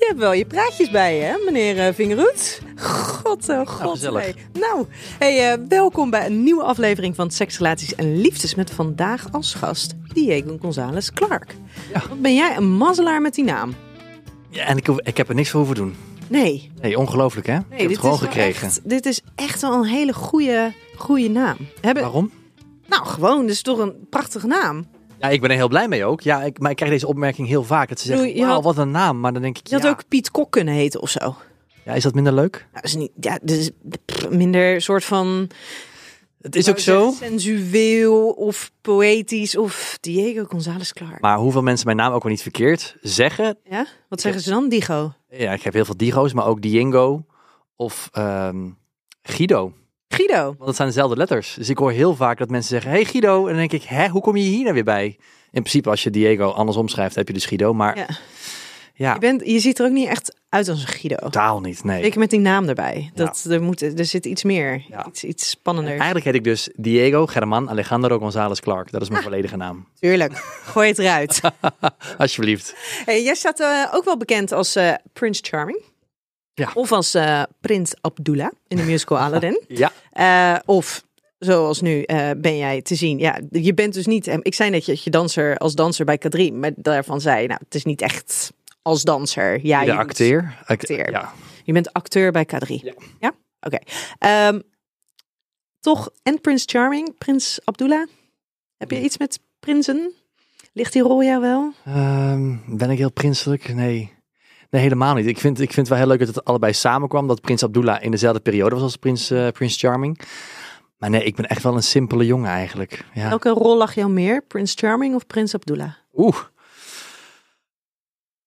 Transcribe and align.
Je 0.00 0.06
hebt 0.06 0.18
wel 0.18 0.32
je 0.32 0.46
praatjes 0.46 0.90
bij 0.90 1.16
je, 1.16 1.22
hè, 1.22 1.36
meneer 1.44 1.76
uh, 1.88 1.94
Vingerhoed? 1.94 2.60
God, 2.76 3.48
oh 3.48 3.66
god. 3.66 3.90
gezellig. 3.90 4.22
hey. 4.22 4.34
Nou, 4.52 4.86
hey, 5.18 5.52
eh, 5.52 5.58
welkom 5.68 6.10
bij 6.10 6.26
een 6.26 6.42
nieuwe 6.42 6.62
aflevering 6.62 7.14
van 7.14 7.30
Seks, 7.30 7.58
Relaties 7.58 7.94
en 7.94 8.20
Liefdes 8.20 8.54
met 8.54 8.70
vandaag 8.70 9.32
als 9.32 9.54
gast 9.54 9.94
Diego 10.12 10.56
González 10.60 11.10
Clark. 11.10 11.54
Ja. 11.92 12.02
Wat 12.08 12.20
ben 12.20 12.34
jij 12.34 12.56
een 12.56 12.70
mazzelaar 12.70 13.20
met 13.20 13.34
die 13.34 13.44
naam? 13.44 13.74
Ja, 14.48 14.64
en 14.64 14.76
ik, 14.76 14.88
ik 14.88 15.16
heb 15.16 15.28
er 15.28 15.34
niks 15.34 15.50
voor 15.50 15.58
hoeven 15.58 15.76
doen. 15.76 15.94
Nee, 16.28 16.70
Nee, 16.80 16.98
ongelooflijk 16.98 17.46
hè? 17.46 17.56
ik 17.56 17.80
heb 17.80 17.90
het 17.90 17.98
gewoon 17.98 18.18
gekregen. 18.18 18.66
Echt, 18.66 18.80
dit 18.84 19.06
is 19.06 19.20
echt 19.34 19.60
wel 19.60 19.72
een 19.72 19.84
hele 19.88 20.12
goede, 20.12 20.72
goede 20.96 21.28
naam. 21.28 21.56
Hebben, 21.80 22.02
Waarom? 22.02 22.30
nou, 22.88 23.06
gewoon, 23.06 23.40
dit 23.40 23.50
is 23.50 23.62
toch 23.62 23.78
een 23.78 23.94
prachtige 24.10 24.46
naam. 24.46 24.86
Ja, 25.20 25.28
ik 25.28 25.40
ben 25.40 25.50
er 25.50 25.56
heel 25.56 25.68
blij 25.68 25.88
mee 25.88 26.04
ook. 26.04 26.20
Ja, 26.20 26.42
ik, 26.42 26.58
maar 26.58 26.70
ik 26.70 26.76
krijg 26.76 26.92
deze 26.92 27.06
opmerking 27.06 27.48
heel 27.48 27.64
vaak. 27.64 27.88
Dat 27.88 28.00
ze 28.00 28.06
zeggen, 28.06 28.26
Doe, 28.26 28.34
je 28.36 28.40
wauw, 28.42 28.54
had- 28.54 28.64
wat 28.64 28.78
een 28.78 28.90
naam. 28.90 29.20
Maar 29.20 29.32
dan 29.32 29.42
denk 29.42 29.58
ik, 29.58 29.66
Je 29.66 29.74
had 29.74 29.84
ja, 29.84 29.90
ook 29.90 30.08
Piet 30.08 30.30
Kok 30.30 30.50
kunnen 30.50 30.74
heten 30.74 31.00
of 31.00 31.10
zo. 31.10 31.18
Nou, 31.20 31.34
ja, 31.84 31.92
is 31.92 32.02
dat 32.02 32.14
minder 32.14 32.32
leuk? 32.32 32.66
dat 32.72 32.84
is 32.84 32.94
niet, 32.94 33.10
ja, 33.20 33.38
pff, 34.06 34.28
minder 34.30 34.80
soort 34.80 35.04
van... 35.04 35.50
Het 36.40 36.56
is 36.56 36.68
ook 36.68 36.78
zo. 36.78 37.10
Sensueel 37.18 38.28
of 38.30 38.70
poëtisch 38.80 39.56
of 39.56 39.98
Diego 40.00 40.44
González 40.44 40.92
Clark. 40.92 41.20
Maar 41.20 41.38
hoeveel 41.38 41.62
mensen 41.62 41.86
mijn 41.86 41.96
naam 41.98 42.12
ook 42.12 42.22
wel 42.22 42.32
niet 42.32 42.42
verkeerd 42.42 42.96
zeggen. 43.00 43.58
Ja? 43.64 43.86
Wat 44.08 44.20
zeggen 44.20 44.42
ze 44.42 44.50
dan? 44.50 44.68
Digo? 44.68 45.12
Ja, 45.30 45.52
ik 45.52 45.62
heb 45.62 45.72
heel 45.74 45.84
veel 45.84 45.96
Digo's, 45.96 46.32
maar 46.32 46.46
ook 46.46 46.62
Diego 46.62 47.24
of 47.76 48.08
ehm, 48.12 48.68
Guido. 49.22 49.72
Guido? 50.14 50.44
Want 50.44 50.66
het 50.66 50.76
zijn 50.76 50.88
dezelfde 50.88 51.16
letters. 51.16 51.54
Dus 51.54 51.68
ik 51.68 51.78
hoor 51.78 51.90
heel 51.92 52.14
vaak 52.16 52.38
dat 52.38 52.48
mensen 52.50 52.70
zeggen, 52.70 52.90
hey 52.90 53.04
Guido. 53.04 53.40
En 53.42 53.48
dan 53.48 53.56
denk 53.68 53.72
ik, 53.72 53.82
hè, 53.82 54.08
hoe 54.08 54.22
kom 54.22 54.36
je 54.36 54.42
hier 54.42 54.62
nou 54.62 54.74
weer 54.74 54.84
bij? 54.84 55.04
In 55.52 55.62
principe, 55.62 55.90
als 55.90 56.02
je 56.02 56.10
Diego 56.10 56.48
andersom 56.50 56.88
schrijft, 56.88 57.14
heb 57.14 57.26
je 57.28 57.34
dus 57.34 57.46
Guido. 57.46 57.74
Maar 57.74 57.96
Ja. 57.96 58.06
ja, 58.94 59.12
Je, 59.14 59.18
bent, 59.18 59.46
je 59.46 59.58
ziet 59.60 59.78
er 59.78 59.86
ook 59.86 59.92
niet 59.92 60.08
echt 60.08 60.34
uit 60.48 60.68
als 60.68 60.80
een 60.80 60.88
Guido. 60.88 61.16
totaal 61.16 61.60
niet, 61.60 61.84
nee. 61.84 62.02
Zeker 62.02 62.18
met 62.18 62.30
die 62.30 62.40
naam 62.40 62.68
erbij. 62.68 63.10
Dat, 63.14 63.46
er, 63.50 63.62
moet, 63.62 63.98
er 63.98 64.04
zit 64.04 64.26
iets 64.26 64.42
meer. 64.44 64.84
Ja. 64.88 65.06
Iets, 65.06 65.24
iets 65.24 65.48
spannender. 65.50 65.92
Eigenlijk 65.94 66.24
heet 66.24 66.34
ik 66.34 66.44
dus 66.44 66.68
Diego 66.76 67.26
German 67.26 67.70
Alejandro 67.70 68.18
González 68.18 68.60
Clark. 68.60 68.90
Dat 68.90 69.02
is 69.02 69.08
mijn 69.10 69.22
volledige 69.28 69.56
naam. 69.56 69.86
Tuurlijk. 70.00 70.32
Gooi 70.64 70.88
het 70.88 70.98
eruit. 70.98 71.40
Alsjeblieft. 72.18 72.74
Hey, 73.04 73.22
jij 73.22 73.34
staat 73.34 73.60
eh, 73.60 73.84
ook 73.94 74.04
wel 74.04 74.16
bekend 74.16 74.52
als 74.52 74.76
eh 74.76 74.92
Prince 75.12 75.42
Charming. 75.44 75.82
Ja. 76.60 76.70
Of 76.74 76.92
als 76.92 77.14
eh, 77.14 77.42
Prins 77.60 77.94
Abdullah 78.00 78.50
in 78.68 78.76
de 78.76 78.82
musical 78.82 79.18
Aladdin. 79.26 79.62
Ja, 79.68 79.92
Eh, 80.12 80.58
of 80.64 81.04
zoals 81.38 81.80
nu 81.80 82.02
eh, 82.02 82.30
ben 82.36 82.56
jij 82.56 82.82
te 82.82 82.94
zien. 82.94 83.18
Ja, 83.18 83.40
je 83.50 83.74
bent 83.74 83.94
dus 83.94 84.06
niet. 84.06 84.26
Ik 84.26 84.54
zei 84.54 84.70
net 84.70 84.86
dat 84.86 85.02
je 85.04 85.10
danser 85.10 85.56
als 85.56 85.74
danser 85.74 86.04
bij 86.04 86.18
K3, 86.26 86.54
maar 86.54 86.70
daarvan 86.76 87.20
zei 87.20 87.42
je, 87.42 87.48
nou, 87.48 87.60
het 87.64 87.74
is 87.74 87.84
niet 87.84 88.00
echt 88.02 88.52
als 88.82 89.02
danser. 89.02 89.66
Ja, 89.66 89.82
je 89.82 89.94
acteer. 89.94 90.56
Ja. 91.10 91.32
Je 91.64 91.72
bent 91.72 91.92
acteur 91.92 92.32
bij 92.32 92.46
K3. 92.54 92.74
Ja. 93.20 93.32
Oké. 93.60 93.78
Ehm, 94.18 94.60
toch 95.80 96.10
en 96.22 96.40
Prins 96.40 96.62
Charming, 96.66 97.18
Prins 97.18 97.60
Abdullah. 97.64 98.06
Heb 98.76 98.90
je 98.90 99.00
iets 99.02 99.18
met 99.18 99.40
prinsen? 99.60 100.12
Ligt 100.72 100.92
die 100.92 101.02
rol 101.02 101.22
jou 101.22 101.40
wel? 101.40 101.72
Ehm, 101.84 102.56
ben 102.66 102.90
ik 102.90 102.98
heel 102.98 103.12
prinselijk? 103.12 103.74
Nee. 103.74 104.12
Nee, 104.70 104.82
helemaal 104.82 105.14
niet. 105.14 105.26
Ik 105.26 105.38
vind, 105.38 105.60
ik 105.60 105.72
vind 105.72 105.76
het 105.76 105.88
wel 105.88 105.98
heel 105.98 106.06
leuk 106.06 106.26
dat 106.26 106.34
het 106.34 106.44
allebei 106.44 106.72
samenkwam. 106.72 107.26
Dat 107.26 107.40
Prins 107.40 107.62
Abdullah 107.64 108.02
in 108.02 108.10
dezelfde 108.10 108.40
periode 108.40 108.74
was 108.74 108.84
als 108.84 108.96
Prins, 108.96 109.30
eh, 109.30 109.48
Prins 109.48 109.76
Charming. 109.76 110.20
Maar 110.98 111.10
nee, 111.10 111.24
ik 111.24 111.36
ben 111.36 111.46
echt 111.46 111.62
wel 111.62 111.74
een 111.74 111.82
simpele 111.82 112.26
jongen 112.26 112.50
eigenlijk. 112.50 113.04
Ja. 113.14 113.28
Welke 113.28 113.48
rol 113.48 113.76
lag 113.76 113.94
jou 113.94 114.10
meer? 114.10 114.42
Prins 114.42 114.74
Charming 114.74 115.14
of 115.14 115.26
Prins 115.26 115.54
Abdullah? 115.54 115.92
Oeh. 116.14 116.36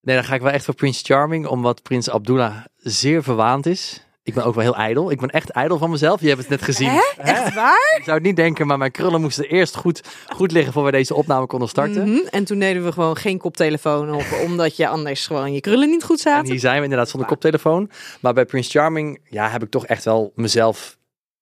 Nee, 0.01 0.15
dan 0.15 0.23
ga 0.25 0.35
ik 0.35 0.41
wel 0.41 0.51
echt 0.51 0.65
voor 0.65 0.73
Prins 0.73 1.01
Charming, 1.01 1.47
omdat 1.47 1.81
Prins 1.81 2.09
Abdullah 2.09 2.65
zeer 2.77 3.23
verwaand 3.23 3.65
is. 3.65 4.02
Ik 4.25 4.33
ben 4.33 4.43
ook 4.43 4.55
wel 4.55 4.63
heel 4.63 4.75
ijdel. 4.75 5.11
Ik 5.11 5.19
ben 5.19 5.29
echt 5.29 5.49
ijdel 5.49 5.77
van 5.77 5.89
mezelf. 5.89 6.21
Je 6.21 6.27
hebt 6.27 6.39
het 6.39 6.49
net 6.49 6.61
gezien. 6.61 6.89
Hè? 6.89 7.01
Echt 7.17 7.53
waar? 7.53 7.95
Ik 7.97 8.03
zou 8.03 8.17
het 8.17 8.25
niet 8.25 8.35
denken, 8.35 8.67
maar 8.67 8.77
mijn 8.77 8.91
krullen 8.91 9.21
moesten 9.21 9.45
eerst 9.45 9.75
goed, 9.75 10.01
goed 10.27 10.51
liggen 10.51 10.73
voor 10.73 10.83
we 10.83 10.91
deze 10.91 11.13
opname 11.13 11.45
konden 11.45 11.69
starten. 11.69 12.09
Mhm. 12.09 12.27
En 12.29 12.43
toen 12.43 12.59
deden 12.59 12.83
we 12.83 12.91
gewoon 12.91 13.17
geen 13.17 13.37
koptelefoon 13.37 14.13
op, 14.13 14.25
omdat 14.45 14.75
je 14.75 14.87
anders 14.87 15.27
gewoon 15.27 15.53
je 15.53 15.61
krullen 15.61 15.89
niet 15.89 16.03
goed 16.03 16.17
En 16.17 16.21
zaten. 16.21 16.51
hier 16.51 16.59
zijn 16.59 16.77
we 16.77 16.83
inderdaad 16.83 17.09
zonder 17.09 17.27
koptelefoon. 17.29 17.89
Maar 18.19 18.33
bij 18.33 18.45
Prince 18.45 18.69
Charming 18.69 19.19
ja, 19.29 19.49
heb 19.49 19.63
ik 19.63 19.69
toch 19.69 19.85
echt 19.85 20.03
wel 20.03 20.31
mezelf 20.35 20.97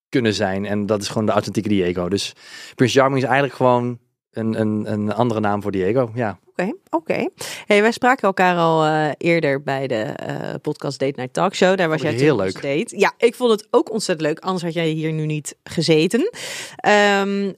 kunnen 0.09 0.33
zijn. 0.33 0.65
En 0.65 0.85
dat 0.85 1.01
is 1.01 1.07
gewoon 1.07 1.25
de 1.25 1.31
authentieke 1.31 1.69
Diego. 1.69 2.09
Dus 2.09 2.33
Prince 2.75 2.99
Charming 2.99 3.17
is 3.21 3.27
eigenlijk 3.27 3.55
gewoon 3.55 3.99
een, 4.31 4.59
een, 4.59 4.91
een 4.91 5.13
andere 5.13 5.39
naam 5.39 5.61
voor 5.61 5.71
Diego. 5.71 6.11
Ja, 6.13 6.39
Oké. 6.89 7.27
Hey, 7.65 7.81
wij 7.81 7.91
spraken 7.91 8.23
elkaar 8.23 8.57
al 8.57 8.85
eh, 8.85 9.09
eerder 9.17 9.63
bij 9.63 9.87
de 9.87 10.01
eh, 10.01 10.53
podcast 10.61 10.99
Date 10.99 11.13
Night 11.15 11.33
Talk 11.33 11.55
Show. 11.55 11.77
Daar 11.77 11.89
was 11.89 12.01
jij 12.01 12.13
heel 12.13 12.35
leuk. 12.35 12.53
date. 12.53 12.99
Ja, 12.99 13.13
ik 13.17 13.35
vond 13.35 13.51
het 13.51 13.67
ook 13.71 13.91
ontzettend 13.91 14.27
leuk. 14.27 14.39
Anders 14.39 14.63
had 14.63 14.73
jij 14.73 14.87
hier 14.87 15.11
nu 15.11 15.25
niet 15.25 15.55
gezeten. 15.63 16.29
Ehm, 16.75 17.51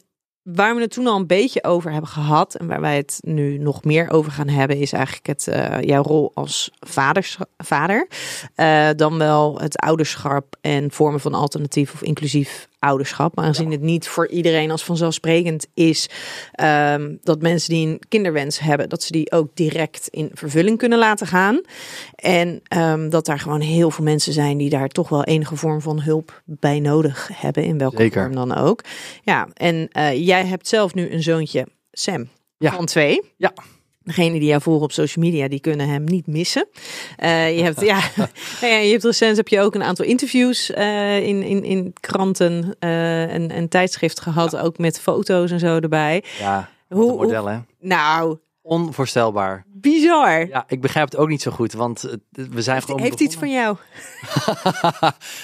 waar 0.43 0.75
we 0.75 0.81
het 0.81 0.91
toen 0.91 1.07
al 1.07 1.17
een 1.17 1.27
beetje 1.27 1.63
over 1.63 1.91
hebben 1.91 2.09
gehad 2.09 2.55
en 2.55 2.67
waar 2.67 2.81
wij 2.81 2.97
het 2.97 3.17
nu 3.21 3.57
nog 3.57 3.83
meer 3.83 4.09
over 4.09 4.31
gaan 4.31 4.47
hebben, 4.47 4.77
is 4.77 4.93
eigenlijk 4.93 5.27
het, 5.27 5.47
eh, 5.47 5.81
jouw 5.81 6.03
rol 6.03 6.31
als 6.33 6.71
vaders, 6.79 7.37
vader. 7.57 8.07
Dan 8.95 9.17
wel 9.17 9.59
het 9.59 9.77
ouderschap 9.77 10.55
en 10.61 10.91
vormen 10.91 11.19
van 11.19 11.33
alternatief 11.33 11.93
of 11.93 12.01
inclusief 12.01 12.67
ouderschap. 12.83 13.35
Maar 13.35 13.45
aangezien 13.45 13.71
het 13.71 13.81
niet 13.81 14.07
voor 14.07 14.27
iedereen 14.27 14.71
als 14.71 14.83
vanzelfsprekend 14.83 15.67
is 15.73 16.09
ehm, 16.51 17.15
dat 17.21 17.41
mensen 17.41 17.69
die 17.73 17.87
een 17.87 18.01
kinderwens 18.09 18.59
hebben, 18.59 18.89
dat 18.89 19.03
ze 19.03 19.11
die 19.11 19.31
ook 19.31 19.55
direct 19.55 20.07
in 20.07 20.29
vervulling 20.33 20.77
kunnen 20.77 20.99
laten 20.99 21.27
gaan. 21.27 21.61
En 22.15 22.61
ehm, 22.63 23.09
dat 23.09 23.25
daar 23.25 23.39
gewoon 23.39 23.61
heel 23.61 23.91
veel 23.91 24.03
mensen 24.03 24.33
zijn 24.33 24.57
die 24.57 24.69
daar 24.69 24.87
toch 24.89 25.09
wel 25.09 25.23
enige 25.23 25.55
vorm 25.55 25.81
van 25.81 26.01
hulp 26.01 26.41
bij 26.45 26.79
nodig 26.79 27.29
hebben, 27.33 27.63
in 27.63 27.77
welke 27.77 27.97
Zeker. 28.01 28.21
vorm 28.21 28.35
dan 28.35 28.55
ook. 28.57 28.81
Ja, 29.23 29.47
en 29.53 29.87
eh, 29.91 30.25
jij 30.27 30.45
hebt 30.45 30.67
zelf 30.67 30.93
nu 30.93 31.11
een 31.11 31.23
zoontje, 31.23 31.67
Sam, 31.91 32.29
Ja. 32.57 32.71
van 32.73 32.85
twee. 32.85 33.21
Ja. 33.37 33.53
Degene 34.03 34.39
die 34.39 34.47
jou 34.47 34.61
volgen 34.61 34.83
op 34.83 34.91
social 34.91 35.25
media, 35.25 35.47
die 35.47 35.59
kunnen 35.59 35.89
hem 35.89 36.03
niet 36.03 36.27
missen. 36.27 36.67
Eh, 37.17 37.57
je, 37.57 37.63
hebt, 37.63 37.81
ja, 37.81 37.99
ja, 38.61 38.77
je 38.77 38.91
hebt 38.91 39.03
recent 39.03 39.37
heb 39.37 39.47
je 39.47 39.59
ook 39.59 39.75
een 39.75 39.83
aantal 39.83 40.05
interviews 40.05 40.71
eh, 40.71 41.27
in, 41.27 41.43
in, 41.43 41.63
in 41.63 41.93
kranten 41.99 42.75
eh, 42.79 43.33
en, 43.33 43.51
en 43.51 43.67
tijdschriften 43.67 44.23
gehad, 44.23 44.57
ook 44.57 44.77
met 44.77 44.99
foto's 44.99 45.51
en 45.51 45.59
zo 45.59 45.79
erbij. 45.79 46.23
ja 46.39 46.69
Hoe- 46.89 47.15
model 47.15 47.45
hè. 47.45 47.59
Nou, 47.79 48.37
Onvoorstelbaar. 48.61 49.65
bizar. 49.67 50.47
Ja, 50.47 50.63
ik 50.67 50.81
begrijp 50.81 51.05
het 51.11 51.17
ook 51.17 51.29
niet 51.29 51.41
zo 51.41 51.51
goed, 51.51 51.73
want 51.73 52.01
we 52.31 52.61
zijn 52.61 52.75
heeft 52.75 52.87
gewoon 52.87 53.01
heeft 53.01 53.19
iets 53.19 53.35
van 53.35 53.51
jou? 53.51 53.77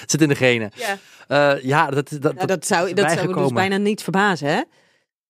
het 0.00 0.10
zit 0.10 0.20
in 0.22 0.28
de 0.28 0.34
genen. 0.34 0.70
Ja, 0.74 1.58
ja, 1.62 1.90
dat, 1.90 2.08
dat, 2.20 2.34
nou, 2.34 2.46
dat 2.46 2.66
zou, 2.66 2.92
dat 2.92 3.10
zou 3.10 3.28
me 3.28 3.34
dus 3.42 3.52
bijna 3.52 3.76
niet 3.76 4.02
verbazen, 4.02 4.48
hè? 4.48 4.60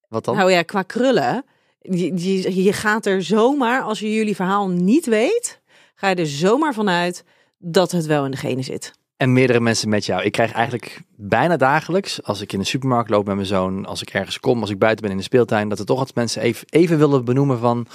Wat 0.08 0.24
dan? 0.24 0.36
Nou 0.36 0.50
ja, 0.50 0.62
qua 0.62 0.82
krullen. 0.82 1.44
Je, 1.80 2.62
je, 2.62 2.72
gaat 2.72 3.06
er 3.06 3.22
zomaar, 3.22 3.82
als 3.82 4.00
je 4.00 4.14
jullie 4.14 4.34
verhaal 4.34 4.68
niet 4.68 5.06
weet, 5.06 5.60
ga 5.94 6.08
je 6.08 6.14
er 6.14 6.26
zomaar 6.26 6.74
vanuit 6.74 7.24
dat 7.58 7.92
het 7.92 8.06
wel 8.06 8.24
in 8.24 8.30
de 8.30 8.36
genen 8.36 8.64
zit. 8.64 8.92
En 9.16 9.32
meerdere 9.32 9.60
mensen 9.60 9.88
met 9.88 10.04
jou. 10.04 10.22
Ik 10.22 10.32
krijg 10.32 10.52
eigenlijk 10.52 11.02
bijna 11.16 11.56
dagelijks, 11.56 12.22
als 12.22 12.40
ik 12.40 12.52
in 12.52 12.58
de 12.58 12.64
supermarkt 12.64 13.10
loop 13.10 13.26
met 13.26 13.34
mijn 13.34 13.46
zoon, 13.46 13.86
als 13.86 14.02
ik 14.02 14.10
ergens 14.10 14.40
kom, 14.40 14.60
als 14.60 14.70
ik 14.70 14.78
buiten 14.78 15.02
ben 15.02 15.10
in 15.10 15.16
de 15.16 15.22
speeltuin, 15.22 15.68
dat 15.68 15.78
er 15.78 15.84
toch 15.84 15.98
altijd 15.98 16.16
mensen 16.16 16.42
even, 16.42 16.66
even 16.70 16.98
willen 16.98 17.24
benoemen 17.24 17.58
van, 17.58 17.86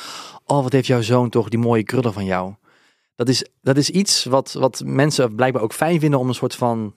oh 0.45 0.63
wat 0.63 0.71
heeft 0.71 0.87
jouw 0.87 1.01
zoon 1.01 1.29
toch 1.29 1.49
die 1.49 1.59
mooie 1.59 1.83
krullen 1.83 2.13
van 2.13 2.25
jou. 2.25 2.53
Dat 3.15 3.29
is, 3.29 3.45
dat 3.61 3.77
is 3.77 3.89
iets 3.89 4.23
wat, 4.23 4.53
wat 4.53 4.81
mensen 4.85 5.35
blijkbaar 5.35 5.61
ook 5.61 5.73
fijn 5.73 5.99
vinden 5.99 6.19
om 6.19 6.27
een 6.27 6.33
soort 6.33 6.55
van 6.55 6.93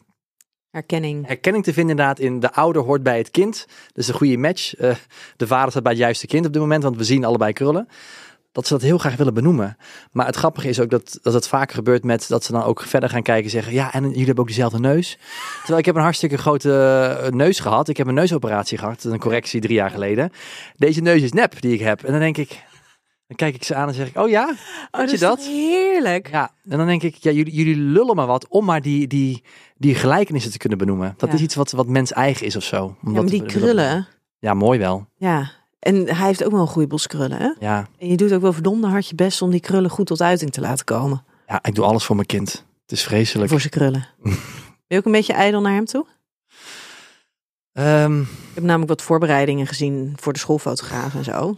Herkenning. 0.70 1.26
herkenning 1.26 1.64
te 1.64 1.72
vinden 1.72 1.90
inderdaad 1.90 2.18
in 2.18 2.40
de 2.40 2.52
ouder 2.52 2.82
hoort 2.82 3.02
bij 3.02 3.18
het 3.18 3.30
kind. 3.30 3.66
Dus 3.92 4.08
een 4.08 4.14
goede 4.14 4.36
match. 4.36 4.74
Eh, 4.74 4.94
de 5.36 5.46
vader 5.46 5.70
staat 5.70 5.82
bij 5.82 5.92
het 5.92 6.00
juiste 6.00 6.26
kind 6.26 6.46
op 6.46 6.52
dit 6.52 6.62
moment, 6.62 6.82
want 6.82 6.96
we 6.96 7.04
zien 7.04 7.24
allebei 7.24 7.52
krullen. 7.52 7.88
dat 8.52 8.66
ze 8.66 8.72
dat 8.72 8.82
heel 8.82 8.98
graag 8.98 9.16
willen 9.16 9.34
benoemen. 9.34 9.76
Maar 10.12 10.26
het 10.26 10.36
grappige 10.36 10.68
is 10.68 10.80
ook 10.80 10.90
dat, 10.90 11.18
dat 11.22 11.32
het 11.32 11.48
vaak 11.48 11.72
gebeurt 11.72 12.04
met 12.04 12.28
dat 12.28 12.44
ze 12.44 12.52
dan 12.52 12.62
ook 12.62 12.82
verder 12.82 13.08
gaan 13.08 13.22
kijken 13.22 13.44
en 13.44 13.50
zeggen, 13.50 13.72
ja, 13.72 13.92
en 13.92 14.02
jullie 14.02 14.24
hebben 14.24 14.44
ook 14.44 14.48
dezelfde 14.48 14.78
neus. 14.78 15.18
Terwijl 15.58 15.78
ik 15.78 15.84
heb 15.84 15.94
een 15.94 16.02
hartstikke 16.02 16.38
grote 16.38 16.72
eh, 17.22 17.30
neus 17.30 17.60
gehad. 17.60 17.88
Ik 17.88 17.96
heb 17.96 18.06
een 18.06 18.14
neusoperatie 18.14 18.78
gehad, 18.78 19.04
een 19.04 19.18
correctie 19.18 19.60
drie 19.60 19.74
jaar 19.74 19.90
geleden. 19.90 20.30
Deze 20.76 21.00
neus 21.00 21.22
is 21.22 21.32
nep 21.32 21.60
die 21.60 21.72
ik 21.72 21.80
heb. 21.80 22.02
En 22.02 22.10
dan 22.10 22.20
denk 22.20 22.36
ik, 22.36 22.62
dan 23.26 23.36
kijk 23.36 23.54
ik 23.54 23.64
ze 23.64 23.74
aan 23.74 23.88
en 23.88 23.94
zeg 23.94 24.08
ik, 24.08 24.18
oh 24.18 24.28
ja, 24.28 24.54
Oh, 24.90 25.08
je 25.08 25.18
dat? 25.18 25.40
Heerlijk. 25.44 26.30
Ja, 26.30 26.50
en 26.68 26.78
dan 26.78 26.86
denk 26.86 27.02
ik, 27.02 27.14
ja, 27.14 27.30
jullie, 27.30 27.52
jullie 27.52 27.76
lullen 27.76 28.16
maar 28.16 28.26
wat 28.26 28.48
om 28.48 28.64
maar 28.64 28.82
die, 28.82 29.06
die, 29.06 29.42
die 29.78 29.94
gelijkenissen 29.94 30.52
te 30.52 30.58
kunnen 30.58 30.78
benoemen. 30.78 31.14
Dat 31.16 31.28
Ja. 31.28 31.34
is 31.34 31.40
iets 31.42 31.54
wat, 31.54 31.70
wat 31.70 31.86
mens 31.86 32.12
eigen 32.12 32.46
is 32.46 32.56
of 32.56 32.62
zo. 32.62 32.84
om 32.84 32.90
Ja, 32.90 32.96
dat 33.02 33.12
maar 33.14 33.24
te 33.24 33.30
die 33.30 33.42
krullen. 33.46 34.06
Ja, 34.38 34.54
mooi 34.54 34.78
wel. 34.78 35.06
Ja. 35.16 35.50
En 35.78 35.94
hij 36.16 36.26
heeft 36.26 36.44
ook 36.44 36.50
wel 36.52 36.60
een 36.60 36.66
goede 36.66 36.88
bos 36.88 37.06
krullen, 37.06 37.38
hè? 37.38 37.50
Ja. 37.58 37.88
En 37.98 38.08
je 38.08 38.16
doet 38.16 38.32
ook 38.32 38.40
wel 38.42 38.52
verdomde 38.52 38.86
hard 38.86 39.08
je 39.08 39.14
best 39.14 39.42
om 39.42 39.50
die 39.50 39.60
krullen 39.60 39.90
goed 39.90 40.06
tot 40.06 40.20
uiting 40.20 40.50
te 40.52 40.60
laten 40.60 40.84
komen. 40.84 41.24
ja, 41.46 41.58
ik 41.62 41.74
doe 41.74 41.84
alles 41.84 42.04
voor 42.04 42.14
mijn 42.16 42.26
kind. 42.26 42.64
Het 42.82 42.92
is 42.92 43.02
vreselijk. 43.04 43.50
Voor 43.50 43.60
zijn 43.60 43.72
krullen. 43.72 44.06
Ben 44.86 44.96
je 44.96 44.96
ook 44.96 45.04
een 45.06 45.12
beetje 45.18 45.32
ijdel 45.32 45.60
naar 45.60 45.72
hem 45.74 45.84
toe? 45.84 46.06
Ehm, 47.72 48.20
Ik 48.20 48.54
heb 48.54 48.64
namelijk 48.64 48.88
wat 48.90 49.02
voorbereidingen 49.02 49.66
gezien 49.66 50.12
voor 50.16 50.32
de 50.32 50.38
schoolfotograaf 50.38 51.14
en 51.14 51.24
zo. 51.24 51.56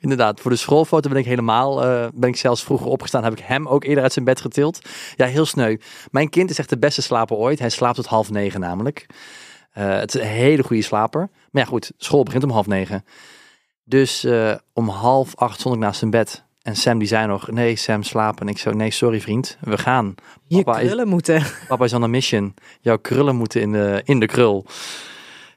Inderdaad, 0.00 0.40
voor 0.40 0.50
de 0.50 0.56
schoolfoto 0.56 1.08
ben 1.08 1.18
ik 1.18 1.24
helemaal, 1.24 1.84
eh, 1.84 2.06
ben 2.14 2.28
ik 2.28 2.36
zelfs 2.36 2.64
vroeger 2.64 2.86
opgestaan, 2.86 3.24
heb 3.24 3.32
ik 3.32 3.38
hem 3.38 3.68
ook 3.68 3.84
eerder 3.84 4.02
uit 4.02 4.12
zijn 4.12 4.24
bed 4.24 4.40
getild. 4.40 4.80
Ja, 5.16 5.26
heel 5.26 5.46
sneu. 5.46 5.76
Mijn 6.10 6.28
kind 6.28 6.50
is 6.50 6.58
echt 6.58 6.68
de 6.68 6.78
beste 6.78 7.02
slaper 7.02 7.36
ooit. 7.36 7.58
Hij 7.58 7.68
slaapt 7.70 7.96
tot 7.96 8.06
half 8.06 8.30
negen 8.30 8.60
namelijk. 8.60 9.06
Eh, 9.70 9.98
het 9.98 10.14
is 10.14 10.20
een 10.20 10.26
hele 10.26 10.62
goede 10.62 10.82
slaper. 10.82 11.28
Maar 11.50 11.62
ja, 11.62 11.68
goed, 11.68 11.92
school 11.96 12.22
begint 12.22 12.44
om 12.44 12.50
half 12.50 12.66
negen. 12.66 13.04
Dus 13.84 14.24
eh, 14.24 14.54
om 14.72 14.88
half 14.88 15.36
acht 15.36 15.60
stond 15.60 15.74
ik 15.74 15.80
naast 15.80 15.98
zijn 15.98 16.10
bed. 16.10 16.44
En 16.62 16.76
Sam 16.76 16.98
die 16.98 17.08
zei 17.08 17.26
nog, 17.26 17.50
nee 17.50 17.76
Sam, 17.76 18.02
slapen. 18.02 18.40
En 18.46 18.48
ik 18.48 18.58
zo, 18.58 18.70
nee 18.70 18.90
sorry 18.90 19.20
vriend, 19.20 19.56
we 19.60 19.78
gaan. 19.78 20.14
Je 20.46 20.62
Papa 20.62 20.78
is- 20.78 20.86
krullen 20.86 21.08
moeten. 21.08 21.42
Papa 21.68 21.84
is 21.84 21.92
on 21.92 22.02
a 22.02 22.06
mission. 22.06 22.54
Jouw 22.80 22.96
krullen 22.98 23.36
moeten 23.36 23.60
in 23.60 23.72
de, 23.72 24.00
in 24.04 24.20
de 24.20 24.26
krul. 24.26 24.66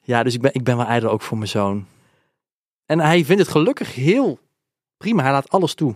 Ja, 0.02 0.24
dus 0.24 0.34
ik 0.34 0.42
ben, 0.42 0.54
ik 0.54 0.64
ben 0.64 0.78
wel 0.78 0.86
ijdel 0.86 1.10
ook 1.10 1.22
voor 1.22 1.38
mijn 1.38 1.50
zoon. 1.50 1.86
En 2.94 3.00
hij 3.00 3.26
vindt 3.26 3.42
het 3.42 3.52
gelukkig 3.52 3.96
heel 3.96 4.40
prima. 4.98 5.22
Hij 5.24 5.32
laat 5.32 5.50
alles 5.50 5.74
toe. 5.74 5.96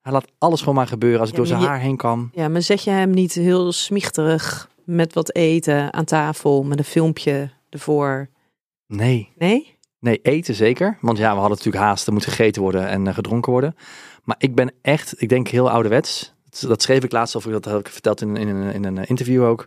Hij 0.00 0.12
laat 0.12 0.26
alles 0.38 0.58
gewoon 0.60 0.74
maar 0.74 0.86
gebeuren 0.86 1.20
als 1.20 1.28
ik 1.28 1.34
Ja, 1.34 1.40
door 1.40 1.50
zijn 1.50 1.60
je- 1.60 1.66
haar 1.66 1.80
heen 1.80 1.96
kan. 1.96 2.30
Ja, 2.32 2.48
maar 2.48 2.62
zet 2.62 2.84
je 2.84 2.90
hem 2.90 3.10
niet 3.10 3.32
heel 3.32 3.72
smichterig 3.72 4.70
met 4.84 5.12
wat 5.14 5.34
eten 5.34 5.92
aan 5.92 6.04
tafel, 6.04 6.62
met 6.62 6.78
een 6.78 6.84
filmpje 6.84 7.50
ervoor? 7.70 8.28
Nee, 8.86 9.28
Nee? 9.36 9.76
nee, 10.00 10.20
eten 10.22 10.54
zeker. 10.54 10.98
Want 11.00 11.18
ja, 11.18 11.32
we 11.32 11.38
hadden 11.38 11.56
natuurlijk 11.56 11.84
haast. 11.84 12.06
Er 12.06 12.12
moet 12.12 12.24
gegeten 12.24 12.62
worden 12.62 12.88
en 12.88 13.06
eh, 13.06 13.14
gedronken 13.14 13.52
worden. 13.52 13.76
Maar 14.24 14.36
ik 14.38 14.54
ben 14.54 14.72
echt, 14.82 15.22
ik 15.22 15.28
denk 15.28 15.48
heel 15.48 15.70
ouderwets. 15.70 16.34
Dat, 16.50 16.60
dat 16.68 16.82
schreef 16.82 17.04
ik 17.04 17.12
laatst, 17.12 17.34
of 17.34 17.44
dat 17.44 17.64
heb 17.64 17.78
ik 17.78 17.88
verteld 17.88 18.20
in, 18.20 18.36
in, 18.36 18.48
een- 18.48 18.72
in 18.74 18.84
een 18.84 18.98
eh, 18.98 19.10
interview 19.10 19.44
ook. 19.44 19.66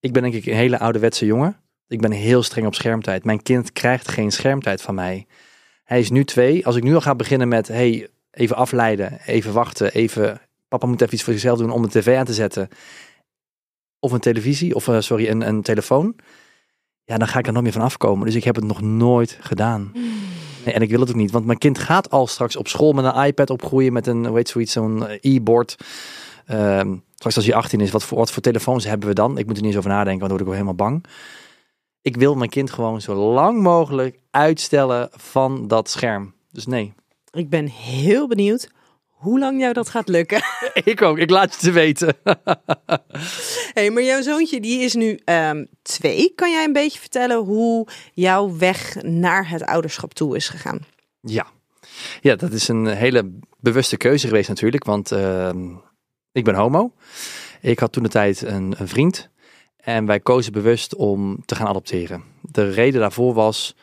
Ik 0.00 0.12
ben 0.12 0.22
denk 0.22 0.34
ik 0.34 0.46
een 0.46 0.54
hele 0.54 0.78
ouderwetse 0.78 1.26
jongen. 1.26 1.56
Ik 1.88 2.00
ben 2.00 2.10
heel 2.10 2.42
streng 2.42 2.66
op 2.66 2.74
schermtijd. 2.74 3.24
Mijn 3.24 3.42
kind 3.42 3.72
krijgt 3.72 4.08
geen 4.08 4.30
schermtijd 4.32 4.82
van 4.82 4.94
mij. 4.94 5.26
Hij 5.88 5.98
is 5.98 6.10
nu 6.10 6.24
twee. 6.24 6.66
Als 6.66 6.76
ik 6.76 6.82
nu 6.82 6.94
al 6.94 7.00
ga 7.00 7.14
beginnen 7.14 7.48
met, 7.48 7.68
hey, 7.68 8.08
even 8.30 8.56
afleiden, 8.56 9.18
even 9.26 9.52
wachten, 9.52 9.92
even, 9.92 10.40
papa 10.68 10.86
moet 10.86 11.00
even 11.00 11.14
iets 11.14 11.22
voor 11.22 11.32
zichzelf 11.32 11.58
doen 11.58 11.70
om 11.70 11.82
de 11.82 11.88
tv 11.88 12.16
aan 12.16 12.24
te 12.24 12.34
zetten. 12.34 12.68
Of 13.98 14.12
een 14.12 14.20
televisie, 14.20 14.74
of 14.74 14.88
eh, 14.88 15.00
sorry, 15.00 15.28
een, 15.28 15.48
een 15.48 15.62
telefoon. 15.62 16.16
Ja, 17.04 17.18
dan 17.18 17.28
ga 17.28 17.38
ik 17.38 17.46
er 17.46 17.52
nog 17.52 17.62
meer 17.62 17.72
van 17.72 17.82
afkomen. 17.82 18.26
Dus 18.26 18.34
ik 18.34 18.44
heb 18.44 18.54
het 18.54 18.64
nog 18.64 18.80
nooit 18.80 19.38
gedaan. 19.40 19.90
Nee, 20.64 20.74
en 20.74 20.82
ik 20.82 20.90
wil 20.90 21.00
het 21.00 21.08
ook 21.08 21.14
niet, 21.14 21.30
want 21.30 21.46
mijn 21.46 21.58
kind 21.58 21.78
gaat 21.78 22.10
al 22.10 22.26
straks 22.26 22.56
op 22.56 22.68
school 22.68 22.92
met 22.92 23.04
een 23.04 23.24
iPad 23.24 23.50
opgroeien, 23.50 23.92
met 23.92 24.06
een, 24.06 24.34
heet 24.34 24.48
zoiets, 24.48 24.72
zo'n 24.72 25.06
eh, 25.06 25.34
e-board. 25.34 25.76
Ehm, 26.46 26.96
straks 27.14 27.36
als 27.36 27.44
hij 27.44 27.54
18 27.54 27.80
is, 27.80 27.90
wat 27.90 28.04
voor, 28.04 28.18
wat 28.18 28.32
voor 28.32 28.42
telefoons 28.42 28.84
hebben 28.84 29.08
we 29.08 29.14
dan? 29.14 29.38
Ik 29.38 29.46
moet 29.46 29.56
er 29.56 29.62
niet 29.62 29.70
eens 29.70 29.78
over 29.78 29.90
nadenken, 29.90 30.28
want 30.28 30.30
dan 30.30 30.38
word 30.38 30.40
ik 30.40 30.46
wel 30.46 30.66
helemaal 30.66 31.00
bang. 31.00 31.04
Ik 32.02 32.16
wil 32.16 32.34
mijn 32.34 32.50
kind 32.50 32.70
gewoon 32.70 33.00
zo 33.00 33.14
lang 33.14 33.62
mogelijk 33.62 34.18
uitstellen 34.30 35.08
van 35.12 35.68
dat 35.68 35.90
scherm. 35.90 36.34
Dus 36.50 36.66
nee. 36.66 36.92
Ik 37.30 37.50
ben 37.50 37.66
heel 37.66 38.28
benieuwd 38.28 38.68
hoe 39.18 39.38
lang 39.38 39.60
jou 39.60 39.72
dat 39.72 39.88
gaat 39.88 40.08
lukken. 40.08 40.42
ik 40.84 41.02
ook, 41.02 41.18
ik 41.18 41.30
laat 41.30 41.54
je 41.54 41.60
te 41.60 41.70
weten. 41.70 42.16
hey, 43.74 43.90
maar 43.90 44.02
jouw 44.02 44.22
zoontje 44.22 44.60
die 44.60 44.80
is 44.80 44.94
nu 44.94 45.20
ehm, 45.24 45.64
twee. 45.82 46.32
Kan 46.34 46.50
jij 46.50 46.64
een 46.64 46.72
beetje 46.72 46.98
vertellen 46.98 47.36
hoe 47.36 47.86
jouw 48.14 48.56
weg 48.56 49.02
naar 49.02 49.48
het 49.48 49.62
ouderschap 49.64 50.14
toe 50.14 50.36
is 50.36 50.48
gegaan? 50.48 50.80
Ja. 51.20 51.46
ja, 52.20 52.36
dat 52.36 52.52
is 52.52 52.68
een 52.68 52.86
hele 52.86 53.38
bewuste 53.60 53.96
keuze 53.96 54.26
geweest 54.26 54.48
natuurlijk, 54.48 54.84
want 54.84 55.12
ehm, 55.12 55.74
ik 56.32 56.44
ben 56.44 56.54
homo. 56.54 56.92
Ik 57.60 57.78
had 57.78 57.92
toen 57.92 58.02
de 58.02 58.08
tijd 58.08 58.42
een, 58.42 58.74
een 58.78 58.88
vriend 58.88 59.30
en 59.88 60.06
wij 60.06 60.20
kozen 60.20 60.52
bewust 60.52 60.94
om 60.94 61.44
te 61.44 61.54
gaan 61.54 61.66
adopteren. 61.66 62.22
De 62.42 62.70
reden 62.70 63.00
daarvoor 63.00 63.34
was, 63.34 63.74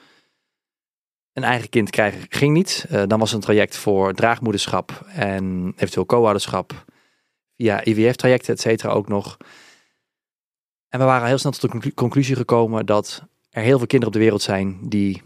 een 1.33 1.43
eigen 1.43 1.69
kind 1.69 1.89
krijgen 1.89 2.25
ging 2.29 2.53
niet. 2.53 2.85
Eh, 2.89 3.03
dan 3.07 3.19
was 3.19 3.33
een 3.33 3.39
traject 3.39 3.77
voor 3.77 4.13
draagmoederschap 4.13 5.05
en 5.07 5.73
eventueel 5.75 6.05
co-ouderschap. 6.05 6.85
Via 7.57 7.85
IVF-trajecten, 7.85 8.53
et 8.53 8.59
cetera, 8.59 8.91
ook 8.91 9.07
nog. 9.07 9.37
En 10.89 10.99
we 10.99 11.05
waren 11.05 11.27
heel 11.27 11.37
snel 11.37 11.51
tot 11.51 11.61
de 11.61 11.67
conclu- 11.67 11.93
conclusie 11.93 12.35
gekomen 12.35 12.85
dat 12.85 13.23
er 13.49 13.61
heel 13.61 13.77
veel 13.77 13.87
kinderen 13.87 14.07
op 14.07 14.13
de 14.13 14.23
wereld 14.25 14.41
zijn 14.41 14.77
die 14.81 15.21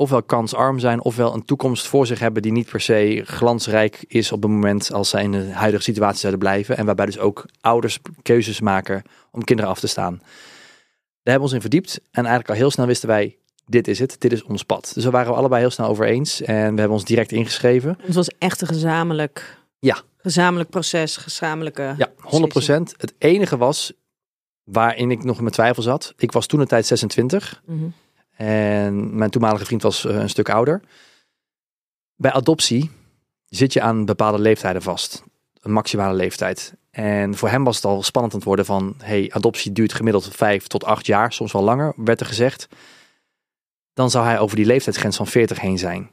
ofwel 0.00 0.22
kansarm 0.22 0.78
zijn, 0.78 1.02
ofwel 1.02 1.34
een 1.34 1.44
toekomst 1.44 1.86
voor 1.86 2.06
zich 2.06 2.18
hebben 2.18 2.42
die 2.42 2.52
niet 2.52 2.70
per 2.70 2.80
se 2.80 3.22
glansrijk 3.26 4.04
is 4.08 4.32
op 4.32 4.42
het 4.42 4.50
moment 4.50 4.92
als 4.92 5.08
zij 5.08 5.22
in 5.22 5.32
de 5.32 5.50
huidige 5.52 5.82
situatie 5.82 6.18
zouden 6.18 6.40
blijven. 6.40 6.76
En 6.76 6.86
waarbij 6.86 7.06
dus 7.06 7.18
ook 7.18 7.44
ouders 7.60 7.98
keuzes 8.22 8.60
maken 8.60 9.02
om 9.30 9.44
kinderen 9.44 9.70
af 9.70 9.80
te 9.80 9.86
staan. 9.86 10.14
Daar 10.18 11.34
hebben 11.34 11.34
we 11.34 11.40
ons 11.40 11.52
in 11.52 11.60
verdiept 11.60 11.98
en 12.10 12.24
eigenlijk 12.26 12.48
al 12.48 12.54
heel 12.54 12.70
snel 12.70 12.86
wisten 12.86 13.08
wij, 13.08 13.36
dit 13.66 13.88
is 13.88 13.98
het, 13.98 14.16
dit 14.18 14.32
is 14.32 14.42
ons 14.42 14.62
pad. 14.62 14.90
Dus 14.94 15.02
daar 15.02 15.12
waren 15.12 15.30
we 15.30 15.36
allebei 15.38 15.60
heel 15.60 15.70
snel 15.70 15.88
over 15.88 16.06
eens 16.06 16.40
en 16.42 16.56
we 16.74 16.78
hebben 16.80 16.90
ons 16.90 17.04
direct 17.04 17.32
ingeschreven. 17.32 17.98
Het 18.02 18.14
was 18.14 18.28
echt 18.38 18.60
een 18.60 18.66
gezamenlijk, 18.68 19.58
Ja. 19.78 20.00
gezamenlijk 20.16 20.70
proces, 20.70 21.16
gezamenlijke. 21.16 21.94
Ja, 21.98 22.08
100%. 22.16 22.94
Het 22.96 23.14
enige 23.18 23.56
was 23.56 23.92
waarin 24.64 25.10
ik 25.10 25.24
nog 25.24 25.36
in 25.36 25.42
mijn 25.42 25.54
twijfel 25.54 25.82
zat. 25.82 26.12
Ik 26.16 26.32
was 26.32 26.46
toen 26.46 26.60
een 26.60 26.66
tijd 26.66 26.86
26 26.86 27.62
Mhm. 27.66 27.84
En 28.40 29.16
mijn 29.16 29.30
toenmalige 29.30 29.64
vriend 29.64 29.82
was 29.82 30.04
eh, 30.04 30.14
een 30.14 30.28
stuk 30.28 30.48
ouder. 30.48 30.80
Bij 32.16 32.32
adoptie 32.32 32.90
zit 33.48 33.72
je 33.72 33.80
aan 33.80 34.04
bepaalde 34.04 34.38
leeftijden 34.38 34.82
vast. 34.82 35.22
Een 35.60 35.72
maximale 35.72 36.14
leeftijd. 36.14 36.74
En 36.90 37.34
voor 37.36 37.48
hem 37.48 37.64
was 37.64 37.76
het 37.76 37.84
al 37.84 38.02
spannend 38.02 38.32
aan 38.32 38.38
het 38.38 38.48
worden 38.48 38.64
van... 38.64 38.94
hey, 38.98 39.30
adoptie 39.32 39.72
duurt 39.72 39.92
gemiddeld 39.92 40.36
vijf 40.36 40.66
tot 40.66 40.84
acht 40.84 41.06
jaar, 41.06 41.32
soms 41.32 41.52
wel 41.52 41.62
langer, 41.62 41.92
werd 41.96 42.20
er 42.20 42.26
gezegd. 42.26 42.68
Dan 43.92 44.10
zou 44.10 44.24
hij 44.24 44.38
over 44.38 44.56
die 44.56 44.66
leeftijdsgrens 44.66 45.16
van 45.16 45.26
40 45.26 45.60
heen 45.60 45.78
zijn. 45.78 46.10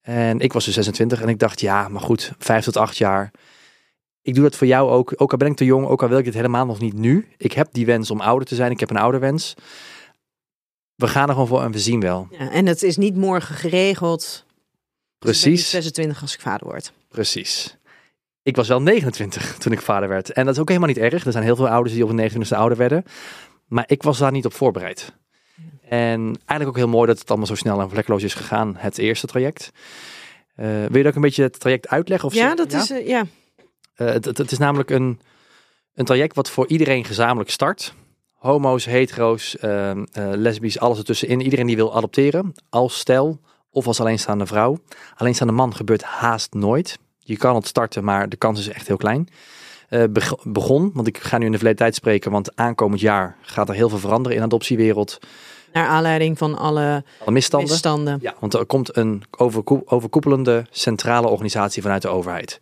En 0.00 0.40
ik 0.40 0.52
was 0.52 0.64
dus 0.64 0.74
26 0.74 1.20
en 1.20 1.28
ik 1.28 1.38
dacht, 1.38 1.60
ja, 1.60 1.88
maar 1.88 2.02
goed, 2.02 2.32
vijf 2.38 2.64
tot 2.64 2.76
acht 2.76 2.96
jaar. 2.96 3.30
Ik 4.22 4.34
doe 4.34 4.44
dat 4.44 4.56
voor 4.56 4.66
jou 4.66 4.90
ook. 4.90 5.12
Ook 5.16 5.32
al 5.32 5.38
ben 5.38 5.48
ik 5.48 5.56
te 5.56 5.64
jong, 5.64 5.86
ook 5.86 6.02
al 6.02 6.08
wil 6.08 6.18
ik 6.18 6.24
dit 6.24 6.34
helemaal 6.34 6.66
nog 6.66 6.80
niet 6.80 6.94
nu. 6.94 7.28
Ik 7.36 7.52
heb 7.52 7.68
die 7.72 7.86
wens 7.86 8.10
om 8.10 8.20
ouder 8.20 8.48
te 8.48 8.54
zijn. 8.54 8.70
Ik 8.70 8.80
heb 8.80 8.90
een 8.90 8.96
ouderwens. 8.96 9.54
We 11.02 11.08
gaan 11.08 11.26
er 11.26 11.32
gewoon 11.32 11.48
voor 11.48 11.62
en 11.62 11.72
we 11.72 11.78
zien 11.78 12.00
wel. 12.00 12.28
Ja, 12.30 12.50
en 12.50 12.66
het 12.66 12.82
is 12.82 12.96
niet 12.96 13.16
morgen 13.16 13.54
geregeld. 13.54 14.44
Dus 15.18 15.40
Precies, 15.40 15.70
26 15.70 16.22
als 16.22 16.34
ik 16.34 16.40
vader 16.40 16.66
word. 16.66 16.92
precies. 17.08 17.76
Ik 18.42 18.56
was 18.56 18.68
wel 18.68 18.82
29 18.82 19.58
toen 19.58 19.72
ik 19.72 19.80
vader 19.80 20.08
werd. 20.08 20.32
En 20.32 20.44
dat 20.44 20.54
is 20.54 20.60
ook 20.60 20.68
helemaal 20.68 20.88
niet 20.88 20.98
erg. 20.98 21.24
Er 21.24 21.32
zijn 21.32 21.44
heel 21.44 21.56
veel 21.56 21.68
ouders 21.68 21.94
die 21.94 22.04
op 22.04 22.16
de 22.16 22.30
29e 22.30 22.56
ouder 22.56 22.78
werden. 22.78 23.04
Maar 23.66 23.84
ik 23.86 24.02
was 24.02 24.18
daar 24.18 24.32
niet 24.32 24.44
op 24.44 24.54
voorbereid. 24.54 25.12
En 25.88 26.20
eigenlijk 26.20 26.68
ook 26.68 26.76
heel 26.76 26.88
mooi 26.88 27.06
dat 27.06 27.18
het 27.18 27.28
allemaal 27.28 27.46
zo 27.46 27.54
snel 27.54 27.80
en 27.80 27.90
vlekkeloos 27.90 28.22
is 28.22 28.34
gegaan, 28.34 28.74
het 28.76 28.98
eerste 28.98 29.26
traject. 29.26 29.70
Eh, 30.54 30.66
wil 30.66 30.96
je 30.96 31.02
dat 31.02 31.06
ook 31.06 31.14
een 31.14 31.20
beetje 31.20 31.42
het 31.42 31.60
traject 31.60 31.88
uitleggen? 31.88 32.28
Of 32.28 32.34
ja, 32.34 32.48
zo? 32.48 32.54
dat 32.54 32.72
is 32.72 32.90
eh, 32.90 33.06
ja. 33.06 33.24
Eh, 33.94 34.06
het, 34.06 34.24
het, 34.24 34.38
het 34.38 34.50
is 34.50 34.58
namelijk 34.58 34.90
een, 34.90 35.20
een 35.94 36.04
traject 36.04 36.34
wat 36.34 36.50
voor 36.50 36.66
iedereen 36.68 37.04
gezamenlijk 37.04 37.50
start. 37.50 37.94
Homo's, 38.42 38.84
hetero's, 38.84 39.56
eh, 39.58 39.90
lesbisch, 40.14 40.78
alles 40.78 40.98
ertussenin. 40.98 41.40
Iedereen 41.40 41.66
die 41.66 41.76
wil 41.76 41.96
adopteren, 41.96 42.52
als 42.68 42.98
stel 42.98 43.40
of 43.70 43.86
als 43.86 44.00
alleenstaande 44.00 44.46
vrouw. 44.46 44.78
Alleenstaande 45.16 45.52
man 45.52 45.74
gebeurt 45.74 46.02
haast 46.02 46.54
nooit. 46.54 46.98
Je 47.18 47.36
kan 47.36 47.54
het 47.54 47.66
starten, 47.66 48.04
maar 48.04 48.28
de 48.28 48.36
kans 48.36 48.58
is 48.60 48.68
echt 48.68 48.86
heel 48.86 48.96
klein. 48.96 49.28
Eh, 49.88 50.02
beg- 50.10 50.34
begon, 50.42 50.90
want 50.94 51.06
ik 51.06 51.18
ga 51.18 51.38
nu 51.38 51.44
in 51.44 51.50
de 51.50 51.56
verleden 51.56 51.80
tijd 51.82 51.94
spreken, 51.94 52.30
want 52.30 52.56
aankomend 52.56 53.00
jaar 53.00 53.36
gaat 53.42 53.68
er 53.68 53.74
heel 53.74 53.88
veel 53.88 53.98
veranderen 53.98 54.32
in 54.32 54.38
de 54.38 54.46
adoptiewereld. 54.48 55.18
Naar 55.72 55.86
aanleiding 55.86 56.38
van 56.38 56.58
alle 56.58 57.04
Alle 57.20 57.30
misstanden. 57.30 57.70
misstanden. 57.70 58.18
Ja, 58.20 58.34
want 58.40 58.54
er 58.54 58.66
komt 58.66 58.96
een 58.96 59.22
overkoe- 59.38 59.82
overkoepelende 59.84 60.64
centrale 60.70 61.28
organisatie 61.28 61.82
vanuit 61.82 62.02
de 62.02 62.08
overheid. 62.08 62.60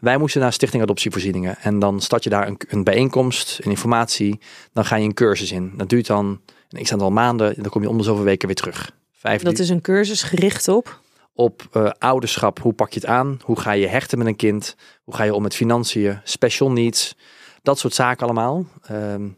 Wij 0.00 0.18
moesten 0.18 0.40
naar 0.40 0.52
Stichting 0.52 0.82
Adoptievoorzieningen. 0.82 1.56
En 1.58 1.78
dan 1.78 2.00
start 2.00 2.24
je 2.24 2.30
daar 2.30 2.46
een, 2.46 2.60
een 2.68 2.84
bijeenkomst, 2.84 3.58
een 3.62 3.70
informatie. 3.70 4.40
Dan 4.72 4.84
ga 4.84 4.96
je 4.96 5.04
een 5.04 5.14
cursus 5.14 5.52
in. 5.52 5.72
Dat 5.76 5.88
duurt 5.88 6.06
dan 6.06 6.40
een 6.68 6.82
x 6.82 6.92
aantal 6.92 7.10
maanden. 7.10 7.56
En 7.56 7.62
dan 7.62 7.70
kom 7.70 7.82
je 7.82 7.88
om 7.88 7.96
de 7.98 8.04
zoveel 8.04 8.24
weken 8.24 8.46
weer 8.46 8.56
terug. 8.56 8.90
Vijf 9.12 9.42
Dat 9.42 9.58
is 9.58 9.68
een 9.68 9.80
cursus 9.80 10.22
gericht 10.22 10.68
op. 10.68 11.00
op 11.32 11.68
eh, 11.72 11.90
ouderschap. 11.98 12.58
Hoe 12.58 12.72
pak 12.72 12.92
je 12.92 13.00
het 13.00 13.08
aan? 13.08 13.38
Hoe 13.42 13.60
ga 13.60 13.72
je 13.72 13.86
hechten 13.86 14.18
met 14.18 14.26
een 14.26 14.36
kind? 14.36 14.76
Hoe 15.04 15.14
ga 15.14 15.24
je 15.24 15.34
om 15.34 15.42
met 15.42 15.54
financiën? 15.54 16.20
Special 16.24 16.70
needs? 16.70 17.16
Dat 17.62 17.78
soort 17.78 17.94
zaken 17.94 18.24
allemaal. 18.24 18.66
Ehm, 18.82 19.28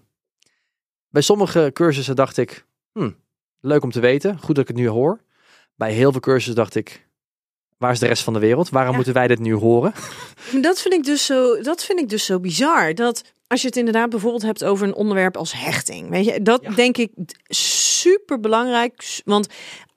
bij 1.08 1.22
sommige 1.22 1.70
cursussen 1.72 2.16
dacht 2.16 2.36
ik, 2.36 2.66
hm, 2.92 3.10
leuk 3.60 3.82
om 3.82 3.90
te 3.90 4.00
weten. 4.00 4.38
Goed 4.38 4.54
dat 4.54 4.58
ik 4.58 4.68
het 4.68 4.76
nu 4.76 4.88
hoor. 4.88 5.20
Bij 5.74 5.92
heel 5.92 6.10
veel 6.12 6.20
cursussen 6.20 6.54
dacht 6.54 6.74
ik, 6.74 7.07
waar 7.78 7.92
is 7.92 7.98
de 7.98 8.06
rest 8.06 8.22
van 8.22 8.32
de 8.32 8.38
wereld? 8.38 8.68
Waarom 8.68 8.90
Ja. 8.90 8.96
moeten 8.96 9.14
wij 9.14 9.26
dit 9.26 9.38
nu 9.38 9.54
horen? 9.54 9.92
Dat 10.62 10.80
vind 10.80 10.94
ik 10.94 11.04
dus 11.04 11.26
zo, 11.26 11.60
dat 11.60 11.84
vind 11.84 12.00
ik 12.00 12.08
dus 12.08 12.24
zo 12.24 12.40
bizar. 12.40 12.94
Dat 12.94 13.22
als 13.46 13.60
je 13.60 13.66
het 13.66 13.76
inderdaad 13.76 14.10
bijvoorbeeld 14.10 14.42
hebt 14.42 14.64
over 14.64 14.86
een 14.86 14.94
onderwerp 14.94 15.36
als 15.36 15.52
hechting. 15.52 16.08
Weet 16.10 16.24
je, 16.24 16.42
dat 16.42 16.62
Ja. 16.62 16.70
denk 16.70 16.96
ik 16.96 17.10
super 17.48 18.40
belangrijk. 18.40 19.20
Want 19.24 19.46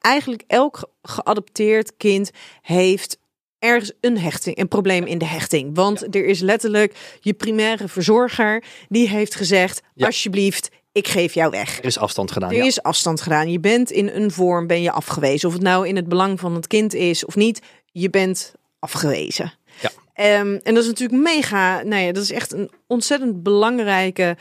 eigenlijk 0.01 0.43
elk 0.47 0.77
ge- 0.77 0.87
geadopteerd 1.01 1.97
kind 1.97 2.31
heeft 2.61 3.17
ergens 3.59 3.91
een 4.01 4.17
hechting, 4.17 4.57
een 4.57 4.67
probleem 4.67 5.05
in 5.05 5.17
de 5.17 5.25
hechting. 5.25 5.75
Want 5.75 6.15
er 6.15 6.25
is 6.25 6.39
letterlijk 6.39 7.17
je 7.19 7.33
primaire 7.33 7.87
verzorger 7.87 8.63
die 8.89 9.09
heeft 9.09 9.35
gezegd: 9.35 9.81
alsjeblieft, 9.97 10.69
ik 10.91 11.07
geef 11.07 11.33
jou 11.33 11.49
weg. 11.49 11.77
Er 11.77 11.85
is 11.85 11.97
afstand 11.97 12.31
gedaan. 12.31 12.49
Er 12.49 12.55
ja. 12.55 12.63
is 12.63 12.81
afstand 12.81 13.21
gedaan. 13.21 13.51
Je 13.51 13.59
bent 13.59 13.91
in 13.91 14.07
een 14.07 14.31
vorm 14.31 14.67
ben 14.67 14.81
je 14.81 14.91
afgewezen. 14.91 15.47
Of 15.47 15.53
het 15.53 15.63
nou 15.63 15.87
in 15.87 15.95
het 15.95 16.07
belang 16.07 16.39
van 16.39 16.55
het 16.55 16.67
kind 16.67 16.93
is 16.93 17.25
of 17.25 17.35
niet, 17.35 17.61
je 17.91 18.09
bent 18.09 18.53
afgewezen. 18.79 19.53
Ja. 19.81 19.91
Ehm, 20.13 20.59
en 20.63 20.73
dat 20.73 20.83
is 20.83 20.89
natuurlijk 20.89 21.21
mega. 21.21 21.83
Nou 21.83 22.01
ja, 22.01 22.11
dat 22.11 22.23
is 22.23 22.31
echt 22.31 22.53
een 22.53 22.71
ontzettend 22.87 23.43
belangrijke 23.43 24.37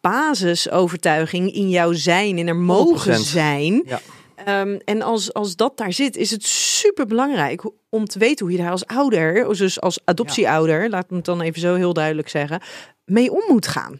basisovertuiging 0.00 1.52
in 1.52 1.68
jouw 1.68 1.92
zijn, 1.92 2.38
in 2.38 2.48
er 2.48 2.56
mogen 2.56 3.12
100%. 3.12 3.26
zijn. 3.26 3.82
Ja. 3.86 4.00
Ehm, 4.34 4.78
en 4.84 5.02
als, 5.02 5.32
als 5.32 5.56
dat 5.56 5.76
daar 5.76 5.92
zit, 5.92 6.16
is 6.16 6.30
het 6.30 6.44
super 6.46 7.06
belangrijk 7.06 7.70
om 7.88 8.04
te 8.04 8.18
weten 8.18 8.46
hoe 8.46 8.56
je 8.56 8.62
daar 8.62 8.70
als 8.70 8.86
ouder, 8.86 9.56
dus 9.56 9.80
als 9.80 9.98
adoptieouder, 10.04 10.90
laat 10.90 11.10
me 11.10 11.16
het 11.16 11.24
dan 11.24 11.40
even 11.40 11.60
zo 11.60 11.74
heel 11.74 11.92
duidelijk 11.92 12.28
zeggen, 12.28 12.60
mee 13.04 13.32
om 13.32 13.42
moet 13.48 13.66
gaan. 13.66 13.98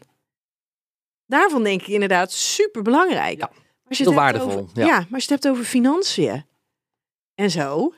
Daarvan 1.27 1.63
denk 1.63 1.81
ik 1.81 1.89
inderdaad 1.89 2.33
super 2.33 2.83
belangrijk. 2.83 3.39
Ja, 3.39 3.51
Als 3.89 3.99
je 3.99 4.05
heel 4.05 4.15
waardevol, 4.15 4.51
Over, 4.51 4.65
ja. 4.75 4.87
ja. 4.87 4.95
maar 4.97 5.07
als 5.13 5.25
je 5.25 5.33
het 5.33 5.43
hebt 5.43 5.49
over 5.49 5.65
financiën 5.65 6.45
en 7.35 7.51
zo. 7.51 7.93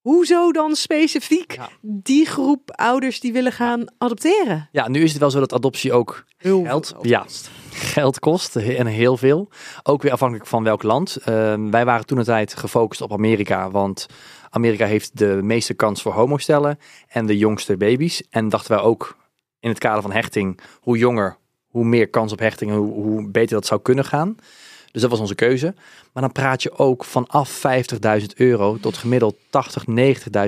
Hoezo 0.00 0.52
dan 0.52 0.74
specifiek 0.76 1.52
Ja. 1.54 1.68
die 1.80 2.26
groep 2.26 2.70
ouders 2.70 3.20
die 3.20 3.32
willen 3.32 3.52
gaan 3.52 3.84
adopteren? 3.98 4.68
ja, 4.72 4.88
nu 4.88 5.02
is 5.02 5.10
het 5.10 5.20
wel 5.20 5.30
zo 5.30 5.38
dat 5.40 5.52
adoptie 5.52 5.92
ook 5.92 6.24
Heel 6.36 6.62
Geld, 6.64 6.94
ja. 7.02 7.24
geld 7.70 8.18
kost 8.18 8.56
en 8.56 8.86
heel 8.86 9.16
veel. 9.16 9.48
Ook 9.82 10.02
weer 10.02 10.12
afhankelijk 10.12 10.46
van 10.48 10.62
welk 10.64 10.82
land. 10.82 11.16
Ehm, 11.16 11.70
wij 11.70 11.84
waren 11.84 12.06
toen 12.06 12.18
een 12.18 12.24
tijd 12.24 12.54
gefocust 12.56 13.00
op 13.00 13.12
Amerika, 13.12 13.70
want 13.70 14.06
Amerika 14.50 14.86
heeft 14.86 15.18
de 15.18 15.38
meeste 15.42 15.74
kans 15.74 16.02
voor 16.02 16.12
homostellen 16.12 16.78
en 17.08 17.26
de 17.26 17.38
jongste 17.38 17.76
baby's. 17.76 18.22
En 18.30 18.48
dachten 18.48 18.70
wij 18.76 18.84
ook 18.84 19.16
in 19.60 19.68
het 19.68 19.78
kader 19.78 20.02
van 20.02 20.12
hechting, 20.12 20.60
hoe 20.80 20.98
jonger, 20.98 21.36
hoe 21.76 21.84
meer 21.84 22.08
kans 22.08 22.32
op 22.32 22.38
hechting 22.38 22.70
en 22.70 22.76
hoe, 22.76 22.92
hoe 22.92 23.28
beter 23.28 23.54
dat 23.54 23.66
zou 23.66 23.80
kunnen 23.80 24.04
gaan. 24.04 24.36
Dus 24.90 25.02
dat 25.02 25.10
was 25.10 25.20
onze 25.20 25.34
keuze. 25.34 25.74
Maar 26.12 26.22
dan 26.22 26.32
praat 26.32 26.62
je 26.62 26.78
ook 26.78 27.04
vanaf 27.04 27.62
50.000 28.20 28.26
euro 28.36 28.76
tot 28.80 28.96
gemiddeld 28.96 29.36
80, 29.50 29.84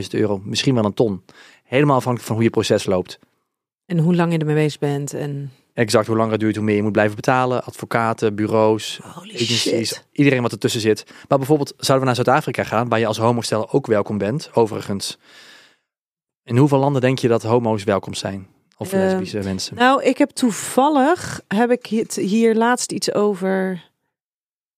90.000 0.03 0.09
euro, 0.11 0.41
misschien 0.45 0.75
wel 0.75 0.85
een 0.85 0.95
ton. 0.95 1.23
Helemaal 1.65 1.97
afhankelijk 1.97 2.27
van 2.27 2.37
hoe 2.37 2.45
je 2.45 2.51
proces 2.51 2.87
loopt. 2.87 3.19
En 3.87 3.99
hoe 3.99 4.15
lang 4.15 4.33
je 4.33 4.39
ermee 4.39 4.55
bezig 4.55 4.79
bent 4.79 5.15
en 5.15 5.51
Exact, 5.75 6.07
hoe 6.07 6.17
langer 6.17 6.33
het 6.33 6.41
duurt, 6.41 6.57
hoe 6.57 6.65
meer 6.65 6.77
je 6.77 6.83
moet 6.83 6.93
blijven 6.93 7.17
betalen. 7.17 7.65
Advocaten, 7.65 8.35
bureaus, 8.35 9.01
holy 9.03 9.35
agencies, 9.35 9.89
shit. 9.89 10.07
iedereen 10.13 10.43
wat 10.43 10.53
ertussen 10.53 10.81
zit. 10.81 11.05
Maar 11.29 11.39
bijvoorbeeld 11.39 11.75
zouden 11.77 12.09
we 12.09 12.15
naar 12.15 12.25
Zuid-Afrika 12.25 12.65
gaan, 12.65 12.89
waar 12.89 12.99
je 12.99 13.07
als 13.07 13.19
homostel 13.19 13.73
ook 13.73 13.87
welkom 13.87 14.19
bent, 14.19 14.51
overigens. 14.53 15.19
In 16.45 16.57
hoeveel 16.57 16.79
landen 16.79 17.01
denk 17.01 17.19
je 17.19 17.29
dat 17.29 17.43
homo's 17.43 17.85
welkom 17.85 18.15
zijn? 18.15 18.47
Of 18.79 18.93
Ehm, 18.93 19.03
lesbische 19.03 19.39
mensen? 19.39 19.77
Nou, 19.77 20.03
ik 20.03 20.19
heb 20.19 20.31
toevallig 20.31 21.41
heb 21.49 21.71
ik 21.71 21.87
het 21.87 22.15
hier 22.15 22.55
laatst 22.55 22.93
iets 22.93 23.13
over 23.15 23.87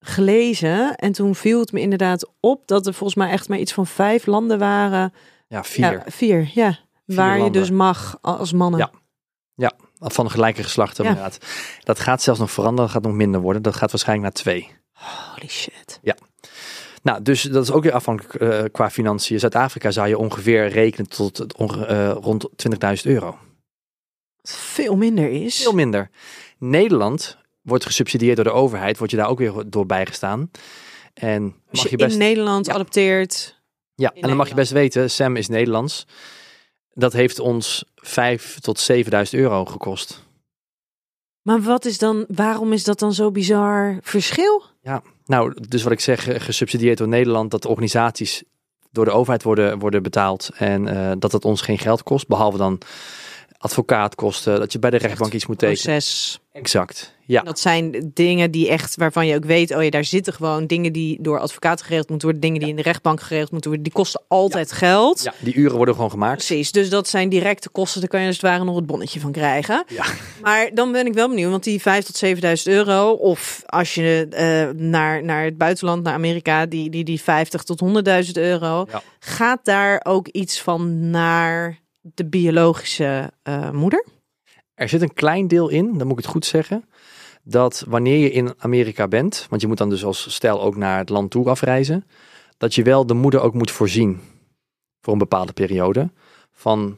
gelezen 0.00 0.97
en 0.97 1.12
toen 1.12 1.35
viel 1.35 1.61
het 1.61 1.73
me 1.73 1.80
inderdaad 1.80 2.28
op 2.40 2.66
dat 2.66 2.87
er 2.87 2.95
volgens 2.95 3.19
mij 3.19 3.30
echt 3.30 3.49
maar 3.49 3.59
iets 3.59 3.73
van 3.73 3.87
vijf 3.87 4.26
landen 4.26 4.59
waren. 4.59 5.12
Ja, 5.49 5.64
vier. 5.64 5.92
Ja, 5.92 6.02
vier, 6.07 6.50
ja. 6.54 6.78
waar 7.04 7.38
je 7.40 7.50
dus 7.50 7.71
mag 7.71 8.19
als 8.21 8.52
mannen. 8.52 8.78
Ja. 9.54 9.73
Van 10.02 10.25
de 10.25 10.30
gelijke 10.30 10.62
geslachten 10.62 11.04
Ja. 11.04 11.11
inderdaad. 11.11 11.38
Dat 11.85 11.99
gaat 12.00 12.23
zelfs 12.23 12.40
nog 12.40 12.50
veranderen, 12.50 12.85
dat 12.85 12.95
gaat 12.95 13.02
nog 13.11 13.12
minder 13.19 13.40
worden. 13.40 13.62
Dat 13.62 13.76
gaat 13.76 13.90
waarschijnlijk 13.90 14.35
naar 14.35 14.42
twee. 14.42 14.69
Holy 14.92 15.49
shit. 15.49 16.00
Nou, 17.02 17.23
dus 17.23 17.42
dat 17.42 17.62
is 17.62 17.71
ook 17.71 17.83
weer 17.83 17.92
afhankelijk 17.92 18.35
eh, 18.35 18.62
qua 18.73 18.90
financiën. 18.90 19.38
Zuid-Afrika 19.38 19.90
zou 19.90 20.09
je 20.09 20.19
ongeveer 20.19 20.69
rekenen 20.69 21.09
tot 21.09 21.54
eh, 21.57 22.12
rond 22.21 22.49
20.000 22.57 23.02
euro. 23.02 23.38
Veel 24.42 24.97
minder 24.97 25.30
is. 25.30 25.62
Veel 25.62 25.73
minder. 25.73 26.11
Nederland 26.59 27.38
wordt 27.62 27.85
gesubsidieerd 27.87 28.37
door 28.37 28.44
de 28.44 28.50
overheid, 28.50 28.99
word 28.99 29.11
je 29.11 29.16
daar 29.16 29.28
ook 29.28 29.38
weer 29.38 29.52
door 29.66 29.87
bijgestaan. 29.87 30.50
En 31.14 31.42
Als 31.42 31.52
mag 31.70 31.82
je 31.85 31.90
je 31.90 31.97
best, 31.97 32.12
in 32.12 32.18
Nederland 32.18 32.66
Ja. 32.66 32.73
adopteert. 32.73 33.61
ja, 33.94 34.12
en 34.14 34.28
dan 34.28 34.37
mag 34.37 34.49
je 34.49 34.54
best 34.54 34.73
weten, 34.73 35.11
Sam 35.11 35.37
is 35.37 35.49
Nederlands. 35.49 36.06
Dat 36.92 37.12
heeft 37.12 37.38
ons 37.38 37.85
5 37.94 38.59
tot 38.61 38.78
7.000 38.78 39.40
euro 39.40 39.64
gekost. 39.64 40.23
Maar 41.42 41.61
wat 41.61 41.85
is 41.85 41.99
dan, 41.99 42.25
waarom 42.28 42.73
is 42.73 42.85
dat 42.85 42.99
dan 42.99 43.12
zo 43.12 43.30
bizar 43.30 43.99
verschil? 44.02 44.62
Nou, 45.25 45.54
dus 45.68 45.82
wat 45.82 45.92
ik 45.92 46.00
zeg, 46.00 46.28
eh, 46.28 46.40
gesubsidieerd 46.40 46.99
door 46.99 47.09
Nederland, 47.09 47.50
dat 47.50 47.62
de 47.62 47.68
organisaties 47.68 48.42
door 48.90 49.04
de 49.04 49.11
overheid 49.11 49.42
worden, 49.42 49.78
worden 49.78 50.02
betaald 50.02 50.50
en 50.54 50.88
eh, 50.88 51.12
dat 51.18 51.32
het 51.32 51.44
ons 51.44 51.61
geen 51.61 51.78
geld 51.78 52.02
kost, 52.02 52.28
behalve 52.28 52.59
dan 52.59 52.78
advocaatkosten, 53.62 54.59
dat 54.59 54.73
je 54.73 54.79
bij 54.79 54.90
de 54.90 54.97
rechtbank 54.97 55.33
iets 55.33 55.47
moet 55.47 55.59
tekenen. 55.59 55.83
Proces. 55.83 56.40
Exact. 56.52 57.19
Ja, 57.26 57.43
Dat 57.43 57.59
zijn 57.61 58.11
dingen 58.14 58.50
die 58.50 58.69
echt, 58.69 58.97
waarvan 58.97 59.26
je 59.26 59.35
ook 59.37 59.45
weet, 59.45 59.75
oh 59.75 59.83
ja, 59.83 59.90
daar 59.90 60.05
zitten 60.05 60.33
gewoon 60.33 60.67
dingen 60.67 60.93
die 60.93 61.19
door 61.23 61.38
advocaten 61.38 61.85
geregeld 61.85 62.09
moeten 62.09 62.29
worden, 62.29 62.47
dingen 62.49 62.61
die 62.61 62.71
in 62.71 62.76
de 62.76 62.83
rechtbank 62.83 63.21
geregeld 63.21 63.50
moeten 63.50 63.71
worden, 63.71 63.88
die 63.88 63.99
kosten 63.99 64.23
altijd 64.29 64.73
geld. 64.73 65.23
ja, 65.23 65.33
die 65.38 65.55
uren 65.55 65.76
worden 65.76 65.95
gewoon 65.95 66.11
gemaakt. 66.11 66.47
Precies, 66.47 66.73
dus 66.73 66.90
dat 66.90 67.09
zijn 67.09 67.29
directe 67.29 67.69
kosten, 67.69 68.00
daar 68.00 68.11
kan 68.11 68.21
je 68.21 68.26
als 68.26 68.37
het 68.37 68.45
ware 68.45 68.64
nog 68.64 68.76
het 68.76 68.87
bonnetje 68.87 69.21
van 69.21 69.33
krijgen. 69.33 69.85
Ja. 69.88 70.05
Maar 70.43 70.71
dan 70.75 70.93
ben 70.93 71.07
ik 71.07 71.14
wel 71.14 71.29
benieuwd, 71.29 71.50
want 71.50 71.64
die 71.64 71.81
5 71.81 72.05
tot 72.05 72.17
7000 72.17 72.69
euro, 72.75 73.11
of 73.11 73.62
als 73.67 73.95
je 73.95 74.26
eh, 74.31 74.83
naar, 74.83 75.25
naar 75.25 75.45
het 75.45 75.59
buitenland, 75.59 76.02
naar 76.02 76.14
Amerika, 76.14 76.67
die, 76.67 76.90
die, 76.90 77.05
die 77.05 77.21
50 77.23 77.62
tot 77.62 77.81
100.000 78.26 78.31
euro, 78.33 78.87
Ja. 78.90 79.02
gaat 79.19 79.64
daar 79.64 80.00
ook 80.05 80.29
iets 80.29 80.61
van 80.62 81.11
naar 81.11 81.79
de 82.00 82.26
biologische 82.26 83.33
eh, 83.42 83.71
moeder? 83.71 84.07
Er 84.75 84.88
zit 84.88 85.02
een 85.02 85.14
klein 85.14 85.49
deel 85.49 85.69
in, 85.69 85.99
dan 85.99 86.07
moet 86.07 86.19
ik 86.19 86.25
het 86.25 86.33
goed 86.33 86.47
zeggen, 86.47 86.85
dat 87.42 87.85
wanneer 87.88 88.19
je 88.19 88.30
in 88.30 88.54
Amerika 88.59 89.09
bent, 89.09 89.47
want 89.49 89.62
je 89.62 89.69
moet 89.69 89.78
dan 89.78 89.90
dus 89.90 90.04
als 90.04 90.35
stel 90.35 90.62
ook 90.62 90.76
naar 90.76 90.99
het 90.99 91.09
land 91.09 91.30
toe 91.30 91.49
afreizen, 91.49 92.07
dat 92.57 92.75
je 92.75 92.83
wel 92.83 93.07
de 93.07 93.14
moeder 93.14 93.40
ook 93.40 93.54
moet 93.54 93.71
voorzien 93.71 94.21
voor 95.00 95.12
een 95.12 95.19
bepaalde 95.19 95.52
periode 95.52 96.11
van, 96.52 96.97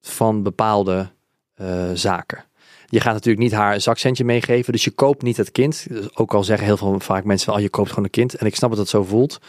van 0.00 0.42
bepaalde 0.42 1.10
eh, 1.54 1.90
zaken. 1.94 2.44
Je 2.86 3.00
gaat 3.00 3.12
natuurlijk 3.12 3.42
niet 3.42 3.52
haar 3.52 3.74
een 3.74 3.80
zakcentje 3.80 4.24
meegeven, 4.24 4.72
dus 4.72 4.84
je 4.84 4.90
koopt 4.90 5.22
niet 5.22 5.36
het 5.36 5.52
kind. 5.52 5.86
Ook 6.14 6.34
al 6.34 6.44
zeggen 6.44 6.66
heel 6.66 6.76
veel 6.76 7.00
vaak 7.00 7.24
mensen 7.24 7.46
van, 7.46 7.56
oh, 7.56 7.60
je 7.60 7.68
koopt 7.68 7.88
gewoon 7.88 8.04
een 8.04 8.10
kind. 8.10 8.34
En 8.34 8.46
ik 8.46 8.56
snap 8.56 8.70
dat 8.70 8.78
het 8.78 8.88
zo 8.88 9.02
voelt. 9.02 9.40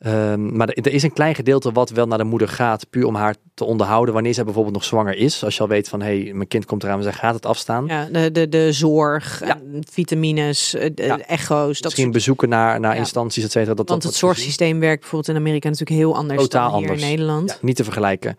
Ehm, 0.00 0.56
maar 0.56 0.68
er 0.68 0.86
er 0.86 0.92
is 0.92 1.02
een 1.02 1.12
klein 1.12 1.34
gedeelte 1.34 1.72
wat 1.72 1.90
wel 1.90 2.06
naar 2.06 2.18
de 2.18 2.24
moeder 2.24 2.48
gaat, 2.48 2.90
puur 2.90 3.06
om 3.06 3.14
haar 3.14 3.34
te 3.54 3.64
onderhouden 3.64 4.14
wanneer 4.14 4.34
zij 4.34 4.44
bijvoorbeeld 4.44 4.74
nog 4.74 4.84
zwanger 4.84 5.16
is. 5.16 5.44
Als 5.44 5.54
je 5.56 5.60
al 5.62 5.68
weet 5.68 5.88
van, 5.88 6.00
hé, 6.02 6.22
hey, 6.22 6.32
mijn 6.32 6.48
kind 6.48 6.64
komt 6.64 6.82
eraan, 6.84 7.02
zij 7.02 7.12
gaat 7.12 7.34
het 7.34 7.46
afstaan. 7.46 7.86
Ja, 7.86 8.04
de, 8.12 8.32
de, 8.32 8.48
de 8.48 8.72
zorg, 8.72 9.40
Ja. 9.44 9.60
vitamines, 9.90 10.74
eh, 10.74 10.90
de 10.94 11.02
Ja. 11.02 11.18
echo's. 11.18 11.74
Dat 11.74 11.82
Misschien 11.82 12.02
soort, 12.02 12.14
bezoeken 12.14 12.48
naar, 12.48 12.80
naar 12.80 12.92
Ja. 12.92 12.98
instanties, 12.98 13.44
et 13.44 13.50
cetera. 13.50 13.74
Dat, 13.74 13.88
want 13.88 14.02
dat 14.02 14.10
het 14.10 14.20
zorgsysteem 14.20 14.80
werkt 14.80 15.00
bijvoorbeeld 15.00 15.36
in 15.36 15.42
Amerika 15.42 15.68
natuurlijk 15.68 15.98
heel 16.00 16.16
anders 16.16 16.40
Totaal 16.42 16.70
dan 16.70 16.78
hier 16.78 16.88
anders. 16.88 17.02
in 17.04 17.10
Nederland. 17.10 17.58
Niet 17.62 17.76
te 17.76 17.84
vergelijken. 17.84 18.38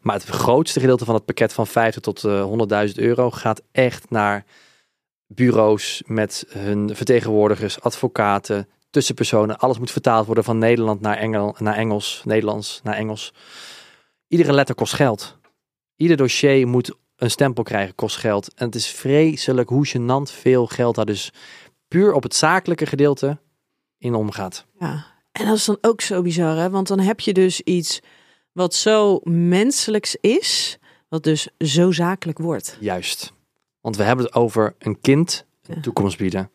Maar 0.00 0.14
het 0.14 0.24
grootste 0.24 0.80
gedeelte 0.80 1.04
van 1.04 1.14
het 1.14 1.24
pakket 1.24 1.52
van 1.52 1.66
50 1.66 2.02
tot 2.02 2.24
eh, 2.24 2.44
100.000 2.88 2.94
euro 2.98 3.30
gaat 3.30 3.62
echt 3.72 4.10
naar 4.10 4.44
bureaus 5.26 6.02
met 6.06 6.44
hun 6.48 6.90
vertegenwoordigers, 6.96 7.80
advocaten, 7.80 8.68
tussenpersonen. 8.90 9.58
Alles 9.58 9.78
moet 9.78 9.90
vertaald 9.90 10.26
worden 10.26 10.44
van 10.44 10.58
Nederland 10.58 11.00
naar, 11.00 11.16
Engel, 11.16 11.54
naar 11.58 11.74
Engels, 11.76 12.22
Nederlands 12.24 12.80
naar 12.82 12.94
Engels. 12.94 13.32
Iedere 14.28 14.52
letter 14.52 14.74
kost 14.74 14.92
geld. 14.94 15.36
Ieder 15.96 16.16
dossier 16.16 16.66
moet 16.68 16.94
een 17.16 17.30
stempel 17.30 17.62
krijgen, 17.64 17.94
kost 17.94 18.16
geld. 18.16 18.54
En 18.54 18.66
het 18.66 18.74
is 18.74 18.86
vreselijk 18.86 19.68
hoe 19.68 19.88
gênant 19.88 20.32
veel 20.32 20.66
geld 20.66 20.94
daar 20.94 21.04
dus 21.04 21.32
puur 21.88 22.12
op 22.12 22.22
het 22.22 22.34
zakelijke 22.34 22.86
gedeelte 22.86 23.38
in 23.98 24.14
omgaat. 24.14 24.66
Ja, 24.78 25.06
en 25.32 25.46
dat 25.46 25.56
is 25.56 25.64
dan 25.64 25.78
ook 25.80 26.00
zo 26.00 26.22
bizar, 26.22 26.56
hè? 26.56 26.70
Want 26.70 26.88
dan 26.88 26.98
heb 27.00 27.20
je 27.20 27.32
dus 27.32 27.60
iets 27.60 28.00
wat 28.52 28.74
zo 28.74 29.20
menselijks 29.24 30.16
is, 30.20 30.78
wat 31.08 31.22
dus 31.22 31.48
zo 31.58 31.92
zakelijk 31.92 32.38
wordt. 32.38 32.76
Juist. 32.80 33.32
Want 33.80 33.96
we 33.96 34.02
hebben 34.02 34.24
het 34.24 34.34
over 34.34 34.74
een 34.78 35.00
kind 35.00 35.44
een 35.62 35.74
Ja. 35.74 35.80
toekomst 35.80 36.18
bieden. 36.18 36.50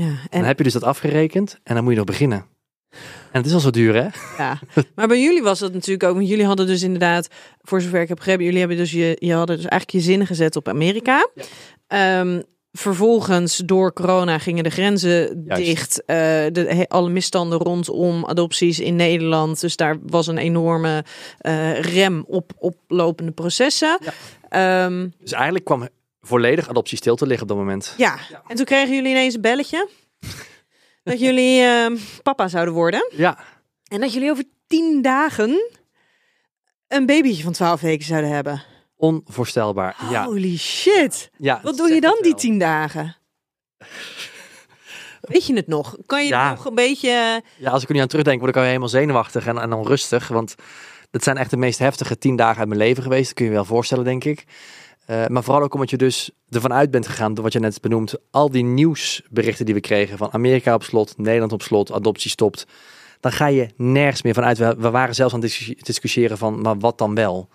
Ja, 0.00 0.04
En 0.06 0.18
dan 0.30 0.44
heb 0.44 0.58
je 0.58 0.64
dus 0.64 0.72
dat 0.72 0.82
afgerekend 0.84 1.58
en 1.62 1.74
dan 1.74 1.82
moet 1.82 1.92
je 1.92 1.98
nog 1.98 2.06
beginnen. 2.08 2.46
En 3.32 3.42
het 3.42 3.46
is 3.46 3.52
al 3.52 3.60
zo 3.60 3.70
duur, 3.70 3.94
hè? 3.94 4.06
Ja, 4.42 4.58
maar 4.94 5.08
bij 5.08 5.20
jullie 5.20 5.42
was 5.42 5.58
dat 5.58 5.72
natuurlijk 5.72 6.04
ook. 6.08 6.14
Want 6.14 6.28
jullie 6.28 6.44
hadden 6.44 6.66
dus 6.66 6.82
inderdaad, 6.82 7.28
voor 7.60 7.80
zover 7.80 8.00
ik 8.00 8.08
heb 8.08 8.16
begrepen, 8.16 8.44
jullie 8.44 8.58
hebben 8.58 8.76
dus 8.76 8.90
je, 8.90 9.16
je 9.18 9.32
hadden 9.34 9.56
dus 9.56 9.66
eigenlijk 9.66 10.04
je 10.04 10.10
zinnen 10.10 10.26
gezet 10.26 10.56
op 10.56 10.68
Amerika. 10.68 11.28
Ehm, 11.86 12.40
vervolgens 12.72 13.56
door 13.56 13.92
corona 13.92 14.38
gingen 14.38 14.64
de 14.64 14.70
grenzen 14.70 15.42
Juist. 15.46 15.64
dicht. 15.64 16.04
eh, 16.04 16.16
de, 16.52 16.84
alle 16.88 17.08
misstanden 17.10 17.58
rondom 17.58 18.24
adopties 18.26 18.80
in 18.80 18.96
Nederland. 18.96 19.60
Dus 19.60 19.76
daar 19.76 19.96
was 20.06 20.26
een 20.26 20.38
enorme 20.38 21.04
eh, 21.38 21.80
rem 21.80 22.24
op 22.26 22.52
oplopende 22.58 23.32
processen. 23.32 23.98
Ja. 24.02 24.12
Ehm, 24.84 25.08
Dus 25.18 25.32
eigenlijk 25.32 25.64
kwam 25.64 25.88
volledig 26.26 26.68
adoptie 26.68 26.96
stil 26.96 27.16
te 27.16 27.26
liggen 27.26 27.42
op 27.42 27.48
dat 27.48 27.56
moment. 27.64 27.94
ja. 27.96 28.18
en 28.48 28.56
toen 28.56 28.64
kregen 28.64 28.94
jullie 28.94 29.10
ineens 29.10 29.34
een 29.34 29.40
belletje. 29.40 29.88
dat 31.04 31.20
jullie 31.20 31.60
ehm, 31.62 31.96
papa 32.22 32.48
zouden 32.48 32.74
worden. 32.74 33.08
Ja, 33.10 33.38
En 33.88 34.00
dat 34.00 34.12
jullie 34.12 34.30
over 34.30 34.44
tien 34.66 35.02
dagen 35.02 35.70
een 36.88 37.06
babytje 37.06 37.42
van 37.42 37.52
12 37.52 37.80
weken 37.80 38.06
zouden 38.06 38.30
hebben. 38.30 38.62
onvoorstelbaar. 38.96 39.96
Ja. 40.10 40.24
Holy 40.24 40.56
shit. 40.58 41.30
ja 41.38 41.60
Wat 41.62 41.76
doe 41.76 41.88
je 41.94 42.00
dan 42.00 42.18
die 42.20 42.34
tien 42.34 42.58
dagen? 42.58 43.16
Weet 45.20 45.46
je 45.46 45.54
het 45.54 45.66
nog? 45.66 45.96
Kan 46.06 46.22
je 46.22 46.28
Ja. 46.28 46.50
nog 46.50 46.64
een 46.64 46.74
beetje... 46.74 47.42
Ja, 47.56 47.70
als 47.70 47.82
ik 47.82 47.88
er 47.88 47.94
nu 47.94 48.00
aan 48.00 48.06
terugdenk, 48.08 48.38
word 48.40 48.50
ik 48.50 48.56
al 48.56 48.66
helemaal 48.66 48.88
zenuwachtig 48.88 49.46
en, 49.46 49.58
en 49.58 49.70
dan 49.70 49.86
rustig. 49.86 50.28
Want 50.28 50.54
dat 51.10 51.22
zijn 51.22 51.36
echt 51.36 51.50
de 51.50 51.56
meest 51.56 51.78
heftige 51.78 52.18
tien 52.18 52.36
dagen 52.36 52.58
uit 52.58 52.68
mijn 52.68 52.80
leven 52.80 53.02
geweest. 53.02 53.24
Dat 53.24 53.34
kun 53.34 53.44
je 53.44 53.50
je 53.50 53.56
wel 53.56 53.66
voorstellen, 53.66 54.04
denk 54.04 54.24
ik. 54.24 54.44
Eh, 55.06 55.26
maar 55.26 55.42
vooral 55.42 55.62
ook 55.62 55.74
omdat 55.74 55.90
je 55.90 55.96
dus 55.96 56.30
ervan 56.50 56.72
uit 56.72 56.90
bent 56.90 57.06
gegaan, 57.06 57.34
door 57.34 57.44
wat 57.44 57.52
je 57.52 57.58
net 57.58 57.80
benoemt, 57.80 58.14
al 58.30 58.50
die 58.50 58.64
nieuwsberichten 58.64 59.64
die 59.64 59.74
we 59.74 59.80
kregen 59.80 60.18
van 60.18 60.32
Amerika 60.32 60.74
op 60.74 60.82
slot, 60.82 61.18
Nederland 61.18 61.52
op 61.52 61.62
slot, 61.62 61.92
adoptie 61.92 62.30
stopt. 62.30 62.66
Dan 63.20 63.32
ga 63.32 63.46
je 63.46 63.68
nergens 63.76 64.22
meer 64.22 64.34
vanuit. 64.34 64.58
We, 64.58 64.74
we 64.78 64.90
waren 64.90 65.14
zelfs 65.14 65.34
aan 65.34 65.40
het 65.40 65.74
discussiëren 65.78 66.38
van, 66.38 66.60
maar 66.60 66.78
wat 66.78 66.98
dan 66.98 67.14
wel? 67.14 67.48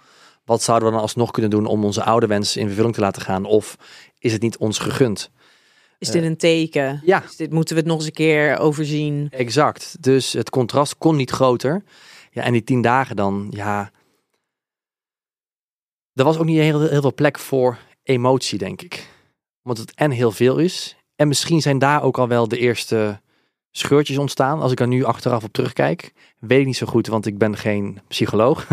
Wat 0.46 0.64
zouden 0.64 0.88
we 0.88 0.94
dan 0.94 1.04
alsnog 1.04 1.32
kunnen 1.32 1.52
doen 1.52 1.66
om 1.66 1.84
onze 1.84 2.04
oude 2.04 2.28
wens 2.28 2.58
in 2.58 2.68
vervulling 2.68 2.94
te 2.94 3.02
laten 3.02 3.22
gaan? 3.22 3.46
Of 3.46 3.78
is 4.20 4.32
het 4.32 4.42
niet 4.42 4.58
ons 4.58 4.80
gegund? 4.80 5.32
Is 6.00 6.12
dit 6.12 6.24
een 6.24 6.38
teken? 6.38 7.02
Ja, 7.06 7.24
Is 7.24 7.36
dit, 7.36 7.52
moeten 7.52 7.76
we 7.76 7.82
het 7.82 7.90
nog 7.90 7.98
eens 7.98 8.08
een 8.08 8.14
keer 8.14 8.58
overzien? 8.58 9.28
Exact. 9.30 9.98
Dus 10.00 10.34
het 10.34 10.50
contrast 10.50 10.98
kon 10.98 11.16
niet 11.16 11.32
groter. 11.32 11.84
Ja, 12.32 12.44
en 12.44 12.52
die 12.52 12.64
tien 12.64 12.82
dagen 12.82 13.16
dan, 13.16 13.48
ja. 13.50 13.92
Er 16.14 16.24
was 16.24 16.38
ook 16.38 16.46
niet 16.46 16.58
heel, 16.58 16.82
heel 16.82 17.02
veel 17.02 17.14
plek 17.14 17.40
voor 17.40 17.78
emotie, 18.04 18.58
denk 18.58 18.82
ik. 18.82 19.10
Omdat 19.64 19.82
het 19.82 19.96
en 19.96 20.12
heel 20.12 20.32
veel 20.32 20.58
is. 20.58 20.96
En 21.16 21.28
misschien 21.28 21.62
zijn 21.62 21.80
daar 21.80 22.04
ook 22.04 22.18
al 22.18 22.28
wel 22.28 22.48
de 22.48 22.58
eerste 22.58 23.22
scheurtjes 23.72 24.18
ontstaan. 24.18 24.62
Als 24.62 24.72
ik 24.72 24.80
er 24.80 24.88
nu 24.88 25.04
achteraf 25.04 25.44
op 25.44 25.54
terugkijk. 25.54 26.14
Weet 26.40 26.60
ik 26.60 26.66
niet 26.66 26.78
zo 26.78 26.86
goed, 26.86 27.08
want 27.08 27.26
ik 27.26 27.38
ben 27.38 27.58
geen 27.58 28.00
psycholoog. 28.08 28.68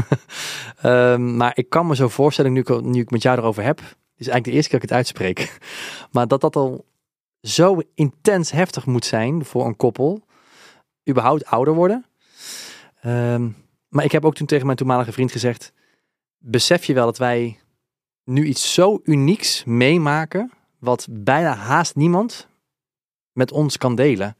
Ehm, 0.78 1.36
maar 1.36 1.52
ik 1.54 1.68
kan 1.68 1.86
me 1.86 1.96
zo 1.96 2.08
voorstellen, 2.08 2.52
nu 2.52 3.00
ik, 3.00 3.10
met 3.10 3.22
jou 3.22 3.38
erover 3.38 3.62
heb. 3.62 3.78
Is 4.16 4.28
eigenlijk 4.28 4.44
de 4.44 4.50
eerste 4.50 4.70
keer 4.70 4.80
dat 4.80 4.90
ik 4.90 4.96
het 4.96 5.06
uitspreek. 5.06 5.58
Maar 6.12 6.28
dat 6.28 6.40
dat 6.40 6.56
al 6.56 6.84
zo 7.40 7.80
intens 7.94 8.50
heftig 8.50 8.86
moet 8.86 9.04
zijn 9.04 9.44
voor 9.44 9.66
een 9.66 9.76
koppel 9.76 10.22
überhaupt 11.08 11.46
ouder 11.46 11.74
worden. 11.74 12.06
Ehm, 13.00 13.48
maar 13.88 14.04
ik 14.04 14.12
heb 14.12 14.24
ook 14.24 14.34
toen 14.34 14.46
tegen 14.46 14.64
mijn 14.64 14.78
toenmalige 14.78 15.12
vriend 15.12 15.32
gezegd: 15.32 15.72
besef 16.38 16.84
je 16.84 16.94
wel 16.94 17.04
dat 17.04 17.18
wij 17.18 17.58
nu 18.24 18.44
iets 18.44 18.74
zo 18.74 19.00
unieks 19.04 19.64
meemaken, 19.64 20.52
wat 20.78 21.06
bijna 21.10 21.54
haast 21.54 21.94
niemand 21.96 22.48
met 23.32 23.52
ons 23.52 23.76
kan 23.76 23.94
delen. 23.94 24.36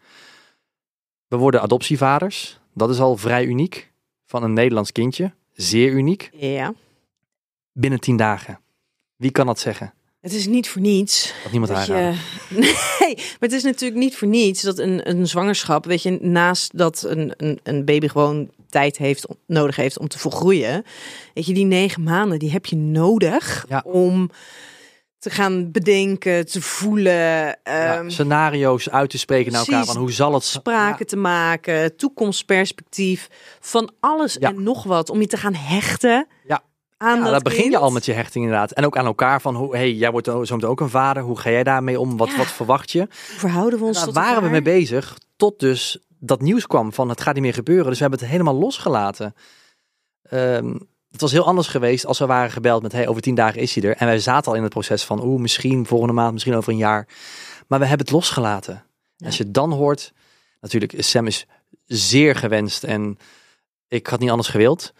We 1.27 1.37
worden 1.37 1.63
adoptievaders, 1.63 2.59
dat 2.75 2.91
is 2.91 2.99
al 3.01 3.17
vrij 3.17 3.45
uniek, 3.45 3.91
van 4.27 4.43
een 4.43 4.53
Nederlands 4.53 4.93
kindje, 4.93 5.33
zeer 5.53 5.93
uniek, 5.93 6.31
Ja. 6.33 6.75
binnen 7.73 8.01
tien 8.01 8.17
dagen. 8.17 8.61
Wie 9.17 9.31
kan 9.31 9.47
dat 9.47 9.59
zeggen? 9.59 9.93
Het 10.21 10.33
is 10.33 10.47
niet 10.47 10.69
voor 10.69 10.81
niets. 10.81 11.35
Dat 11.43 11.53
niemand 11.53 11.73
Dat 11.73 11.87
je, 11.87 11.93
nee, 12.51 13.15
maar 13.15 13.37
het 13.39 13.53
is 13.53 13.63
natuurlijk 13.63 14.01
niet 14.01 14.17
voor 14.17 14.29
niets 14.29 14.63
dat 14.63 14.79
een, 14.79 15.09
een 15.09 15.27
zwangerschap, 15.27 15.85
weet 15.85 16.03
je, 16.03 16.19
naast 16.21 16.79
dat 16.79 17.03
een, 17.03 17.33
een, 17.37 17.61
een 17.63 17.85
baby 17.85 18.09
gewoon 18.09 18.51
tijd 18.69 18.97
heeft, 18.97 19.27
nodig 19.47 19.77
heeft 19.77 19.99
om 19.99 20.09
te 20.09 20.19
volgroeien, 20.19 20.85
weet 21.35 21.47
je, 21.47 21.55
die 21.55 21.65
negen 21.65 22.03
maanden, 22.03 22.39
die 22.39 22.51
heb 22.51 22.67
je 22.67 22.77
nodig 22.77 23.65
Ja. 23.69 23.83
om 23.85 24.31
te 25.19 25.31
gaan 25.31 25.71
bedenken, 25.71 26.47
te 26.47 26.63
voelen, 26.63 27.13
Ja, 27.13 27.57
ehm, 27.63 28.09
scenario's 28.09 28.91
uit 28.91 29.11
te 29.11 29.19
spreken 29.19 29.53
naar 29.53 29.61
elkaar 29.61 29.85
van 29.85 29.97
hoe 29.97 30.13
zal 30.13 30.35
het 30.35 30.45
spraken 30.45 31.07
te 31.07 31.17
maken, 31.17 31.97
toekomstperspectief, 31.97 33.29
van 33.61 33.91
alles 34.01 34.37
Ja. 34.41 34.49
en 34.49 34.63
nog 34.63 34.83
wat, 34.85 35.11
om 35.11 35.21
je 35.21 35.27
te 35.27 35.37
gaan 35.37 35.55
hechten 35.55 36.27
Ja. 36.47 36.63
aan 36.97 37.25
dat 37.25 37.43
begin 37.43 37.71
je 37.71 37.79
al 37.79 37.91
met 37.91 38.05
je 38.05 38.13
hechting 38.13 38.45
inderdaad. 38.45 38.73
En 38.73 38.87
ook 38.87 38.97
aan 38.97 39.07
elkaar 39.07 39.41
van, 39.41 39.55
hoe, 39.55 39.77
hey, 39.77 39.93
jij 39.93 40.11
wordt 40.11 40.27
zo 40.27 40.39
meteen 40.41 40.65
ook 40.65 40.81
een 40.81 40.91
vader. 40.91 41.23
Hoe 41.23 41.39
ga 41.39 41.51
jij 41.51 41.63
daarmee 41.65 42.01
om? 42.01 42.17
Wat, 42.17 42.37
wat 42.37 42.47
verwacht 42.47 42.91
je? 42.91 42.99
Hoe 42.99 43.39
verhouden 43.39 43.79
we 43.79 43.85
ons 43.85 43.97
Daar 43.97 44.05
tot 44.07 44.15
waren 44.15 44.43
we 44.43 44.49
mee 44.49 44.63
bezig 44.63 45.19
tot 45.37 45.59
dus 45.61 45.99
dat 46.19 46.41
nieuws 46.41 46.67
kwam 46.67 46.93
van 46.93 47.09
het 47.09 47.21
gaat 47.21 47.35
niet 47.35 47.43
meer 47.43 47.55
gebeuren. 47.55 47.87
Dus 47.87 47.95
we 47.97 48.01
hebben 48.01 48.21
het 48.21 48.29
helemaal 48.29 48.55
losgelaten. 48.55 49.35
Ehm, 50.23 50.75
het 51.11 51.21
was 51.21 51.33
heel 51.33 51.45
anders 51.47 51.69
geweest 51.69 52.07
als 52.07 52.19
we 52.19 52.27
waren 52.27 52.51
gebeld 52.51 52.83
met 52.83 52.93
hey, 52.93 53.09
over 53.09 53.23
tien 53.23 53.35
dagen 53.35 53.61
is 53.61 53.75
hij 53.75 53.85
er. 53.85 53.97
En 53.97 54.07
wij 54.07 54.19
zaten 54.19 54.51
al 54.51 54.57
in 54.57 54.63
het 54.63 54.73
proces 54.73 55.05
van 55.05 55.23
oeh, 55.25 55.41
misschien 55.41 55.87
volgende 55.87 56.13
maand, 56.15 56.33
misschien 56.33 56.55
over 56.55 56.73
een 56.73 56.79
jaar. 56.79 57.07
Maar 57.67 57.79
we 57.79 57.87
hebben 57.87 58.07
het 58.07 58.15
losgelaten. 58.15 58.83
Ja. 59.17 59.27
Als 59.27 59.37
je 59.37 59.51
dan 59.51 59.73
hoort, 59.73 60.13
natuurlijk, 60.61 60.95
Sam 60.97 61.27
is 61.27 61.47
zeer 61.85 62.37
gewenst 62.37 62.85
en 62.85 63.19
ik 63.89 64.07
had 64.07 64.21
niet 64.21 64.31
anders 64.31 64.49
gewild. 64.49 64.93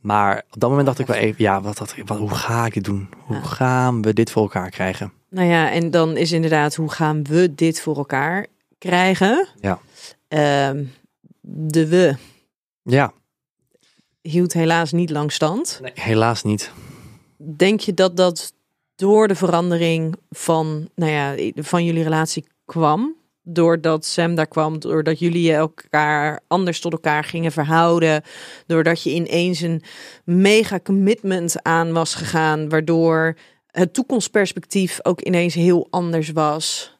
Maar 0.00 0.44
op 0.50 0.60
dat 0.60 0.68
moment 0.68 0.86
dacht 0.86 0.98
ik 0.98 1.06
wel 1.06 1.16
even, 1.16 1.42
ja, 1.42 1.60
wat, 1.60 1.78
wat, 1.78 1.94
wat, 2.04 2.18
hoe 2.18 2.34
ga 2.34 2.66
ik 2.66 2.74
dit 2.74 2.84
doen? 2.84 3.08
Hoe 3.24 3.36
Ja. 3.36 3.42
gaan 3.42 4.02
we 4.02 4.12
dit 4.12 4.30
voor 4.30 4.42
elkaar 4.42 4.70
krijgen? 4.70 5.12
Nou 5.30 5.48
ja, 5.48 5.70
en 5.70 5.90
dan 5.90 6.16
is 6.16 6.32
inderdaad, 6.32 6.74
hoe 6.74 6.90
gaan 6.90 7.24
we 7.24 7.54
dit 7.54 7.80
voor 7.80 7.96
elkaar 7.96 8.46
krijgen? 8.78 9.48
Ja. 9.60 9.78
Ehm, 10.28 10.84
de 11.40 11.86
we 11.88 12.16
Ja, 12.82 13.12
hield 14.20 14.52
helaas 14.52 14.92
niet 14.92 15.10
lang 15.10 15.32
stand. 15.32 15.78
nee, 15.82 15.92
helaas 15.94 16.42
niet. 16.42 16.70
Denk 17.56 17.80
je 17.80 17.94
dat 17.94 18.16
dat 18.16 18.52
door 18.94 19.28
de 19.28 19.34
verandering 19.34 20.16
van, 20.30 20.88
nou 20.94 21.12
ja, 21.12 21.52
van 21.54 21.84
jullie 21.84 22.02
relatie 22.02 22.46
kwam? 22.64 23.14
Doordat 23.42 24.04
Sam 24.04 24.34
daar 24.34 24.46
kwam, 24.46 24.78
doordat 24.78 25.18
jullie 25.18 25.52
elkaar 25.52 26.40
anders 26.46 26.80
tot 26.80 26.92
elkaar 26.92 27.24
gingen 27.24 27.52
verhouden. 27.52 28.22
Doordat 28.66 29.02
je 29.02 29.10
ineens 29.14 29.60
een 29.60 29.82
mega 30.24 30.80
commitment 30.80 31.62
aan 31.62 31.92
was 31.92 32.14
gegaan, 32.14 32.68
waardoor 32.68 33.36
het 33.66 33.94
toekomstperspectief 33.94 34.98
ook 35.02 35.20
ineens 35.20 35.54
heel 35.54 35.86
anders 35.90 36.30
was. 36.30 36.95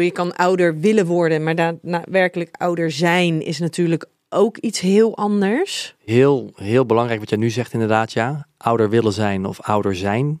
Je 0.00 0.10
kan 0.10 0.36
ouder 0.36 0.80
willen 0.80 1.06
worden, 1.06 1.42
maar 1.42 1.54
daadwerkelijk 1.54 2.54
ouder 2.58 2.90
zijn 2.90 3.42
is 3.42 3.58
natuurlijk 3.58 4.06
ook 4.28 4.56
iets 4.56 4.80
heel 4.80 5.16
anders. 5.16 5.94
Heel, 6.04 6.52
heel 6.54 6.86
belangrijk 6.86 7.20
wat 7.20 7.28
jij 7.28 7.38
nu 7.38 7.50
zegt 7.50 7.72
inderdaad, 7.72 8.12
ja. 8.12 8.46
Ouder 8.56 8.90
willen 8.90 9.12
zijn 9.12 9.44
of 9.44 9.60
ouder 9.60 9.96
zijn. 9.96 10.40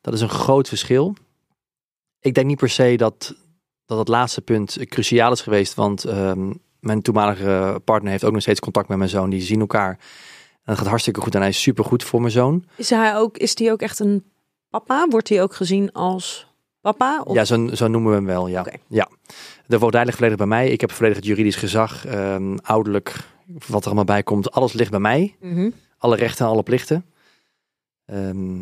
Dat 0.00 0.14
is 0.14 0.20
een 0.20 0.28
groot 0.28 0.68
verschil. 0.68 1.14
Ik 2.20 2.34
denk 2.34 2.46
niet 2.46 2.58
per 2.58 2.68
se 2.68 2.96
dat 2.96 3.34
dat, 3.86 3.98
het 3.98 4.08
laatste 4.08 4.40
punt 4.40 4.78
cruciaal 4.88 5.32
is 5.32 5.40
geweest, 5.40 5.74
want 5.74 6.04
ehm, 6.04 6.52
mijn 6.80 7.02
toenmalige 7.02 7.80
partner 7.84 8.10
heeft 8.10 8.24
ook 8.24 8.32
nog 8.32 8.42
steeds 8.42 8.60
contact 8.60 8.88
met 8.88 8.98
mijn 8.98 9.10
zoon. 9.10 9.30
Die 9.30 9.40
zien 9.40 9.60
elkaar. 9.60 9.90
En 9.90 10.60
dat 10.64 10.78
gaat 10.78 10.86
hartstikke 10.86 11.20
goed 11.20 11.34
en 11.34 11.40
hij 11.40 11.48
is 11.48 11.62
supergoed 11.62 12.04
voor 12.04 12.20
mijn 12.20 12.32
zoon. 12.32 12.64
Is 12.76 12.90
hij 12.90 13.16
ook, 13.16 13.38
is 13.38 13.54
die 13.54 13.70
ook 13.70 13.80
echt 13.80 13.98
een 13.98 14.24
papa? 14.70 15.06
Wordt 15.08 15.28
hij 15.28 15.42
ook 15.42 15.54
gezien 15.54 15.92
als 15.92 16.53
papa? 16.92 17.22
Of... 17.24 17.34
Ja, 17.34 17.44
zo, 17.44 17.68
zo 17.74 17.88
noemen 17.88 18.10
we 18.10 18.16
hem 18.16 18.26
wel, 18.26 18.46
ja. 18.46 18.66
Ja. 18.88 19.08
De 19.66 19.78
voogdij 19.78 20.04
ligt 20.04 20.16
volledig 20.16 20.38
bij 20.38 20.46
mij. 20.46 20.68
Ik 20.68 20.80
heb 20.80 20.92
volledig 20.92 21.16
het 21.16 21.26
juridisch 21.26 21.56
gezag, 21.56 22.06
ehm, 22.06 22.56
ouderlijk, 22.62 23.16
wat 23.66 23.80
er 23.80 23.86
allemaal 23.86 24.04
bij 24.04 24.22
komt. 24.22 24.50
Alles 24.50 24.72
ligt 24.72 24.90
bij 24.90 25.00
mij. 25.00 25.36
Mhm. 25.40 25.70
alle 25.98 26.16
rechten 26.16 26.44
en 26.44 26.50
alle 26.50 26.62
plichten. 26.62 27.04
Ehm, 28.06 28.60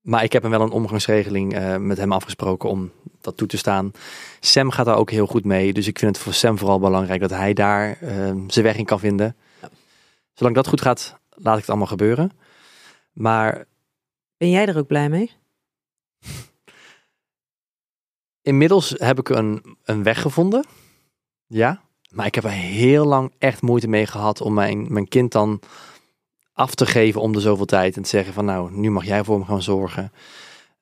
maar 0.00 0.24
ik 0.24 0.32
heb 0.32 0.42
hem 0.42 0.50
wel 0.50 0.60
een 0.60 0.70
omgangsregeling 0.70 1.54
eh, 1.54 1.76
met 1.76 1.98
hem 1.98 2.12
afgesproken 2.12 2.68
om 2.68 2.90
dat 3.20 3.36
toe 3.36 3.48
te 3.48 3.56
staan. 3.56 3.92
Sam 4.40 4.70
gaat 4.70 4.86
daar 4.86 4.96
ook 4.96 5.10
heel 5.10 5.26
goed 5.26 5.44
mee. 5.44 5.72
Dus 5.72 5.86
ik 5.86 5.98
vind 5.98 6.14
het 6.14 6.24
voor 6.24 6.32
Sam 6.32 6.58
vooral 6.58 6.78
belangrijk 6.78 7.20
dat 7.20 7.30
hij 7.30 7.52
daar 7.52 7.98
ehm, 8.00 8.38
zijn 8.48 8.64
weg 8.64 8.76
in 8.76 8.84
kan 8.84 9.00
vinden. 9.00 9.36
Ja. 9.62 9.68
Zolang 10.34 10.54
dat 10.54 10.68
goed 10.68 10.80
gaat, 10.80 11.18
laat 11.28 11.54
ik 11.54 11.60
het 11.60 11.68
allemaal 11.68 11.86
gebeuren. 11.86 12.30
Maar 13.12 13.66
Ben 14.36 14.50
jij 14.50 14.66
er 14.66 14.78
ook 14.78 14.86
blij 14.86 15.08
mee? 15.08 15.30
Inmiddels 18.48 18.94
heb 18.96 19.18
ik 19.18 19.28
een, 19.28 19.76
een 19.84 20.02
weg 20.02 20.20
gevonden. 20.20 20.64
Ja. 21.46 21.80
Maar 22.10 22.26
ik 22.26 22.34
heb 22.34 22.44
er 22.44 22.50
heel 22.50 23.04
lang 23.04 23.32
echt 23.38 23.62
moeite 23.62 23.88
mee 23.88 24.06
gehad 24.06 24.40
om 24.40 24.54
mijn, 24.54 24.92
mijn 24.92 25.08
kind 25.08 25.32
dan 25.32 25.60
af 26.52 26.74
te 26.74 26.86
geven 26.86 27.20
om 27.20 27.32
de 27.32 27.40
zoveel 27.40 27.64
tijd. 27.64 27.96
En 27.96 28.02
te 28.02 28.08
zeggen 28.08 28.34
van 28.34 28.44
nou, 28.44 28.72
nu 28.72 28.90
mag 28.90 29.04
jij 29.04 29.24
voor 29.24 29.34
hem 29.34 29.44
gaan 29.44 29.62
zorgen. 29.62 30.12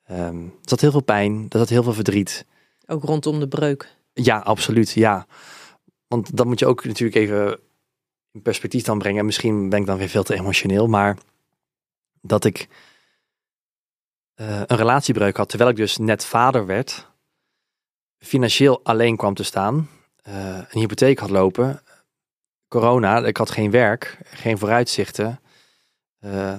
Ehm 0.04 0.44
er 0.44 0.72
zat 0.72 0.80
heel 0.80 0.90
veel 0.90 1.02
pijn, 1.02 1.46
er 1.48 1.58
zat 1.58 1.68
heel 1.68 1.82
veel 1.82 1.92
verdriet. 1.92 2.46
Ook 2.86 3.04
rondom 3.04 3.40
de 3.40 3.48
breuk. 3.48 3.96
Ja, 4.12 4.38
absoluut, 4.38 4.90
ja. 4.90 5.26
want 6.08 6.36
dat 6.36 6.46
moet 6.46 6.58
je 6.58 6.66
ook 6.66 6.84
natuurlijk 6.84 7.16
even 7.16 7.58
in 8.32 8.42
perspectief 8.42 8.84
dan 8.84 8.98
brengen. 8.98 9.24
Misschien 9.24 9.68
ben 9.68 9.80
ik 9.80 9.86
dan 9.86 9.98
weer 9.98 10.08
veel 10.08 10.22
te 10.22 10.34
emotioneel, 10.34 10.86
maar 10.86 11.16
dat 12.20 12.44
ik 12.44 12.68
eh, 14.34 14.62
een 14.66 14.76
relatiebreuk 14.76 15.36
had 15.36 15.48
terwijl 15.48 15.70
ik 15.70 15.76
dus 15.76 15.96
net 15.96 16.24
vader 16.24 16.66
werd, 16.66 17.10
financieel 18.18 18.80
alleen 18.82 19.16
kwam 19.16 19.34
te 19.34 19.42
staan, 19.42 19.88
eh, 20.22 20.56
een 20.56 20.80
hypotheek 20.80 21.18
had 21.18 21.30
lopen, 21.30 21.82
corona, 22.68 23.24
ik 23.24 23.36
had 23.36 23.50
geen 23.50 23.70
werk, 23.70 24.18
geen 24.24 24.58
vooruitzichten. 24.58 25.40
Eh, 26.18 26.58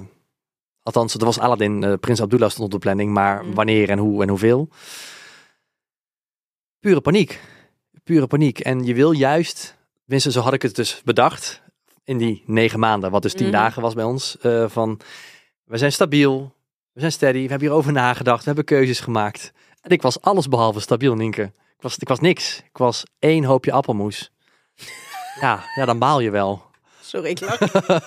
althans, 0.82 1.14
er 1.14 1.24
was 1.24 1.38
Aladdin, 1.38 1.84
eh, 1.84 1.92
Prins 2.00 2.20
Abdullah 2.22 2.50
stond 2.50 2.64
op 2.64 2.70
de 2.70 2.78
planning, 2.78 3.12
maar 3.12 3.44
Mm. 3.44 3.54
wanneer 3.54 3.90
en 3.90 3.98
hoe 3.98 4.22
en 4.22 4.28
hoeveel. 4.28 4.68
Pure 6.80 7.00
paniek. 7.00 7.40
Pure 8.04 8.26
paniek. 8.26 8.58
En 8.60 8.84
je 8.84 8.94
wil 8.94 9.10
juist, 9.12 9.76
tenminste 10.02 10.30
zo 10.30 10.40
had 10.40 10.52
ik 10.52 10.62
het 10.62 10.74
dus 10.74 11.02
bedacht, 11.04 11.62
in 12.04 12.18
die 12.18 12.42
negen 12.46 12.78
maanden, 12.78 13.10
wat 13.10 13.22
dus 13.22 13.32
tien 13.34 13.46
Mhm. 13.48 13.56
dagen 13.56 13.82
was 13.82 13.94
bij 13.94 14.04
ons, 14.04 14.36
van 14.66 15.00
we 15.64 15.76
zijn 15.78 15.92
stabiel, 15.92 16.54
we 16.92 17.00
zijn 17.00 17.12
steady, 17.12 17.42
we 17.42 17.48
hebben 17.48 17.68
hierover 17.68 17.92
nagedacht, 17.92 18.38
we 18.38 18.46
hebben 18.46 18.64
keuzes 18.64 19.00
gemaakt. 19.00 19.52
En 19.88 19.94
ik 19.94 20.02
was 20.02 20.20
alles 20.20 20.48
behalve 20.48 20.80
stabiel, 20.80 21.14
Nienke. 21.14 21.42
Ik 21.42 21.82
was, 21.84 21.98
ik 21.98 22.08
was 22.08 22.20
niks. 22.20 22.58
Ik 22.58 22.76
was 22.78 23.02
één 23.18 23.44
hoopje 23.44 23.72
appelmoes. 23.72 24.30
ja, 25.40 25.64
ja, 25.74 25.84
dan 25.84 25.98
baal 25.98 26.20
je 26.20 26.30
wel. 26.30 26.62
Sorry, 27.00 27.28
ik 27.30 27.40
lach. 27.40 27.58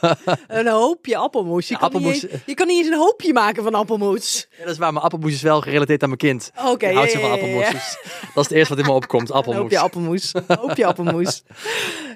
een 0.48 0.68
hoopje 0.68 1.18
appelmoes. 1.18 1.68
Je, 1.68 1.74
Ja, 1.74 1.80
kan 1.80 1.88
appelmoes- 1.88 2.22
Niet 2.22 2.32
eens, 2.32 2.42
je 2.46 2.54
kan 2.54 2.68
niet 2.68 2.78
eens 2.78 2.88
een 2.94 3.00
hoopje 3.02 3.34
maken 3.34 3.64
van 3.64 3.74
appelmoes. 3.74 4.48
Ja, 4.52 4.64
dat 4.64 4.72
is 4.74 4.78
waar, 4.78 4.94
maar 4.94 5.02
appelmoes 5.04 5.32
is 5.34 5.42
wel 5.42 5.62
gerelateerd 5.62 6.02
aan 6.02 6.08
mijn 6.08 6.20
kind. 6.20 6.52
Oké, 6.66 6.86
Ik 6.86 6.92
ja, 6.92 6.98
houd 6.98 7.10
zo 7.12 7.18
ja, 7.20 7.24
van 7.24 7.32
appelmoes. 7.34 7.70
dus 7.70 7.98
dat 8.34 8.44
is 8.44 8.50
het 8.50 8.52
eerste 8.52 8.76
wat 8.76 8.84
in 8.86 8.90
me 8.90 8.96
opkomt, 8.98 9.30
Een 9.30 9.36
appelmoes. 9.36 9.62
hoopje 9.62 9.80
appelmoes. 9.80 10.34
Een 10.34 10.58
hoopje 10.60 10.86
appelmoes. 10.86 11.44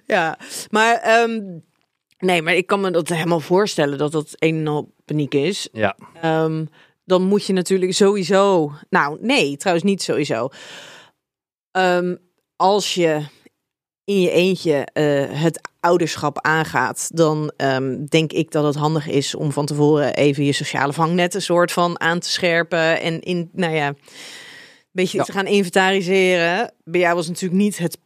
Ja, 0.07 0.37
maar... 0.69 0.95
ehm, 0.95 1.41
nee, 2.17 2.41
maar 2.41 2.53
ik 2.55 2.67
kan 2.67 2.81
me 2.81 2.91
dat 2.91 3.07
helemaal 3.09 3.39
voorstellen 3.39 3.97
dat 3.97 4.11
dat 4.11 4.29
een 4.35 4.55
en 4.57 4.67
al 4.67 4.93
paniek 5.05 5.33
is. 5.33 5.69
Ja, 5.71 5.95
Ehm, 6.21 6.65
dan 7.05 7.23
moet 7.23 7.45
je 7.45 7.53
natuurlijk 7.53 7.93
sowieso. 7.93 8.71
Nou, 8.89 9.17
nee, 9.21 9.57
trouwens 9.57 9.85
niet 9.85 10.01
sowieso. 10.01 10.49
Ehm, 11.71 12.15
als 12.55 12.93
je 12.93 13.25
in 14.03 14.21
je 14.21 14.31
eentje 14.31 14.87
eh, 14.93 15.41
het 15.41 15.69
ouderschap 15.79 16.41
aangaat, 16.41 17.09
dan 17.13 17.51
ehm, 17.57 18.05
denk 18.05 18.31
ik 18.31 18.51
dat 18.51 18.63
het 18.65 18.75
handig 18.75 19.07
is 19.07 19.35
om 19.35 19.51
van 19.51 19.65
tevoren 19.65 20.13
even 20.15 20.43
je 20.45 20.51
sociale 20.53 20.93
vangnet 20.93 21.33
een 21.33 21.41
soort 21.41 21.71
van 21.71 21.99
aan 21.99 22.19
te 22.19 22.29
scherpen 22.29 23.01
en 23.01 23.21
in, 23.21 23.49
nou 23.53 23.73
ja, 23.73 23.87
een 23.87 23.97
beetje 24.91 25.17
Ja. 25.17 25.23
te 25.23 25.31
gaan 25.31 25.47
inventariseren. 25.47 26.73
Bij 26.83 26.99
jou 27.01 27.15
was 27.15 27.27
natuurlijk 27.27 27.61
niet 27.61 27.77
het 27.77 27.97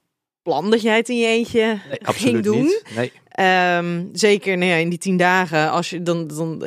plan 0.41 0.69
dat 0.71 0.81
jij 0.81 0.97
het 0.97 1.09
in 1.09 1.17
je 1.17 1.27
eentje 1.27 1.61
nee, 1.89 1.99
ging 2.01 2.43
doen. 2.43 2.61
niet. 2.63 2.83
Nee. 2.95 3.11
Ehm, 3.39 4.05
zeker 4.11 4.57
nou 4.57 4.71
ja, 4.71 4.77
in 4.77 4.89
die 4.89 4.99
tien 4.99 5.17
dagen, 5.17 5.71
als 5.71 5.89
je 5.89 6.03
dan, 6.03 6.27
dan, 6.27 6.63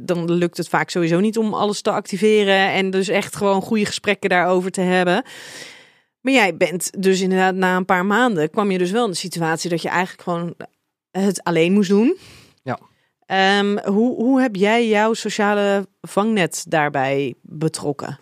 dan 0.00 0.32
lukt 0.32 0.56
het 0.56 0.68
vaak 0.68 0.90
sowieso 0.90 1.20
niet 1.20 1.38
om 1.38 1.54
alles 1.54 1.80
te 1.80 1.90
activeren 1.90 2.72
en 2.72 2.90
dus 2.90 3.08
echt 3.08 3.36
gewoon 3.36 3.62
goede 3.62 3.84
gesprekken 3.84 4.30
daarover 4.30 4.70
te 4.70 4.80
hebben. 4.80 5.22
Maar 6.20 6.32
jij 6.32 6.56
bent 6.56 7.02
dus 7.02 7.20
inderdaad 7.20 7.54
na 7.54 7.76
een 7.76 7.84
paar 7.84 8.06
maanden 8.06 8.50
kwam 8.50 8.70
je 8.70 8.78
dus 8.78 8.90
wel 8.90 9.04
in 9.04 9.10
de 9.10 9.16
situatie 9.16 9.70
dat 9.70 9.82
je 9.82 9.88
eigenlijk 9.88 10.22
gewoon 10.22 10.54
het 11.10 11.42
alleen 11.42 11.72
moest 11.72 11.88
doen. 11.88 12.16
Ja. 12.62 12.78
Ehm, 13.26 13.78
hoe, 13.84 14.14
hoe 14.14 14.40
heb 14.40 14.56
jij 14.56 14.88
jouw 14.88 15.14
sociale 15.14 15.88
vangnet 16.00 16.64
daarbij 16.68 17.34
betrokken? 17.42 18.18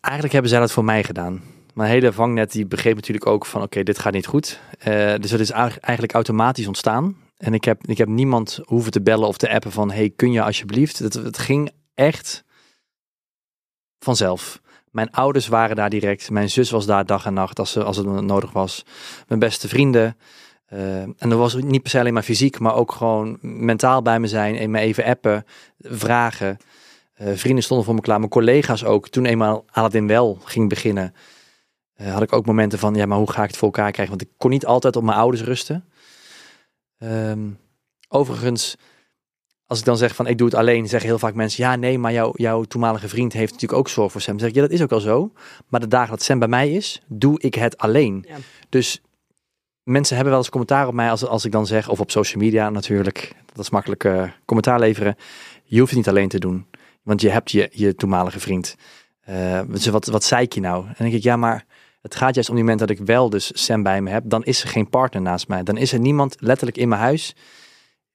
Eigenlijk 0.00 0.32
hebben 0.32 0.50
zij 0.50 0.60
dat 0.60 0.72
voor 0.72 0.84
mij 0.84 1.04
gedaan. 1.04 1.42
Mijn 1.76 1.90
hele 1.90 2.12
vangnet 2.12 2.52
die 2.52 2.66
begreep 2.66 2.94
natuurlijk 2.94 3.26
ook 3.26 3.46
van 3.46 3.62
oké, 3.62 3.82
dit 3.82 3.98
gaat 3.98 4.12
niet 4.12 4.26
goed. 4.26 4.60
Eh, 4.78 5.14
dus 5.20 5.30
dat 5.30 5.40
is 5.40 5.50
eigenlijk 5.50 6.12
automatisch 6.12 6.66
ontstaan. 6.66 7.16
En 7.36 7.54
ik 7.54 7.64
heb, 7.64 7.86
ik 7.86 7.98
heb 7.98 8.08
niemand 8.08 8.60
hoeven 8.64 8.92
te 8.92 9.02
bellen 9.02 9.28
of 9.28 9.36
te 9.36 9.50
appen 9.50 9.72
van 9.72 9.90
hey, 9.90 10.12
kun 10.16 10.32
je 10.32 10.42
alsjeblieft? 10.42 10.98
Het, 10.98 11.14
het 11.14 11.38
ging 11.38 11.70
echt 11.94 12.44
vanzelf. 13.98 14.60
Mijn 14.90 15.10
ouders 15.10 15.48
waren 15.48 15.76
daar 15.76 15.90
direct. 15.90 16.30
Mijn 16.30 16.50
zus 16.50 16.70
was 16.70 16.86
daar 16.86 17.06
dag 17.06 17.26
en 17.26 17.34
nacht 17.34 17.58
als, 17.58 17.72
ze, 17.72 17.84
als 17.84 17.96
het 17.96 18.06
nodig 18.06 18.52
was. 18.52 18.84
Mijn 19.28 19.40
beste 19.40 19.68
vrienden. 19.68 20.16
Eh, 20.66 21.00
en 21.00 21.16
dat 21.18 21.38
was 21.38 21.54
niet 21.54 21.82
per 21.82 21.90
se 21.90 21.98
alleen 21.98 22.14
maar 22.14 22.22
fysiek, 22.22 22.58
maar 22.58 22.74
ook 22.74 22.92
gewoon 22.92 23.38
mentaal 23.40 24.02
bij 24.02 24.20
me 24.20 24.26
zijn. 24.26 24.56
En 24.56 24.70
me 24.70 24.78
even 24.78 25.04
appen, 25.04 25.44
vragen. 25.78 26.56
Eh, 27.14 27.32
vrienden 27.34 27.64
stonden 27.64 27.86
voor 27.86 27.94
me 27.94 28.00
klaar. 28.00 28.18
Mijn 28.18 28.30
collega's 28.30 28.84
ook. 28.84 29.08
Toen 29.08 29.26
eenmaal 29.26 29.64
Aladdin 29.70 30.06
wel 30.06 30.38
ging 30.44 30.68
beginnen, 30.68 31.14
eh, 31.96 32.12
had 32.12 32.22
ik 32.22 32.32
ook 32.32 32.46
momenten 32.46 32.78
van, 32.78 32.94
ja, 32.94 33.06
maar 33.06 33.18
hoe 33.18 33.30
ga 33.30 33.42
ik 33.42 33.48
het 33.48 33.56
voor 33.56 33.68
elkaar 33.68 33.90
krijgen? 33.90 34.16
Want 34.16 34.28
ik 34.28 34.34
kon 34.36 34.50
niet 34.50 34.66
altijd 34.66 34.96
op 34.96 35.02
mijn 35.02 35.18
ouders 35.18 35.42
rusten. 35.42 35.84
Ehm, 36.98 37.50
overigens, 38.08 38.76
als 39.66 39.78
ik 39.78 39.84
dan 39.84 39.96
zeg 39.96 40.14
van, 40.14 40.26
ik 40.26 40.38
doe 40.38 40.46
het 40.46 40.56
alleen, 40.56 40.88
zeggen 40.88 41.08
heel 41.08 41.18
vaak 41.18 41.34
mensen, 41.34 41.64
ja, 41.64 41.76
nee, 41.76 41.98
maar 41.98 42.12
jouw 42.12 42.32
jouw 42.34 42.62
toenmalige 42.62 43.08
vriend 43.08 43.32
heeft 43.32 43.52
natuurlijk 43.52 43.80
ook 43.80 43.88
zorg 43.88 44.12
voor 44.12 44.20
Sam. 44.20 44.30
Dan 44.32 44.40
zeg 44.40 44.48
ik, 44.48 44.54
ja, 44.54 44.60
dat 44.62 44.70
is 44.70 44.82
ook 44.82 44.90
wel 44.90 45.00
zo. 45.00 45.32
Maar 45.68 45.80
de 45.80 45.88
dagen 45.88 46.10
dat 46.10 46.22
Sam 46.22 46.38
bij 46.38 46.48
mij 46.48 46.72
is, 46.72 47.02
doe 47.06 47.40
ik 47.40 47.54
het 47.54 47.78
alleen. 47.78 48.24
Ja. 48.28 48.36
Dus 48.68 49.00
mensen 49.82 50.14
hebben 50.14 50.32
wel 50.32 50.42
eens 50.42 50.50
commentaar 50.50 50.86
op 50.86 50.94
mij 50.94 51.10
als, 51.10 51.26
als 51.26 51.44
ik 51.44 51.52
dan 51.52 51.66
zeg, 51.66 51.88
of 51.88 52.00
op 52.00 52.10
social 52.10 52.42
media 52.42 52.70
natuurlijk, 52.70 53.32
dat 53.52 53.64
is 53.64 53.70
makkelijk 53.70 54.04
eh, 54.04 54.30
commentaar 54.44 54.80
leveren. 54.80 55.16
Je 55.64 55.78
hoeft 55.78 55.90
het 55.90 55.98
niet 55.98 56.08
alleen 56.08 56.28
te 56.28 56.38
doen, 56.38 56.66
want 57.02 57.20
je 57.20 57.30
hebt 57.30 57.50
je, 57.50 57.68
je 57.72 57.94
toenmalige 57.94 58.40
vriend. 58.40 58.76
Dus 59.68 59.86
wat, 59.86 60.06
wat 60.06 60.24
zei 60.24 60.42
ik 60.42 60.52
je 60.52 60.60
nou? 60.60 60.80
En 60.80 60.94
dan 60.96 61.06
denk 61.06 61.12
ik, 61.12 61.22
ja, 61.22 61.36
maar 61.36 61.64
het 62.06 62.14
gaat 62.14 62.34
juist 62.34 62.48
om 62.48 62.54
die 62.54 62.64
moment 62.64 62.88
dat 62.88 62.98
ik 62.98 63.06
wel 63.06 63.30
dus 63.30 63.64
Sam 63.64 63.82
bij 63.82 64.02
me 64.02 64.10
heb. 64.10 64.22
Dan 64.26 64.44
is 64.44 64.62
er 64.62 64.68
geen 64.68 64.88
partner 64.88 65.22
naast 65.22 65.48
mij. 65.48 65.62
Dan 65.62 65.76
is 65.76 65.92
er 65.92 65.98
niemand 65.98 66.36
letterlijk 66.38 66.76
in 66.76 66.88
mijn 66.88 67.00
huis 67.00 67.34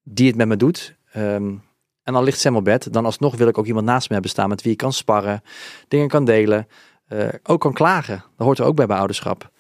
die 0.04 0.28
het 0.28 0.36
met 0.36 0.48
me 0.48 0.58
doet. 0.58 0.96
Ehm, 1.12 1.56
en 2.04 2.14
dan 2.14 2.24
ligt 2.24 2.40
Sam 2.40 2.56
op 2.56 2.64
bed. 2.64 2.94
Dan 2.94 3.06
alsnog 3.06 3.36
wil 3.36 3.48
ik 3.48 3.58
ook 3.58 3.66
iemand 3.66 3.86
naast 3.86 4.08
me 4.08 4.14
hebben 4.14 4.32
staan 4.32 4.50
met 4.50 4.62
wie 4.62 4.72
ik 4.72 4.78
kan 4.78 4.94
sparren, 4.94 5.42
dingen 5.88 6.08
kan 6.08 6.26
delen, 6.26 6.68
eh, 7.08 7.28
ook 7.44 7.62
kan 7.62 7.74
klagen. 7.74 8.24
Dat 8.38 8.46
hoort 8.46 8.60
er 8.60 8.66
ook 8.66 8.76
bij 8.76 8.86
bij 8.86 8.98
ouderschap. 8.98 9.52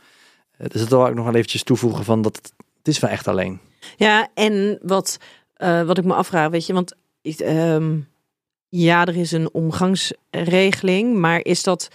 Eh, 0.52 0.68
dus 0.70 0.82
dat 0.82 0.90
wil 0.90 1.08
ik 1.08 1.16
nog 1.16 1.26
wel 1.26 1.36
eventjes 1.36 1.64
toevoegen 1.64 2.04
van 2.04 2.22
dat 2.22 2.36
het, 2.36 2.88
is 2.88 3.00
wel 3.00 3.10
echt 3.10 3.28
alleen. 3.28 3.60
Ja, 3.96 4.28
en 4.34 4.80
wat, 4.82 5.18
eh, 5.54 5.84
wat 5.84 5.98
ik 5.98 6.04
me 6.04 6.14
afvraag, 6.14 6.50
weet 6.50 6.66
je, 6.66 6.74
want 6.74 6.96
ehm, 7.22 8.00
ja, 8.70 9.06
er 9.06 9.18
is 9.18 9.32
een 9.32 9.54
omgangsregeling, 9.54 11.16
maar 11.16 11.46
is 11.46 11.64
dat 11.64 11.90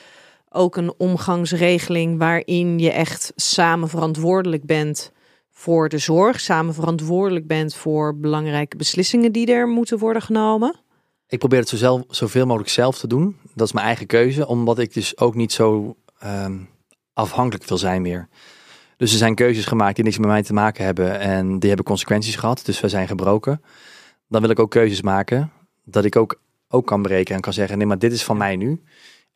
ook 0.48 0.76
een 0.76 0.94
omgangsregeling 0.98 2.18
waarin 2.18 2.78
je 2.78 2.90
echt 2.90 3.32
samen 3.36 3.88
verantwoordelijk 3.88 4.64
bent 4.64 5.12
voor 5.50 5.88
de 5.88 5.98
zorg, 5.98 6.40
samen 6.40 6.74
verantwoordelijk 6.74 7.46
bent 7.46 7.74
voor 7.74 8.16
belangrijke 8.16 8.76
beslissingen 8.76 9.32
die 9.32 9.52
er 9.52 9.68
moeten 9.68 9.98
worden 9.98 10.22
genomen? 10.22 10.80
Ik 11.28 11.38
probeer 11.38 11.58
het 11.58 11.68
zo 11.68 11.76
zelf, 11.76 12.02
zoveel 12.08 12.46
mogelijk 12.46 12.70
zelf 12.70 12.98
te 12.98 13.06
doen. 13.06 13.36
Dat 13.54 13.66
is 13.66 13.72
mijn 13.72 13.86
eigen 13.86 14.06
keuze, 14.06 14.46
omdat 14.46 14.78
ik 14.78 14.94
dus 14.94 15.18
ook 15.18 15.34
niet 15.34 15.52
zo 15.52 15.96
ehm, 16.18 16.58
afhankelijk 17.12 17.68
wil 17.68 17.78
zijn 17.78 18.02
meer. 18.02 18.28
Dus 18.96 19.12
er 19.12 19.18
zijn 19.18 19.34
keuzes 19.34 19.64
gemaakt 19.64 19.94
die 19.94 20.04
niks 20.04 20.18
met 20.18 20.28
mij 20.28 20.42
te 20.42 20.52
maken 20.52 20.84
hebben 20.84 21.20
en 21.20 21.58
die 21.58 21.68
hebben 21.68 21.86
consequenties 21.86 22.36
gehad. 22.36 22.64
Dus 22.64 22.80
we 22.80 22.88
zijn 22.88 23.08
gebroken. 23.08 23.62
Dan 24.28 24.40
wil 24.40 24.50
ik 24.50 24.58
ook 24.58 24.70
keuzes 24.70 25.02
maken 25.02 25.52
dat 25.84 26.04
ik 26.04 26.16
ook, 26.16 26.40
ook 26.68 26.86
kan 26.86 27.02
breken 27.02 27.34
en 27.34 27.40
kan 27.40 27.52
zeggen, 27.52 27.78
nee, 27.78 27.86
maar 27.86 27.98
dit 27.98 28.12
is 28.12 28.24
van 28.24 28.36
mij 28.36 28.56
nu. 28.56 28.82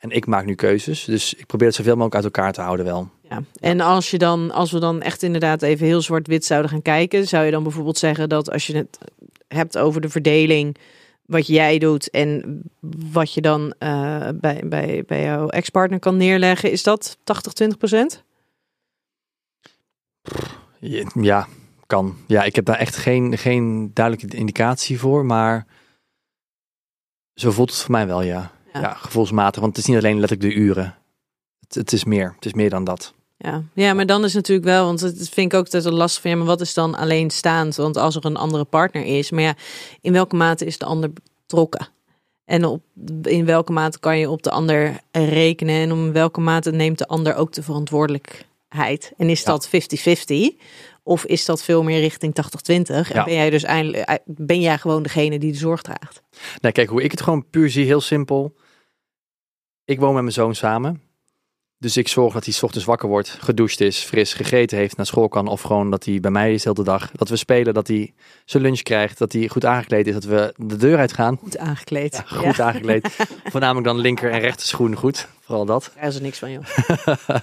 En 0.00 0.10
ik 0.10 0.26
maak 0.26 0.44
nu 0.44 0.54
keuzes. 0.54 1.04
Dus 1.04 1.34
ik 1.34 1.46
probeer 1.46 1.66
het 1.66 1.76
zoveel 1.76 1.92
mogelijk 1.92 2.14
uit 2.14 2.24
elkaar 2.24 2.52
te 2.52 2.60
houden 2.60 2.84
wel. 2.84 3.08
Ja. 3.28 3.42
En 3.60 3.80
als 3.80 4.10
je 4.10 4.18
dan, 4.18 4.50
als 4.50 4.72
we 4.72 4.78
dan 4.78 5.02
echt 5.02 5.22
inderdaad 5.22 5.62
even 5.62 5.86
heel 5.86 6.00
zwart-wit 6.00 6.44
zouden 6.44 6.70
gaan 6.70 6.82
kijken, 6.82 7.28
zou 7.28 7.44
je 7.44 7.50
dan 7.50 7.62
bijvoorbeeld 7.62 7.98
zeggen 7.98 8.28
dat 8.28 8.50
als 8.50 8.66
je 8.66 8.76
het 8.76 8.98
hebt 9.48 9.78
over 9.78 10.00
de 10.00 10.08
verdeling, 10.08 10.76
wat 11.26 11.46
jij 11.46 11.78
doet 11.78 12.10
en 12.10 12.60
wat 13.12 13.34
je 13.34 13.40
dan 13.40 13.74
eh, 13.78 14.28
bij, 14.34 14.62
bij, 14.64 15.04
bij 15.06 15.22
jouw 15.22 15.48
ex-partner 15.48 15.98
kan 15.98 16.16
neerleggen, 16.16 16.70
is 16.70 16.82
dat 16.82 17.18
80, 17.24 17.52
20 17.52 17.78
procent? 17.78 18.24
Ja, 21.14 21.48
kan. 21.86 22.16
Ja, 22.26 22.44
ik 22.44 22.54
heb 22.54 22.64
daar 22.64 22.78
echt 22.78 22.96
geen, 22.96 23.38
geen 23.38 23.90
duidelijke 23.94 24.36
indicatie 24.36 24.98
voor, 24.98 25.24
maar 25.24 25.66
zo 27.34 27.50
voelt 27.50 27.70
het 27.70 27.80
voor 27.80 27.90
mij 27.90 28.06
wel, 28.06 28.22
ja. 28.22 28.52
Ja. 28.72 28.80
Ja, 28.80 28.94
gevoelsmatig, 28.94 29.60
want 29.60 29.76
het 29.76 29.86
is 29.86 29.90
niet 29.90 30.02
alleen 30.02 30.20
letterlijk 30.20 30.54
de 30.54 30.60
uren. 30.60 30.94
Het, 31.60 31.74
het 31.74 31.92
is 31.92 32.04
meer, 32.04 32.32
het 32.34 32.46
is 32.46 32.52
meer 32.52 32.70
dan 32.70 32.84
dat. 32.84 33.12
Ja. 33.36 33.62
ja, 33.74 33.94
maar 33.94 34.06
dan 34.06 34.24
is 34.24 34.34
natuurlijk 34.34 34.66
wel, 34.66 34.84
want 34.84 35.00
het 35.00 35.28
vind 35.28 35.52
ik 35.52 35.58
ook 35.58 35.64
altijd 35.64 35.84
een 35.84 35.92
last 35.92 36.18
van, 36.20 36.30
ja, 36.30 36.36
maar 36.36 36.46
wat 36.46 36.60
is 36.60 36.74
dan 36.74 36.94
alleenstaand? 36.94 37.76
Want 37.76 37.96
als 37.96 38.16
er 38.16 38.24
een 38.24 38.36
andere 38.36 38.64
partner 38.64 39.04
is, 39.04 39.30
maar 39.30 39.42
ja, 39.42 39.54
in 40.00 40.12
welke 40.12 40.36
mate 40.36 40.64
is 40.64 40.78
de 40.78 40.84
ander 40.84 41.10
betrokken? 41.12 41.88
En 42.44 42.64
op, 42.64 42.82
in 43.22 43.44
welke 43.44 43.72
mate 43.72 43.98
kan 43.98 44.18
je 44.18 44.30
op 44.30 44.42
de 44.42 44.50
ander 44.50 45.00
rekenen 45.12 45.74
en 45.74 45.90
in 45.90 46.12
welke 46.12 46.40
mate 46.40 46.70
neemt 46.70 46.98
de 46.98 47.06
ander 47.06 47.34
ook 47.34 47.52
de 47.52 47.62
verantwoordelijkheid? 47.62 49.12
En 49.16 49.28
is 49.28 49.42
Ja. 49.42 49.50
dat 49.50 49.68
50-50? 49.68 49.70
Of 51.02 51.24
is 51.24 51.44
dat 51.44 51.62
veel 51.62 51.82
meer 51.82 52.00
richting 52.00 52.34
80-20? 52.34 53.10
En 53.10 53.14
Ja. 53.14 53.24
ben 53.24 53.34
jij 53.34 53.50
dus 53.50 53.62
eindelijk, 53.62 54.18
ben 54.24 54.60
jij 54.60 54.78
gewoon 54.78 55.02
degene 55.02 55.38
die 55.38 55.52
de 55.52 55.58
zorg 55.58 55.82
draagt? 55.82 56.22
Nee, 56.60 56.72
kijk, 56.72 56.88
hoe 56.88 57.02
ik 57.02 57.10
het 57.10 57.22
gewoon 57.22 57.50
puur 57.50 57.70
zie, 57.70 57.84
heel 57.84 58.00
simpel. 58.00 58.56
Ik 59.84 60.00
woon 60.00 60.12
met 60.14 60.22
mijn 60.22 60.34
zoon 60.34 60.54
samen. 60.54 61.02
Dus 61.78 61.96
ik 61.96 62.08
zorg 62.08 62.32
dat 62.32 62.44
hij 62.44 62.52
's 62.54 62.62
ochtends 62.62 62.86
wakker 62.86 63.08
wordt, 63.08 63.28
gedoucht 63.40 63.80
is, 63.80 63.98
fris 63.98 64.32
gegeten 64.34 64.78
heeft, 64.78 64.96
naar 64.96 65.06
school 65.06 65.28
kan. 65.28 65.48
Of 65.48 65.60
gewoon 65.62 65.90
dat 65.90 66.04
hij 66.04 66.20
bij 66.20 66.30
mij 66.30 66.52
is 66.52 66.62
de 66.62 66.70
hele 66.72 66.84
dag. 66.84 67.10
Dat 67.10 67.28
we 67.28 67.36
spelen, 67.36 67.74
dat 67.74 67.86
hij 67.88 68.14
zijn 68.44 68.62
lunch 68.62 68.80
krijgt, 68.82 69.18
dat 69.18 69.32
hij 69.32 69.48
goed 69.48 69.64
aangekleed 69.64 70.06
is, 70.06 70.12
dat 70.14 70.24
we 70.24 70.54
de 70.56 70.76
deur 70.76 70.98
uitgaan. 70.98 71.36
Goed 71.36 71.58
aangekleed. 71.58 72.14
Ja, 72.16 72.36
goed 72.36 72.60
aangekleed. 72.60 73.08
Voornamelijk 73.52 73.86
dan 73.86 73.98
linker 73.98 74.30
en 74.30 74.40
rechter 74.40 74.66
schoen 74.66 74.94
goed. 74.96 75.28
Vooral 75.40 75.64
dat. 75.64 75.92
Daar 75.94 76.08
is 76.08 76.14
er 76.14 76.22
niks 76.22 76.38
van, 76.38 76.50
joh. 76.50 76.64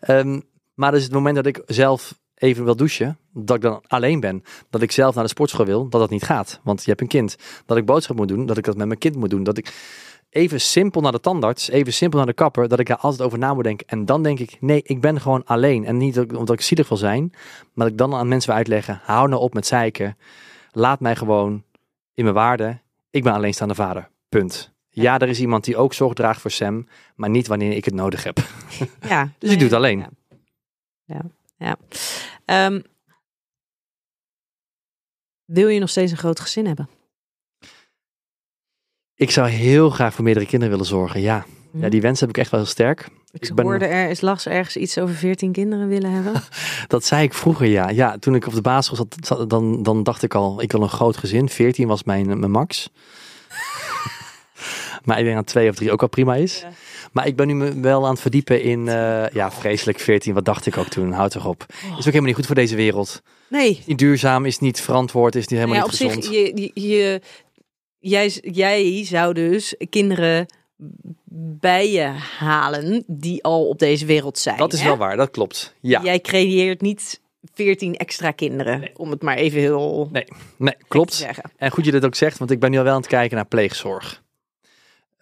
Ehm, 0.00 0.40
maar 0.74 0.90
dus 0.90 1.02
het 1.02 1.12
moment 1.12 1.36
dat 1.36 1.46
ik 1.46 1.62
zelf 1.66 2.14
even 2.44 2.64
wil 2.64 2.76
douchen, 2.76 3.18
dat 3.32 3.56
ik 3.56 3.62
dan 3.62 3.82
alleen 3.86 4.20
ben. 4.20 4.42
Dat 4.70 4.82
ik 4.82 4.92
zelf 4.92 5.14
naar 5.14 5.24
de 5.24 5.30
sportschool 5.30 5.66
wil, 5.66 5.88
dat 5.88 6.00
dat 6.00 6.10
niet 6.10 6.22
gaat. 6.22 6.60
Want 6.62 6.84
je 6.84 6.88
hebt 6.88 7.00
een 7.00 7.06
kind. 7.06 7.36
Dat 7.66 7.76
ik 7.76 7.84
boodschap 7.84 8.16
moet 8.16 8.28
doen, 8.28 8.46
dat 8.46 8.56
ik 8.56 8.64
dat 8.64 8.76
met 8.76 8.86
mijn 8.86 8.98
kind 8.98 9.16
moet 9.16 9.30
doen. 9.30 9.42
Dat 9.42 9.58
ik 9.58 9.72
even 10.30 10.60
simpel 10.60 11.00
naar 11.00 11.12
de 11.12 11.20
tandarts, 11.20 11.70
even 11.70 11.92
simpel 11.92 12.18
naar 12.18 12.26
de 12.26 12.34
kapper, 12.34 12.68
dat 12.68 12.78
ik 12.78 12.86
daar 12.86 12.96
altijd 12.96 13.22
over 13.22 13.38
na 13.38 13.54
moet 13.54 13.64
denken. 13.64 13.86
En 13.86 14.04
dan 14.04 14.22
denk 14.22 14.38
ik, 14.38 14.56
nee, 14.60 14.82
ik 14.82 15.00
ben 15.00 15.20
gewoon 15.20 15.44
alleen. 15.44 15.84
En 15.84 15.96
niet 15.96 16.18
omdat 16.18 16.52
ik 16.52 16.60
zielig 16.60 16.88
wil 16.88 16.98
zijn, 16.98 17.30
maar 17.72 17.84
dat 17.84 17.88
ik 17.88 17.98
dan 17.98 18.14
aan 18.14 18.28
mensen 18.28 18.48
wil 18.48 18.58
uitleggen, 18.58 19.00
hou 19.02 19.28
nou 19.28 19.42
op 19.42 19.54
met 19.54 19.66
zeiken. 19.66 20.16
Laat 20.72 21.00
mij 21.00 21.16
gewoon 21.16 21.62
in 22.14 22.24
mijn 22.24 22.36
waarde. 22.36 22.80
Ik 23.10 23.22
ben 23.22 23.32
alleenstaande 23.32 23.74
vader. 23.74 24.08
Punt. 24.28 24.72
Ja, 24.88 25.18
er 25.18 25.28
is 25.28 25.40
iemand 25.40 25.64
die 25.64 25.76
ook 25.76 25.94
zorg 25.94 26.12
draagt 26.12 26.40
voor 26.40 26.50
Sam, 26.50 26.86
maar 27.14 27.30
niet 27.30 27.46
wanneer 27.46 27.72
ik 27.72 27.84
het 27.84 27.94
nodig 27.94 28.24
heb. 28.24 28.38
Ja. 29.08 29.30
Dus 29.38 29.50
ik 29.50 29.58
doe 29.58 29.68
het 29.68 29.76
alleen. 29.76 29.98
Ja. 29.98 30.10
Ja. 31.04 31.20
ja. 31.56 31.76
Ehm, 32.44 32.80
wil 35.44 35.68
je 35.68 35.80
nog 35.80 35.90
steeds 35.90 36.10
een 36.10 36.18
groot 36.18 36.40
gezin 36.40 36.66
hebben? 36.66 36.88
Ik 39.14 39.30
zou 39.30 39.48
heel 39.48 39.90
graag 39.90 40.14
voor 40.14 40.24
meerdere 40.24 40.46
kinderen 40.46 40.70
willen 40.74 40.90
zorgen, 40.90 41.20
ja. 41.20 41.46
Ja, 41.72 41.88
die 41.88 42.00
wens 42.00 42.20
heb 42.20 42.28
ik 42.28 42.38
echt 42.38 42.50
wel 42.50 42.60
heel 42.60 42.68
sterk. 42.68 43.08
Ik, 43.30 43.42
ik 43.48 43.54
ben- 43.54 43.64
hoorde 43.64 43.84
er, 43.86 44.10
is 44.10 44.20
ergens 44.20 44.76
iets 44.76 44.98
over 44.98 45.14
14 45.14 45.52
kinderen 45.52 45.88
willen 45.88 46.10
hebben. 46.10 46.42
Dat 46.86 47.04
zei 47.04 47.22
ik 47.22 47.34
vroeger, 47.34 47.66
ja. 47.66 47.88
Ja, 47.88 48.18
toen 48.18 48.34
ik 48.34 48.46
op 48.46 48.54
de 48.54 48.60
basisschool 48.60 48.96
zat, 49.10 49.26
zat- 49.26 49.50
dan, 49.50 49.82
dan 49.82 50.02
dacht 50.02 50.22
ik 50.22 50.34
al, 50.34 50.62
ik 50.62 50.72
wil 50.72 50.82
een 50.82 50.88
groot 50.88 51.16
gezin. 51.16 51.48
14 51.48 51.88
was 51.88 52.04
mijn, 52.04 52.38
mijn 52.38 52.50
max. 52.50 52.90
Maar 55.04 55.18
ik 55.18 55.24
denk 55.24 55.36
dat 55.36 55.46
twee 55.46 55.68
of 55.68 55.74
drie 55.74 55.92
ook 55.92 56.02
al 56.02 56.08
prima 56.08 56.34
is. 56.34 56.60
Ja. 56.60 56.68
Maar 57.12 57.26
ik 57.26 57.36
ben 57.36 57.46
nu 57.46 57.80
wel 57.80 58.04
aan 58.04 58.10
het 58.10 58.20
verdiepen 58.20 58.62
in, 58.62 58.88
eh, 58.88 59.28
ja, 59.28 59.50
vreselijk 59.52 60.00
14. 60.00 60.34
Wat 60.34 60.44
dacht 60.44 60.66
ik 60.66 60.76
ook 60.76 60.88
toen? 60.88 61.12
Houd 61.12 61.30
toch 61.30 61.46
op. 61.46 61.66
Is 61.68 61.82
ook 61.88 62.04
helemaal 62.04 62.22
niet 62.26 62.34
goed 62.34 62.46
voor 62.46 62.54
deze 62.54 62.76
wereld. 62.76 63.22
Nee, 63.48 63.82
Niet 63.86 63.98
duurzaam, 63.98 64.44
is 64.46 64.58
niet 64.58 64.80
verantwoord, 64.80 65.34
is 65.34 65.46
niet 65.46 65.58
helemaal 65.60 65.78
ja, 65.78 65.84
op 65.84 65.90
niet 65.90 65.98
zich, 66.00 66.14
gezond. 66.14 66.34
je, 66.34 66.70
je, 66.74 66.88
je- 66.88 67.20
jij, 67.98 68.38
jij 68.42 69.04
zou 69.04 69.34
dus 69.34 69.74
kinderen 69.90 70.46
bij 71.60 71.90
je 71.90 72.02
halen 72.38 73.04
die 73.06 73.44
al 73.44 73.68
op 73.68 73.78
deze 73.78 74.06
wereld 74.06 74.38
zijn. 74.38 74.56
dat 74.56 74.72
is 74.72 74.80
hè? 74.80 74.86
wel 74.86 74.96
waar, 74.96 75.16
dat 75.16 75.30
klopt. 75.30 75.74
Ja, 75.80 76.02
Jij 76.02 76.20
creëert 76.20 76.80
niet 76.80 77.20
14 77.54 77.96
extra 77.96 78.30
kinderen, 78.30 78.90
om 78.96 79.10
het 79.10 79.22
maar 79.22 79.36
even 79.36 79.60
heel 79.60 80.08
nee, 80.12 80.24
te 80.58 80.74
klopt. 80.88 81.26
En 81.56 81.70
goed 81.70 81.84
je 81.84 81.90
dit 81.90 82.04
ook 82.04 82.14
zegt, 82.14 82.38
want 82.38 82.50
ik 82.50 82.60
ben 82.60 82.70
nu 82.70 82.78
al 82.78 82.84
wel 82.84 82.92
aan 82.92 82.98
het 83.00 83.08
kijken 83.08 83.36
naar 83.36 83.46
pleegzorg. 83.46 84.22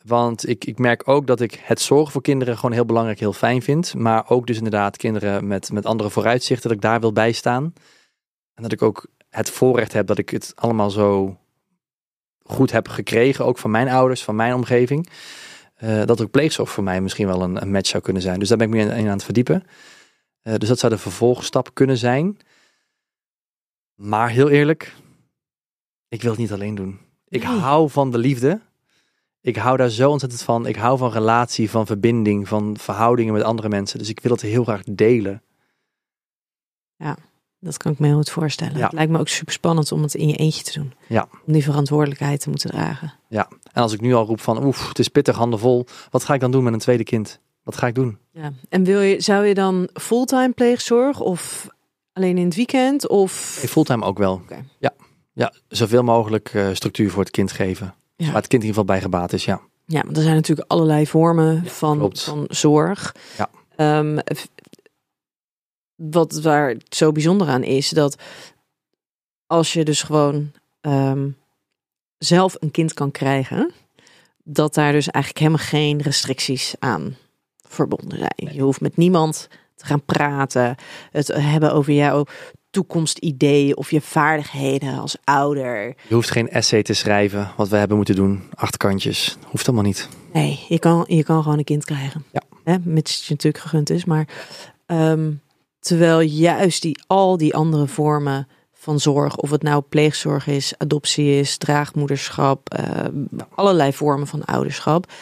Want 0.05 0.49
ik, 0.49 0.65
ik 0.65 0.79
merk 0.79 1.09
ook 1.09 1.27
dat 1.27 1.41
ik 1.41 1.55
het 1.63 1.81
zorgen 1.81 2.13
voor 2.13 2.23
kinderen 2.23 2.57
gewoon 2.57 2.73
heel 2.73 2.85
belangrijk, 2.85 3.19
heel 3.19 3.33
fijn 3.33 3.63
vind. 3.63 3.95
Maar 3.95 4.31
ook 4.31 4.47
dus 4.47 4.57
inderdaad 4.57 4.97
kinderen 4.97 5.47
met, 5.47 5.73
met 5.73 5.87
andere 5.87 6.11
vooruitzichten, 6.11 6.69
dat 6.69 6.77
ik 6.77 6.83
daar 6.85 7.01
wil 7.01 7.13
bijstaan. 7.13 7.73
En 8.55 8.63
dat 8.63 8.73
ik 8.73 8.83
ook 8.83 9.07
het 9.29 9.51
voorrecht 9.51 9.93
heb 9.93 10.07
dat 10.07 10.19
ik 10.19 10.31
het 10.31 10.53
allemaal 10.55 10.91
zo 10.91 11.37
goed 12.43 12.73
heb 12.73 12.89
gekregen, 12.89 13.45
ook 13.45 13.59
van 13.59 13.71
mijn 13.71 13.89
ouders, 13.89 14.25
van 14.25 14.37
mijn 14.37 14.55
omgeving. 14.55 15.09
Eh, 15.75 16.05
dat 16.05 16.21
ook 16.21 16.31
pleegzorg 16.31 16.71
voor 16.71 16.85
mij 16.85 17.01
misschien 17.01 17.27
wel 17.27 17.43
een, 17.43 17.63
een 17.63 17.71
match 17.71 17.89
zou 17.89 18.03
kunnen 18.03 18.23
zijn. 18.23 18.39
Dus 18.39 18.49
daar 18.49 18.59
ben 18.59 18.67
ik 18.67 18.75
me 18.75 18.81
in, 18.81 18.91
in 18.91 19.07
aan 19.07 19.13
het 19.13 19.25
verdiepen. 19.25 19.65
Eh, 20.43 20.55
dus 20.55 20.69
dat 20.69 20.79
zou 20.79 20.93
de 20.93 20.99
vervolgstap 20.99 21.75
kunnen 21.75 21.99
zijn. 21.99 22.37
Maar 23.95 24.31
heel 24.31 24.49
eerlijk, 24.49 24.95
ik 26.09 26.23
wil 26.23 26.31
het 26.31 26.41
niet 26.41 26.53
alleen 26.53 26.75
doen. 26.75 27.01
Ik 27.29 27.43
Nee. 27.43 27.57
hou 27.59 27.91
van 27.91 28.11
de 28.11 28.19
liefde. 28.19 28.61
Ik 29.43 29.57
hou 29.57 29.77
daar 29.77 29.91
zo 29.91 30.11
ontzettend 30.11 30.43
van. 30.43 30.67
Ik 30.67 30.77
hou 30.77 30.99
van 30.99 31.11
relatie, 31.11 31.71
van 31.71 31.87
verbinding, 31.87 32.49
van 32.49 32.77
verhoudingen 32.79 33.33
met 33.33 33.43
andere 33.43 33.69
mensen. 33.69 33.99
Dus 33.99 34.09
ik 34.09 34.21
wil 34.21 34.33
het 34.33 34.41
heel 34.41 34.65
graag 34.65 34.83
delen. 34.85 35.43
Dat 37.65 37.77
kan 37.77 37.93
ik 37.93 37.99
me 37.99 38.07
heel 38.07 38.17
goed 38.17 38.31
voorstellen. 38.31 38.77
Ja. 38.77 38.85
Het 38.85 38.93
lijkt 38.93 39.11
me 39.11 39.19
ook 39.19 39.29
super 39.29 39.53
spannend 39.53 39.93
om 39.93 40.03
het 40.03 40.15
in 40.15 40.29
je 40.29 40.37
eentje 40.37 40.63
te 40.63 40.79
doen. 40.79 40.93
Ja. 41.07 41.29
Om 41.47 41.53
die 41.53 41.63
verantwoordelijkheid 41.63 42.41
te 42.41 42.49
moeten 42.49 42.71
dragen. 42.71 43.15
En 43.73 43.83
als 43.83 43.93
ik 43.93 44.01
nu 44.01 44.15
al 44.15 44.25
roep 44.25 44.41
van, 44.41 44.65
oef, 44.65 44.89
het 44.89 44.99
is 44.99 45.09
pittig, 45.09 45.37
handen 45.37 45.59
vol. 45.59 45.87
Wat 46.11 46.25
ga 46.25 46.35
ik 46.35 46.41
dan 46.41 46.51
doen 46.51 46.65
met 46.65 46.73
een 46.73 46.79
tweede 46.79 47.05
kind? 47.05 47.41
Wat 47.63 47.77
ga 47.77 47.87
ik 47.87 47.95
doen? 47.95 48.19
Ja. 48.33 48.53
En 48.69 48.85
wil 48.85 49.01
je, 49.01 49.21
zou 49.21 49.45
je 49.47 49.55
dan 49.55 49.89
fulltime 49.93 50.53
pleegzorg 50.53 51.21
of 51.21 51.69
alleen 52.13 52.39
in 52.39 52.45
het 52.45 52.55
weekend? 52.55 53.09
Of 53.09 53.33
fulltime 53.69 54.05
ook 54.05 54.19
wel. 54.19 54.33
Oké. 54.33 54.65
Ja. 54.79 54.93
ja, 55.33 55.53
zoveel 55.69 56.03
mogelijk 56.03 56.55
eh, 56.55 56.69
structuur 56.73 57.11
voor 57.11 57.23
het 57.23 57.31
kind 57.31 57.53
geven. 57.53 57.95
Ja. 58.23 58.33
Waar 58.33 58.41
het 58.41 58.47
kind 58.47 58.63
in 58.63 58.69
ieder 58.69 58.81
geval 58.81 58.85
bij 58.85 59.01
gebaat 59.01 59.33
is, 59.33 59.45
ja. 59.45 59.61
Ja, 59.85 60.03
want 60.03 60.17
er 60.17 60.23
zijn 60.23 60.35
natuurlijk 60.35 60.71
allerlei 60.71 61.07
vormen 61.07 61.67
van, 61.67 61.99
klopt. 61.99 62.23
van 62.23 62.45
zorg. 62.49 63.15
Ja. 63.37 63.51
Ehm, 63.77 64.19
wat 65.95 66.41
waar 66.41 66.77
zo 66.89 67.13
bijzonder 67.13 67.49
aan 67.49 67.63
is, 67.63 67.89
dat 67.89 68.17
als 69.47 69.73
je 69.73 69.85
dus 69.85 70.03
gewoon 70.03 70.53
ehm, 70.81 71.29
zelf 72.19 72.57
een 72.61 72.71
kind 72.71 72.95
kan 72.95 73.11
krijgen, 73.11 73.73
dat 74.45 74.75
daar 74.75 74.93
dus 74.93 75.11
eigenlijk 75.11 75.45
helemaal 75.45 75.67
geen 75.67 76.03
restricties 76.03 76.75
aan 76.79 77.17
verbonden 77.69 78.19
zijn. 78.19 78.55
Je 78.55 78.63
hoeft 78.63 78.81
met 78.81 78.97
niemand 78.97 79.49
te 79.75 79.85
gaan 79.85 80.05
praten, 80.05 80.77
het 81.11 81.27
hebben 81.27 81.73
over 81.73 81.93
jouw 81.93 82.25
toekomstideeën 82.73 83.77
of 83.77 83.91
je 83.91 84.01
vaardigheden 84.01 84.99
als 84.99 85.17
ouder. 85.25 85.95
Je 86.09 86.15
hoeft 86.15 86.31
geen 86.31 86.49
essay 86.49 86.83
te 86.83 86.95
schrijven, 86.95 87.53
wat 87.57 87.69
we 87.69 87.77
hebben 87.77 87.97
moeten 87.97 88.15
doen. 88.15 88.43
Acht 88.55 88.77
kantjes. 88.77 89.37
Hoeft 89.47 89.67
allemaal 89.67 89.85
niet. 89.85 90.09
Nee, 90.33 90.61
je 90.69 90.79
kan, 90.79 91.05
je 91.09 91.25
kan 91.25 91.43
gewoon 91.43 91.59
een 91.59 91.65
kind 91.65 91.85
krijgen. 91.85 92.25
Ja. 92.33 92.43
Hè, 92.65 92.77
mits 92.85 93.17
het 93.17 93.25
je 93.25 93.33
natuurlijk 93.33 93.63
gegund 93.63 93.91
is. 93.91 94.05
Maar 94.05 94.29
ehm, 94.87 95.33
terwijl 95.81 96.21
juist 96.21 96.83
die, 96.83 97.03
al 97.07 97.37
die 97.37 97.55
andere 97.55 97.87
vormen 97.87 98.49
van 98.73 99.01
zorg, 99.01 99.37
of 99.37 99.51
het 99.51 99.63
nou 99.63 99.83
pleegzorg 99.89 100.47
is, 100.47 100.75
adoptie 100.79 101.39
is, 101.39 101.57
draagmoederschap, 101.57 102.71
ehm, 102.71 103.15
allerlei 103.55 103.93
vormen 103.93 104.27
van 104.27 104.45
ouderschap. 104.45 105.13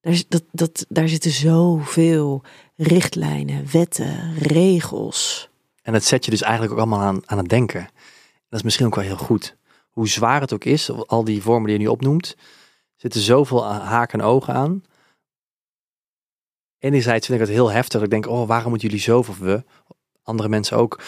Daar, 0.00 0.22
dat, 0.28 0.42
dat, 0.52 0.86
daar 0.88 1.08
zitten 1.08 1.30
zoveel 1.30 2.42
richtlijnen, 2.76 3.64
wetten, 3.72 4.34
regels. 4.38 5.48
En 5.86 5.92
dat 5.92 6.04
zet 6.04 6.24
je 6.24 6.30
dus 6.30 6.42
eigenlijk 6.42 6.72
ook 6.72 6.78
allemaal 6.78 7.00
aan, 7.00 7.22
aan 7.24 7.38
het 7.38 7.48
denken. 7.48 7.88
Dat 8.48 8.58
is 8.58 8.62
misschien 8.62 8.86
ook 8.86 8.94
wel 8.94 9.04
heel 9.04 9.16
goed. 9.16 9.56
Hoe 9.90 10.08
zwaar 10.08 10.40
het 10.40 10.52
ook 10.52 10.64
is, 10.64 10.90
al 10.90 11.24
die 11.24 11.42
vormen 11.42 11.64
die 11.64 11.78
je 11.78 11.84
nu 11.84 11.88
opnoemt, 11.88 12.36
zitten 12.96 13.20
zoveel 13.20 13.64
haken 13.64 14.20
en 14.20 14.26
ogen 14.26 14.54
aan. 14.54 14.82
Enerzijds 16.78 17.26
vind 17.26 17.40
ik 17.40 17.46
het 17.46 17.54
heel 17.54 17.70
heftig. 17.70 17.92
dat 17.92 18.02
Ik 18.02 18.10
denk, 18.10 18.26
oh, 18.26 18.48
waarom 18.48 18.68
moeten 18.68 18.88
jullie 18.88 19.02
zoveel, 19.02 19.34
of 19.34 19.40
we, 19.40 19.64
andere 20.22 20.48
mensen 20.48 20.76
ook, 20.76 21.00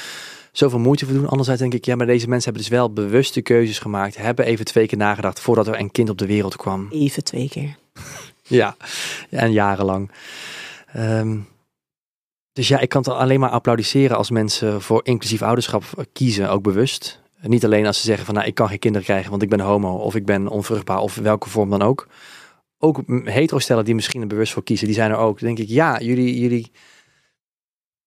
zoveel 0.52 0.78
moeite 0.78 1.04
voor 1.04 1.14
doen? 1.14 1.28
Anderzijds 1.28 1.60
denk 1.60 1.74
ik, 1.74 1.84
ja, 1.84 1.96
maar 1.96 2.06
deze 2.06 2.28
mensen 2.28 2.52
hebben 2.52 2.70
dus 2.70 2.78
wel 2.78 2.92
bewuste 2.92 3.42
keuzes 3.42 3.78
gemaakt. 3.78 4.16
Hebben 4.16 4.44
even 4.44 4.64
twee 4.64 4.86
keer 4.86 4.98
nagedacht 4.98 5.40
voordat 5.40 5.66
er 5.66 5.78
een 5.78 5.90
kind 5.90 6.08
op 6.10 6.18
de 6.18 6.26
wereld 6.26 6.56
kwam. 6.56 6.88
Even 6.90 7.24
twee 7.24 7.48
keer. 7.48 7.76
Ja, 8.42 8.76
en 9.30 9.52
jarenlang. 9.52 10.10
Ehm, 10.92 11.38
dus 12.58 12.68
ja, 12.68 12.78
ik 12.78 12.88
kan 12.88 13.02
het 13.02 13.12
alleen 13.12 13.40
maar 13.40 13.50
applaudisseren 13.50 14.16
als 14.16 14.30
mensen 14.30 14.82
voor 14.82 15.00
inclusief 15.04 15.42
ouderschap 15.42 16.06
kiezen, 16.12 16.50
ook 16.50 16.62
bewust. 16.62 17.20
Niet 17.40 17.64
alleen 17.64 17.86
als 17.86 17.98
ze 18.00 18.06
zeggen 18.06 18.26
van, 18.26 18.34
nou, 18.34 18.46
ik 18.46 18.54
kan 18.54 18.68
geen 18.68 18.78
kinderen 18.78 19.06
krijgen, 19.06 19.30
want 19.30 19.42
ik 19.42 19.48
ben 19.48 19.60
homo, 19.60 19.96
of 19.96 20.14
ik 20.14 20.26
ben 20.26 20.48
onvruchtbaar, 20.48 20.98
of 20.98 21.14
welke 21.14 21.48
vorm 21.48 21.70
dan 21.70 21.82
ook. 21.82 22.08
Ook 22.78 23.02
hetero-stellen 23.24 23.84
die 23.84 23.94
misschien 23.94 24.20
er 24.20 24.26
bewust 24.26 24.52
voor 24.52 24.64
kiezen, 24.64 24.86
die 24.86 24.94
zijn 24.94 25.10
er 25.10 25.16
ook. 25.16 25.38
Dan 25.38 25.46
denk 25.48 25.58
ik, 25.58 25.74
ja, 25.74 26.00
jullie, 26.00 26.40
jullie 26.40 26.70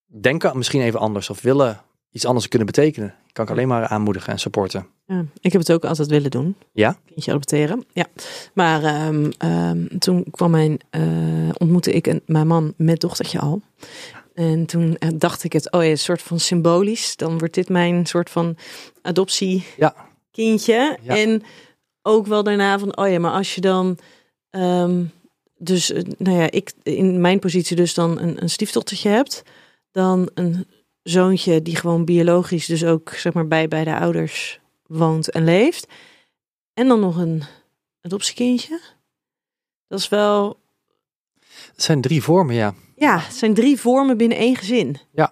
denken 0.06 0.58
misschien 0.58 0.82
even 0.82 1.00
anders, 1.00 1.30
of 1.30 1.42
willen 1.42 1.82
iets 2.12 2.26
anders 2.26 2.48
kunnen 2.48 2.68
betekenen. 2.68 3.16
Kan 3.32 3.46
ik 3.46 3.52
alleen 3.52 3.68
maar 3.68 3.88
aanmoedigen 3.88 4.34
en 4.34 4.40
supporten. 4.40 4.88
Ja, 5.06 5.26
ik 5.40 5.52
heb 5.52 5.62
het 5.62 5.72
ook 5.72 5.86
altijd 5.86 6.10
willen 6.10 6.32
doen. 6.32 6.56
Ja? 6.74 6.98
Kindje 7.06 7.32
adopteren. 7.32 7.86
Ja. 7.94 8.06
Maar 8.54 8.84
ehm, 8.84 9.32
ehm, 9.38 9.98
toen 9.98 10.26
kwam 10.32 10.52
mijn, 10.52 10.80
eh, 10.90 11.02
ontmoette 11.58 11.92
ik 11.92 12.08
een, 12.08 12.22
mijn 12.26 12.48
man 12.48 12.74
met 12.78 13.00
dochtertje 13.00 13.40
al. 13.40 13.62
En 14.42 14.66
toen 14.66 14.98
eh, 14.98 15.10
dacht 15.14 15.44
ik 15.44 15.54
het, 15.54 15.72
oh 15.72 15.84
ja, 15.84 15.90
een 15.90 15.98
soort 15.98 16.22
van 16.22 16.40
symbolisch. 16.40 17.16
Dan 17.16 17.38
wordt 17.38 17.54
dit 17.54 17.70
mijn 17.70 18.06
soort 18.06 18.30
van 18.30 18.58
adoptie 19.02 19.66
Ja. 21.02 21.16
En 21.18 21.44
ook 22.02 22.28
wel 22.28 22.44
daarna 22.44 22.80
van, 22.80 22.98
oh 22.98 23.10
ja, 23.10 23.20
maar 23.20 23.32
als 23.32 23.56
je 23.56 23.62
dan... 23.62 23.98
ehm, 24.50 25.04
dus, 25.58 25.92
eh, 25.92 26.04
nou 26.18 26.38
ja, 26.38 26.52
ik 26.52 26.72
in 26.84 27.22
mijn 27.22 27.40
positie 27.40 27.76
dus 27.76 27.94
dan 27.94 28.20
een, 28.20 28.42
een 28.42 28.50
stiefdochtertje 28.50 29.10
hebt. 29.10 29.44
Dan 29.92 30.30
een 30.34 30.68
zoontje 31.04 31.62
die 31.62 31.76
gewoon 31.76 32.06
biologisch 32.06 32.66
dus 32.66 32.86
ook, 32.86 33.10
zeg 33.10 33.34
maar, 33.34 33.48
bij, 33.48 33.68
bij 33.68 33.84
de 33.84 33.98
ouders 34.00 34.60
woont 34.88 35.30
en 35.30 35.44
leeft. 35.44 35.88
En 36.74 36.88
dan 36.88 37.00
nog 37.00 37.18
een 37.18 37.44
adoptiekindje. 38.02 38.82
Dat 39.88 40.00
is 40.00 40.10
wel. 40.10 40.61
Het 41.72 41.82
zijn 41.82 42.02
drie 42.02 42.24
vormen, 42.24 42.56
ja. 42.56 42.74
Ja, 42.96 43.20
het 43.20 43.34
zijn 43.34 43.54
drie 43.54 43.80
vormen 43.80 44.18
binnen 44.18 44.38
één 44.38 44.56
gezin. 44.56 44.98
Ja. 45.12 45.32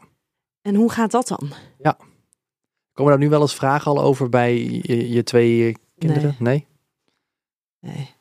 En 0.61 0.75
hoe 0.75 0.91
gaat 0.91 1.11
dat 1.11 1.27
dan? 1.27 1.51
Komen 2.99 3.13
daar 3.13 3.23
nu 3.23 3.29
wel 3.29 3.41
eens 3.41 3.55
vragen 3.55 3.91
al 3.91 4.01
over 4.01 4.29
bij 4.29 4.63
je, 4.81 5.09
je 5.09 5.23
twee 5.23 5.77
kinderen? 5.97 6.35
Nee. 6.39 6.67
Nee. 7.79 8.15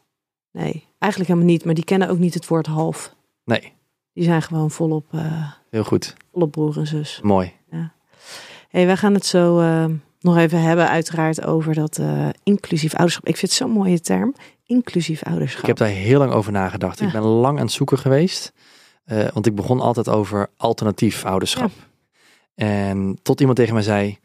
Nee, 0.52 0.86
eigenlijk 0.98 1.30
helemaal 1.30 1.52
niet. 1.52 1.64
Maar 1.64 1.74
die 1.74 1.84
kennen 1.84 2.08
ook 2.08 2.18
niet 2.18 2.34
het 2.34 2.46
woord 2.46 2.66
half. 2.66 3.14
Nee. 3.44 3.72
Die 4.12 4.24
zijn 4.24 4.42
gewoon 4.42 4.70
volop, 4.70 5.06
eh, 5.10 5.52
Heel 5.70 5.84
goed. 5.84 6.14
volop 6.32 6.50
broer 6.50 6.78
en 6.78 6.86
zus. 6.86 7.20
Mooi. 7.22 7.52
hey, 8.68 8.86
wij 8.86 8.96
gaan 8.96 9.14
het 9.14 9.26
zo 9.26 9.60
eh, 9.60 9.84
nog 10.20 10.36
even 10.36 10.62
hebben 10.62 10.88
uiteraard 10.88 11.44
over 11.44 11.74
dat 11.74 11.98
eh, 11.98 12.28
inclusief 12.42 12.94
ouderschap. 12.94 13.26
Ik 13.26 13.36
vind 13.36 13.50
het 13.52 13.60
zo'n 13.60 13.70
mooie 13.70 14.00
term. 14.00 14.34
Inclusief 14.68 15.22
ouderschap. 15.24 15.60
Ik 15.60 15.66
heb 15.66 15.76
daar 15.76 15.88
heel 15.88 16.18
lang 16.18 16.32
over 16.32 16.52
nagedacht. 16.52 17.00
Ik 17.00 17.12
ben 17.12 17.22
lang 17.22 17.58
aan 17.58 17.64
het 17.64 17.72
zoeken 17.72 17.98
geweest. 17.98 18.52
eh, 19.04 19.28
want 19.32 19.46
ik 19.46 19.54
begon 19.54 19.80
altijd 19.80 20.08
over 20.08 20.50
alternatief 20.56 21.24
ouderschap. 21.24 21.70
En 22.54 23.18
tot 23.22 23.40
iemand 23.40 23.58
tegen 23.58 23.74
mij 23.74 23.82
zei... 23.82 24.18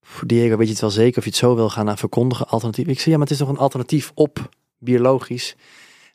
"Pff, 0.00 0.22
Diego, 0.26 0.56
weet 0.56 0.66
je 0.66 0.72
het 0.72 0.80
wel 0.80 0.90
zeker 0.90 1.18
of 1.18 1.24
je 1.24 1.30
het 1.30 1.38
zo 1.38 1.54
wil 1.54 1.70
gaan 1.70 1.88
eh, 1.88 1.96
verkondigen? 1.96 2.48
Alternatief. 2.48 2.86
Ik 2.86 2.96
zei, 2.98 3.10
ja, 3.10 3.16
maar 3.16 3.26
het 3.26 3.30
is 3.30 3.38
toch 3.38 3.48
een 3.48 3.58
alternatief 3.62 4.10
op 4.14 4.48
biologisch. 4.78 5.56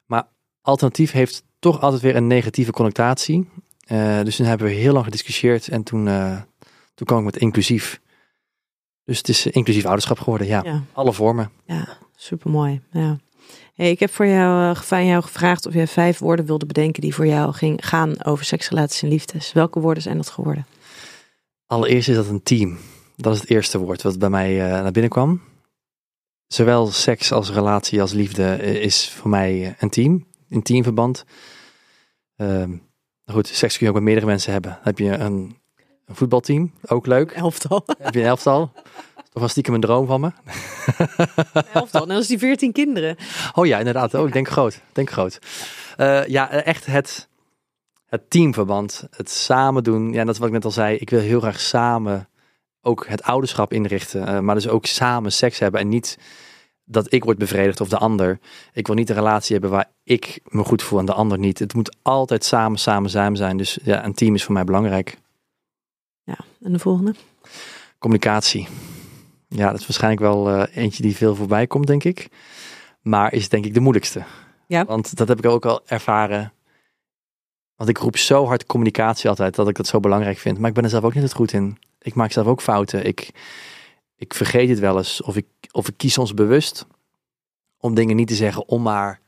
Maar 0.05 0.27
alternatief 0.61 1.11
heeft 1.11 1.43
toch 1.59 1.81
altijd 1.81 2.01
weer 2.01 2.15
een 2.15 2.27
negatieve 2.27 2.71
connotatie. 2.71 3.49
Eh, 3.79 4.21
dus 4.23 4.35
toen 4.35 4.45
hebben 4.45 4.67
we 4.67 4.73
heel 4.73 4.93
lang 4.93 5.05
gediscussieerd. 5.05 5.67
En 5.67 5.83
toen, 5.83 6.05
toen 6.93 7.07
kwam 7.07 7.19
ik 7.19 7.25
met 7.25 7.37
inclusief. 7.37 8.01
Dus 9.03 9.17
het 9.17 9.29
is 9.29 9.45
inclusief 9.45 9.85
ouderschap 9.85 10.19
geworden, 10.19 10.47
ja. 10.47 10.61
Ja, 10.63 10.83
Alle 10.93 11.13
vormen. 11.13 11.51
ja 11.65 11.97
super 12.15 12.49
mooi. 12.51 12.81
Ja. 12.91 13.17
Hey, 13.75 13.89
ik 13.89 13.99
heb 13.99 14.11
voor 14.11 14.27
jou, 14.27 14.75
eh, 14.75 14.81
van 14.81 15.05
jou 15.05 15.23
gevraagd 15.23 15.65
of 15.65 15.73
jij 15.73 15.87
vijf 15.87 16.17
woorden 16.17 16.45
wilde 16.45 16.65
bedenken 16.65 17.01
die 17.01 17.15
voor 17.15 17.27
jou 17.27 17.53
ging, 17.53 17.87
gaan 17.87 18.23
over 18.23 18.45
seksrelaties 18.45 19.01
en 19.01 19.09
liefdes. 19.09 19.53
Welke 19.53 19.79
woorden 19.79 20.03
zijn 20.03 20.17
dat 20.17 20.29
geworden? 20.29 20.65
Allereerst 21.65 22.09
is 22.09 22.15
dat 22.15 22.27
een 22.27 22.43
team. 22.43 22.77
Dat 23.15 23.33
is 23.33 23.39
het 23.39 23.49
eerste 23.49 23.77
woord 23.77 24.01
wat 24.01 24.19
bij 24.19 24.29
mij 24.29 24.65
eh, 24.65 24.81
naar 24.81 24.91
binnen 24.91 25.11
kwam. 25.11 25.41
Zowel 26.47 26.87
seks 26.87 27.31
als 27.31 27.51
relatie 27.51 28.01
als 28.01 28.13
liefde 28.13 28.53
eh, 28.53 28.75
is 28.75 29.09
voor 29.09 29.29
mij 29.29 29.75
een 29.79 29.89
team. 29.89 30.25
Een 30.49 30.63
teamverband. 30.63 31.25
Ehm, 32.35 32.71
goed, 33.25 33.47
seks 33.47 33.77
kun 33.77 33.85
je 33.85 33.91
ook 33.91 33.97
met 33.97 34.05
meerdere 34.05 34.25
mensen 34.27 34.51
hebben. 34.51 34.71
Dan 34.71 34.83
heb 34.83 34.99
je 34.99 35.11
een, 35.11 35.57
een 36.05 36.15
voetbalteam, 36.15 36.73
ook 36.85 37.05
leuk. 37.05 37.31
Elftal. 37.31 37.83
Dan 37.85 37.95
heb 37.99 38.13
je 38.13 38.19
een 38.19 38.25
elftal. 38.25 38.71
Toch 39.35 39.43
was 39.43 39.53
stiekem 39.53 39.73
een 39.73 39.81
droom 39.81 40.05
van 40.05 40.21
me. 40.21 40.31
Elftal. 41.73 42.05
Net 42.05 42.17
als 42.17 42.27
die 42.27 42.37
veertien 42.37 42.71
kinderen. 42.71 43.15
Oh 43.53 43.65
ja, 43.65 43.77
inderdaad. 43.77 44.13
Oh, 44.13 44.27
ik 44.27 44.33
denk 44.33 44.47
groot. 44.47 44.81
Denk 44.91 45.09
groot. 45.09 45.39
Eh, 45.97 46.25
ja, 46.25 46.49
echt 46.49 46.85
het, 46.85 47.27
het 48.05 48.29
teamverband. 48.29 49.07
Het 49.11 49.29
samen 49.29 49.83
doen. 49.83 50.13
Ja, 50.13 50.23
dat 50.23 50.33
is 50.33 50.39
wat 50.39 50.47
ik 50.47 50.53
net 50.53 50.65
al 50.65 50.71
zei. 50.71 50.97
Ik 50.97 51.09
wil 51.09 51.19
heel 51.19 51.39
graag 51.39 51.59
samen 51.59 52.29
ook 52.81 53.07
het 53.07 53.23
ouderschap 53.23 53.73
inrichten. 53.73 54.27
eh, 54.27 54.39
maar 54.39 54.55
dus 54.55 54.67
ook 54.67 54.85
samen 54.85 55.31
seks 55.31 55.59
hebben. 55.59 55.79
En 55.81 55.89
niet 55.89 56.17
dat 56.85 57.13
ik 57.13 57.23
word 57.23 57.37
bevredigd 57.37 57.81
of 57.81 57.89
de 57.89 57.97
ander. 57.97 58.39
Ik 58.73 58.87
wil 58.87 58.95
niet 58.95 59.09
een 59.09 59.15
relatie 59.15 59.53
hebben 59.53 59.71
waar 59.71 59.91
ik 60.03 60.39
me 60.43 60.63
goed 60.63 60.83
voel 60.83 60.99
en 60.99 61.05
de 61.05 61.13
ander 61.13 61.37
niet. 61.37 61.59
Het 61.59 61.73
moet 61.73 61.95
altijd 62.01 62.43
samen, 62.43 62.79
samen, 62.79 63.09
samen 63.09 63.37
zijn. 63.37 63.57
Dus 63.57 63.77
ja, 63.83 64.05
een 64.05 64.13
team 64.13 64.35
is 64.35 64.43
voor 64.43 64.53
mij 64.53 64.63
belangrijk. 64.63 65.17
Ja, 66.23 66.37
en 66.61 66.71
de 66.71 66.79
volgende? 66.79 67.15
Communicatie. 67.99 68.67
Ja, 69.47 69.69
dat 69.69 69.79
is 69.79 69.87
waarschijnlijk 69.87 70.21
wel 70.21 70.49
eh, 70.49 70.83
eentje 70.83 71.01
die 71.01 71.15
veel 71.15 71.35
voorbij 71.35 71.67
komt, 71.67 71.87
denk 71.87 72.03
ik. 72.03 72.29
Maar 73.01 73.33
is 73.33 73.49
denk 73.49 73.65
ik 73.65 73.73
de 73.73 73.79
moeilijkste. 73.79 74.23
Ja. 74.67 74.85
Want 74.85 75.15
dat 75.15 75.27
heb 75.27 75.37
ik 75.37 75.45
ook 75.45 75.65
al 75.65 75.81
ervaren. 75.85 76.53
Want 77.75 77.89
ik 77.89 77.97
roep 77.97 78.17
zo 78.17 78.45
hard 78.45 78.65
communicatie 78.65 79.29
altijd 79.29 79.55
dat 79.55 79.69
ik 79.69 79.75
dat 79.75 79.87
zo 79.87 79.99
belangrijk 79.99 80.37
vind. 80.37 80.59
Maar 80.59 80.69
ik 80.69 80.75
ben 80.75 80.83
er 80.83 80.89
zelf 80.89 81.03
ook 81.03 81.13
niet 81.13 81.23
het 81.23 81.33
goed 81.33 81.53
in. 81.53 81.77
Ik 82.01 82.15
maak 82.15 82.31
zelf 82.31 82.47
ook 82.47 82.61
fouten. 82.61 83.05
Ik, 83.05 83.29
ik 84.15 84.33
vergeet 84.33 84.69
het 84.69 84.79
wel 84.79 84.97
eens. 84.97 85.21
Of 85.21 85.35
ik, 85.35 85.45
of 85.71 85.87
ik 85.87 85.97
kies 85.97 86.13
soms 86.13 86.33
bewust 86.33 86.87
om 87.77 87.93
dingen 87.93 88.15
niet 88.15 88.27
te 88.27 88.35
zeggen 88.35 88.67
om 88.67 88.81
maar 88.81 89.21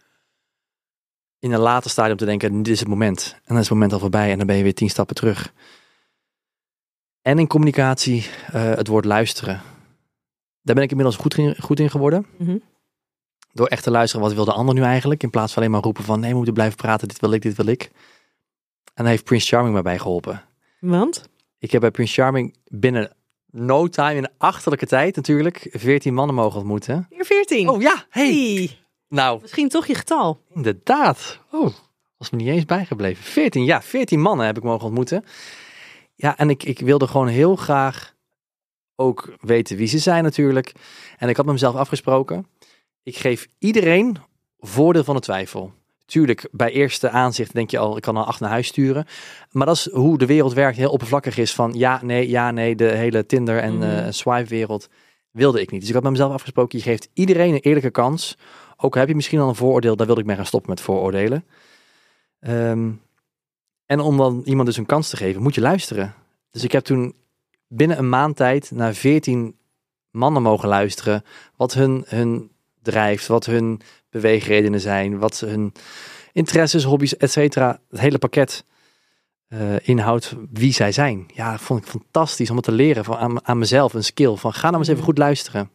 in 1.40 1.52
een 1.52 1.60
later 1.60 1.90
stadium 1.90 2.18
te 2.18 2.26
denken, 2.26 2.64
dit 2.64 2.74
is 2.74 2.80
het 2.80 2.90
moment. 2.90 3.32
En 3.34 3.42
dan 3.46 3.58
is 3.58 3.64
het 3.64 3.74
moment 3.74 3.94
al 3.94 4.00
voorbij 4.00 4.32
en 4.32 4.38
dan 4.38 4.48
ben 4.48 4.56
je 4.56 4.64
weer 4.64 4.74
tien 4.74 4.90
stappen 4.90 5.16
terug. 5.16 5.54
En 7.22 7.40
in 7.40 7.48
communicatie 7.48 8.26
eh, 8.52 8.64
het 8.64 8.88
woord 8.88 9.06
luisteren. 9.06 9.62
Daar 10.68 10.76
ben 10.76 10.84
ik 10.84 10.90
inmiddels 10.90 11.18
goed 11.18 11.38
in, 11.38 11.56
goed 11.60 11.80
in 11.80 11.90
geworden. 11.90 12.26
Mhm. 12.38 12.58
Door 13.54 13.68
echt 13.68 13.84
te 13.84 13.92
luisteren, 13.92 14.26
wat 14.26 14.36
wil 14.36 14.46
de 14.46 14.54
ander 14.54 14.76
nu 14.76 14.82
eigenlijk? 14.82 15.24
In 15.24 15.30
plaats 15.30 15.54
van 15.54 15.62
alleen 15.62 15.74
maar 15.74 15.84
roepen 15.84 16.04
van, 16.04 16.20
nee, 16.20 16.30
we 16.30 16.36
moeten 16.36 16.54
blijven 16.54 16.78
praten, 16.78 17.08
dit 17.08 17.20
wil 17.20 17.32
ik, 17.32 17.42
dit 17.42 17.56
wil 17.56 17.66
ik. 17.66 17.84
En 18.94 19.04
daar 19.04 19.08
heeft 19.08 19.24
Prince 19.24 19.48
Charming 19.48 19.74
mij 19.74 19.82
bij 19.82 20.00
geholpen. 20.00 20.44
Want? 20.80 21.30
Ik 21.60 21.72
heb 21.72 21.82
bij 21.82 21.92
Prince 21.92 22.14
Charming 22.14 22.56
binnen 22.68 23.12
no 23.52 23.88
time, 23.88 24.16
in 24.16 24.30
achterlijke 24.38 24.86
tijd 24.86 25.16
natuurlijk, 25.16 25.68
14 25.72 26.14
mannen 26.14 26.36
mogen 26.36 26.58
ontmoeten. 26.58 27.08
Weer 27.10 27.26
veertien. 27.26 27.70
Oh 27.70 27.82
ja, 27.82 28.06
hey. 28.10 28.28
Hey. 28.28 28.78
Nou, 29.10 29.42
Misschien 29.42 29.70
toch 29.70 29.88
je 29.88 29.96
getal. 29.96 30.42
inderdaad. 30.54 31.40
Oh, 31.52 31.74
was 32.18 32.30
me 32.30 32.38
niet 32.38 32.48
eens 32.48 32.66
bijgebleven. 32.66 33.24
14, 33.24 33.64
ja, 33.64 33.82
14 33.82 34.22
mannen 34.22 34.46
heb 34.46 34.58
ik 34.58 34.64
mogen 34.64 34.86
ontmoeten. 34.86 35.24
Ja, 36.16 36.38
en 36.38 36.50
ik, 36.50 36.64
ik 36.64 36.80
wilde 36.80 37.08
gewoon 37.08 37.28
heel 37.28 37.56
graag 37.56 38.16
ook 39.00 39.36
weten 39.42 39.78
wie 39.78 39.88
ze 39.88 39.98
zijn 40.00 40.24
natuurlijk. 40.24 40.72
En 41.18 41.30
ik 41.30 41.36
had 41.36 41.46
met 41.46 41.54
mezelf 41.54 41.76
afgesproken. 41.76 42.48
Ik 43.04 43.18
geef 43.18 43.48
iedereen 43.60 44.18
voordeel 44.60 45.04
van 45.04 45.16
de 45.16 45.22
twijfel. 45.22 45.74
Tuurlijk, 46.06 46.48
bij 46.52 46.72
eerste 46.72 47.10
aanzicht 47.10 47.54
denk 47.54 47.72
je 47.72 47.78
al, 47.78 47.96
ik 47.98 48.02
kan 48.02 48.16
een 48.16 48.24
acht 48.24 48.40
naar 48.40 48.50
huis 48.50 48.68
sturen. 48.68 49.06
Maar 49.52 49.66
dat 49.66 49.76
is 49.76 49.90
hoe 49.92 50.18
de 50.18 50.26
wereld 50.26 50.54
werkt, 50.54 50.78
heel 50.78 50.92
oppervlakkig 50.92 51.38
is 51.38 51.54
van 51.54 51.74
ja, 51.74 52.00
nee, 52.04 52.30
ja, 52.30 52.52
nee. 52.52 52.76
De 52.76 52.92
hele 52.92 53.26
Tinder 53.26 53.60
en 53.60 53.74
Mhm. 53.78 53.84
eh, 53.84 54.06
swipe 54.12 54.50
wereld 54.50 54.90
wilde 55.32 55.62
ik 55.62 55.72
niet. 55.72 55.80
Dus 55.80 55.90
ik 55.90 55.96
had 55.96 56.04
met 56.04 56.12
mezelf 56.12 56.34
afgesproken, 56.34 56.78
je 56.78 56.84
geeft 56.84 57.10
iedereen 57.14 57.54
een 57.54 57.60
eerlijke 57.60 57.90
kans. 57.92 58.38
Ook 58.78 58.94
al 58.94 59.00
heb 59.00 59.10
je 59.10 59.16
misschien 59.16 59.40
al 59.40 59.50
een 59.50 59.56
vooroordeel, 59.56 59.96
daar 59.96 60.06
wilde 60.06 60.22
ik 60.22 60.28
mee 60.28 60.36
gaan 60.36 60.46
stoppen 60.46 60.70
met 60.70 60.82
vooroordelen. 60.82 61.46
Ehm, 62.40 62.90
en 63.86 64.00
om 64.00 64.18
dan 64.18 64.42
iemand 64.46 64.68
dus 64.68 64.78
een 64.78 64.86
kans 64.86 65.10
te 65.10 65.18
geven, 65.18 65.42
moet 65.42 65.56
je 65.56 65.62
luisteren. 65.62 66.14
Dus 66.52 66.64
ik 66.64 66.72
heb 66.72 66.84
toen 66.84 67.14
binnen 67.68 67.98
een 67.98 68.10
maand 68.10 68.36
tijd 68.36 68.72
naar 68.72 68.94
14 68.94 69.56
mannen 70.12 70.42
mogen 70.42 70.68
luisteren. 70.70 71.24
Wat 71.56 71.74
hun, 71.74 72.04
hun 72.08 72.52
drijft, 72.82 73.28
wat 73.28 73.46
hun 73.46 73.82
beweegredenen 74.10 74.80
zijn, 74.82 75.18
wat 75.20 75.40
hun 75.40 75.74
interesses, 76.32 76.84
hobby's, 76.84 77.18
et 77.18 77.32
cetera. 77.32 77.80
Het 77.90 78.00
hele 78.00 78.18
pakket 78.18 78.66
eh, 79.48 79.88
inhoudt 79.88 80.36
wie 80.52 80.74
zij 80.74 80.92
zijn. 80.92 81.26
Ja, 81.34 81.52
dat 81.52 81.62
vond 81.62 81.82
ik 81.82 81.90
fantastisch 81.90 82.50
om 82.50 82.56
het 82.56 82.66
te 82.66 82.72
leren 82.72 83.04
van, 83.04 83.18
aan, 83.18 83.46
aan 83.48 83.58
mezelf. 83.58 83.94
Een 83.94 84.04
skill 84.04 84.36
van 84.36 84.54
ga 84.54 84.68
nou 84.68 84.78
eens 84.78 84.88
even 84.88 85.00
Mhm. 85.00 85.10
goed 85.10 85.18
luisteren. 85.18 85.70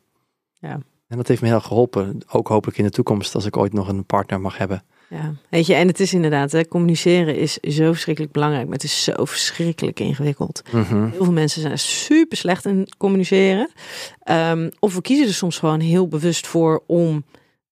Ja. 0.59 0.81
En 1.09 1.17
dat 1.17 1.29
heeft 1.29 1.43
me 1.43 1.49
heel 1.49 1.61
geholpen. 1.61 2.19
Ook 2.31 2.49
hopelijk 2.49 2.79
in 2.79 2.85
de 2.85 2.91
toekomst 2.91 3.35
als 3.35 3.45
ik 3.45 3.57
ooit 3.57 3.73
nog 3.73 3.89
een 3.89 4.05
partner 4.05 4.41
mag 4.41 4.59
hebben. 4.59 4.83
Ja, 5.13 5.35
weet 5.49 5.67
je, 5.67 5.75
en 5.75 5.87
het 5.87 6.01
is 6.01 6.13
inderdaad, 6.13 6.53
hè, 6.53 6.69
communiceren 6.69 7.37
is 7.37 7.57
zo 7.57 7.93
verschrikkelijk 7.93 8.33
belangrijk, 8.33 8.65
maar 8.65 8.75
het 8.75 8.85
is 8.85 9.05
zo 9.05 9.25
verschrikkelijk 9.25 10.01
ingewikkeld. 10.01 10.63
Mhm. 10.71 11.09
Heel 11.09 11.25
veel 11.25 11.33
mensen 11.33 11.63
zijn 11.63 11.79
super 11.79 12.37
slecht 12.37 12.65
in 12.65 12.89
communiceren. 12.99 13.71
Ehm, 14.23 14.71
of 14.79 14.95
we 14.95 15.01
kiezen 15.01 15.27
er 15.27 15.35
soms 15.35 15.59
gewoon 15.59 15.81
heel 15.81 16.09
bewust 16.09 16.47
voor 16.47 16.83
om 16.87 17.25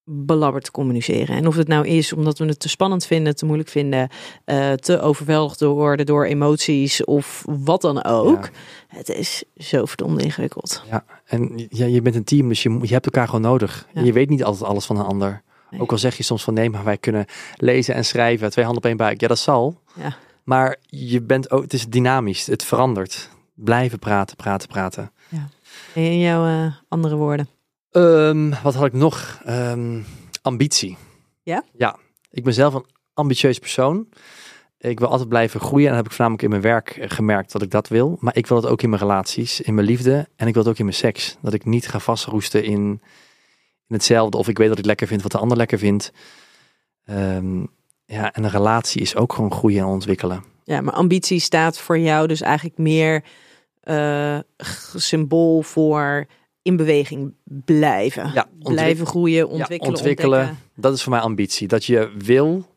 belabberd 0.05 0.65
te 0.65 0.71
communiceren. 0.71 1.37
En 1.37 1.47
of 1.47 1.57
het 1.57 1.69
nou 1.69 1.87
is 1.87 2.13
omdat 2.13 2.39
we 2.39 2.45
het 2.45 2.61
te 2.61 2.69
spannend 2.69 3.07
vinden, 3.07 3.37
te 3.37 3.45
moeilijk 3.45 3.69
vinden, 3.69 4.09
eh, 4.45 4.73
te 4.73 5.01
overweldigd 5.01 5.61
worden 5.61 6.07
door 6.07 6.25
emoties 6.25 7.05
of 7.05 7.45
wat 7.47 7.81
dan 7.81 8.05
ook. 8.05 8.45
Ja. 8.45 8.97
Het 8.99 9.09
is 9.09 9.45
zo 9.57 9.85
verdomd 9.85 10.23
ingewikkeld. 10.23 10.83
En 11.25 11.67
ja, 11.69 11.87
je 11.87 12.03
bent 12.03 12.15
een 12.15 12.25
team, 12.25 12.49
dus 12.49 12.63
je, 12.63 12.79
je 12.83 12.93
hebt 12.93 13.05
elkaar 13.05 13.27
gewoon 13.27 13.41
nodig. 13.41 13.89
Ja. 13.95 14.03
Je 14.03 14.13
weet 14.13 14.29
niet 14.29 14.45
altijd 14.45 14.71
alles 14.71 14.85
van 14.85 14.97
een 14.97 15.05
ander. 15.05 15.43
Nee. 15.71 15.81
Ook 15.81 15.91
al 15.91 15.99
zeg 15.99 16.17
je 16.17 16.23
soms 16.23 16.45
van 16.45 16.55
nee, 16.55 16.71
maar 16.71 16.85
wij 16.85 16.99
kunnen 16.99 17.27
lezen 17.57 17.95
en 17.95 18.05
schrijven, 18.05 18.51
twee 18.51 18.65
handen 18.65 18.83
op 18.83 18.89
één 18.89 18.99
buik. 18.99 19.21
Ja, 19.21 19.29
dat 19.29 19.39
zal. 19.39 19.81
Ja. 19.95 20.17
Maar 20.45 20.77
je 20.83 21.23
bent 21.23 21.51
ook, 21.51 21.63
het 21.63 21.73
is 21.73 21.89
dynamisch, 21.89 22.47
het 22.47 22.65
verandert. 22.65 23.31
Blijven 23.55 23.99
praten, 23.99 24.37
praten, 24.37 24.69
praten. 24.69 25.13
En 25.95 26.03
in 26.03 26.19
jouw 26.19 26.47
eh, 26.47 26.75
andere 26.89 27.17
woorden. 27.17 27.49
Ehm, 27.91 28.53
wat 28.63 28.75
had 28.75 28.87
ik 28.87 28.93
nog? 28.93 29.41
Ehm, 29.45 30.01
ambitie. 30.43 30.97
Ja? 31.43 31.65
Ja. 31.73 31.99
Ik 32.31 32.45
ben 32.45 32.55
zelf 32.55 32.75
een 32.75 32.87
ambitieus 33.15 33.59
persoon. 33.59 34.09
Ik 34.79 34.99
wil 34.99 35.09
altijd 35.09 35.29
blijven 35.29 35.61
groeien. 35.61 35.87
En 35.87 35.95
dat 35.95 35.97
heb 35.97 36.07
ik 36.07 36.17
voornamelijk 36.17 36.45
in 36.45 36.51
mijn 36.51 36.63
werk 36.63 36.91
eh, 36.91 37.11
gemerkt 37.11 37.53
dat 37.53 37.63
ik 37.63 37.71
dat 37.71 37.89
wil. 37.89 38.17
Maar 38.21 38.37
ik 38.37 38.47
wil 38.47 38.57
het 38.57 38.67
ook 38.67 38.83
in 38.83 38.89
mijn 38.89 39.03
relaties, 39.03 39.61
in 39.61 39.75
mijn 39.75 39.87
liefde. 39.87 40.29
En 40.37 40.47
ik 40.47 40.55
wil 40.55 40.63
het 40.63 40.73
ook 40.73 40.79
in 40.79 40.85
mijn 40.85 40.97
seks. 40.97 41.37
Dat 41.43 41.55
ik 41.55 41.65
niet 41.65 41.89
ga 41.89 41.99
vastroesten 41.99 42.65
in, 42.65 43.03
in 43.91 43.97
hetzelfde. 43.97 44.39
Of 44.39 44.49
ik 44.49 44.59
weet 44.59 44.69
dat 44.69 44.79
ik 44.79 44.85
lekker 44.85 45.07
vind 45.07 45.23
wat 45.23 45.33
de 45.33 45.39
ander 45.39 45.57
lekker 45.57 45.79
vindt. 45.79 46.13
Ehm, 47.05 47.61
ja, 48.05 48.33
en 48.33 48.45
een 48.45 48.51
relatie 48.51 49.01
is 49.01 49.17
ook 49.17 49.33
gewoon 49.33 49.53
groeien 49.53 49.81
en 49.81 49.87
ontwikkelen. 49.87 50.45
Ja, 50.65 50.81
maar 50.81 50.95
ambitie 50.95 51.41
staat 51.41 51.79
voor 51.79 51.99
jou 51.99 52.27
dus 52.27 52.41
eigenlijk 52.41 52.79
meer 52.79 53.25
eh, 53.81 54.39
symbool 54.95 55.63
voor 55.63 56.27
in 56.63 56.77
beweging 56.77 57.35
blijven. 57.45 58.31
Ja, 58.35 58.49
blijven 58.59 59.07
groeien, 59.07 59.49
ontwikkelen, 59.49 59.95
ontwikkelen. 59.95 60.39
ontdekken. 60.39 60.65
Dat 60.75 60.95
is 60.95 61.03
voor 61.03 61.13
mij 61.13 61.21
ambitie. 61.21 61.69
Dat 61.69 61.85
je 61.85 62.13
wil 62.19 62.69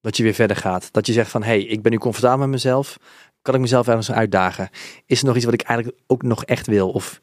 Dat 0.00 0.16
je 0.16 0.22
weer 0.22 0.34
verder 0.34 0.56
gaat. 0.56 0.88
Dat 0.92 1.06
je 1.06 1.12
zegt 1.12 1.30
van, 1.30 1.42
hé, 1.42 1.48
hey, 1.48 1.62
ik 1.62 1.82
ben 1.82 1.92
nu 1.92 1.98
comfortabel 1.98 2.38
met 2.38 2.48
mezelf. 2.48 2.98
Kan 3.42 3.54
ik 3.54 3.60
mezelf 3.60 3.88
ergens 3.88 4.12
uitdagen? 4.12 4.70
Is 5.06 5.20
er 5.20 5.26
nog 5.26 5.36
iets 5.36 5.44
wat 5.44 5.54
ik 5.54 5.62
eigenlijk 5.62 5.98
ook 6.06 6.22
nog 6.22 6.44
echt 6.44 6.66
wil? 6.66 6.90
Of 6.90 7.20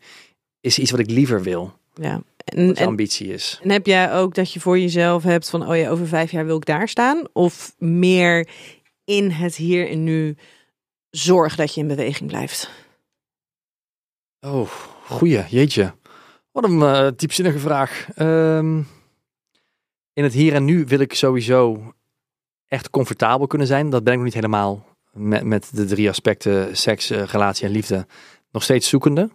is 0.59 0.75
er 0.75 0.81
iets 0.81 0.91
wat 0.91 0.99
ik 0.99 1.09
liever 1.09 1.41
wil? 1.41 1.73
Ja. 1.93 2.21
Wat 2.45 2.77
En, 2.77 2.87
ambitie 2.87 3.27
is. 3.27 3.59
en 3.63 3.69
heb 3.69 3.85
jij 3.85 4.13
ook 4.13 4.35
dat 4.35 4.53
je 4.53 4.59
voor 4.59 4.79
jezelf 4.79 5.23
hebt 5.23 5.49
van, 5.49 5.67
oh 5.67 5.77
ja, 5.77 5.89
over 5.89 6.07
vijf 6.07 6.31
jaar 6.31 6.45
wil 6.45 6.57
ik 6.57 6.65
daar 6.65 6.89
staan? 6.89 7.27
Of 7.33 7.75
meer 7.77 8.47
in 9.05 9.29
het 9.29 9.55
hier 9.55 9.89
en 9.89 10.03
nu 10.03 10.35
zorg 11.09 11.55
dat 11.55 11.73
je 11.73 11.81
in 11.81 11.87
beweging 11.87 12.29
blijft? 12.29 12.69
Oh, 14.39 14.69
goeie, 15.05 15.43
jeetje. 15.49 15.93
Wat 16.51 16.63
een 16.63 16.81
eh 16.81 17.07
diepzinnige 17.15 17.59
vraag. 17.59 18.07
Ehm, 18.15 18.77
in 20.13 20.23
het 20.23 20.33
hier 20.33 20.53
en 20.53 20.65
nu 20.65 20.85
wil 20.85 20.99
ik 20.99 21.13
sowieso 21.13 21.93
echt 22.67 22.89
comfortabel 22.89 23.47
kunnen 23.47 23.67
zijn. 23.67 23.89
Dat 23.89 24.03
ben 24.03 24.11
ik 24.13 24.17
nog 24.17 24.27
niet 24.27 24.37
helemaal 24.37 24.85
met, 25.11 25.43
met 25.43 25.69
de 25.75 25.85
drie 25.85 26.09
aspecten 26.09 26.77
seks, 26.77 27.09
eh, 27.09 27.23
relatie 27.23 27.65
en 27.65 27.71
liefde. 27.71 28.07
Nog 28.51 28.63
steeds 28.63 28.89
zoekende. 28.89 29.29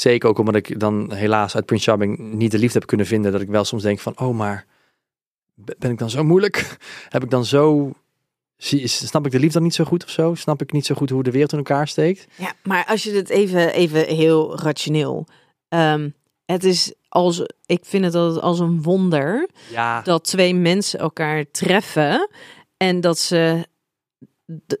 Zeker 0.00 0.28
ook 0.28 0.38
omdat 0.38 0.54
ik 0.54 0.80
dan 0.80 1.12
helaas 1.12 1.54
uit 1.54 1.66
Prince 1.66 1.90
Charming 1.90 2.18
niet 2.18 2.50
de 2.50 2.58
liefde 2.58 2.78
heb 2.78 2.88
kunnen 2.88 3.06
vinden. 3.06 3.32
Dat 3.32 3.40
ik 3.40 3.48
wel 3.48 3.64
soms 3.64 3.82
denk 3.82 3.98
van, 3.98 4.20
oh 4.20 4.36
maar, 4.36 4.66
ben 5.54 5.90
ik 5.90 5.98
dan 5.98 6.10
zo 6.10 6.24
moeilijk? 6.24 6.76
Heb 7.08 7.22
ik 7.22 7.30
dan 7.30 7.44
zo... 7.44 7.92
Snap 8.56 9.26
ik 9.26 9.32
de 9.32 9.38
liefde 9.38 9.54
dan 9.54 9.62
niet 9.62 9.74
zo 9.74 9.84
goed 9.84 10.04
of 10.04 10.10
zo? 10.10 10.34
Snap 10.34 10.62
ik 10.62 10.72
niet 10.72 10.86
zo 10.86 10.94
goed 10.94 11.10
hoe 11.10 11.22
de 11.22 11.30
wereld 11.30 11.52
in 11.52 11.58
elkaar 11.58 11.88
steekt? 11.88 12.26
Ja, 12.36 12.52
maar 12.62 12.84
als 12.86 13.02
je 13.02 13.12
het 13.12 13.28
even, 13.28 13.72
even 13.72 14.06
heel 14.06 14.58
rationeel. 14.58 15.26
ehm, 15.68 16.10
het 16.44 16.64
is 16.64 16.94
als, 17.08 17.42
ik 17.66 17.84
vind 17.84 18.04
het 18.04 18.14
altijd 18.14 18.42
als 18.42 18.58
een 18.58 18.82
wonder 18.82 19.48
Ja, 19.70 20.02
dat 20.02 20.24
twee 20.24 20.54
mensen 20.54 21.00
elkaar 21.00 21.50
treffen 21.50 22.30
en 22.76 23.00
dat 23.00 23.18
ze 23.18 23.66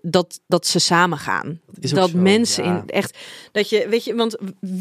dat, 0.02 0.40
dat 0.46 0.66
ze 0.66 0.78
samen 0.78 1.18
gaan. 1.18 1.60
Dat 1.66 2.10
zo, 2.10 2.18
mensen 2.18 2.64
ja. 2.64 2.78
in 2.78 2.82
echt 2.86 3.18
dat 3.52 3.68
je 3.68 3.86
weet 3.88 4.04
je, 4.04 4.14
want 4.14 4.36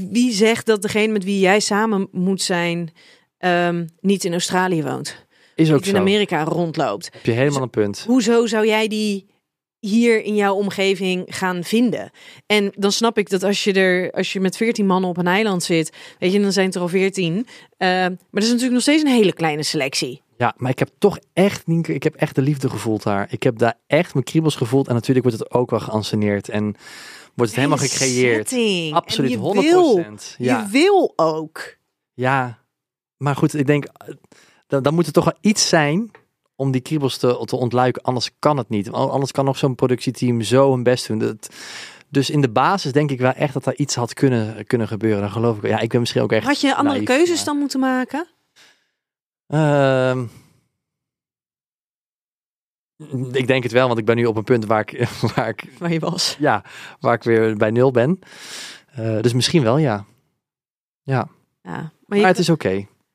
wie 0.10 0.32
zegt 0.32 0.66
dat 0.66 0.82
degene 0.82 1.14
met 1.14 1.24
wie 1.24 1.40
jij 1.40 1.60
samen 1.60 2.08
moet 2.12 2.42
zijn 2.42 2.94
ehm, 3.38 3.88
niet 4.02 4.24
in 4.24 4.32
Australië 4.32 4.84
woont, 4.84 5.26
is 5.56 5.72
ook 5.72 5.80
niet 5.80 5.88
in. 5.88 5.98
Amerika 5.98 6.44
rondloopt? 6.44 7.10
Heb 7.12 7.26
je 7.26 7.32
helemaal 7.32 7.62
een 7.62 7.70
punt. 7.70 8.04
Hoezo 8.08 8.46
zou 8.46 8.68
jij 8.68 8.88
die 8.88 9.28
hier 9.80 10.24
in 10.24 10.36
jouw 10.36 10.56
omgeving 10.56 11.24
gaan 11.28 11.64
vinden? 11.64 12.12
En 12.46 12.72
dan 12.76 12.92
snap 12.92 13.18
ik 13.18 13.30
dat 13.30 13.44
als 13.44 13.64
je 13.64 13.74
er, 13.74 14.12
als 14.12 14.34
je 14.34 14.40
met 14.40 14.58
veertien 14.58 14.86
mannen 14.86 15.10
op 15.10 15.18
een 15.18 15.28
eiland 15.28 15.64
zit, 15.64 15.96
weet 16.20 16.32
je, 16.34 16.42
dan 16.42 16.52
zijn 16.52 16.66
het 16.66 16.76
er 16.76 16.82
al 16.82 16.88
veertien. 16.88 17.48
Eh, 17.78 17.88
maar 17.90 18.10
dat 18.32 18.44
is 18.44 18.48
natuurlijk 18.48 18.74
nog 18.74 18.82
steeds 18.82 19.04
een 19.04 19.10
hele 19.10 19.34
kleine 19.34 19.64
selectie. 19.64 20.22
Ja, 20.38 20.54
maar 20.58 20.72
ik 20.72 20.80
heb 20.80 20.90
toch 20.98 21.20
echt, 21.34 21.68
Nienke, 21.68 21.94
ik 21.94 22.04
heb 22.04 22.16
echt 22.16 22.36
de 22.36 22.42
liefde 22.42 22.70
gevoeld 22.70 23.04
daar. 23.04 23.28
Ik 23.32 23.44
heb 23.44 23.58
daar 23.58 23.78
echt 23.88 24.14
mijn 24.14 24.26
kriebels 24.26 24.56
gevoeld. 24.56 24.88
En 24.88 24.94
natuurlijk 24.94 25.26
wordt 25.26 25.40
het 25.42 25.52
ook 25.54 25.70
wel 25.70 25.80
geanceneerd. 25.80 26.50
En 26.50 26.64
wordt 27.36 27.52
het 27.52 27.56
helemaal 27.56 27.78
Hele 27.78 27.90
gecreëerd. 27.90 28.50
setting. 28.50 28.94
Absoluut, 28.96 29.32
En 29.32 29.38
100 29.38 29.66
je 29.66 29.72
wil, 29.74 30.04
Ja, 30.38 30.60
Je 30.62 30.68
wil 30.72 31.14
ook. 31.16 31.78
ja, 32.14 32.60
maar 33.18 33.36
goed, 33.36 33.54
ik 33.54 33.68
denk, 33.68 33.86
eh, 33.86 34.14
dan, 34.68 34.84
dan 34.84 34.94
moet 34.94 35.06
er 35.06 35.12
toch 35.14 35.24
wel 35.26 35.38
iets 35.42 35.70
zijn 35.70 36.12
om 36.60 36.72
die 36.72 36.82
kriebels 36.82 37.18
te, 37.18 37.42
te 37.46 37.56
ontluiken. 37.56 38.02
Anders 38.02 38.30
kan 38.40 38.58
het 38.58 38.70
niet. 38.70 38.92
Anders 38.92 39.32
kan 39.32 39.46
nog 39.46 39.58
zo'n 39.58 39.76
productieteam 39.76 40.42
zo 40.42 40.72
hun 40.72 40.84
best 40.84 41.08
doen. 41.08 41.18
Dat, 41.20 41.50
dus 42.10 42.30
in 42.30 42.42
de 42.42 42.50
basis 42.50 42.92
denk 42.92 43.12
ik 43.12 43.20
wel 43.20 43.32
echt 43.32 43.54
dat 43.54 43.64
daar 43.64 43.76
iets 43.76 43.96
had 43.96 44.14
kunnen, 44.14 44.66
kunnen 44.66 44.88
gebeuren. 44.88 45.22
Dan 45.22 45.32
geloof 45.32 45.58
ik. 45.58 45.64
Ja, 45.70 45.80
ik 45.80 45.90
ben 45.90 46.00
misschien 46.00 46.22
ook 46.22 46.32
echt. 46.32 46.46
Had 46.46 46.62
je 46.62 46.76
andere 46.76 46.96
naïef, 46.96 47.08
keuzes 47.08 47.36
maar- 47.36 47.46
dan 47.46 47.58
moeten 47.58 47.80
maken? 47.80 48.28
Ehm, 49.48 50.26
ik 53.32 53.48
denk 53.48 53.64
het 53.64 53.72
wel, 53.72 53.88
want 53.88 54.00
ik 54.00 54.06
ben 54.06 54.16
nu 54.16 54.26
op 54.26 54.36
een 54.36 54.44
punt 54.44 54.66
waar 54.66 54.80
ik, 54.80 55.10
waar 55.36 55.48
ik, 55.50 55.64
Waar 55.78 55.92
je 55.92 56.00
was. 56.00 56.36
ja, 56.40 56.64
waar 57.00 57.14
ik 57.14 57.24
weer 57.24 57.58
bij 57.58 57.72
nul 57.72 57.92
ben. 57.92 58.20
Eh, 58.92 59.22
dus 59.22 59.34
misschien 59.34 59.64
wel, 59.64 59.78
ja. 59.78 60.06
Ja, 61.02 61.28
Ja. 61.62 61.92
Maar, 62.06 62.20
het 62.20 62.38
is 62.38 62.50
oké. 62.50 62.74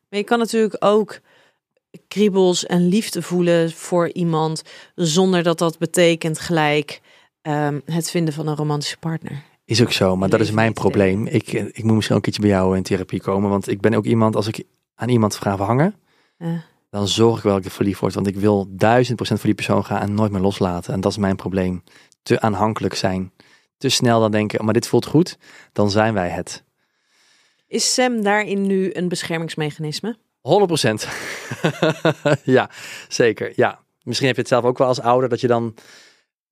maar 0.08 0.18
je 0.18 0.24
kan 0.24 0.38
natuurlijk 0.38 0.76
ook 0.84 1.20
kriebels 2.08 2.66
en 2.66 2.88
liefde 2.88 3.22
voelen 3.22 3.70
voor 3.72 4.12
iemand 4.12 4.62
zonder 4.94 5.42
dat 5.42 5.58
dat 5.58 5.78
betekent 5.78 6.38
gelijk 6.38 7.00
ehm, 7.42 7.80
het 7.84 8.10
vinden 8.10 8.34
van 8.34 8.46
een 8.46 8.56
romantische 8.56 8.98
partner. 8.98 9.42
Is 9.64 9.82
ook 9.82 9.92
zo, 9.92 10.16
maar 10.16 10.28
dat 10.28 10.40
is 10.40 10.50
mijn 10.50 10.72
probleem. 10.72 11.26
Ik, 11.26 11.52
eh, 11.52 11.64
ik 11.64 11.84
moet 11.84 11.94
misschien 11.94 12.16
ook 12.16 12.26
een 12.26 12.32
keertje 12.32 12.40
bij 12.48 12.58
jou 12.58 12.76
in 12.76 12.82
therapie 12.82 13.20
komen, 13.20 13.50
want 13.50 13.68
ik 13.68 13.80
ben 13.80 13.94
ook 13.94 14.04
iemand, 14.04 14.36
als 14.36 14.46
ik 14.46 14.62
aan 14.94 15.08
iemand 15.08 15.36
vraag 15.36 15.58
hangen, 15.58 15.94
Ja. 16.38 16.64
dan 16.90 17.08
zorg 17.08 17.36
ik 17.36 17.42
wel 17.42 17.52
dat 17.52 17.60
ik 17.64 17.68
er 17.68 17.74
verliefd 17.76 18.00
word. 18.00 18.14
Want 18.14 18.26
ik 18.26 18.36
wil 18.36 18.66
duizend 18.70 19.16
procent 19.16 19.38
voor 19.38 19.48
die 19.48 19.56
persoon 19.56 19.84
gaan 19.84 20.00
en 20.00 20.14
nooit 20.14 20.32
meer 20.32 20.40
loslaten. 20.40 20.94
En 20.94 21.00
dat 21.00 21.10
is 21.10 21.18
mijn 21.18 21.36
probleem. 21.36 21.82
Te 22.22 22.40
aanhankelijk 22.40 22.94
zijn. 22.94 23.32
Te 23.78 23.88
snel 23.88 24.20
dan 24.20 24.30
denken, 24.30 24.58
"Oh, 24.58 24.64
maar 24.64 24.74
dit 24.74 24.86
voelt 24.86 25.06
goed, 25.06 25.38
dan 25.72 25.90
zijn 25.90 26.14
wij 26.14 26.28
het. 26.28 26.62
Is 27.66 27.94
Sam 27.94 28.22
daarin 28.22 28.66
nu 28.66 28.90
een 28.92 29.08
beschermingsmechanisme? 29.08 30.16
100 30.48 30.66
procent. 30.66 31.08
ja, 32.56 32.70
zeker. 33.08 33.52
Ja. 33.56 33.82
Misschien 34.02 34.26
heb 34.26 34.36
je 34.36 34.42
het 34.42 34.50
zelf 34.50 34.64
ook 34.64 34.78
wel 34.78 34.86
als 34.86 35.00
ouder, 35.00 35.28
dat 35.28 35.40
je 35.40 35.46
dan 35.46 35.74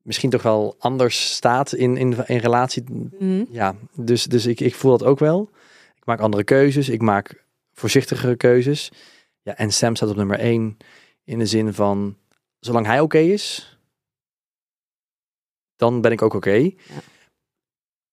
misschien 0.03 0.31
toch 0.31 0.43
wel 0.43 0.75
anders 0.79 1.35
staat 1.35 1.73
in, 1.73 1.97
in, 1.97 2.27
in 2.27 2.37
relatie. 2.37 2.85
Mhm. 2.89 3.45
Ja, 3.51 3.75
dus, 3.95 4.25
dus 4.25 4.47
ik, 4.47 4.61
ik 4.61 4.75
voel 4.75 4.91
dat 4.91 5.09
ook 5.09 5.19
wel. 5.19 5.51
Ik 5.97 6.05
maak 6.05 6.21
andere 6.21 6.45
keuzes. 6.45 6.89
Ik 6.89 7.01
maak 7.01 7.45
voorzichtigere 7.73 8.37
keuzes. 8.37 8.91
Ja, 9.43 9.57
en 9.57 9.73
Sam 9.73 9.97
staat 9.97 10.09
op 10.09 10.17
nummer 10.17 10.39
één 10.39 10.77
in 11.25 11.39
de 11.39 11.47
zin 11.47 11.75
van, 11.75 12.17
zolang 12.59 12.87
hij 12.87 13.01
oké 13.01 13.19
is, 13.19 13.79
dan 15.77 16.01
ben 16.01 16.13
ik 16.13 16.23
ook 16.23 16.35
oké. 16.35 16.73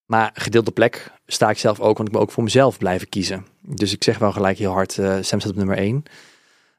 Maar 0.10 0.32
gedeelde 0.34 0.72
plek 0.72 1.12
sta 1.28 1.50
ik 1.50 1.58
zelf 1.58 1.80
ook, 1.80 1.98
want 1.98 2.10
ik 2.10 2.14
moet 2.14 2.24
ook 2.24 2.32
voor 2.32 2.44
mezelf 2.44 2.78
blijven 2.78 3.10
kiezen. 3.10 3.46
Dus 3.62 3.94
ik 3.94 4.04
zeg 4.04 4.18
wel 4.18 4.32
gelijk 4.32 4.58
heel 4.58 4.72
hard, 4.72 4.98
eh, 4.98 5.18
Sam 5.22 5.40
staat 5.40 5.52
op 5.52 5.56
nummer 5.56 5.78
één. 5.78 6.04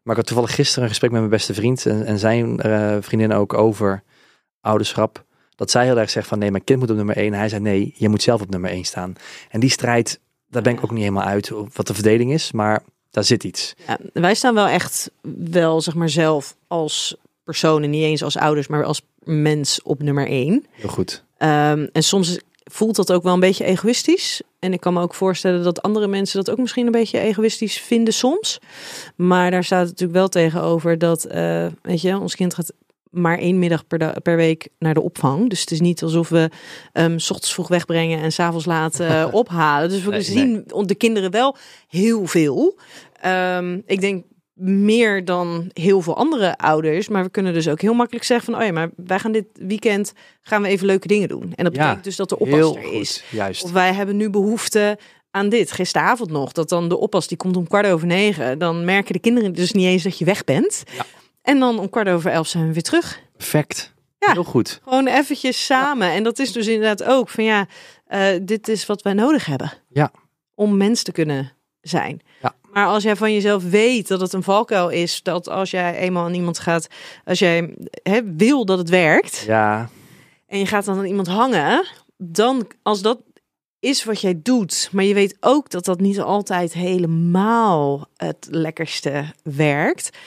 Maar 0.03 0.15
ik 0.15 0.17
had 0.17 0.27
toevallig 0.27 0.55
gisteren 0.55 0.83
een 0.83 0.89
gesprek 0.89 1.11
met 1.11 1.21
mijn 1.21 1.33
beste 1.33 1.55
vriend 1.55 1.87
en, 1.87 2.05
en 2.05 2.19
zijn 2.19 2.61
eh, 2.61 2.97
vriendin 3.01 3.33
ook 3.33 3.55
over 3.55 4.03
ouderschap. 4.61 5.25
Dat 5.57 5.71
zij 5.71 5.85
heel 5.85 5.99
erg 5.99 6.11
zegt 6.11 6.29
van 6.29 6.39
nee, 6.39 6.51
mijn 6.51 6.65
kind 6.65 6.81
moet 6.81 6.91
op 6.91 6.97
nummer 6.97 7.17
één. 7.17 7.33
Hij 7.33 7.49
zei 7.49 7.61
nee, 7.61 7.95
je 7.97 8.09
moet 8.09 8.23
zelf 8.23 8.41
op 8.41 8.51
nummer 8.51 8.71
één 8.71 8.85
staan. 8.85 9.15
En 9.51 9.61
die 9.61 9.71
strijd, 9.71 10.21
daar 10.49 10.63
ben 10.63 10.73
ik 10.73 10.85
ook 10.85 10.91
niet 10.91 11.03
helemaal 11.03 11.27
uit 11.27 11.49
wat 11.49 11.87
de 11.87 11.95
verdeling 11.95 12.33
is, 12.33 12.53
maar 12.53 12.83
daar 13.11 13.25
zit 13.25 13.45
iets. 13.45 13.75
Ja, 13.87 13.99
wij 14.13 14.35
staan 14.35 14.55
wel 14.55 14.67
echt 14.67 15.11
wel, 15.51 15.81
zeg 15.81 15.95
maar, 15.95 16.09
zelf 16.09 16.57
als 16.67 17.17
personen, 17.45 17.91
niet 17.91 18.05
eens 18.05 18.23
als 18.23 18.37
ouders, 18.37 18.67
maar 18.67 18.85
als 18.85 19.03
mens 19.19 19.83
op 19.83 20.03
nummer 20.03 20.27
één. 20.27 20.67
Heel 20.71 20.89
goed. 20.89 21.25
Ehm, 21.37 21.87
en 21.93 22.03
soms 22.03 22.39
voelt 22.65 22.97
dat 22.97 23.13
ook 23.13 23.23
wel 23.23 23.35
een 23.35 23.41
beetje 23.41 23.65
egoïstisch. 23.65 24.43
En 24.59 24.73
ik 24.73 24.81
kan 24.81 24.93
me 24.93 25.01
ook 25.01 25.15
voorstellen 25.15 25.63
dat 25.63 25.83
andere 25.83 26.07
mensen 26.07 26.45
dat 26.45 26.51
ook 26.51 26.59
misschien 26.61 26.87
een 26.87 26.93
beetje 26.93 27.19
egoïstisch 27.19 27.81
vinden 27.81 28.15
soms. 28.15 28.59
Maar 29.17 29.51
daar 29.51 29.65
staat 29.65 29.81
het 29.81 29.89
natuurlijk 29.89 30.19
wel 30.19 30.29
tegenover 30.29 30.99
dat, 30.99 31.25
eh, 31.25 31.67
weet 31.83 32.01
je, 32.01 32.19
ons 32.19 32.35
kind 32.35 32.55
gaat 32.55 32.73
maar 33.11 33.39
één 33.39 33.59
middag 33.59 33.87
per, 33.87 34.21
per 34.21 34.37
week 34.37 34.69
naar 34.79 34.95
de 34.95 35.01
opvang. 35.01 35.49
Dus 35.51 35.61
het 35.61 35.71
is 35.71 35.81
niet 35.81 36.03
alsof 36.03 36.29
we 36.29 36.51
hem 36.93 37.19
s 37.19 37.31
ochtends 37.31 37.53
vroeg 37.53 37.69
wegbrengen 37.69 38.21
en 38.21 38.33
s'avonds 38.33 38.65
laat 38.65 39.01
eh, 39.01 39.27
ophalen. 39.33 39.89
Dus 39.89 40.05
we 40.05 40.11
Nee, 40.11 40.23
zien 40.23 40.65
de 40.87 40.95
kinderen 40.95 41.31
wel 41.31 41.57
heel 41.89 42.27
veel. 42.27 42.79
Ehm, 43.21 43.79
ik 43.87 44.01
denk 44.01 44.25
meer 44.61 45.25
dan 45.25 45.71
heel 45.73 46.01
veel 46.01 46.17
andere 46.17 46.57
ouders. 46.57 47.09
Maar 47.09 47.23
we 47.25 47.31
kunnen 47.31 47.53
dus 47.53 47.69
ook 47.69 47.81
heel 47.81 47.95
makkelijk 47.95 48.25
zeggen 48.25 48.53
van... 48.53 48.61
oh 48.63 48.67
ja, 48.67 48.73
maar 48.73 48.91
wij 48.97 49.19
gaan 49.19 49.33
dit 49.33 49.47
weekend 49.53 50.13
gaan 50.43 50.63
we 50.63 50.69
even 50.69 50.87
leuke 50.87 51.07
dingen 51.07 51.29
doen. 51.29 51.53
En 51.55 51.65
dat 51.65 51.75
Ja, 51.75 51.81
betekent 51.81 52.05
dus 52.05 52.17
dat 52.17 52.29
de 52.29 52.39
oppas 52.39 52.59
er 52.77 52.83
goed, 52.83 52.93
is. 52.93 53.23
juist. 53.31 53.63
Of 53.63 53.73
wij 53.73 53.93
hebben 53.93 54.17
nu 54.17 54.31
behoefte 54.31 54.99
aan 55.31 55.49
dit. 55.49 55.73
Gisteravond 55.73 56.31
nog, 56.31 56.53
dat 56.53 56.69
dan 56.69 56.89
de 56.89 56.99
oppas, 56.99 57.27
die 57.29 57.37
komt 57.37 57.57
om 57.57 57.67
kwart 57.69 57.87
over 57.87 58.07
negen. 58.07 58.59
Dan 58.59 58.85
merken 58.85 59.13
de 59.13 59.19
kinderen 59.21 59.53
dus 59.53 59.73
niet 59.73 59.87
eens 59.87 60.03
dat 60.03 60.19
je 60.19 60.25
weg 60.25 60.45
bent. 60.45 60.83
Ja. 60.97 61.05
En 61.43 61.59
dan 61.59 61.79
om 61.79 61.91
kwart 61.91 62.09
over 62.09 62.31
elf 62.31 62.47
zijn 62.47 62.67
we 62.67 62.73
weer 62.73 62.83
terug. 62.83 63.21
Perfect. 63.37 63.93
Ja. 64.19 64.33
Heel 64.33 64.45
goed. 64.45 64.81
Gewoon 64.83 65.07
eventjes 65.07 65.65
samen. 65.67 66.11
En 66.11 66.23
dat 66.23 66.39
is 66.39 66.53
dus 66.53 66.67
inderdaad 66.67 67.05
ook 67.05 67.29
van 67.29 67.45
ja, 67.45 67.67
eh, 68.07 68.27
dit 68.43 68.69
is 68.69 68.87
wat 68.87 69.03
wij 69.03 69.13
nodig 69.13 69.47
hebben. 69.47 69.73
Ja. 69.89 70.11
Om 70.55 70.77
mens 70.77 71.03
te 71.03 71.13
kunnen 71.13 71.53
zijn. 71.81 72.21
Ja. 72.43 72.55
Maar 72.73 72.87
als 72.87 73.03
jij 73.03 73.17
van 73.17 73.33
jezelf 73.33 73.65
weet 73.71 74.09
dat 74.09 74.21
het 74.21 74.33
een 74.33 74.43
valkuil 74.43 74.89
is, 74.89 75.23
dat 75.23 75.49
als 75.49 75.71
jij 75.71 75.97
eenmaal 75.97 76.25
aan 76.25 76.35
iemand 76.35 76.59
gaat, 76.59 76.89
als 77.25 77.39
jij 77.39 77.75
hè, 78.03 78.21
wil 78.37 78.65
dat 78.65 78.79
het 78.79 78.89
werkt 78.89 79.39
Ja, 79.47 79.89
en 80.47 80.59
je 80.59 80.67
gaat 80.67 80.85
dan 80.85 80.99
aan 80.99 81.05
iemand 81.05 81.27
hangen, 81.29 81.87
dan 82.17 82.67
als 82.83 83.03
dat 83.03 83.19
is 83.79 84.05
wat 84.05 84.21
jij 84.21 84.41
doet, 84.43 84.89
maar 84.93 85.05
je 85.05 85.15
weet 85.15 85.37
ook 85.41 85.71
dat 85.71 85.85
dat 85.85 86.01
niet 86.01 86.21
altijd 86.21 86.73
helemaal 86.73 88.09
het 88.17 88.47
lekkerste 88.51 89.25
werkt, 89.43 90.19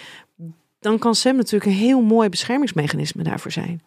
dan 0.79 0.99
kan 0.99 1.15
Sam 1.15 1.35
natuurlijk 1.35 1.65
een 1.71 1.77
heel 1.77 2.01
mooi 2.01 2.29
beschermingsmechanisme 2.29 3.23
daarvoor 3.23 3.51
zijn. 3.51 3.81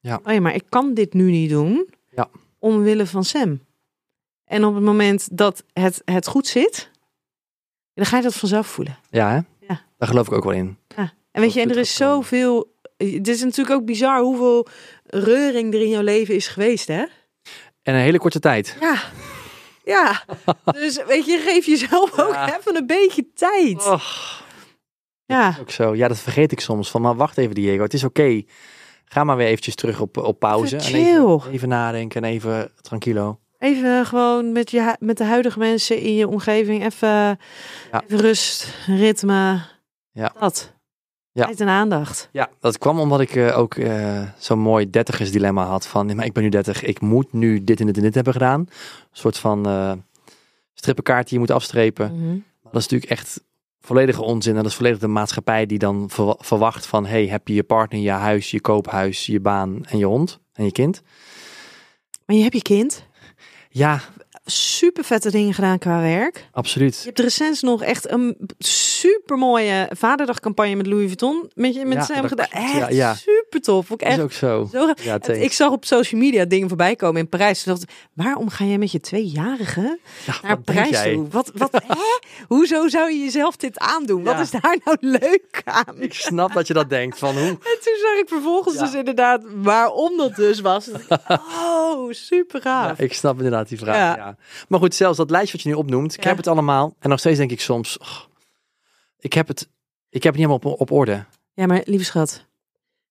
Ja. 0.00 0.20
Oh 0.24 0.32
ja, 0.32 0.40
maar 0.40 0.54
ik 0.54 0.64
kan 0.68 0.94
dit 0.94 1.14
nu 1.14 1.30
niet 1.30 1.50
doen, 1.50 1.88
Ja. 2.10 2.28
omwille 2.58 3.06
van 3.06 3.24
Sam. 3.24 3.60
En 4.44 4.64
op 4.64 4.74
het 4.74 4.84
moment 4.84 5.28
dat 5.36 5.64
het, 5.72 6.02
het 6.04 6.26
goed 6.26 6.46
zit, 6.46 6.90
dan 7.94 8.06
ga 8.06 8.16
je 8.16 8.22
dat 8.22 8.34
vanzelf 8.34 8.66
voelen. 8.66 8.98
ja 9.10 9.30
hè? 9.30 9.66
Ja. 9.68 9.80
Daar 9.98 10.08
geloof 10.08 10.26
ik 10.26 10.32
ook 10.32 10.44
wel 10.44 10.52
in. 10.52 10.78
En 11.32 11.40
weet 11.40 11.52
je, 11.52 11.60
en 11.60 11.70
er 11.70 11.76
is 11.76 11.94
zoveel 11.94 12.72
het 12.96 13.28
is 13.28 13.42
natuurlijk 13.42 13.76
ook 13.80 13.84
bizar 13.84 14.20
hoeveel 14.20 14.66
reuring 15.06 15.74
er 15.74 15.80
in 15.80 15.88
jouw 15.88 16.02
leven 16.02 16.34
is 16.34 16.46
geweest, 16.48 16.88
hè? 16.88 17.04
En 17.82 17.94
een 17.94 18.00
hele 18.00 18.18
korte 18.18 18.40
tijd. 18.40 18.76
Ja. 18.80 19.02
Ja. 19.84 20.22
Dus 20.64 21.04
weet 21.04 21.26
je, 21.26 21.38
geef 21.46 21.66
jezelf 21.66 22.18
ook 22.18 22.32
Ja. 22.32 22.58
even 22.58 22.76
een 22.76 22.86
beetje 22.86 23.26
tijd. 23.34 23.86
Och, 23.86 24.42
Ja. 25.26 25.56
ook 25.60 25.70
zo. 25.70 25.94
Ja, 25.94 26.08
dat 26.08 26.18
vergeet 26.18 26.52
ik 26.52 26.60
soms. 26.60 26.90
Van, 26.90 27.00
maar 27.02 27.16
wacht 27.16 27.38
even 27.38 27.54
Diego, 27.54 27.82
het 27.82 27.94
is 27.94 28.04
oké. 28.04 28.42
Ga 29.04 29.24
maar 29.24 29.36
weer 29.36 29.46
eventjes 29.46 29.74
terug 29.74 30.00
op, 30.00 30.16
op 30.16 30.38
pauze. 30.38 30.76
Even 30.76 30.94
en 30.94 31.00
even, 31.06 31.50
even 31.52 31.68
nadenken 31.68 32.22
en 32.22 32.30
even 32.30 32.72
tranquilo. 32.80 33.40
Even 33.62 34.06
gewoon 34.06 34.52
met, 34.52 34.70
je, 34.70 34.96
met 34.98 35.16
de 35.16 35.24
huidige 35.24 35.58
mensen 35.58 35.98
in 35.98 36.14
je 36.14 36.28
omgeving 36.28 36.84
even, 36.84 37.38
even 37.90 38.18
rust, 38.20 38.74
ritme. 38.86 39.60
Ja. 40.12 40.32
Dat. 40.38 40.72
Ja. 41.32 41.44
Tijd 41.44 41.60
en 41.60 41.68
aandacht. 41.68 42.28
Ja, 42.32 42.48
dat 42.60 42.78
kwam 42.78 42.98
omdat 42.98 43.20
ik 43.20 43.34
eh, 43.34 43.58
ook 43.58 43.74
eh, 43.74 44.22
zo'n 44.38 44.58
mooi 44.58 44.90
dertigersdilemma 44.90 45.64
had 45.64 45.86
van, 45.86 46.06
nee, 46.06 46.14
maar 46.14 46.24
ik 46.24 46.32
ben 46.32 46.42
nu 46.42 46.48
30, 46.48 46.82
ik 46.82 47.00
moet 47.00 47.32
nu 47.32 47.64
dit 47.64 47.80
en 47.80 47.86
dit 47.86 47.96
en 47.96 48.02
dit 48.02 48.14
hebben 48.14 48.32
gedaan. 48.32 48.60
Een 48.60 48.68
soort 49.12 49.38
van 49.38 49.66
eh 49.66 49.92
strippenkaart 50.74 51.24
die 51.24 51.34
je 51.34 51.38
moet 51.38 51.50
afstrepen. 51.50 52.16
Mhm. 52.16 52.38
Dat 52.62 52.80
is 52.82 52.88
natuurlijk 52.88 53.10
echt 53.10 53.40
volledige 53.80 54.22
onzin. 54.22 54.56
En 54.56 54.62
dat 54.62 54.70
is 54.70 54.76
volledig 54.76 54.98
de 54.98 55.06
maatschappij 55.06 55.66
die 55.66 55.78
dan 55.78 56.10
verwa- 56.10 56.36
verwacht 56.38 56.86
van, 56.86 57.06
hey, 57.06 57.26
heb 57.26 57.48
je 57.48 57.54
je 57.54 57.62
partner, 57.62 58.00
je 58.00 58.10
huis, 58.10 58.50
je 58.50 58.60
koophuis, 58.60 59.26
je 59.26 59.40
baan 59.40 59.84
en 59.84 59.98
je 59.98 60.04
hond 60.04 60.40
en 60.52 60.64
je 60.64 60.72
kind? 60.72 61.02
Maar 62.26 62.36
je 62.36 62.42
hebt 62.42 62.54
je 62.54 62.62
kind. 62.62 63.04
Ja, 63.72 64.00
Super 64.44 65.04
vette 65.04 65.30
dingen 65.30 65.54
gedaan 65.54 65.78
qua 65.78 66.00
werk. 66.00 66.36
Je 66.36 66.42
absoluut. 66.52 67.04
hebt 67.04 67.18
recent 67.18 67.62
nog 67.62 67.82
echt 67.82 68.10
een 68.10 68.36
super 69.02 69.38
mooie 69.38 69.88
vaderdagcampagne 69.90 70.74
met 70.74 70.86
Louis 70.86 71.06
Vuitton. 71.06 71.50
Met 71.54 71.74
je 71.74 71.84
met 71.84 71.96
Ja, 71.96 72.04
Sam 72.04 72.28
gedaan. 72.28 72.46
Echt 72.50 72.72
Ja, 72.74 72.88
ja. 72.88 73.14
super 73.14 73.60
tof. 73.60 73.92
Ook 73.92 73.98
Dat 73.98 74.08
is 74.08 74.14
echt 74.14 74.22
ook 74.22 74.32
zo. 74.32 74.68
zo 75.22 75.32
ik 75.32 75.52
zag 75.52 75.70
op 75.70 75.84
social 75.84 76.20
media 76.20 76.44
dingen 76.44 76.68
voorbij 76.68 76.96
komen 76.96 77.20
in 77.20 77.28
Parijs. 77.28 77.62
Toen 77.62 77.72
dacht 77.72 77.84
ik, 77.88 77.94
waarom 78.12 78.48
ga 78.48 78.64
jij 78.64 78.78
met 78.78 78.92
je 78.92 79.00
tweejarige 79.00 79.98
Ja, 80.26 80.34
naar 80.42 80.60
Parijs 80.60 81.02
toe? 81.02 81.28
Wat, 81.28 81.50
wat, 81.54 81.72
hè? 81.86 82.18
Hoezo 82.46 82.88
zou 82.88 83.12
je 83.12 83.18
jezelf 83.18 83.56
dit 83.56 83.78
aandoen? 83.78 84.24
Wat 84.24 84.38
is 84.38 84.50
daar 84.50 84.78
nou 84.84 84.96
leuk 85.00 85.62
aan? 85.64 85.94
Ik 85.98 86.14
snap 86.14 86.52
dat 86.52 86.66
je 86.66 86.74
dat 86.74 86.90
denkt 86.90 87.18
van 87.18 87.38
hoe. 87.38 87.58
En 87.72 87.78
toen 87.84 87.96
zag 88.00 88.18
ik 88.20 88.28
vervolgens 88.28 88.78
dus 88.78 88.94
inderdaad 88.94 89.42
waarom 89.54 90.16
dat 90.16 90.36
dus 90.36 90.60
was. 90.60 90.88
Ik, 90.88 91.06
oh, 91.62 92.10
super 92.10 92.60
gaaf. 92.60 92.98
ik 92.98 93.12
snap 93.12 93.36
inderdaad 93.36 93.68
die 93.68 93.78
vraag. 93.78 94.34
Maar 94.68 94.80
goed, 94.80 94.94
zelfs 94.94 95.16
dat 95.16 95.30
lijstje 95.30 95.52
wat 95.52 95.62
je 95.62 95.68
nu 95.68 95.74
opnoemt, 95.74 96.16
ik 96.16 96.24
heb 96.24 96.36
het 96.36 96.46
allemaal. 96.46 96.94
En 97.00 97.08
nog 97.08 97.18
steeds 97.18 97.38
denk 97.38 97.50
ik 97.50 97.60
soms, 97.60 97.98
oh, 97.98 98.08
ik 99.22 99.32
heb 99.32 99.48
het, 99.48 99.60
ik 100.08 100.22
heb 100.22 100.32
het 100.34 100.42
niet 100.42 100.50
helemaal 100.50 100.72
op, 100.74 100.80
op 100.80 100.90
orde. 100.90 101.24
Ja, 101.54 101.66
maar 101.66 101.82
lieve 101.84 102.04
schat, 102.04 102.46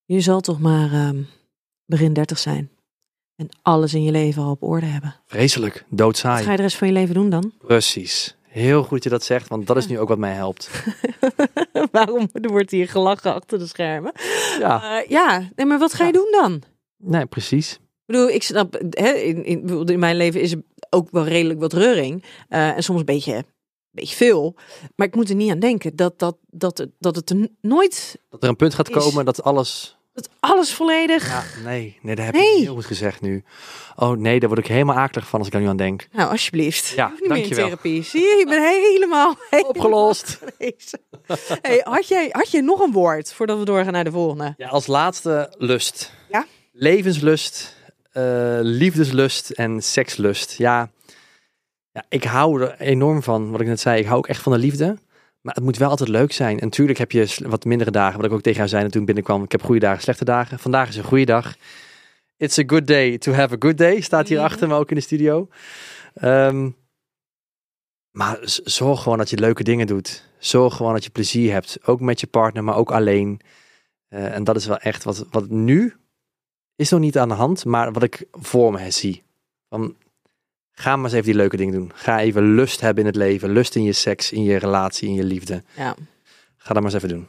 je 0.05 0.21
zal 0.21 0.41
toch 0.41 0.59
maar 0.59 0.91
ehm, 0.91 1.21
begin 1.85 2.13
30 2.13 2.37
zijn. 2.39 2.69
En 3.35 3.49
alles 3.61 3.93
in 3.93 4.03
je 4.03 4.11
leven 4.11 4.43
al 4.43 4.51
op 4.51 4.63
orde 4.63 4.85
hebben. 4.85 5.15
Vreselijk, 5.25 5.85
Wat 5.89 5.97
doodsaai. 5.97 6.43
ga 6.43 6.51
je 6.51 6.57
de 6.57 6.63
rest 6.63 6.77
van 6.77 6.87
je 6.87 6.93
leven 6.93 7.13
doen 7.13 7.29
dan? 7.29 7.53
Precies. 7.57 8.35
Heel 8.41 8.81
goed 8.81 8.91
dat 8.91 9.03
je 9.03 9.09
dat 9.09 9.23
zegt, 9.23 9.47
want 9.47 9.67
dat 9.67 9.77
is 9.77 9.87
nu 9.87 9.99
ook 9.99 10.07
wat 10.07 10.17
mij 10.17 10.33
helpt. 10.33 10.69
Waarom 11.91 12.29
wordt 12.41 12.71
hier 12.71 12.87
gelachen 12.87 13.33
achter 13.33 13.59
de 13.59 13.67
schermen? 13.67 14.11
Ja, 14.59 15.03
ja, 15.07 15.49
nee, 15.55 15.65
maar 15.65 15.79
wat 15.79 15.93
ga 15.93 16.05
je 16.05 16.13
Ja. 16.13 16.19
doen 16.19 16.31
dan? 16.31 16.61
nee, 16.97 17.25
precies. 17.25 17.73
Ik 17.73 17.79
bedoel, 18.05 18.29
ik 18.29 18.43
snap, 18.43 18.73
hè, 18.89 19.09
in, 19.11 19.45
in, 19.45 19.87
in 19.87 19.99
mijn 19.99 20.15
leven 20.15 20.41
is 20.41 20.51
er 20.51 20.61
ook 20.89 21.09
wel 21.11 21.23
redelijk 21.25 21.59
wat 21.59 21.73
reuring. 21.73 22.23
eh, 22.49 22.75
en 22.75 22.83
soms 22.83 22.99
een 22.99 23.05
beetje, 23.05 23.45
beetje 23.91 24.15
veel. 24.15 24.55
Maar 24.95 25.07
ik 25.07 25.15
moet 25.15 25.29
er 25.29 25.35
niet 25.35 25.51
aan 25.51 25.59
denken 25.59 25.95
dat, 25.95 26.19
dat, 26.19 26.37
dat, 26.49 26.77
het- 26.77 26.91
dat 26.99 27.15
het 27.15 27.29
er 27.29 27.47
nooit, 27.61 28.17
Dat 28.29 28.43
er 28.43 28.49
een 28.49 28.55
punt 28.55 28.73
gaat 28.73 28.89
Is- 28.89 28.95
komen 29.03 29.25
dat 29.25 29.43
alles... 29.43 29.97
dat 30.13 30.29
alles 30.39 30.73
volledig... 30.73 31.27
Ja, 31.27 31.43
nee, 31.63 31.97
nee, 32.01 32.15
dat 32.15 32.25
heb 32.25 32.33
Nee. 32.33 32.55
je 32.57 32.63
heel 32.63 32.73
goed 32.73 32.85
gezegd 32.85 33.21
nu. 33.21 33.43
Oh 33.95 34.17
nee, 34.17 34.39
daar 34.39 34.49
word 34.49 34.61
ik 34.61 34.67
helemaal 34.67 34.95
akelig 34.95 35.27
van 35.27 35.37
als 35.39 35.47
ik 35.47 35.53
daar 35.53 35.61
nu 35.61 35.67
aan 35.67 35.77
denk. 35.77 36.07
Nou, 36.11 36.29
alsjeblieft. 36.31 36.87
Ja, 36.87 37.05
Je 37.05 37.11
niet 37.11 37.19
meer 37.21 37.29
in 37.29 37.35
dankjewel. 37.43 37.65
therapie. 37.65 38.03
Zie 38.03 38.21
je, 38.21 38.37
ik 38.39 38.45
ben 38.47 38.61
helemaal... 38.63 39.35
Opgelost. 39.67 40.39
Hey, 41.61 41.81
had, 41.83 42.07
jij, 42.07 42.29
had 42.31 42.51
jij 42.51 42.61
nog 42.61 42.79
een 42.79 42.91
woord 42.91 43.33
voordat 43.33 43.57
we 43.59 43.65
doorgaan 43.65 43.93
naar 43.93 44.03
de 44.03 44.11
volgende? 44.11 44.53
Ja, 44.57 44.67
als 44.67 44.87
laatste 44.87 45.53
lust. 45.57 46.11
Ja? 46.29 46.45
Levenslust, 46.73 47.75
eh, 48.11 48.57
liefdeslust 48.61 49.49
en 49.49 49.81
sekslust. 49.81 50.57
Ja, 50.57 50.89
ja, 51.91 52.05
ik 52.09 52.23
hou 52.23 52.61
er 52.61 52.79
enorm 52.79 53.23
van, 53.23 53.51
wat 53.51 53.61
ik 53.61 53.67
net 53.67 53.79
zei. 53.79 53.99
Ik 53.99 54.05
hou 54.05 54.17
ook 54.17 54.27
echt 54.27 54.41
van 54.41 54.51
de 54.51 54.57
liefde. 54.57 54.97
Maar 55.41 55.53
het 55.53 55.63
moet 55.63 55.77
wel 55.77 55.89
altijd 55.89 56.09
leuk 56.09 56.31
zijn. 56.31 56.59
En 56.59 56.65
natuurlijk 56.65 56.97
heb 56.97 57.11
je 57.11 57.35
wat 57.45 57.65
mindere 57.65 57.91
dagen. 57.91 58.17
Wat 58.17 58.25
ik 58.25 58.31
ook 58.31 58.41
tegen 58.41 58.57
jou 58.57 58.69
zei 58.69 58.89
toen 58.89 58.99
ik 58.99 59.05
binnenkwam. 59.05 59.43
Ik 59.43 59.51
heb 59.51 59.63
goede 59.63 59.79
dagen, 59.79 60.01
slechte 60.01 60.25
dagen. 60.25 60.59
Vandaag 60.59 60.89
is 60.89 60.95
een 60.95 61.03
goede 61.03 61.25
dag. 61.25 61.55
It's 62.37 62.59
a 62.59 62.63
good 62.65 62.87
day 62.87 63.17
to 63.17 63.31
have 63.31 63.53
a 63.53 63.57
good 63.59 63.77
day. 63.77 64.01
Staat 64.01 64.27
hier 64.27 64.39
achter 64.39 64.67
me 64.67 64.75
ook 64.75 64.89
in 64.89 64.95
de 64.95 65.01
studio. 65.01 65.47
Ehm, 66.13 66.69
maar 68.11 68.39
zorg 68.63 69.01
gewoon 69.01 69.17
dat 69.17 69.29
je 69.29 69.37
leuke 69.37 69.63
dingen 69.63 69.87
doet. 69.87 70.29
Zorg 70.37 70.75
gewoon 70.75 70.93
dat 70.93 71.03
je 71.03 71.09
plezier 71.09 71.51
hebt. 71.51 71.77
Ook 71.85 71.99
met 71.99 72.19
je 72.19 72.27
partner, 72.27 72.63
maar 72.63 72.75
ook 72.75 72.91
alleen. 72.91 73.39
Eh, 74.07 74.35
en 74.35 74.43
dat 74.43 74.55
is 74.55 74.65
wel 74.65 74.77
echt 74.77 75.03
wat, 75.03 75.25
wat 75.29 75.49
nu 75.49 75.95
is 76.75 76.89
nog 76.89 76.99
niet 76.99 77.17
aan 77.17 77.29
de 77.29 77.33
hand, 77.33 77.65
maar 77.65 77.91
wat 77.91 78.03
ik 78.03 78.25
voor 78.31 78.71
me 78.71 78.91
zie. 78.91 79.23
Van, 79.69 79.95
ga 80.81 80.95
maar 80.95 81.05
eens 81.05 81.13
even 81.13 81.25
die 81.25 81.35
leuke 81.35 81.57
dingen 81.57 81.73
doen. 81.73 81.91
Ga 81.95 82.19
even 82.19 82.55
lust 82.55 82.81
hebben 82.81 83.03
in 83.03 83.09
het 83.09 83.15
leven. 83.15 83.49
Lust 83.49 83.75
in 83.75 83.83
je 83.83 83.93
seks, 83.93 84.31
in 84.31 84.43
je 84.43 84.57
relatie, 84.57 85.07
in 85.07 85.13
je 85.13 85.23
liefde. 85.23 85.63
Ja. 85.75 85.95
Ga 86.57 86.73
dat 86.73 86.83
maar 86.83 86.93
eens 86.93 87.03
even 87.03 87.09
doen. 87.09 87.27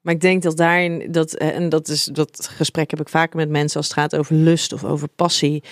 Maar 0.00 0.14
ik 0.14 0.20
denk 0.20 0.42
dat 0.42 0.56
daarin, 0.56 1.12
dat, 1.12 1.34
eh, 1.34 1.56
en 1.56 1.68
dat 1.68 1.88
is 1.88 2.04
dat 2.04 2.48
gesprek 2.52 2.90
heb 2.90 3.00
ik 3.00 3.08
vaker 3.08 3.36
met 3.36 3.48
mensen 3.48 3.76
als 3.76 3.86
het 3.88 3.96
gaat 3.96 4.16
over 4.16 4.34
lust 4.34 4.72
of 4.72 4.84
over 4.84 5.08
passie. 5.08 5.62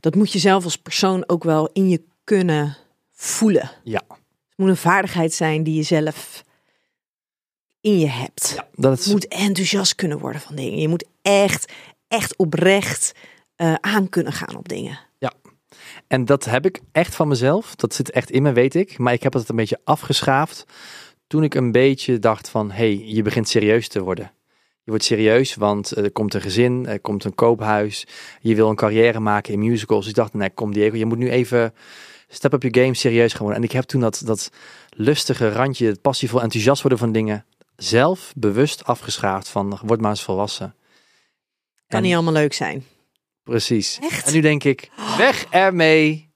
Dat 0.00 0.14
moet 0.14 0.32
je 0.32 0.38
zelf 0.38 0.64
als 0.64 0.76
persoon 0.76 1.28
ook 1.28 1.44
wel 1.44 1.70
in 1.72 1.88
je 1.88 2.02
kunnen 2.24 2.76
voelen. 3.12 3.70
Ja. 3.84 4.02
Het 4.08 4.56
moet 4.56 4.68
een 4.68 4.76
vaardigheid 4.76 5.32
zijn 5.32 5.62
die 5.62 5.74
je 5.74 5.82
zelf 5.82 6.42
in 7.80 7.98
je 7.98 8.08
hebt. 8.08 8.52
Ja, 8.56 8.68
dat 8.74 8.98
is, 8.98 9.04
Je 9.04 9.10
moet 9.10 9.28
enthousiast 9.28 9.94
kunnen 9.94 10.18
worden 10.18 10.40
van 10.40 10.56
dingen. 10.56 10.78
Je 10.78 10.88
moet 10.88 11.04
echt, 11.22 11.72
echt 12.08 12.36
oprecht 12.36 13.12
eh, 13.56 13.74
aan 13.74 14.08
kunnen 14.08 14.32
gaan 14.32 14.56
op 14.56 14.68
dingen. 14.68 14.98
En 16.10 16.24
dat 16.24 16.44
heb 16.44 16.66
ik 16.66 16.80
echt 16.92 17.14
van 17.14 17.28
mezelf. 17.28 17.74
Dat 17.74 17.94
zit 17.94 18.10
echt 18.10 18.30
in 18.30 18.42
me, 18.42 18.52
weet 18.52 18.74
ik. 18.74 18.98
Maar 18.98 19.12
ik 19.12 19.22
heb 19.22 19.32
het 19.32 19.48
een 19.48 19.56
beetje 19.56 19.80
afgeschaafd. 19.84 20.64
Toen 21.26 21.42
ik 21.42 21.54
een 21.54 21.72
beetje 21.72 22.18
dacht 22.18 22.48
van, 22.48 22.70
hey, 22.70 23.02
je 23.04 23.22
begint 23.22 23.48
serieus 23.48 23.88
te 23.88 24.00
worden. 24.00 24.32
Je 24.82 24.90
wordt 24.90 25.04
serieus, 25.04 25.54
want 25.54 25.96
er 25.96 26.10
komt 26.10 26.34
een 26.34 26.40
gezin, 26.40 26.86
er 26.86 27.00
komt 27.00 27.24
een 27.24 27.34
koophuis. 27.34 28.06
Je 28.40 28.54
wil 28.54 28.68
een 28.68 28.74
carrière 28.76 29.20
maken 29.20 29.52
in 29.52 29.58
musicals. 29.58 30.00
Dus 30.00 30.10
ik 30.10 30.16
dacht, 30.16 30.34
nee, 30.34 30.50
kom 30.50 30.72
Diego, 30.72 30.96
je 30.96 31.06
moet 31.06 31.18
nu 31.18 31.30
even 31.30 31.74
step 32.28 32.52
up 32.52 32.62
je 32.62 32.80
game 32.80 32.94
serieus 32.94 33.32
gaan 33.32 33.42
worden. 33.42 33.58
En 33.58 33.68
ik 33.68 33.72
heb 33.72 33.84
toen 33.84 34.00
dat, 34.00 34.22
dat 34.24 34.50
lustige 34.88 35.52
randje, 35.52 35.86
het 35.86 36.00
passievol 36.00 36.42
enthousiast 36.42 36.82
worden 36.82 36.98
van 36.98 37.12
dingen, 37.12 37.44
zelf 37.76 38.32
bewust 38.36 38.84
afgeschaafd 38.84 39.48
van, 39.48 39.78
word 39.84 40.00
maar 40.00 40.10
eens 40.10 40.22
volwassen. 40.22 40.74
Kan 41.86 41.98
En- 41.98 42.02
niet 42.02 42.14
allemaal 42.14 42.32
leuk 42.32 42.52
zijn. 42.52 42.84
Precies. 43.42 43.98
Echt? 44.02 44.26
En 44.26 44.32
nu 44.32 44.40
denk 44.40 44.64
ik, 44.64 44.90
weg 45.18 45.46
ermee. 45.50 46.28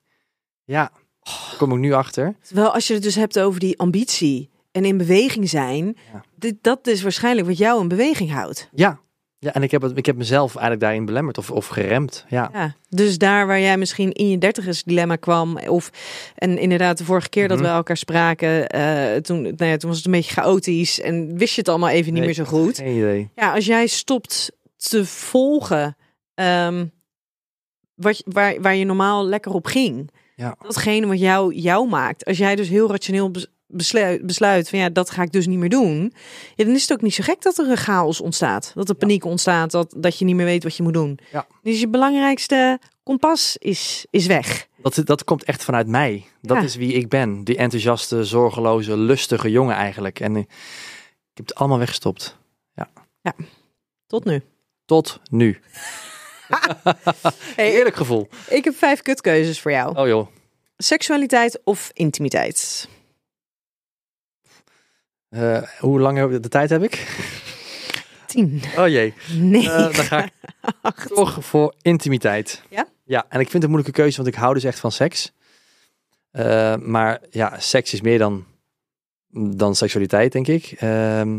Ja, 0.64 0.90
daar 1.22 1.55
kom 1.59 1.72
ik 1.72 1.78
nu 1.78 1.92
achter. 1.92 2.36
Terwijl 2.42 2.72
als 2.74 2.86
je 2.86 2.94
het 2.94 3.02
dus 3.02 3.14
hebt 3.14 3.38
over 3.38 3.61
die 3.61 3.78
ambitie 3.78 4.50
en 4.72 4.84
in 4.84 4.96
beweging 4.96 5.48
zijn, 5.48 5.96
Ja. 6.12 6.24
dit, 6.36 6.55
dat 6.61 6.86
is 6.86 7.02
waarschijnlijk 7.02 7.46
wat 7.46 7.59
jou 7.59 7.80
in 7.80 7.88
beweging 7.88 8.30
houdt. 8.32 8.68
Ja. 8.72 9.02
Ja, 9.38 9.52
en 9.52 9.62
ik 9.62 9.70
heb, 9.70 9.82
het, 9.82 9.96
ik 9.98 10.07
heb 10.07 10.16
mezelf 10.16 10.50
eigenlijk 10.50 10.80
daarin 10.80 11.05
belemmerd 11.05 11.38
of, 11.38 11.50
of 11.50 11.66
geremd. 11.66 12.24
Ja. 12.28 12.50
Ja. 12.52 12.74
Dus 12.88 13.18
daar 13.18 13.46
waar 13.46 13.61
jij 13.61 13.76
misschien 13.76 14.12
in 14.12 14.28
je 14.30 14.38
dertigers 14.38 14.82
dilemma 14.82 15.16
kwam, 15.16 15.59
of 15.59 15.90
en 16.34 16.59
inderdaad 16.59 16.98
de 16.98 17.05
vorige 17.05 17.28
keer 17.28 17.48
dat 17.48 17.59
Mhm. 17.59 17.66
we 17.66 17.72
elkaar 17.72 17.96
spraken, 17.96 18.68
eh, 18.68 19.16
toen, 19.16 19.42
nou 19.42 19.64
ja, 19.64 19.76
toen 19.76 19.88
was 19.88 19.96
het 19.96 20.07
een 20.07 20.12
beetje 20.12 20.32
chaotisch 20.40 21.00
en 21.00 21.38
wist 21.38 21.55
je 21.55 21.61
het 21.61 21.68
allemaal 21.68 21.88
even 21.88 22.12
niet 22.12 22.24
meer 22.24 22.32
zo 22.34 22.44
goed. 22.44 22.76
Geen 22.76 22.96
idee. 22.96 23.30
Ja, 23.34 23.55
als 23.55 23.66
jij 23.66 23.86
stopt 23.86 24.52
te 24.76 25.05
volgen 25.07 25.96
ehm, 26.34 26.86
wat, 27.95 28.22
waar, 28.26 28.61
waar 28.61 28.74
je 28.76 28.84
normaal 28.84 29.26
lekker 29.26 29.53
op 29.53 29.66
ging, 29.66 30.11
Ja. 30.36 30.57
datgene 30.62 31.07
wat 31.07 31.18
jou, 31.20 31.55
jou 31.55 31.88
maakt. 31.88 32.24
Als 32.24 32.38
jij 32.38 32.57
dus 32.57 32.68
heel 32.68 32.90
rationeel 32.90 33.30
bes- 33.30 33.47
besluit, 33.66 34.26
besluit 34.26 34.68
van 34.68 34.78
ja, 34.78 34.88
dat 34.88 35.11
ga 35.11 35.22
ik 35.22 35.32
dus 35.32 35.47
niet 35.47 35.59
meer 35.59 35.68
doen. 35.68 36.12
Ja, 36.55 36.64
dan 36.64 36.74
is 36.74 36.82
het 36.82 36.92
ook 36.92 37.01
niet 37.03 37.14
zo 37.14 37.22
gek 37.22 37.42
dat 37.42 37.59
er 37.59 37.70
een 37.70 37.76
chaos 37.76 38.20
ontstaat. 38.20 38.72
Dat 38.74 38.88
er 38.88 38.95
paniek 38.95 39.24
ontstaat, 39.24 39.70
dat, 39.70 39.95
dat 39.97 40.18
je 40.18 40.24
niet 40.24 40.34
meer 40.34 40.45
weet 40.45 40.62
wat 40.62 40.76
je 40.76 40.82
moet 40.82 40.95
doen. 40.95 41.18
Ja. 41.32 41.47
Dus 41.62 41.80
je 41.80 41.88
belangrijkste 41.88 42.78
kompas 43.03 43.57
is, 43.57 44.07
is 44.11 44.26
weg. 44.26 44.68
Dat, 44.82 45.01
dat 45.05 45.24
komt 45.24 45.45
echt 45.45 45.64
vanuit 45.64 45.86
mij. 45.86 46.24
Dat 46.42 46.57
Ja. 46.57 46.62
is 46.62 46.76
wie 46.76 46.92
ik 46.92 47.09
ben. 47.09 47.45
Die 47.45 47.57
enthousiaste, 47.57 48.24
zorgeloze, 48.24 48.97
lustige 48.97 49.51
jongen 49.51 49.74
eigenlijk. 49.76 50.20
En 50.20 50.34
eh, 50.36 50.42
ik 50.42 50.49
heb 51.34 51.47
het 51.47 51.55
allemaal 51.55 51.78
weggestopt. 51.78 52.36
Tot 54.07 54.24
nu. 54.24 54.42
Tot 54.84 55.20
nu. 55.30 55.61
Hey, 57.57 57.72
Eerlijk 57.72 57.97
gevoel. 57.97 58.28
ik 58.49 58.64
heb 58.64 58.74
vijf 58.76 59.03
kutkeuzes 59.03 59.61
voor 59.61 59.70
jou. 59.70 59.97
Oh 59.99 60.07
joh. 60.07 60.28
Seksualiteit 60.76 61.61
of 61.64 61.90
intimiteit? 61.92 62.88
Eh, 65.28 65.62
hoe 65.78 66.01
lang 66.01 66.18
heb- 66.18 66.42
de 66.42 66.49
tijd 66.49 66.70
heb 66.70 66.82
ik? 66.82 67.22
tien, 68.26 68.62
Oh 68.76 68.88
jee. 68.88 69.14
negen, 69.32 69.72
Eh, 69.88 69.95
dan 69.97 70.05
ga 70.05 70.24
ik 70.24 70.32
acht. 70.82 71.09
toch 71.14 71.45
voor 71.45 71.74
intimiteit. 71.82 72.62
Ja? 72.70 72.86
Ja, 73.05 73.18
en 73.28 73.40
ik 73.40 73.51
vind 73.51 73.53
het 73.53 73.62
een 73.62 73.70
moeilijke 73.70 74.01
keuze, 74.01 74.16
want 74.16 74.28
ik 74.28 74.34
hou 74.34 74.55
dus 74.55 74.64
echt 74.64 74.78
van 74.78 74.92
seks. 74.92 75.32
Eh, 76.30 76.76
maar 76.76 77.20
ja, 77.30 77.59
seks 77.59 77.92
is 77.92 78.01
meer 78.01 78.18
dan, 78.18 78.47
dan 79.57 79.74
seksualiteit, 79.76 80.32
denk 80.32 80.47
ik. 80.47 80.74
Ehm, 80.78 81.38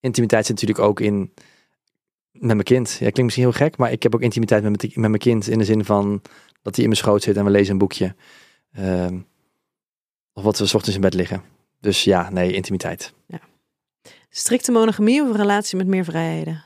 intimiteit 0.00 0.46
zit 0.46 0.54
natuurlijk 0.60 0.88
ook 0.88 1.00
in 1.00 1.34
met 2.42 2.54
mijn 2.54 2.62
kind. 2.62 2.90
Ja, 2.90 2.96
klinkt 2.96 3.22
misschien 3.22 3.44
heel 3.44 3.52
gek, 3.52 3.76
maar 3.76 3.92
ik 3.92 4.02
heb 4.02 4.14
ook 4.14 4.20
intimiteit 4.20 4.62
met 4.62 4.82
mijn, 4.82 4.92
met 4.94 5.10
mijn 5.10 5.22
kind 5.22 5.48
in 5.48 5.58
de 5.58 5.64
zin 5.64 5.84
van 5.84 6.22
dat 6.62 6.74
hij 6.76 6.84
in 6.84 6.90
mijn 6.90 7.02
schoot 7.02 7.22
zit 7.22 7.36
en 7.36 7.44
we 7.44 7.50
lezen 7.50 7.72
een 7.72 7.78
boekje. 7.78 8.14
Ehm, 8.72 9.18
of 10.32 10.42
wat 10.42 10.58
we 10.58 10.66
's 10.66 10.74
ochtends 10.74 10.96
in 10.96 11.02
bed 11.02 11.14
liggen. 11.14 11.42
Dus 11.80 12.04
ja, 12.04 12.30
nee, 12.30 12.52
intimiteit. 12.52 13.12
Strikte 14.34 14.72
monogamie 14.72 15.22
of 15.22 15.28
een 15.28 15.36
relatie 15.36 15.76
met 15.76 15.86
meer 15.86 16.04
vrijheden? 16.04 16.64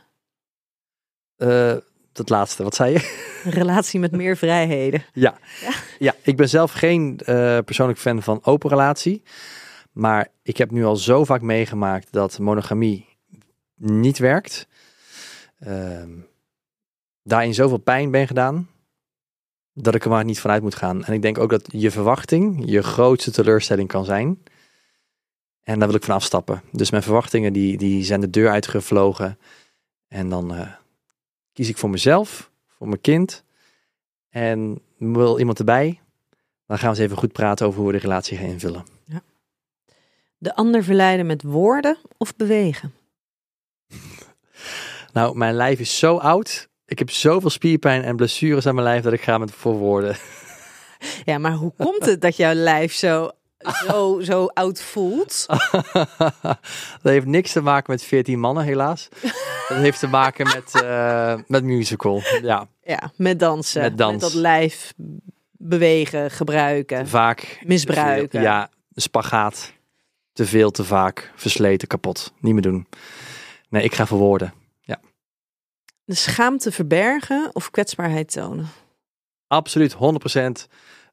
Eh, 1.37 1.77
dat 2.13 2.29
laatste, 2.29 2.63
wat 2.63 2.75
zei 2.75 2.93
je? 2.93 3.25
Een 3.45 3.51
relatie 3.51 4.01
met 4.01 4.13
meer 4.13 4.37
vrijheden. 4.37 5.05
Ja, 5.99 6.15
ik 6.23 6.37
ben 6.37 6.49
zelf 6.49 6.73
geen 6.73 7.21
eh, 7.25 7.59
persoonlijk 7.65 7.99
fan 7.99 8.23
van 8.23 8.41
open 8.43 8.71
relatie. 8.71 9.23
Maar 9.93 10.29
ik 10.43 10.57
heb 10.57 10.71
nu 10.71 10.85
al 10.85 10.97
zo 10.97 11.25
vaak 11.25 11.41
meegemaakt 11.41 12.13
dat 12.13 12.39
monogamie 12.39 13.07
niet 13.75 14.19
werkt. 14.19 14.67
Ehm 15.59 16.11
daarin 17.27 17.55
zoveel 17.55 17.79
pijn 17.79 18.11
ben 18.11 18.27
gedaan. 18.27 18.69
Dat 19.73 19.95
ik 19.95 20.05
er 20.05 20.11
maar 20.11 20.25
niet 20.25 20.41
vanuit 20.41 20.63
moet 20.63 20.75
gaan. 20.75 21.05
En 21.05 21.13
ik 21.13 21.23
denk 21.23 21.39
ook 21.39 21.51
dat 21.51 21.69
je 21.73 21.91
verwachting 21.91 22.63
je 22.65 22.83
grootste 22.83 23.31
teleurstelling 23.31 23.89
kan 23.89 24.05
zijn. 24.05 24.43
En 25.63 25.79
daar 25.79 25.89
wil 25.89 25.97
ik 25.97 26.05
van 26.05 26.15
afstappen. 26.15 26.63
Dus 26.73 26.91
mijn 26.91 27.03
verwachtingen 27.03 27.53
die, 27.53 27.77
die 27.77 28.05
zijn 28.05 28.21
de 28.21 28.31
deur 28.31 28.51
uitgevlogen. 28.51 29.39
En 30.09 30.29
dan 30.29 30.55
eh, 30.55 30.73
kies 31.53 31.69
ik 31.69 31.77
voor 31.77 31.91
mezelf, 31.91 32.51
voor 32.67 32.89
mijn 32.89 33.01
kind. 33.01 33.45
En 34.29 34.81
wil 34.99 35.39
iemand 35.39 35.59
erbij, 35.59 36.01
dan 36.67 36.79
gaan 36.79 36.91
we 36.91 36.97
eens 36.97 37.05
even 37.05 37.17
goed 37.17 37.33
praten 37.33 37.67
over 37.67 37.79
hoe 37.79 37.89
we 37.89 37.97
de 37.97 38.03
relatie 38.03 38.39
gaan 38.39 38.47
invullen. 38.47 38.85
De 40.39 40.55
ander 40.55 40.85
verleiden 40.85 41.27
met 41.27 41.43
woorden 41.43 41.97
of 42.17 42.37
bewegen? 42.37 42.93
Nou, 45.17 45.37
mijn 45.37 45.55
lijf 45.55 45.79
is 45.79 45.99
zo 45.99 46.17
oud. 46.17 46.69
Ik 46.87 46.99
heb 46.99 47.11
zoveel 47.11 47.51
spierpijn 47.51 48.03
en 48.03 48.17
blessures 48.17 48.67
aan 48.67 48.75
mijn 48.75 48.87
lijf 48.87 49.03
dat 49.03 49.13
ik 49.13 49.21
ga 49.23 49.39
met 49.39 49.53
voor 49.53 49.75
woorden. 49.75 50.17
Ja, 51.25 51.39
maar 51.39 51.53
hoe 51.53 51.73
komt 51.77 52.07
het 52.07 52.21
dat 52.21 52.37
jouw 52.37 52.53
lijf 52.53 52.93
zo, 52.93 53.31
zo, 53.87 54.21
zo 54.21 54.47
oud 54.47 54.83
voelt? 54.83 55.47
dat 57.03 57.13
heeft 57.13 57.27
niks 57.27 57.53
te 57.53 57.61
maken 57.61 57.93
met 57.93 58.03
14 58.03 58.41
mannen, 58.41 58.65
helaas. 58.65 59.09
Dat 59.69 59.79
heeft 59.79 59.99
te 59.99 60.07
maken 60.07 60.47
met, 60.47 60.83
eh, 60.83 61.35
met 61.47 61.65
musical. 61.65 62.23
Ja, 62.43 62.69
Ja, 62.83 63.13
met 63.17 63.39
dansen. 63.39 63.83
Met 63.83 63.99
dans. 63.99 64.21
dat 64.21 64.35
lijf 64.35 64.93
bewegen, 65.51 66.31
gebruiken. 66.31 67.09
vaak. 67.09 67.59
Misbruiken. 67.65 68.43
Ja, 68.43 68.71
spagaat. 68.95 69.73
Te 70.33 70.47
veel, 70.47 70.71
te 70.71 70.85
vaak. 70.85 71.33
Versleten, 71.35 71.89
kapot. 71.89 72.33
Niet 72.41 72.53
meer 72.53 72.63
doen. 72.63 72.87
Nee, 73.69 73.83
ik 73.83 73.95
ga 73.95 74.07
voor 74.07 74.19
woorden. 74.19 74.65
De 76.07 76.15
schaamte 76.15 76.73
verbergen 76.73 77.51
of 77.53 77.71
kwetsbaarheid 77.71 78.33
tonen? 78.33 78.69
Absoluut 79.47 79.95
100% 79.95 79.97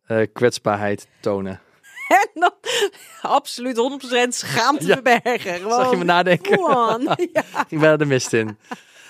eh, 0.06 0.28
kwetsbaarheid 0.34 1.08
tonen. 1.20 1.60
En 2.08 2.30
dan 2.34 2.52
absoluut 3.22 3.78
100% 4.26 4.28
schaamte 4.28 4.86
Ja. 4.88 4.94
verbergen. 4.94 5.54
Gewoon, 5.54 5.80
Zag 5.80 5.91
je 5.91 5.98
me 5.98 6.04
nadenken? 6.04 6.60
Ja. 7.34 7.44
Ik 7.68 7.80
ben 7.80 7.89
er 7.89 7.98
de 7.98 8.06
mist 8.06 8.34
in. 8.34 8.58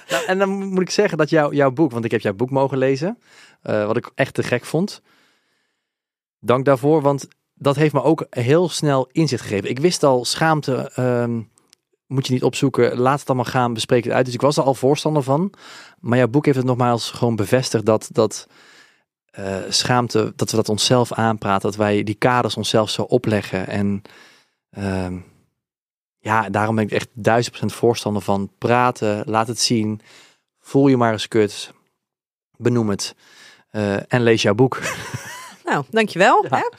Nou, 0.10 0.26
en 0.26 0.38
dan 0.40 0.50
moet 0.50 0.82
ik 0.82 0.90
zeggen 0.90 1.18
dat 1.18 1.30
jouw 1.30 1.52
jouw 1.54 1.72
boek, 1.72 1.92
want 1.92 2.06
ik 2.06 2.12
heb 2.12 2.22
jouw 2.22 2.34
boek 2.34 2.50
mogen 2.50 2.78
lezen, 2.78 3.20
eh, 3.62 3.86
wat 3.86 3.98
ik 3.98 4.12
echt 4.16 4.34
te 4.34 4.44
gek 4.44 4.66
vond. 4.66 5.02
Dank 6.40 6.66
daarvoor, 6.66 7.02
want 7.02 7.28
dat 7.54 7.76
heeft 7.76 7.94
me 7.94 8.04
ook 8.04 8.26
heel 8.30 8.70
snel 8.70 9.10
inzicht 9.12 9.42
gegeven. 9.44 9.70
Ik 9.70 9.80
wist 9.80 10.04
al, 10.04 10.26
schaamte 10.26 10.92
ehm, 10.96 11.42
moet 12.14 12.28
je 12.28 12.34
niet 12.34 12.44
opzoeken, 12.44 12.98
laat 12.98 13.20
het 13.20 13.28
allemaal 13.28 13.52
gaan, 13.52 13.74
bespreek 13.74 14.04
het 14.04 14.14
uit. 14.14 14.26
Dus 14.26 14.34
ik 14.34 14.42
was 14.42 14.58
er 14.58 14.64
al 14.64 14.74
voorstander 14.74 15.24
van. 15.24 15.54
Maar 16.00 16.18
jouw 16.18 16.28
boek 16.28 16.46
heeft 16.46 16.58
het 16.58 16.66
nogmaals 16.66 17.12
gewoon 17.12 17.36
bevestigd 17.36 17.86
dat, 17.86 18.10
dat 18.12 18.48
eh, 19.32 19.58
schaamte, 19.70 20.34
dat 20.36 20.50
we 20.50 20.56
dat 20.56 20.70
onszelf 20.70 21.14
aanpraten, 21.14 21.70
dat 21.70 21.76
wij 21.80 22.04
die 22.04 22.16
kaders 22.16 22.58
onszelf 22.58 22.90
zo 22.90 23.02
opleggen. 23.02 23.68
En 23.68 24.02
ehm, 24.70 25.18
ja, 26.20 26.50
daarom 26.50 26.76
ben 26.76 26.84
ik 26.84 26.92
echt 26.92 27.10
duizend 27.14 27.56
procent 27.56 27.80
voorstander 27.80 28.22
van 28.22 28.52
praten, 28.58 29.24
laat 29.26 29.48
het 29.48 29.60
zien, 29.60 30.02
voel 30.60 30.88
je 30.88 30.98
maar 30.98 31.12
eens 31.12 31.28
kut, 31.28 31.74
benoem 32.58 32.90
het 32.90 33.16
eh, 33.70 34.14
en 34.14 34.24
lees 34.24 34.42
jouw 34.42 34.56
boek. 34.56 34.80
Nou, 35.64 35.86
dankjewel. 35.90 36.46
Ja. 36.50 36.58
Hè? 36.58 36.70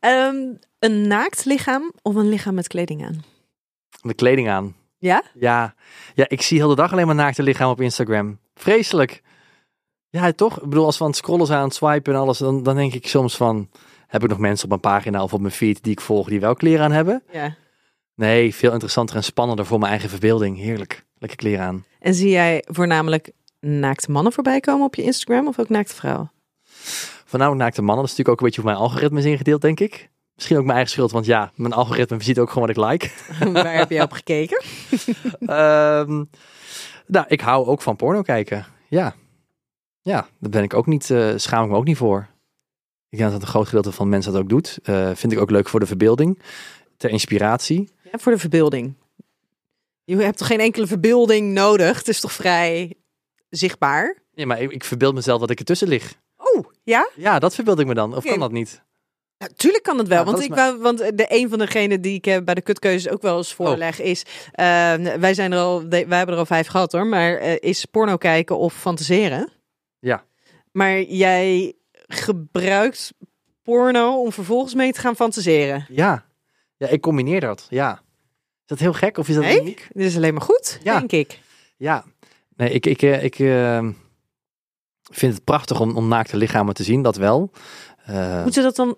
Ehm, 0.00 0.54
een 0.78 1.06
naakt 1.06 1.44
lichaam 1.44 1.92
of 2.02 2.14
een 2.14 2.28
lichaam 2.28 2.54
met 2.54 2.68
kleding 2.68 3.04
aan? 3.04 3.24
Met 4.02 4.16
kleding 4.16 4.48
aan. 4.48 4.74
Ja? 4.98 5.22
Ja, 5.34 5.74
ja, 6.14 6.24
ik 6.28 6.42
zie 6.42 6.58
heel 6.58 6.68
de 6.68 6.74
dag 6.74 6.92
alleen 6.92 7.06
maar 7.06 7.14
naakte 7.14 7.42
lichaam 7.42 7.70
op 7.70 7.80
Instagram. 7.80 8.38
Vreselijk. 8.54 9.22
Ja, 10.08 10.32
toch? 10.32 10.56
Ik 10.56 10.68
bedoel, 10.68 10.84
als 10.84 10.98
we 10.98 11.04
aan 11.04 11.10
het 11.10 11.18
scrollen 11.18 11.46
zijn, 11.46 11.58
aan 11.58 11.64
het 11.64 11.74
swipen 11.74 12.14
en 12.14 12.20
alles, 12.20 12.38
dan, 12.38 12.62
dan 12.62 12.76
denk 12.76 12.94
ik 12.94 13.06
soms 13.06 13.36
van, 13.36 13.68
heb 14.06 14.22
ik 14.22 14.28
nog 14.28 14.38
mensen 14.38 14.64
op 14.64 14.70
mijn 14.70 14.94
pagina 14.94 15.22
of 15.22 15.32
op 15.32 15.40
mijn 15.40 15.52
feed 15.52 15.82
die 15.82 15.92
ik 15.92 16.00
volg 16.00 16.28
die 16.28 16.40
wel 16.40 16.54
kleren 16.54 16.84
aan 16.84 16.92
hebben? 16.92 17.22
Ja. 17.32 17.56
Nee, 18.14 18.54
veel 18.54 18.72
interessanter 18.72 19.16
en 19.16 19.24
spannender 19.24 19.66
voor 19.66 19.78
mijn 19.78 19.90
eigen 19.90 20.10
verbeelding. 20.10 20.58
Heerlijk. 20.58 21.04
Lekker 21.18 21.38
kleren 21.38 21.64
aan. 21.64 21.84
En 21.98 22.14
zie 22.14 22.30
jij 22.30 22.64
voornamelijk 22.66 23.32
naakte 23.60 24.10
mannen 24.10 24.32
voorbij 24.32 24.60
komen 24.60 24.86
op 24.86 24.94
je 24.94 25.02
Instagram 25.02 25.46
of 25.46 25.58
ook 25.58 25.68
naakte 25.68 25.94
vrouwen? 25.94 26.32
Voornamelijk 27.24 27.62
naakte 27.62 27.82
mannen. 27.82 28.04
Dat 28.04 28.12
is 28.12 28.18
natuurlijk 28.18 28.28
ook 28.28 28.40
een 28.40 28.46
beetje 28.46 28.60
hoe 28.60 28.70
mijn 28.70 28.82
algoritme 28.82 29.18
is 29.18 29.24
ingedeeld, 29.24 29.60
denk 29.60 29.80
ik. 29.80 30.10
Misschien 30.40 30.58
ook 30.58 30.64
mijn 30.64 30.76
eigen 30.76 30.94
schuld, 30.94 31.12
want 31.12 31.26
ja, 31.26 31.52
mijn 31.54 31.72
algoritme 31.72 32.22
ziet 32.22 32.38
ook 32.38 32.50
gewoon 32.50 32.68
wat 32.68 32.76
ik 32.76 32.84
like. 32.90 33.10
Waar 33.52 33.74
heb 33.74 33.90
je 33.90 34.02
op 34.02 34.12
gekeken? 34.12 34.62
Ehm, 35.40 36.24
nou, 37.06 37.24
ik 37.28 37.40
hou 37.40 37.66
ook 37.66 37.82
van 37.82 37.96
porno 37.96 38.22
kijken. 38.22 38.66
Ja. 38.88 39.14
Ja, 40.02 40.28
daar 40.38 40.50
ben 40.50 40.62
ik 40.62 40.74
ook 40.74 40.86
niet, 40.86 41.10
eh, 41.10 41.32
schaam 41.36 41.64
ik 41.64 41.70
me 41.70 41.76
ook 41.76 41.84
niet 41.84 41.96
voor. 41.96 42.28
Ik 43.08 43.18
denk 43.18 43.30
dat 43.30 43.42
een 43.42 43.46
groot 43.46 43.66
gedeelte 43.66 43.92
van 43.92 44.08
mensen 44.08 44.32
dat 44.32 44.42
ook 44.42 44.48
doet. 44.48 44.78
Eh, 44.82 45.10
vind 45.14 45.32
ik 45.32 45.38
ook 45.38 45.50
leuk 45.50 45.68
voor 45.68 45.80
de 45.80 45.86
verbeelding. 45.86 46.42
Ter 46.96 47.10
inspiratie. 47.10 47.90
Ja, 48.12 48.18
voor 48.18 48.32
de 48.32 48.38
verbeelding. 48.38 48.94
Je 50.04 50.16
hebt 50.16 50.38
toch 50.38 50.46
geen 50.46 50.60
enkele 50.60 50.86
verbeelding 50.86 51.52
nodig? 51.52 51.98
Het 51.98 52.08
is 52.08 52.20
toch 52.20 52.32
vrij 52.32 52.94
zichtbaar? 53.48 54.16
Ja, 54.34 54.46
maar 54.46 54.60
ik, 54.60 54.72
ik 54.72 54.84
verbeeld 54.84 55.14
mezelf 55.14 55.40
dat 55.40 55.50
ik 55.50 55.58
ertussen 55.58 55.88
lig. 55.88 56.14
Oh, 56.36 56.64
ja? 56.82 57.08
Ja, 57.14 57.38
dat 57.38 57.54
verbeeld 57.54 57.78
ik 57.78 57.86
me 57.86 57.94
dan. 57.94 58.16
Of 58.16 58.24
kan 58.24 58.38
dat 58.38 58.52
niet? 58.52 58.82
Natuurlijk 59.48 59.82
kan 59.84 59.98
het 59.98 60.08
wel. 60.08 60.18
Ja, 60.18 60.24
want, 60.24 60.40
ik 60.42 60.54
wou, 60.54 60.78
want 60.78 60.98
de 60.98 61.26
een 61.28 61.48
van 61.48 61.58
degenen 61.58 62.00
die 62.00 62.14
ik 62.14 62.26
eh, 62.26 62.42
bij 62.44 62.54
de 62.54 62.60
kutkeuzes 62.60 63.12
ook 63.12 63.22
wel 63.22 63.36
eens 63.36 63.54
voorleg 63.54 64.00
is... 64.00 64.22
eh, 64.52 64.64
wij, 65.18 65.34
zijn 65.34 65.52
er 65.52 65.58
al, 65.58 65.88
wij 65.88 65.98
hebben 66.08 66.34
er 66.34 66.36
al 66.36 66.46
vijf 66.46 66.66
gehad 66.66 66.92
hoor. 66.92 67.06
Maar 67.06 67.34
eh, 67.36 67.56
is 67.60 67.84
porno 67.84 68.16
kijken 68.16 68.58
of 68.58 68.74
fantaseren? 68.74 69.48
Ja. 69.98 70.24
Maar 70.72 71.00
jij 71.02 71.74
gebruikt 72.06 73.12
porno 73.62 74.20
om 74.22 74.32
vervolgens 74.32 74.74
mee 74.74 74.92
te 74.92 75.00
gaan 75.00 75.16
fantaseren. 75.16 75.86
Ja. 75.88 76.24
Ja, 76.76 76.88
ik 76.88 77.00
combineer 77.00 77.40
dat. 77.40 77.66
Ja. 77.70 77.92
Is 77.92 78.66
dat 78.66 78.78
heel 78.78 78.92
gek 78.92 79.18
of 79.18 79.28
is 79.28 79.34
dat 79.34 79.44
Nee? 79.44 79.60
uniek? 79.60 79.88
Dit 79.92 80.06
is 80.06 80.16
alleen 80.16 80.34
maar 80.34 80.42
goed, 80.42 80.78
Ja. 80.82 80.98
denk 80.98 81.12
ik. 81.12 81.40
Ja. 81.76 82.04
Nee, 82.56 82.70
ik, 82.70 82.86
ik, 82.86 83.02
eh, 83.02 83.24
ik 83.24 83.38
eh, 83.38 83.88
vind 85.02 85.34
het 85.34 85.44
prachtig 85.44 85.80
om, 85.80 85.96
om 85.96 86.08
naakte 86.08 86.36
lichamen 86.36 86.74
te 86.74 86.82
zien. 86.82 87.02
Dat 87.02 87.16
wel. 87.16 87.50
Moeten 88.42 88.62
dat 88.62 88.76
dan 88.76 88.96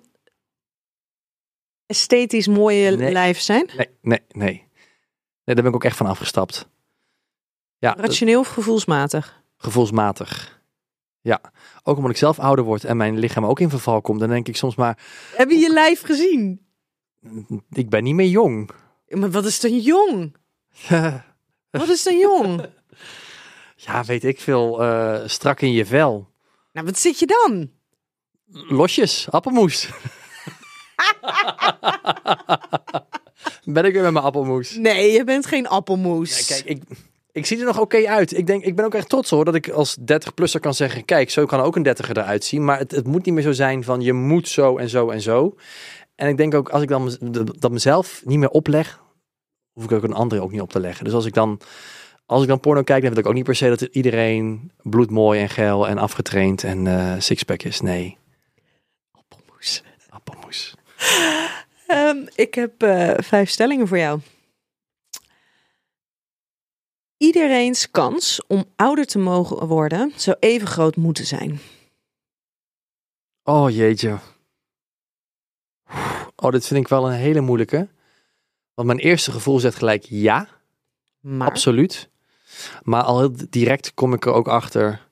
esthetisch 1.92 2.46
mooie 2.46 2.90
Nee. 2.96 3.12
lijf 3.12 3.40
zijn? 3.40 3.70
Nee, 3.76 3.88
nee, 4.00 4.20
nee. 4.28 4.52
Nee, 5.44 5.54
daar 5.54 5.54
ben 5.54 5.66
ik 5.66 5.74
ook 5.74 5.84
echt 5.84 5.96
van 5.96 6.06
afgestapt. 6.06 6.68
Ja, 7.78 7.92
dat- 7.94 8.04
Rationeel 8.04 8.40
of 8.40 8.48
gevoelsmatig? 8.48 9.42
gevoelsmatig. 9.56 10.60
Ja, 11.20 11.40
ook 11.82 11.96
omdat 11.96 12.10
ik 12.10 12.16
zelf 12.16 12.38
ouder 12.38 12.64
word 12.64 12.84
en 12.84 12.96
mijn 12.96 13.18
lichaam 13.18 13.44
ook 13.46 13.60
in 13.60 13.70
verval 13.70 14.00
komt, 14.00 14.20
dan 14.20 14.28
denk 14.28 14.48
ik 14.48 14.56
soms 14.56 14.74
maar, 14.74 14.98
Heb 15.34 15.50
je 15.50 15.56
je 15.58 15.72
lijf 15.72 16.02
gezien? 16.02 16.66
ik 17.70 17.88
ben 17.90 18.02
niet 18.04 18.14
meer 18.14 18.28
jong. 18.28 18.70
Maar 19.08 19.30
wat 19.30 19.44
is 19.44 19.60
dan 19.60 19.78
jong? 19.78 20.36
Wat 21.70 21.88
is 21.88 22.02
dan 22.02 22.18
jong? 22.18 22.66
ja, 23.76 24.04
weet 24.04 24.24
ik 24.24 24.40
veel, 24.40 24.82
eh, 24.82 25.22
strak 25.28 25.60
in 25.60 25.72
je 25.72 25.86
vel. 25.86 26.28
nou, 26.72 26.86
wat 26.86 26.98
zit 26.98 27.18
je 27.18 27.26
dan? 27.26 27.70
Losjes, 28.68 29.30
appelmoes. 29.30 29.88
ben 33.74 33.84
ik 33.84 33.92
weer 33.92 34.02
met 34.02 34.12
mijn 34.12 34.24
appelmoes. 34.24 34.76
Nee, 34.76 35.12
je 35.12 35.24
bent 35.24 35.46
geen 35.46 35.68
appelmoes. 35.68 36.38
Ja, 36.38 36.54
kijk, 36.54 36.64
ik, 36.64 36.82
ik 37.32 37.46
zie 37.46 37.58
er 37.58 37.64
nog 37.64 37.80
oké 37.80 38.06
uit. 38.06 38.36
Ik, 38.36 38.46
denk, 38.46 38.64
ik 38.64 38.76
ben 38.76 38.84
ook 38.84 38.94
echt 38.94 39.08
trots 39.08 39.30
hoor 39.30 39.44
dat 39.44 39.54
ik 39.54 39.68
als 39.68 39.96
30-plusser 40.00 40.60
kan 40.60 40.74
zeggen: 40.74 41.04
kijk, 41.04 41.30
zo 41.30 41.46
kan 41.46 41.60
ook 41.60 41.76
een 41.76 41.86
30er 41.86 42.10
eruit 42.10 42.44
zien. 42.44 42.64
Maar 42.64 42.78
het, 42.78 42.90
het 42.90 43.06
moet 43.06 43.24
niet 43.24 43.34
meer 43.34 43.42
zo 43.42 43.52
zijn 43.52 43.84
van 43.84 44.00
je 44.00 44.12
moet 44.12 44.48
zo 44.48 44.76
en 44.76 44.88
zo 44.88 45.10
en 45.10 45.20
zo. 45.20 45.56
En 46.14 46.28
ik 46.28 46.36
denk 46.36 46.54
ook 46.54 46.68
als 46.68 46.82
ik 46.82 46.88
dan 46.88 47.16
dat 47.58 47.70
mezelf 47.70 48.22
niet 48.24 48.38
meer 48.38 48.50
opleg, 48.50 49.00
hoef 49.72 49.84
ik 49.84 49.92
ook 49.92 50.02
een 50.02 50.12
andere 50.12 50.42
ook 50.42 50.52
niet 50.52 50.60
op 50.60 50.70
te 50.70 50.80
leggen. 50.80 51.04
Dus 51.04 51.14
als 51.14 51.26
ik 51.26 51.34
dan 51.34 51.60
als 52.26 52.42
ik 52.42 52.48
dan 52.48 52.60
porno 52.60 52.82
kijk, 52.82 53.02
dan 53.02 53.12
vind 53.12 53.24
ik 53.24 53.26
ook 53.26 53.34
niet 53.36 53.44
per 53.44 53.54
se 53.54 53.68
dat 53.68 53.80
iedereen 53.80 54.72
bloedmooi 54.82 55.40
en 55.40 55.48
geil 55.48 55.88
en 55.88 55.98
afgetraind 55.98 56.64
en 56.64 56.86
eh 56.86 57.14
sixpack 57.18 57.62
is. 57.62 57.80
Nee, 57.80 58.16
Appelmoes. 59.12 59.82
appelmoes. 60.08 60.74
Ehm, 61.86 62.26
ik 62.34 62.54
heb 62.54 62.82
eh, 62.82 63.14
vijf 63.16 63.50
stellingen 63.50 63.88
voor 63.88 63.98
jou. 63.98 64.20
Iedereen's 67.16 67.90
kans 67.90 68.40
om 68.46 68.64
ouder 68.76 69.06
te 69.06 69.18
mogen 69.18 69.66
worden 69.66 70.12
zou 70.16 70.36
even 70.40 70.66
groot 70.66 70.96
moeten 70.96 71.26
zijn. 71.26 71.60
Oh 73.42 73.70
jeetje. 73.70 74.18
Oh, 76.36 76.50
dit 76.50 76.66
vind 76.66 76.80
ik 76.80 76.88
wel 76.88 77.06
een 77.06 77.18
hele 77.18 77.40
moeilijke. 77.40 77.88
Want 78.74 78.88
mijn 78.88 78.98
eerste 78.98 79.32
gevoel 79.32 79.60
zegt 79.60 79.76
gelijk 79.76 80.04
ja, 80.04 80.48
Maar 81.20 81.48
absoluut. 81.48 82.10
Maar 82.82 83.02
al 83.02 83.18
heel 83.18 83.34
direct 83.48 83.94
kom 83.94 84.12
ik 84.14 84.26
er 84.26 84.32
ook 84.32 84.48
achter. 84.48 85.08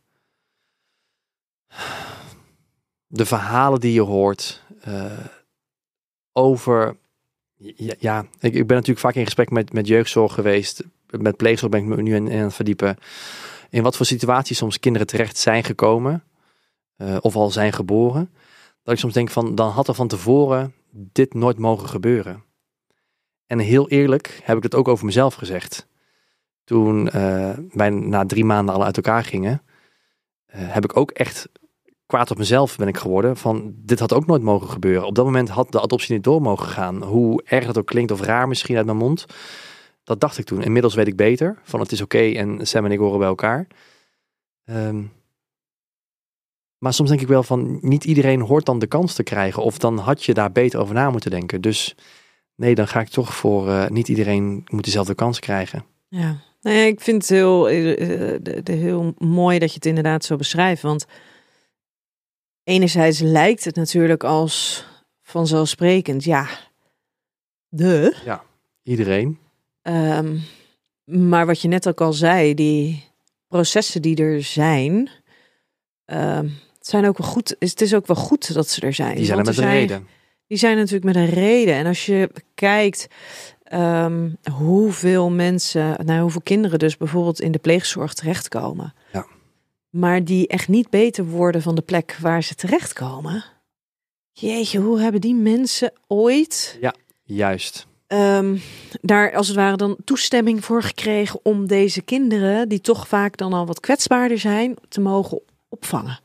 De 3.07 3.27
verhalen 3.27 3.81
die 3.81 3.93
je 3.93 4.01
hoort 4.01 4.63
eh, 4.81 5.27
over. 6.41 6.97
Ja, 7.99 8.21
ik, 8.41 8.55
ik 8.55 8.67
ben 8.67 8.77
natuurlijk 8.77 8.99
vaak 9.07 9.15
in 9.15 9.25
gesprek 9.25 9.51
met, 9.51 9.73
met 9.73 9.87
jeugdzorg 9.87 10.35
geweest. 10.35 10.85
Met 11.11 11.37
pleegzorg 11.37 11.73
ben 11.73 11.81
ik 11.81 11.87
me 11.87 12.03
nu 12.03 12.15
in, 12.15 12.29
in 12.29 12.39
aan 12.39 12.45
het 12.45 12.55
verdiepen. 12.55 12.97
In 13.71 13.83
wat 13.83 13.97
voor 13.97 14.07
situaties 14.07 14.59
soms 14.59 14.81
kinderen 14.81 15.07
terecht 15.07 15.39
zijn 15.39 15.65
gekomen. 15.65 16.25
eh, 16.97 17.17
of 17.21 17.37
al 17.37 17.51
zijn 17.51 17.73
geboren. 17.73 18.31
Dat 18.83 18.95
ik 18.95 19.01
soms 19.01 19.15
denk 19.15 19.31
van, 19.31 19.55
dan 19.55 19.71
had 19.71 19.89
er 19.89 19.95
van 19.95 20.09
tevoren 20.09 20.75
dit 20.91 21.35
nooit 21.35 21.59
mogen 21.59 21.89
gebeuren. 21.89 22.45
En 23.47 23.59
heel 23.59 23.89
eerlijk 23.89 24.41
heb 24.43 24.57
ik 24.57 24.63
het 24.63 24.75
ook 24.75 24.89
over 24.89 25.05
mezelf 25.05 25.35
gezegd. 25.35 25.87
Toen 26.65 27.11
eh, 27.11 27.59
wij 27.71 27.91
na 27.91 28.27
drie 28.27 28.45
maanden 28.45 28.75
al 28.75 28.85
uit 28.85 28.97
elkaar 28.97 29.25
gingen, 29.25 29.63
eh, 30.47 30.61
heb 30.73 30.85
ik 30.85 30.97
ook 30.97 31.11
echt 31.11 31.49
kwaad 32.11 32.31
op 32.31 32.39
mezelf 32.39 32.77
ben 32.77 32.89
ik 32.89 32.97
geworden. 32.97 33.37
Van 33.37 33.75
dit 33.77 33.99
had 33.99 34.13
ook 34.13 34.27
nooit 34.27 34.43
mogen 34.43 34.69
gebeuren. 34.69 35.07
Op 35.07 35.15
dat 35.15 35.25
moment 35.25 35.49
had 35.49 35.73
de 35.73 35.81
adoptie 35.81 36.15
niet 36.15 36.25
door 36.25 36.43
mogen 36.43 36.69
gaan. 36.69 37.03
Hoe 37.03 37.43
erg 37.45 37.67
dat 37.67 37.79
ook 37.79 37.87
klinkt 37.87 38.11
of 38.11 38.21
raar 38.21 38.49
misschien 38.49 38.77
uit 38.77 38.87
mijn 38.87 38.97
mond. 38.97 39.27
Dat 40.05 40.21
dacht 40.21 40.39
ik 40.39 40.45
toen. 40.45 40.63
Inmiddels 40.63 40.95
weet 40.95 41.07
ik 41.07 41.17
beter. 41.17 41.59
Van 41.63 41.81
het 41.81 41.93
is 41.93 42.01
oké 42.01 42.19
en 42.19 42.67
Sam 42.67 42.85
en 42.85 42.93
ik 42.93 42.99
horen 42.99 43.19
bij 43.19 43.29
elkaar. 43.29 43.67
Ehm, 44.65 45.03
maar 46.79 46.93
soms 46.93 47.09
denk 47.09 47.21
ik 47.21 47.29
wel 47.29 47.43
van 47.43 47.79
niet 47.81 48.05
iedereen 48.05 48.41
hoort 48.41 48.67
dan 48.67 48.79
de 48.79 48.87
kans 48.87 49.15
te 49.15 49.23
krijgen. 49.23 49.63
Of 49.63 49.79
dan 49.79 49.99
had 49.99 50.25
je 50.25 50.35
daar 50.35 50.53
beter 50.53 50.81
over 50.81 50.95
na 50.95 51.11
moeten 51.11 51.31
denken. 51.31 51.61
Dus 51.61 51.95
nee, 52.55 52.75
dan 52.75 52.89
ga 52.89 53.01
ik 53.01 53.09
toch 53.09 53.35
voor 53.35 53.69
eh, 53.69 53.89
niet 53.89 54.09
iedereen 54.09 54.65
moet 54.67 54.85
dezelfde 54.85 55.15
kans 55.15 55.39
krijgen. 55.39 55.85
Ja, 56.09 56.41
nee, 56.63 56.87
ik 56.87 57.01
vind 57.01 57.23
het 57.23 57.31
heel, 57.31 57.69
eh, 57.69 58.35
eh, 58.35 58.65
heel 58.65 59.15
mooi 59.19 59.59
dat 59.59 59.69
je 59.69 59.75
het 59.75 59.87
inderdaad 59.87 60.25
zo 60.25 60.37
beschrijft. 60.37 60.83
Want 60.83 61.07
enerzijds 62.65 63.19
lijkt 63.21 63.65
het 63.65 63.77
natuurlijk 63.77 64.25
als 64.25 64.85
vanzelfsprekend, 65.23 66.25
ja, 66.25 66.49
de. 67.69 68.17
Iedereen. 68.83 69.39
Ehm, 69.83 70.39
maar 71.05 71.47
wat 71.47 71.61
je 71.61 71.69
net 71.69 71.89
ook 71.89 72.01
al 72.01 72.13
zei, 72.13 72.55
die 72.55 73.05
processen 73.49 74.03
die 74.03 74.17
er 74.17 74.43
zijn, 74.43 75.11
ehm, 76.05 76.49
zijn 76.81 77.07
ook 77.07 77.19
wel 77.19 77.29
goed. 77.29 77.57
Het 77.59 77.81
is 77.81 77.95
ook 77.95 78.07
wel 78.07 78.17
goed 78.17 78.55
dat 78.55 78.69
ze 78.69 78.81
er 78.81 78.93
zijn. 78.95 79.17
Die 79.17 79.25
zijn 79.25 79.39
er 79.39 79.45
met 79.45 79.57
een 79.57 79.63
zijn- 79.63 79.75
reden. 79.79 80.07
die 80.47 80.59
zijn 80.59 80.77
natuurlijk 80.77 81.05
met 81.05 81.17
een 81.17 81.31
reden. 81.31 81.75
En 81.75 81.87
als 81.87 82.07
je 82.07 82.31
kijkt 82.55 83.07
ehm, 83.63 84.31
hoeveel 84.53 85.31
mensen, 85.31 86.07
nou 86.07 86.21
hoeveel 86.21 86.41
kinderen 86.41 86.79
dus 86.79 86.97
bijvoorbeeld 86.97 87.41
in 87.41 87.53
de 87.53 87.59
pleegzorg 87.59 88.15
terechtkomen. 88.15 88.95
Ja. 89.13 89.27
Maar 89.91 90.25
die 90.25 90.47
echt 90.49 90.69
niet 90.69 90.91
beter 90.91 91.25
worden 91.25 91.63
van 91.63 91.75
de 91.75 91.83
plek 91.83 92.17
waar 92.21 92.43
ze 92.43 92.55
terechtkomen. 92.55 93.45
Jeetje, 94.33 94.79
hoe 94.79 95.01
hebben 95.01 95.21
die 95.21 95.35
mensen 95.35 95.93
ooit 96.07 96.79
Juist. 97.25 97.87
ehm, 98.07 98.57
daar 99.01 99.35
als 99.35 99.47
het 99.47 99.57
ware 99.57 99.77
dan 99.77 99.97
toestemming 100.05 100.65
voor 100.65 100.83
gekregen 100.83 101.41
om 101.43 101.67
deze 101.67 102.03
kinderen, 102.03 102.69
die 102.69 102.81
toch 102.81 103.09
vaak 103.09 103.37
dan 103.37 103.53
al 103.53 103.67
wat 103.67 103.81
kwetsbaarder 103.81 104.39
zijn, 104.39 104.77
te 104.89 105.01
mogen 105.01 105.41
opvangen? 105.69 106.21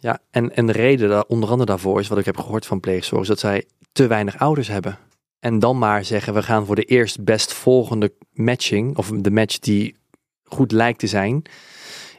Ja, 0.00 0.18
en, 0.30 0.56
en 0.56 0.66
de 0.66 0.72
reden 0.72 1.08
daar, 1.08 1.24
onder 1.26 1.48
andere 1.48 1.70
daarvoor 1.70 2.00
is, 2.00 2.08
wat 2.08 2.18
ik 2.18 2.24
heb 2.24 2.36
gehoord 2.36 2.66
van 2.66 2.80
pleegzorg, 2.80 3.22
is 3.22 3.28
dat 3.28 3.38
zij 3.38 3.64
te 3.92 4.06
weinig 4.06 4.38
ouders 4.38 4.68
hebben. 4.68 4.98
En 5.38 5.58
dan 5.58 5.78
maar 5.78 6.04
zeggen, 6.04 6.34
we 6.34 6.42
gaan 6.42 6.66
voor 6.66 6.74
de 6.74 6.84
eerst 6.84 7.24
best 7.24 7.52
volgende 7.52 8.12
matching, 8.32 8.96
of 8.96 9.10
de 9.10 9.30
match 9.30 9.58
die 9.58 9.96
goed 10.44 10.72
lijkt 10.72 10.98
te 10.98 11.06
zijn, 11.06 11.42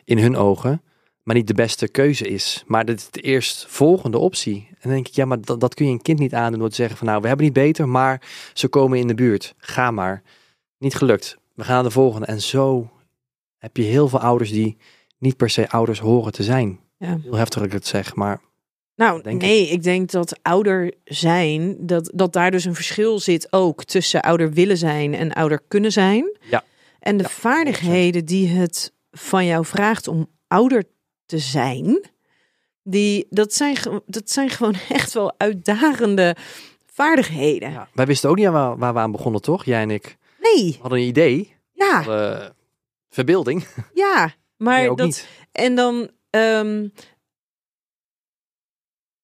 in 0.06 0.18
hun 0.18 0.36
ogen, 0.36 0.82
maar 1.24 1.36
niet 1.36 1.48
de 1.48 1.54
beste 1.54 1.88
keuze 1.88 2.28
is. 2.28 2.64
Maar 2.68 2.86
dit 2.86 3.00
is 3.00 3.10
de 3.10 3.22
eerst 3.22 3.66
volgende 3.70 4.18
optie. 4.18 4.68
En 4.70 4.78
dan 4.82 4.92
denk 4.92 5.08
ik, 5.08 5.14
ja, 5.14 5.26
maar 5.26 5.42
dat, 5.42 5.60
dat 5.60 5.74
kun 5.74 5.86
je 5.86 5.92
een 5.92 6.02
kind 6.02 6.20
niet 6.20 6.34
aandoen 6.34 6.60
door 6.60 6.70
te 6.70 6.76
zeggen 6.76 6.98
van, 6.98 7.08
nou, 7.08 7.22
we 7.22 7.28
hebben 7.28 7.46
niet 7.46 7.54
beter, 7.56 7.88
maar 7.90 8.22
ze 8.54 8.68
komen 8.68 9.00
in 9.00 9.08
de 9.08 9.14
buurt. 9.16 9.54
Ga 9.58 9.92
maar. 9.92 10.22
Niet 10.78 10.96
gelukt. 10.96 11.38
We 11.56 11.64
gaan 11.64 11.74
naar 11.74 11.84
de 11.84 11.90
volgende. 11.92 12.26
En 12.26 12.42
zo 12.42 12.90
heb 13.58 13.78
je 13.78 13.84
heel 13.84 14.08
veel 14.08 14.20
ouders 14.20 14.52
die 14.52 14.78
niet 15.18 15.38
per 15.38 15.50
se 15.50 15.70
ouders 15.70 16.00
horen 16.00 16.32
te 16.32 16.44
zijn. 16.44 16.80
Ja. 16.98 17.18
Heel 17.24 17.36
heftig 17.36 17.58
dat 17.60 17.68
ik 17.68 17.74
het 17.74 17.88
zeg, 17.88 18.16
maar 18.16 18.42
Nou, 18.96 19.22
Denk 19.22 19.42
nee, 19.42 19.68
ik. 19.68 19.84
denk 19.84 20.12
dat 20.12 20.40
ouder 20.42 20.94
zijn, 21.04 21.76
dat, 21.80 22.12
dat 22.14 22.34
daar 22.34 22.52
dus 22.52 22.66
een 22.66 22.76
verschil 22.76 23.20
zit 23.20 23.48
ook 23.54 23.84
tussen 23.84 24.22
ouder 24.22 24.52
willen 24.52 24.78
zijn 24.78 25.14
en 25.16 25.34
ouder 25.34 25.60
kunnen 25.68 25.92
zijn. 25.92 26.38
Ja. 26.50 26.64
En 27.00 27.18
de 27.18 27.24
Ja, 27.24 27.30
vaardigheden 27.30 28.26
die 28.26 28.48
het 28.48 28.93
van 29.14 29.46
jou 29.46 29.66
vraagt 29.66 30.08
om 30.08 30.28
ouder 30.48 30.84
te 31.26 31.38
zijn, 31.38 32.06
die, 32.84 33.28
dat, 33.30 33.54
zijn, 33.54 33.78
dat 34.06 34.30
zijn 34.30 34.50
gewoon 34.50 34.76
echt 34.90 35.14
wel 35.14 35.34
uitdagende 35.38 36.36
vaardigheden. 36.86 37.72
ja. 37.72 37.88
wij 37.94 38.06
wisten 38.06 38.30
ook 38.30 38.36
niet 38.36 38.48
waar, 38.48 38.78
waar 38.78 38.94
we 38.94 39.00
aan 39.00 39.12
begonnen, 39.12 39.42
toch? 39.42 39.66
Jij 39.66 39.82
en 39.82 39.92
ik 39.92 40.18
Nee, 40.40 40.72
We 40.72 40.78
hadden 40.82 41.00
een 41.00 41.08
idee, 41.08 41.56
ja, 41.74 42.06
eh, 42.08 42.50
verbeelding, 43.10 43.68
ja. 43.94 44.34
Maar 44.58 44.96
dat, 44.96 45.06
niet. 45.06 45.28
En 45.52 45.76
dan 45.76 46.10
ehm, 46.30 46.88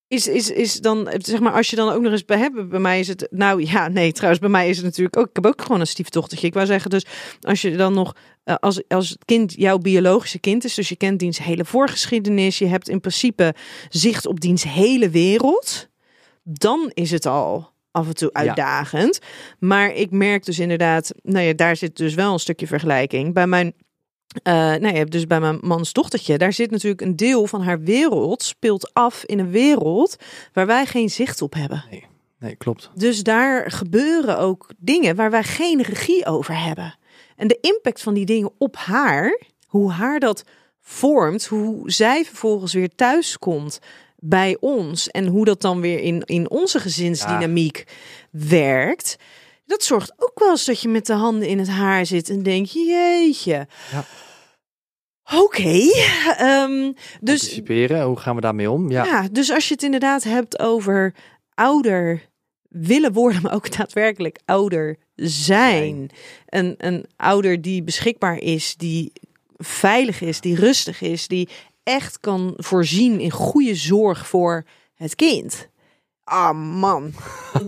is, 0.10 0.28
is, 0.28 0.52
is 0.52 0.82
dan, 0.82 1.10
zeg 1.18 1.40
maar, 1.40 1.54
als 1.54 1.70
je 1.70 1.76
dan 1.76 1.90
ook 1.90 2.02
nog 2.02 2.12
eens 2.12 2.26
bij 2.26 2.38
hebt, 2.38 2.70
bij 2.70 2.80
mij 2.80 3.00
is 3.00 3.08
het, 3.08 3.28
nou 3.32 3.66
ja, 3.66 3.88
nee, 3.88 4.12
trouwens, 4.12 4.42
bij 4.42 4.50
mij 4.50 4.70
is 4.70 4.76
het 4.76 4.86
natuurlijk 4.86 5.18
ook, 5.18 5.28
ik 5.28 5.36
heb 5.36 5.46
ook 5.46 5.62
gewoon 5.62 5.80
een 5.80 5.88
stiefdochtertje. 5.88 6.48
Ik 6.48 6.54
wou 6.54 6.66
zeggen, 6.66 6.90
dus 6.90 7.06
als 7.42 7.62
je 7.62 7.76
dan 7.76 7.94
nog, 7.94 8.16
eh, 8.44 8.56
als, 8.56 8.82
als 8.88 9.10
het 9.10 9.26
kind 9.26 9.54
jouw 9.58 9.78
biologische 9.78 10.40
kind 10.40 10.64
is, 10.64 10.74
dus 10.74 10.90
je 10.90 10.96
kent 10.96 11.20
diens 11.20 11.38
hele 11.40 11.66
voorgeschiedenis, 11.66 12.58
je 12.58 12.66
hebt 12.66 12.90
in 12.90 13.00
principe 13.00 13.54
zicht 13.90 14.26
op 14.26 14.40
diens 14.40 14.64
hele 14.64 15.10
wereld, 15.10 15.88
dan 16.44 16.92
is 16.94 17.12
het 17.12 17.26
al 17.26 17.72
af 17.92 18.08
en 18.08 18.16
toe 18.16 18.30
Ja. 18.34 18.40
uitdagend. 18.40 19.20
Maar 19.60 19.94
ik 19.94 20.12
merk 20.12 20.46
dus 20.46 20.60
inderdaad, 20.60 21.12
nou 21.24 21.46
ja, 21.46 21.54
daar 21.54 21.76
zit 21.76 21.98
dus 21.98 22.14
wel 22.14 22.34
een 22.34 22.40
stukje 22.40 22.68
vergelijking. 22.68 23.34
Bij 23.34 23.48
mijn 23.48 23.74
eh 24.44 24.54
nou 24.54 24.96
ja, 24.96 25.04
dus 25.04 25.28
bij 25.28 25.40
mijn 25.40 25.58
mans 25.62 25.94
dochtertje, 25.94 26.38
daar 26.38 26.54
zit 26.54 26.72
natuurlijk 26.72 27.02
een 27.02 27.16
deel 27.16 27.48
van 27.48 27.62
haar 27.62 27.82
wereld 27.82 28.44
speelt 28.44 28.94
af 28.94 29.24
in 29.26 29.40
een 29.40 29.52
wereld 29.52 30.16
waar 30.54 30.66
wij 30.66 30.86
geen 30.86 31.10
zicht 31.10 31.42
op 31.42 31.54
hebben. 31.54 31.84
Nee, 32.40 32.56
klopt. 32.56 32.90
Dus 32.96 33.24
daar 33.24 33.72
gebeuren 33.72 34.38
ook 34.38 34.70
dingen 34.78 35.16
waar 35.16 35.32
wij 35.32 35.44
geen 35.44 35.82
regie 35.82 36.26
over 36.26 36.64
hebben. 36.64 36.98
En 37.36 37.48
de 37.48 37.58
impact 37.62 38.02
van 38.02 38.14
die 38.14 38.26
dingen 38.26 38.52
op 38.58 38.76
haar, 38.76 39.40
hoe 39.68 39.92
haar 39.92 40.20
dat 40.20 40.44
vormt, 40.82 41.46
hoe 41.46 41.92
zij 41.92 42.26
vervolgens 42.26 42.74
weer 42.74 42.96
thuis 42.96 43.38
komt 43.38 43.80
bij 44.18 44.58
ons 44.60 45.10
en 45.10 45.28
hoe 45.28 45.46
dat 45.46 45.62
dan 45.62 45.82
weer 45.82 46.00
in, 46.00 46.22
in 46.26 46.50
onze 46.50 46.80
gezinsdynamiek 46.80 47.84
werkt. 48.32 49.16
Dat 49.70 49.84
zorgt 49.84 50.14
ook 50.18 50.40
wel 50.40 50.50
eens 50.50 50.66
dat 50.66 50.82
je 50.82 50.88
met 50.88 51.06
de 51.06 51.14
handen 51.14 51.48
in 51.48 51.60
het 51.60 51.68
haar 51.68 52.06
zit 52.06 52.30
en 52.30 52.44
denk 52.44 52.66
je, 52.66 52.80
jeetje. 52.80 53.68
Ja. 53.92 54.06
Oké, 55.40 55.80
ehm, 56.38 56.92
dus 57.22 57.42
Anticiperen, 57.42 58.04
hoe 58.04 58.18
gaan 58.18 58.36
we 58.36 58.42
daarmee 58.42 58.72
om? 58.72 58.92
Ja, 58.92 59.06
ja. 59.06 59.28
dus 59.32 59.52
als 59.52 59.68
je 59.68 59.74
het 59.74 59.84
inderdaad 59.84 60.24
hebt 60.24 60.60
over 60.60 61.14
ouder 61.54 62.30
willen 62.70 63.14
worden, 63.14 63.42
maar 63.42 63.54
ook 63.54 63.72
daadwerkelijk 63.78 64.40
ouder 64.46 64.98
zijn. 65.16 66.10
Een, 66.46 66.76
een 66.78 67.06
ouder 67.16 67.62
die 67.62 67.84
beschikbaar 67.84 68.38
is, 68.38 68.76
die 68.76 69.12
veilig 69.58 70.22
is, 70.22 70.42
die 70.42 70.56
rustig 70.56 71.02
is, 71.02 71.28
die 71.28 71.50
echt 71.84 72.20
kan 72.20 72.54
voorzien 72.58 73.20
in 73.20 73.32
goede 73.32 73.76
zorg 73.76 74.28
voor 74.28 74.66
het 74.96 75.16
kind. 75.16 75.70
Ah 76.30 76.80
man, 76.80 77.14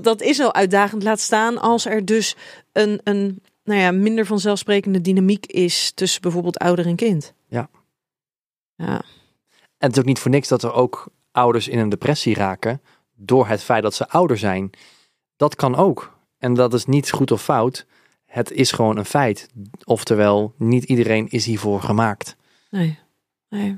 dat 0.02 0.22
is 0.22 0.40
al 0.40 0.54
uitdagend. 0.54 1.04
Laat 1.04 1.20
staan 1.20 1.58
als 1.58 1.86
er 1.86 2.06
dus 2.06 2.36
een, 2.72 3.02
een 3.04 3.42
nou 3.64 3.80
ja, 3.80 3.92
minder 3.92 4.26
vanzelfsprekende 4.26 5.02
dynamiek 5.02 5.46
is 5.46 5.92
tussen 5.96 6.22
bijvoorbeeld 6.22 6.58
ouder 6.58 6.86
en 6.86 6.96
kind. 6.96 7.34
Ja. 7.48 7.70
Ja. 8.76 9.02
En 9.78 9.88
het 9.88 9.92
is 9.92 10.00
ook 10.00 10.06
niet 10.06 10.20
voor 10.20 10.32
niks 10.32 10.48
dat 10.48 10.64
er 10.64 10.74
ook 10.74 11.08
ouders 11.32 11.68
in 11.68 11.80
een 11.80 11.90
depressie 11.90 12.36
raken 12.36 12.82
door 13.16 13.48
het 13.48 13.64
feit 13.64 13.84
dat 13.84 13.94
ze 13.94 14.10
ouder 14.10 14.38
zijn. 14.38 14.70
Dat 15.36 15.56
kan 15.56 15.76
ook. 15.76 16.18
En 16.38 16.54
dat 16.54 16.74
is 16.74 16.86
niet 16.86 17.12
goed 17.12 17.32
of 17.32 17.44
fout. 17.44 17.86
Het 18.26 18.52
is 18.52 18.72
gewoon 18.72 18.98
een 18.98 19.06
feit. 19.06 19.50
Oftewel, 19.84 20.54
niet 20.58 20.84
iedereen 20.84 21.30
is 21.30 21.46
hiervoor 21.46 21.82
gemaakt. 21.82 22.36
Nee. 22.70 23.00
nee. 23.50 23.78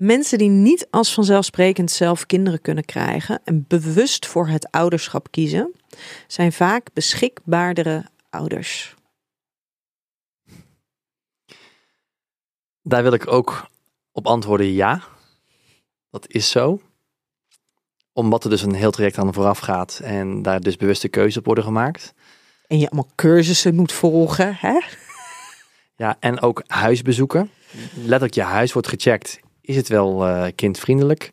Mensen 0.00 0.38
die 0.38 0.48
niet 0.48 0.86
als 0.90 1.14
vanzelfsprekend 1.14 1.90
zelf 1.90 2.26
kinderen 2.26 2.60
kunnen 2.60 2.84
krijgen 2.84 3.40
en 3.44 3.64
bewust 3.68 4.26
voor 4.26 4.48
het 4.48 4.70
ouderschap 4.70 5.30
kiezen, 5.30 5.74
zijn 6.26 6.52
vaak 6.52 6.92
beschikbaardere 6.92 8.04
ouders. 8.30 8.94
Daar 12.82 13.02
wil 13.02 13.12
ik 13.12 13.32
ook 13.32 13.66
op 14.12 14.26
antwoorden 14.26 14.72
ja. 14.72 15.02
Dat 16.10 16.28
is 16.28 16.50
zo. 16.50 16.80
Omdat 18.12 18.44
er 18.44 18.50
dus 18.50 18.62
een 18.62 18.74
heel 18.74 18.90
traject 18.90 19.18
aan 19.18 19.34
vooraf 19.34 19.58
gaat 19.58 20.00
en 20.02 20.42
daar 20.42 20.60
dus 20.60 20.76
bewuste 20.76 21.08
keuzes 21.08 21.36
op 21.36 21.44
worden 21.44 21.64
gemaakt. 21.64 22.14
En 22.66 22.78
je 22.78 22.90
allemaal 22.90 23.12
cursussen 23.14 23.74
moet 23.74 23.92
volgen, 23.92 24.54
hè? 24.54 24.80
Ja, 25.96 26.16
en 26.20 26.40
ook 26.40 26.62
huisbezoeken. 26.66 27.50
Letterlijk 27.94 28.34
je 28.34 28.42
huis 28.42 28.72
wordt 28.72 28.88
gecheckt. 28.88 29.40
Is 29.70 29.76
het 29.76 29.88
wel 29.88 30.26
eh, 30.26 30.46
kindvriendelijk? 30.54 31.32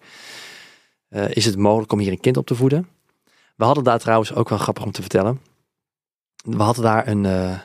Eh, 1.10 1.30
is 1.30 1.46
het 1.46 1.58
mogelijk 1.58 1.92
om 1.92 2.00
hier 2.00 2.12
een 2.12 2.20
kind 2.20 2.38
op 2.38 2.46
te 2.46 2.56
voeden? 2.56 2.90
We 3.56 3.64
hadden 3.64 3.84
daar 3.84 4.00
trouwens 4.00 4.34
ook 4.34 4.50
wel 4.50 4.58
grappig 4.58 4.84
om 4.84 4.92
te 4.92 5.02
vertellen. 5.02 5.42
We 6.44 6.64
hadden 6.64 6.84
daar 6.84 7.08
een, 7.08 7.26
eh, 7.26 7.60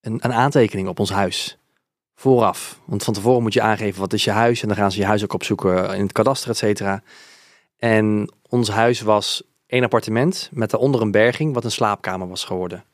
een, 0.00 0.18
een 0.24 0.32
aantekening 0.32 0.88
op 0.88 0.98
ons 0.98 1.10
huis. 1.10 1.58
Vooraf. 2.14 2.80
Want 2.84 3.04
van 3.04 3.14
tevoren 3.14 3.42
moet 3.42 3.52
je 3.52 3.60
aangeven 3.60 4.00
wat 4.00 4.12
is 4.12 4.24
je 4.24 4.30
huis. 4.30 4.62
En 4.62 4.68
dan 4.68 4.76
gaan 4.76 4.92
ze 4.92 4.98
je 4.98 5.06
huis 5.06 5.22
ook 5.22 5.32
opzoeken 5.32 5.94
in 5.94 6.02
het 6.02 6.12
kadaster, 6.12 6.50
et 6.50 6.56
cetera. 6.56 7.02
En 7.76 8.32
ons 8.48 8.68
huis 8.68 9.00
was 9.00 9.42
één 9.66 9.84
appartement 9.84 10.48
met 10.52 10.70
daaronder 10.70 11.00
een 11.00 11.10
berging 11.10 11.54
wat 11.54 11.64
een 11.64 11.70
slaapkamer 11.70 12.28
was 12.28 12.44
geworden. 12.44 12.84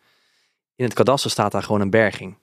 In 0.76 0.84
het 0.84 0.94
kadaster 0.94 1.30
staat 1.30 1.52
daar 1.52 1.62
gewoon 1.62 1.80
een 1.80 1.90
berging. 1.90 2.36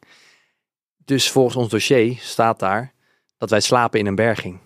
Dus 0.97 1.31
volgens 1.31 1.55
ons 1.55 1.69
dossier 1.69 2.17
staat 2.19 2.59
daar 2.59 2.93
dat 3.41 3.49
wij 3.49 3.59
slapen 3.59 3.99
in 3.99 4.05
een 4.05 4.15
berging. 4.15 4.59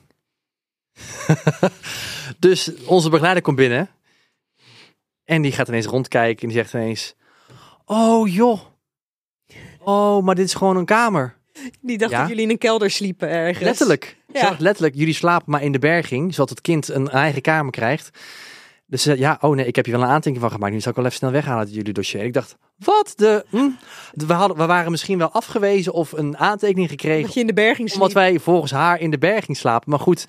dus 2.39 2.84
onze 2.86 3.09
begeleider 3.09 3.43
komt 3.43 3.55
binnen. 3.57 3.89
En 5.23 5.41
die 5.41 5.51
gaat 5.51 5.67
ineens 5.67 5.86
rondkijken 5.86 6.41
en 6.41 6.47
die 6.47 6.57
zegt 6.57 6.73
ineens... 6.73 7.15
Oh 7.86 8.34
joh. 8.34 8.59
Oh, 9.80 10.23
maar 10.23 10.36
dit 10.36 10.45
is 10.45 10.53
gewoon 10.53 10.78
een 10.78 10.86
kamer. 10.86 11.38
Die 11.82 11.97
dacht 11.97 12.11
Ja. 12.11 12.19
dat 12.19 12.28
jullie 12.28 12.43
in 12.43 12.49
een 12.49 12.57
kelder 12.57 12.91
sliepen 12.91 13.30
ergens. 13.30 13.65
Letterlijk. 13.65 14.17
Ja. 14.34 14.55
Letterlijk, 14.59 14.95
jullie 14.95 15.13
slapen 15.13 15.51
maar 15.51 15.61
in 15.63 15.71
de 15.71 15.80
berging, 15.80 16.34
zodat 16.34 16.49
het 16.49 16.61
kind 16.61 16.88
een 16.88 17.09
eigen 17.09 17.41
kamer 17.41 17.71
krijgt. 17.71 18.09
Dus 18.88 19.01
ze 19.01 19.09
zei, 19.09 19.19
ja, 19.21 19.38
oh 19.41 19.55
nee, 19.55 19.65
ik 19.65 19.75
heb 19.75 19.86
hier 19.86 19.93
wel 19.93 20.03
een 20.03 20.09
aantekening 20.09 20.41
van 20.41 20.51
gemaakt. 20.51 20.73
Nu 20.73 20.79
zal 20.79 20.89
ik 20.91 20.97
wel 20.97 21.05
even 21.05 21.17
snel 21.17 21.31
weghalen 21.31 21.59
uit 21.59 21.73
jullie 21.73 21.93
dossier. 21.93 22.23
Ik 22.23 22.33
dacht, 22.33 22.55
wat 22.77 23.13
de... 23.15 23.45
hm? 23.49 23.69
We, 24.13 24.33
hadden, 24.33 24.57
we 24.57 24.65
waren 24.65 24.91
misschien 24.91 25.17
wel 25.17 25.31
afgewezen 25.31 25.93
of 25.93 26.11
een 26.11 26.38
aantekening 26.38 26.89
gekregen. 26.89 27.23
Dat 27.23 27.33
je 27.33 27.39
in 27.39 27.47
de 27.47 27.53
berging. 27.53 27.93
Omdat 27.93 28.13
wij 28.13 28.39
volgens 28.39 28.71
haar 28.71 28.99
in 28.99 29.11
de 29.11 29.17
berging 29.17 29.57
slapen. 29.57 29.89
Maar 29.89 29.99
goed, 29.99 30.27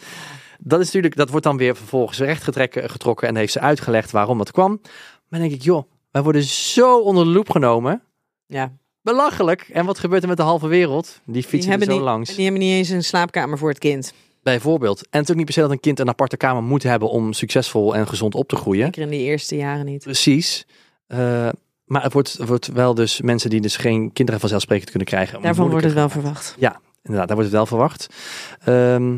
dat 0.59 0.81
is 0.81 0.87
natuurlijk, 0.87 1.17
dat 1.17 1.31
wordt 1.31 1.45
dan 1.45 1.57
weer 1.57 1.77
vervolgens 1.77 2.19
rechtgetrokken 2.19 2.91
getrokken 2.91 3.29
en 3.29 3.37
heeft 3.37 3.53
ze 3.53 3.61
uitgelegd 3.61 4.11
waarom 4.11 4.39
dat 4.39 4.51
kwam. 4.51 4.81
Maar 4.83 5.41
dan 5.41 5.49
denk 5.49 5.53
ik, 5.53 5.63
joh, 5.63 5.91
wij 6.11 6.23
worden 6.23 6.43
zo 6.43 6.99
onder 6.99 7.25
de 7.25 7.31
loep 7.31 7.51
genomen. 7.51 8.03
Ja. 8.47 8.73
Belachelijk. 9.03 9.69
En 9.73 9.87
wat 9.87 9.99
gebeurt 9.99 10.23
er 10.23 10.29
met 10.29 10.37
de 10.37 10.43
halve 10.43 10.67
wereld? 10.67 11.21
Die 11.25 11.33
Die 11.33 11.43
fietsen 11.43 11.73
er 11.73 11.79
hebben, 11.79 11.87
zo 11.89 11.95
niet, 11.95 12.03
langs. 12.03 12.35
die 12.35 12.45
hebben 12.45 12.63
niet 12.63 12.73
eens 12.73 12.89
een 12.89 13.05
slaapkamer 13.05 13.59
voor 13.59 13.69
het 13.69 13.79
kind. 13.79 14.13
Bijvoorbeeld. 14.47 14.99
En 15.01 15.09
natuurlijk 15.11 15.37
niet 15.37 15.45
per 15.45 15.55
se 15.55 15.61
dat 15.61 15.71
een 15.71 15.81
kind 15.81 15.99
een 15.99 16.09
aparte 16.09 16.37
kamer 16.37 16.63
moet 16.63 16.83
hebben 16.83 17.11
om 17.11 17.33
succesvol 17.33 17.97
en 17.97 18.09
gezond 18.09 18.35
op 18.35 18.49
te 18.49 18.57
groeien. 18.57 18.85
Zeker 18.85 19.03
in 19.03 19.09
die 19.09 19.23
eerste 19.23 19.57
jaren 19.57 19.85
niet. 19.85 20.03
Precies. 20.03 20.67
Eh, 21.07 21.49
maar 21.85 22.03
het 22.03 22.13
wordt, 22.13 22.37
wordt 22.37 22.67
wel 22.67 22.95
dus 22.95 23.21
mensen 23.21 23.51
die 23.51 23.61
dus 23.61 23.77
geen 23.77 24.13
kinderen 24.13 24.41
vanzelfsprekend 24.41 24.91
kunnen 24.91 25.09
krijgen. 25.09 25.43
Daarvan 25.43 25.71
wordt 25.71 25.85
het 25.85 25.95
wel 25.95 26.09
verwacht. 26.09 26.55
Inderdaad, 27.03 27.29
daar 27.29 27.37
wordt 27.37 27.51
het 27.51 27.51
wel 27.51 27.67
verwacht. 27.67 28.07
Ehm, 28.65 29.17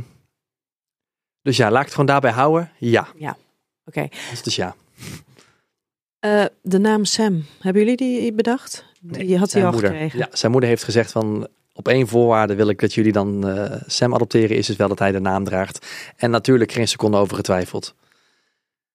dus 1.43 1.57
ja, 1.57 1.70
laat 1.70 1.79
ik 1.79 1.85
het 1.85 1.95
gewoon 1.95 2.07
daarbij 2.07 2.33
houden. 2.33 2.70
Ja. 2.79 3.09
Oké. 3.85 4.09
Dus, 4.31 4.43
dus 4.43 4.57
ja. 4.57 4.74
Eh, 6.18 6.45
de 6.62 6.79
naam 6.79 7.05
Sam, 7.05 7.45
hebben 7.61 7.83
jullie 7.83 7.97
die 7.97 8.33
bedacht? 8.33 8.85
Die 9.01 9.39
had 9.39 9.53
hij 9.53 9.64
al 9.64 9.72
moeder, 9.72 9.91
gekregen. 9.91 10.18
Ja, 10.18 10.29
zijn 10.33 10.53
moeder 10.53 10.70
heeft 10.70 10.85
gezegd 10.85 11.12
van 11.12 11.49
op 11.79 11.89
één 11.89 12.09
voorwaarde 12.09 12.55
wil 12.55 12.68
ik 12.68 12.81
dat 12.81 12.95
jullie 12.95 13.12
dan 13.12 13.49
eh, 13.49 13.83
Sam 13.87 14.14
adopteren. 14.14 14.57
Is 14.57 14.66
dus 14.66 14.76
wel 14.76 14.89
dat 14.89 14.99
hij 14.99 15.12
de 15.12 15.20
naam 15.20 15.45
draagt. 15.45 15.87
En 16.16 16.31
natuurlijk 16.31 16.72
geen 16.72 16.89
seconde 16.89 17.16
over 17.16 17.37
getwijfeld. 17.37 17.95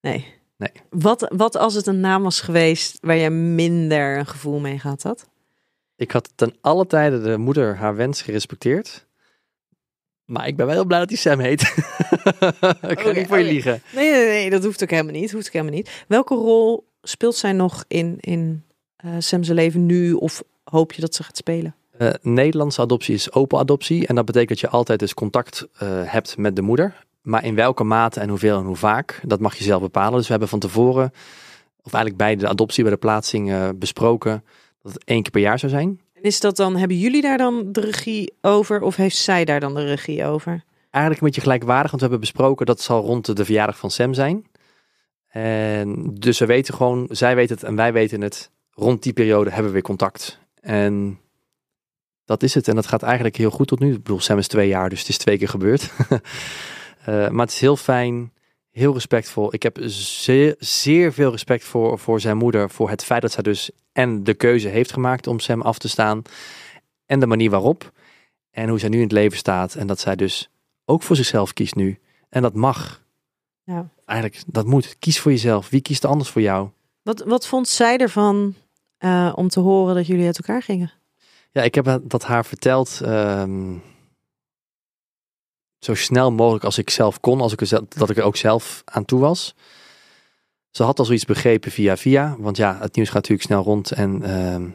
Nee. 0.02 0.34
Nee. 0.58 0.72
Wat, 0.90 1.32
wat 1.36 1.58
als 1.58 1.74
het 1.74 1.88
een 1.88 2.00
naam 2.00 2.24
was 2.24 2.42
geweest 2.42 2.98
waar 3.02 3.16
je 3.16 3.30
minder 3.30 4.18
een 4.18 4.26
gevoel 4.26 4.60
mee 4.60 4.80
gehad 4.80 5.04
had? 5.04 5.30
Ik 5.96 6.12
had 6.12 6.30
ten 6.36 6.56
alle 6.62 6.88
tijden 6.88 7.24
de 7.24 7.38
moeder 7.38 7.76
haar 7.76 7.96
wens 7.96 8.22
gerespecteerd. 8.22 9.06
Maar 10.26 10.48
ik 10.48 10.56
ben 10.56 10.66
wel 10.66 10.76
heel 10.76 10.86
blij 10.86 11.00
dat 11.00 11.10
hij 11.10 11.18
Sam 11.18 11.40
heet. 11.40 11.62
ik 12.82 13.00
Oké, 13.00 13.14
niet 13.14 13.28
voor 13.28 13.38
je 13.38 13.44
oké. 13.44 13.54
liegen. 13.54 13.82
Nee, 13.96 14.12
nee, 14.12 14.26
nee, 14.26 14.50
dat 14.50 14.64
hoeft 14.64 14.84
ook 14.84 14.90
helemaal 14.90 15.14
niet. 15.14 15.32
Hoeft 15.32 15.48
ook 15.48 15.54
helemaal 15.54 15.76
niet. 15.76 16.04
Welke 16.08 16.36
rol 16.36 16.88
speelt 17.02 17.36
zij 17.36 17.52
nog 17.52 17.84
in, 17.88 18.18
in 18.20 18.64
eh 18.96 19.16
Sam's 19.20 19.48
leven 19.48 19.86
nu? 19.86 20.14
Of 20.14 20.44
hoop 20.64 20.94
je 20.94 21.02
dat 21.02 21.16
ze 21.16 21.24
gaat 21.24 21.38
spelen? 21.38 21.76
Eh, 21.98 22.10
Nederlandse 22.22 22.82
adoptie 22.82 23.14
is 23.14 23.32
open 23.32 23.60
adoptie. 23.60 24.08
En 24.08 24.16
dat 24.16 24.26
betekent 24.26 24.50
dat 24.50 24.60
je 24.60 24.78
altijd 24.78 25.00
dus 25.00 25.14
contact 25.14 25.68
eh, 25.78 25.88
hebt 25.90 26.38
met 26.38 26.56
de 26.56 26.62
moeder. 26.62 27.06
Maar 27.22 27.46
in 27.46 27.56
welke 27.56 27.84
mate 27.84 28.20
en 28.20 28.30
hoeveel 28.30 28.58
en 28.60 28.66
hoe 28.66 28.76
vaak, 28.76 29.22
dat 29.24 29.40
mag 29.40 29.56
je 29.56 29.64
zelf 29.64 29.82
bepalen. 29.82 30.14
Dus 30.14 30.26
we 30.26 30.32
hebben 30.32 30.50
van 30.50 30.60
tevoren, 30.60 31.12
of 31.84 31.94
eigenlijk 31.94 32.18
bij 32.18 32.36
de 32.36 32.48
adoptie, 32.48 32.84
bij 32.84 32.92
de 32.92 32.98
plaatsing 32.98 33.52
eh, 33.52 33.70
besproken 33.76 34.44
dat 34.82 34.94
het 34.94 35.04
één 35.04 35.22
keer 35.22 35.32
per 35.32 35.42
jaar 35.42 35.60
zou 35.60 35.72
zijn. 35.72 36.02
En 36.14 36.22
is 36.22 36.40
dat 36.40 36.56
dan, 36.56 36.76
hebben 36.76 36.98
jullie 36.98 37.22
daar 37.22 37.38
dan 37.38 37.72
de 37.72 37.82
regie 37.82 38.34
over? 38.42 38.82
Of 38.82 38.96
heeft 38.96 39.18
zij 39.18 39.46
daar 39.46 39.60
dan 39.60 39.74
de 39.74 39.86
regie 39.86 40.26
over? 40.26 40.64
Eigenlijk 40.90 41.24
een 41.24 41.28
beetje 41.28 41.42
gelijkwaardig, 41.42 41.92
want 41.92 42.04
we 42.04 42.10
hebben 42.10 42.20
besproken 42.20 42.66
dat 42.66 42.76
het 42.76 42.86
zal 42.86 43.04
rond 43.04 43.36
de, 43.36 43.46
verjaardag 43.46 43.78
van 43.78 43.92
Sam 43.92 44.14
zijn. 44.14 44.46
En 45.28 46.14
dus 46.14 46.40
we 46.40 46.46
weten 46.46 46.74
gewoon, 46.74 47.08
zij 47.10 47.36
weten 47.36 47.56
het 47.56 47.64
en 47.64 47.76
wij 47.76 47.94
weten 47.94 48.22
het. 48.22 48.52
Rond 48.72 49.04
die 49.04 49.14
periode 49.14 49.50
hebben 49.50 49.68
we 49.68 49.74
weer 49.74 49.82
contact. 49.82 50.40
En 50.62 51.20
dat 52.26 52.44
is 52.44 52.54
het. 52.54 52.68
En 52.68 52.76
dat 52.76 52.88
gaat 52.88 53.04
eigenlijk 53.04 53.36
heel 53.36 53.50
goed 53.50 53.68
tot 53.68 53.80
nu. 53.80 53.92
Ik 53.92 54.04
bedoel, 54.04 54.20
Sam 54.20 54.38
is 54.38 54.48
twee 54.48 54.68
jaar, 54.68 54.90
dus 54.90 55.00
het 55.00 55.10
is 55.10 55.18
twee 55.18 55.38
keer 55.38 55.50
gebeurd. 55.50 55.92
Eh, 57.04 57.30
maar 57.30 57.46
het 57.46 57.54
is 57.54 57.60
heel 57.60 57.78
fijn, 57.78 58.34
heel 58.72 58.94
respectvol. 58.94 59.54
Ik 59.54 59.64
heb 59.64 59.78
zeer, 59.82 60.56
zeer 60.60 61.14
veel 61.14 61.32
respect 61.32 61.64
voor, 61.64 62.00
voor 62.00 62.20
zijn 62.20 62.38
moeder. 62.38 62.70
Voor 62.70 62.90
het 62.90 63.04
feit 63.04 63.22
dat 63.22 63.32
zij 63.32 63.44
dus 63.44 63.72
en 63.92 64.24
de 64.24 64.34
keuze 64.34 64.68
heeft 64.68 64.94
gemaakt 64.94 65.28
om 65.28 65.40
Sam 65.40 65.62
af 65.62 65.78
te 65.78 65.90
staan. 65.90 66.22
En 67.06 67.20
de 67.20 67.28
manier 67.28 67.50
waarop. 67.50 67.92
En 68.52 68.70
hoe 68.70 68.80
zij 68.80 68.90
nu 68.90 68.98
in 68.98 69.04
het 69.04 69.12
leven 69.12 69.38
staat. 69.38 69.76
En 69.76 69.88
dat 69.88 70.00
zij 70.00 70.16
dus 70.16 70.50
ook 70.86 71.04
voor 71.04 71.16
zichzelf 71.16 71.54
kiest 71.54 71.76
nu. 71.76 72.00
En 72.30 72.42
dat 72.42 72.54
mag. 72.54 73.04
Ja. 73.64 73.90
Eigenlijk, 74.06 74.44
dat 74.48 74.66
moet. 74.66 75.00
Kies 75.00 75.20
voor 75.20 75.32
jezelf. 75.32 75.70
Wie 75.70 75.82
kiest 75.82 76.04
er 76.04 76.10
anders 76.10 76.30
voor 76.30 76.42
jou? 76.42 76.70
Wat, 77.02 77.24
wat 77.24 77.48
vond 77.48 77.68
zij 77.68 77.98
ervan 77.98 78.56
eh, 78.98 79.34
om 79.36 79.48
te 79.48 79.60
horen 79.60 79.96
dat 79.96 80.08
jullie 80.08 80.26
uit 80.26 80.38
elkaar 80.38 80.62
gingen? 80.62 80.92
Ja, 81.54 81.62
ik 81.62 81.76
heb 81.76 82.00
dat 82.04 82.24
haar 82.24 82.46
verteld. 82.46 83.00
ehm, 83.04 83.78
zo 85.80 85.94
snel 85.94 86.32
mogelijk 86.32 86.64
als 86.64 86.78
ik 86.78 86.90
zelf 86.90 87.20
kon. 87.20 87.42
Als 87.42 87.52
ik 87.54 87.62
er, 87.62 87.82
dat 87.88 88.10
ik 88.10 88.18
er 88.18 88.24
ook 88.24 88.36
zelf 88.36 88.82
aan 88.86 89.06
toe 89.06 89.20
was. 89.20 89.56
Ze 90.72 90.84
had 90.84 91.00
al 91.00 91.06
zoiets 91.06 91.26
begrepen 91.26 91.72
via 91.72 91.98
via. 91.98 92.36
Want 92.40 92.58
ja, 92.58 92.78
het 92.80 92.96
nieuws 92.96 93.08
gaat 93.08 93.16
natuurlijk 93.22 93.48
snel 93.48 93.64
rond. 93.64 93.92
En 93.92 94.24
ehm, 94.24 94.70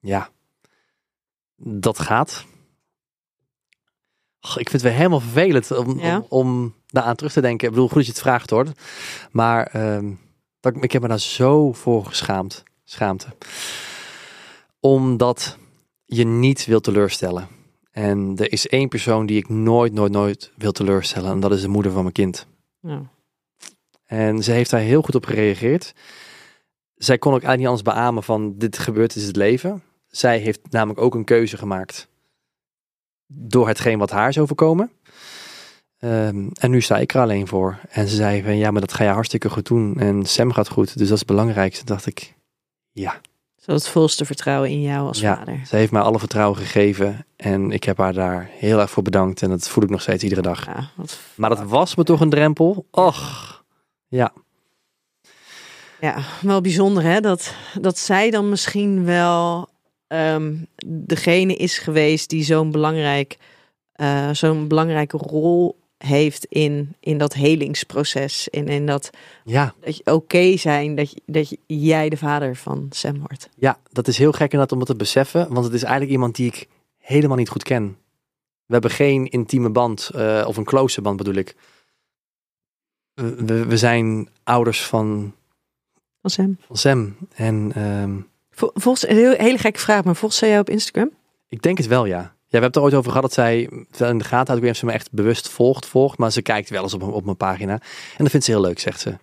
ja, 0.00 0.30
dat 1.56 1.98
gaat. 1.98 2.44
Och, 4.40 4.50
ik 4.58 4.68
vind 4.70 4.72
het 4.72 4.82
weer 4.82 4.92
helemaal 5.00 5.20
vervelend 5.20 5.70
om, 5.70 5.98
Ja. 6.00 6.16
om, 6.16 6.26
om 6.28 6.74
daaraan 6.86 7.16
terug 7.16 7.32
te 7.32 7.40
denken. 7.40 7.66
Ik 7.66 7.72
bedoel, 7.72 7.88
goed 7.88 7.96
dat 7.96 8.06
je 8.06 8.12
het 8.12 8.20
vraagt 8.20 8.50
hoor. 8.50 8.66
Maar 9.30 9.66
ehm, 9.66 10.12
dat, 10.60 10.76
ik- 10.76 10.82
ik 10.82 10.92
heb 10.92 11.02
me 11.02 11.08
daar 11.08 11.20
zo 11.20 11.72
voor 11.72 12.04
geschaamd. 12.06 12.62
Schaamte. 12.84 13.26
Omdat 14.80 15.58
je 16.10 16.24
niet 16.24 16.66
wil 16.66 16.80
teleurstellen. 16.80 17.48
En 17.90 18.34
er 18.36 18.52
is 18.52 18.66
één 18.66 18.88
persoon 18.88 19.26
die 19.26 19.36
ik 19.36 19.48
nooit, 19.48 19.92
nooit, 19.92 20.12
nooit 20.12 20.52
wil 20.56 20.72
teleurstellen. 20.72 21.30
En 21.30 21.40
dat 21.40 21.52
is 21.52 21.60
de 21.60 21.68
moeder 21.68 21.92
van 21.92 22.02
mijn 22.02 22.14
kind. 22.14 22.46
Nou, 22.80 23.02
En 24.04 24.42
ze 24.42 24.52
heeft 24.52 24.70
daar 24.70 24.80
heel 24.80 25.02
goed 25.02 25.14
op 25.14 25.24
gereageerd. 25.24 25.94
Zij 26.94 27.18
kon 27.18 27.32
ook 27.32 27.42
eigenlijk 27.42 27.58
niet 27.58 27.80
anders 27.80 27.96
beamen 27.96 28.22
van 28.22 28.58
dit 28.58 28.78
gebeurt, 28.78 29.16
is 29.16 29.26
het 29.26 29.36
leven. 29.36 29.82
Zij 30.06 30.38
heeft 30.38 30.60
namelijk 30.70 31.00
ook 31.00 31.14
een 31.14 31.24
keuze 31.24 31.56
gemaakt. 31.56 32.08
Door 33.26 33.68
hetgeen 33.68 33.98
wat 33.98 34.10
haar 34.10 34.28
is 34.28 34.38
overkomen. 34.38 34.90
Ehm, 35.98 36.48
en 36.52 36.70
nu 36.70 36.80
sta 36.80 36.98
ik 36.98 37.14
er 37.14 37.20
alleen 37.20 37.46
voor. 37.46 37.78
En 37.88 38.08
ze 38.08 38.16
zei 38.16 38.42
van 38.42 38.56
ja, 38.56 38.70
maar 38.70 38.80
dat 38.80 38.92
ga 38.92 39.04
je 39.04 39.10
hartstikke 39.10 39.50
goed 39.50 39.66
doen. 39.66 39.96
En 40.00 40.26
Sam 40.26 40.52
gaat 40.52 40.68
goed, 40.68 40.86
dus 40.86 41.08
dat 41.08 41.14
is 41.14 41.18
het 41.18 41.26
belangrijkste. 41.26 41.84
Toen 41.84 41.94
dacht 41.94 42.06
ik, 42.06 42.34
ja. 42.90 43.20
Zo 43.68 43.74
het 43.74 43.88
volste 43.88 44.24
vertrouwen 44.24 44.70
in 44.70 44.80
jou 44.80 45.06
als 45.06 45.20
Ja. 45.20 45.36
vader. 45.36 45.60
Ze 45.66 45.76
heeft 45.76 45.92
mij 45.92 46.02
alle 46.02 46.18
vertrouwen 46.18 46.58
gegeven. 46.58 47.26
En 47.36 47.70
ik 47.70 47.84
heb 47.84 47.98
haar 47.98 48.12
daar 48.12 48.50
heel 48.52 48.80
erg 48.80 48.90
voor 48.90 49.02
bedankt. 49.02 49.42
En 49.42 49.48
dat 49.48 49.68
voel 49.68 49.84
ik 49.84 49.90
nog 49.90 50.00
steeds 50.02 50.22
iedere 50.22 50.42
dag. 50.42 50.66
Ja, 50.66 50.90
wat 50.94 51.18
Maar 51.34 51.50
dat 51.50 51.62
was 51.62 51.94
me 51.94 52.04
toch 52.04 52.20
een 52.20 52.30
drempel. 52.30 52.86
Och, 52.90 53.64
ja. 54.06 54.32
Ja, 56.00 56.16
wel 56.40 56.60
bijzonder 56.60 57.02
hè, 57.02 57.20
dat, 57.20 57.54
dat 57.80 57.98
zij 57.98 58.30
dan 58.30 58.48
misschien 58.48 59.04
wel 59.04 59.68
ehm, 60.06 60.54
degene 60.86 61.54
is 61.56 61.78
geweest 61.78 62.30
die 62.30 62.42
zo'n 62.44 62.70
belangrijk, 62.70 63.36
eh, 63.92 64.28
zo'n 64.32 64.68
belangrijke 64.68 65.16
rol 65.16 65.78
heeft 65.98 66.44
in, 66.44 66.94
in 67.00 67.18
dat 67.18 67.34
helingsproces. 67.34 68.48
In, 68.48 68.68
in 68.68 68.86
dat, 68.86 69.10
Ja, 69.44 69.74
dat 69.80 69.96
je 69.96 70.06
oké 70.12 70.56
zijn 70.56 70.94
dat, 70.94 71.10
je, 71.10 71.20
dat 71.26 71.48
je, 71.48 71.58
jij 71.66 72.08
de 72.08 72.16
vader 72.16 72.56
van 72.56 72.86
Sam 72.90 73.18
wordt. 73.18 73.48
ja, 73.56 73.78
dat 73.92 74.08
is 74.08 74.18
heel 74.18 74.32
gek 74.32 74.40
inderdaad 74.52 74.72
om 74.72 74.78
het 74.78 74.88
te 74.88 74.96
beseffen. 74.96 75.52
Want 75.52 75.64
het 75.64 75.74
is 75.74 75.82
eigenlijk 75.82 76.12
iemand 76.12 76.36
die 76.36 76.46
ik 76.46 76.68
helemaal 76.98 77.36
niet 77.36 77.48
goed 77.48 77.62
ken. 77.62 77.96
We 78.66 78.72
hebben 78.72 78.90
geen 78.90 79.26
intieme 79.26 79.70
band, 79.70 80.10
eh, 80.14 80.44
of 80.46 80.56
een 80.56 80.64
close 80.64 81.00
band 81.02 81.16
bedoel 81.16 81.34
ik. 81.34 81.54
We, 83.14 83.64
we- 83.66 83.76
zijn 83.76 84.28
ouders 84.44 84.84
van, 84.86 85.34
Van 86.20 86.30
Sam. 86.30 86.56
van 86.66 86.76
Sam. 86.76 87.16
En 87.34 87.72
Vol- 88.50 88.70
Volgens, 88.74 89.08
een 89.08 89.16
heel, 89.16 89.32
hele 89.32 89.58
gekke 89.58 89.78
vraag, 89.80 90.04
maar 90.04 90.16
volgens 90.16 90.40
zij 90.40 90.48
jou 90.48 90.60
op 90.60 90.70
Instagram? 90.70 91.10
ik 91.48 91.62
denk 91.62 91.78
het 91.78 91.86
wel, 91.86 92.04
ja. 92.04 92.36
Ja, 92.50 92.58
we 92.58 92.64
hebben 92.64 92.70
het 92.70 92.76
er 92.76 92.82
ooit 92.82 92.94
over 92.94 93.10
gehad 93.10 93.22
dat 93.22 93.32
zij 93.32 93.60
in 94.08 94.18
de 94.18 94.24
gaten 94.24 94.54
houdt. 94.54 94.68
Ik 94.68 94.74
ze 94.74 94.86
me 94.86 94.92
echt 94.92 95.12
bewust 95.12 95.48
volgt, 95.48 95.86
volgt. 95.86 96.18
Maar 96.18 96.32
ze 96.32 96.42
kijkt 96.42 96.70
wel 96.70 96.82
eens 96.82 96.94
op, 96.94 97.02
op 97.02 97.24
mijn 97.24 97.36
pagina. 97.36 97.72
En 97.72 97.82
dat 98.16 98.30
vindt 98.30 98.46
ze 98.46 98.52
heel 98.52 98.60
leuk, 98.60 98.78
zegt 98.78 99.00
ze. 99.00 99.18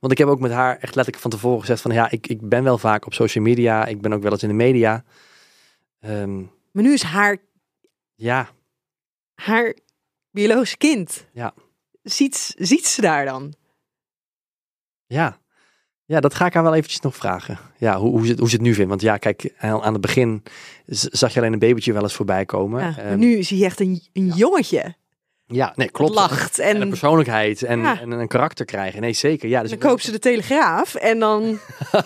Want 0.00 0.12
ik 0.12 0.18
heb 0.18 0.28
ook 0.28 0.40
met 0.40 0.50
haar 0.50 0.72
echt 0.72 0.94
letterlijk 0.94 1.18
van 1.18 1.30
tevoren 1.30 1.60
gezegd 1.60 1.80
van... 1.80 1.92
Ja, 1.92 2.10
ik, 2.10 2.26
ik 2.26 2.48
ben 2.48 2.64
wel 2.64 2.78
vaak 2.78 3.06
op 3.06 3.14
social 3.14 3.44
media. 3.44 3.86
Ik 3.86 4.00
ben 4.00 4.12
ook 4.12 4.22
wel 4.22 4.32
eens 4.32 4.42
in 4.42 4.48
de 4.48 4.54
media. 4.54 5.04
Ehm, 6.00 6.36
Maar 6.72 6.82
nu 6.82 6.92
is 6.92 7.02
haar, 7.02 7.36
ja, 8.14 8.48
haar 9.34 9.76
biologisch 10.30 10.76
kind. 10.76 11.26
Ja. 11.32 11.54
Ziet, 12.02 12.54
ziet 12.58 12.86
ze 12.86 13.00
daar 13.00 13.24
dan? 13.24 13.54
ja. 15.06 15.38
Ja, 16.08 16.20
dat 16.20 16.34
ga 16.34 16.46
ik 16.46 16.54
haar 16.54 16.62
wel 16.62 16.74
eventjes 16.74 17.00
nog 17.00 17.16
vragen. 17.16 17.58
Ja, 17.76 17.98
hoe, 17.98 18.10
hoe, 18.10 18.24
ze, 18.24 18.30
het- 18.30 18.38
hoe 18.38 18.48
ze 18.48 18.54
het 18.54 18.64
nu 18.64 18.74
vindt. 18.74 18.88
Want 18.88 19.00
ja, 19.00 19.16
kijk, 19.16 19.54
aan 19.58 19.82
aan 19.82 19.92
het 19.92 20.00
begin 20.00 20.42
zag 20.86 21.32
je 21.34 21.40
alleen 21.40 21.52
een 21.52 21.58
babytje 21.58 21.92
wel 21.92 22.02
eens 22.02 22.14
voorbij 22.14 22.44
komen. 22.44 22.80
Ja, 22.82 22.86
maar 22.96 23.04
Ehm, 23.04 23.18
nu 23.18 23.42
zie 23.42 23.58
je 23.58 23.64
echt 23.64 23.80
een, 23.80 24.02
een 24.12 24.26
jongetje. 24.34 24.94
ja, 25.46 25.72
nee, 25.76 25.90
klopt. 25.90 26.14
Lacht. 26.14 26.58
En 26.58 26.74
En, 26.76 26.82
een 26.82 26.88
persoonlijkheid 26.88 27.62
en, 27.62 27.80
Ja. 27.80 28.00
en 28.00 28.10
een 28.10 28.28
karakter 28.28 28.64
krijgen. 28.64 29.00
Nee, 29.00 29.12
zeker. 29.12 29.48
Ja, 29.48 29.60
dus 29.60 29.70
dan 29.70 29.78
koopt 29.78 30.02
ze 30.02 30.10
de 30.10 30.18
Telegraaf. 30.18 30.94
En 30.94 31.18
dan, 31.18 31.58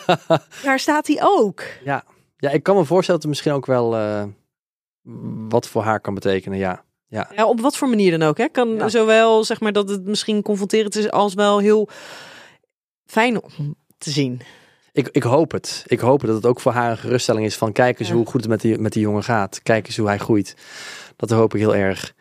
daar 0.65 0.79
staat 0.79 1.07
hij 1.07 1.19
ook. 1.23 1.63
Ja. 1.85 2.05
ja, 2.37 2.51
ik 2.51 2.63
kan 2.63 2.77
me 2.77 2.85
voorstellen 2.85 3.21
dat 3.21 3.31
het 3.31 3.31
misschien 3.39 3.53
ook 3.53 3.67
wel 3.67 3.97
eh, 3.97 4.25
wat 5.49 5.69
voor 5.69 5.83
haar 5.83 6.01
kan 6.01 6.15
betekenen. 6.15 6.59
Ja, 6.59 6.85
Ja, 7.09 7.29
op 7.47 7.61
wat 7.61 7.77
voor 7.77 7.89
manier 7.89 8.19
dan 8.19 8.29
ook. 8.29 8.39
Hè? 8.39 8.49
Kan 8.49 8.69
Ja. 8.75 8.89
zowel 8.89 9.45
zeg 9.45 9.61
maar 9.61 9.73
dat 9.73 9.89
het 9.89 10.05
misschien 10.05 10.43
confronterend 10.43 10.97
is 10.97 11.11
als 11.11 11.35
wel 11.35 11.59
heel 11.59 11.89
fijn 13.07 13.43
om 13.43 13.75
te 14.03 14.11
zien. 14.11 14.41
ik, 14.93 15.09
ik 15.13 15.23
hoop 15.23 15.51
het. 15.51 15.85
Ik 15.87 16.01
hoop 16.01 16.21
dat 16.21 16.35
het 16.35 16.47
ook 16.47 16.61
voor 16.61 16.73
haar 16.73 16.91
een 16.91 16.99
geruststelling 16.99 17.47
is 17.47 17.57
van 17.57 17.73
kijk 17.73 17.99
eens 17.99 18.09
Ja. 18.09 18.15
hoe 18.15 18.27
goed 18.27 18.41
het 18.41 18.51
met 18.51 18.61
die, 18.61 18.79
met 18.79 18.93
die 18.93 19.03
jongen 19.03 19.23
gaat. 19.25 19.61
Kijk 19.63 19.87
eens 19.87 19.97
hoe 19.97 20.07
hij 20.07 20.19
groeit. 20.19 20.57
Dat 21.17 21.31
hoop 21.31 21.55
ik 21.55 21.61
heel 21.61 21.75
erg. 21.75 22.15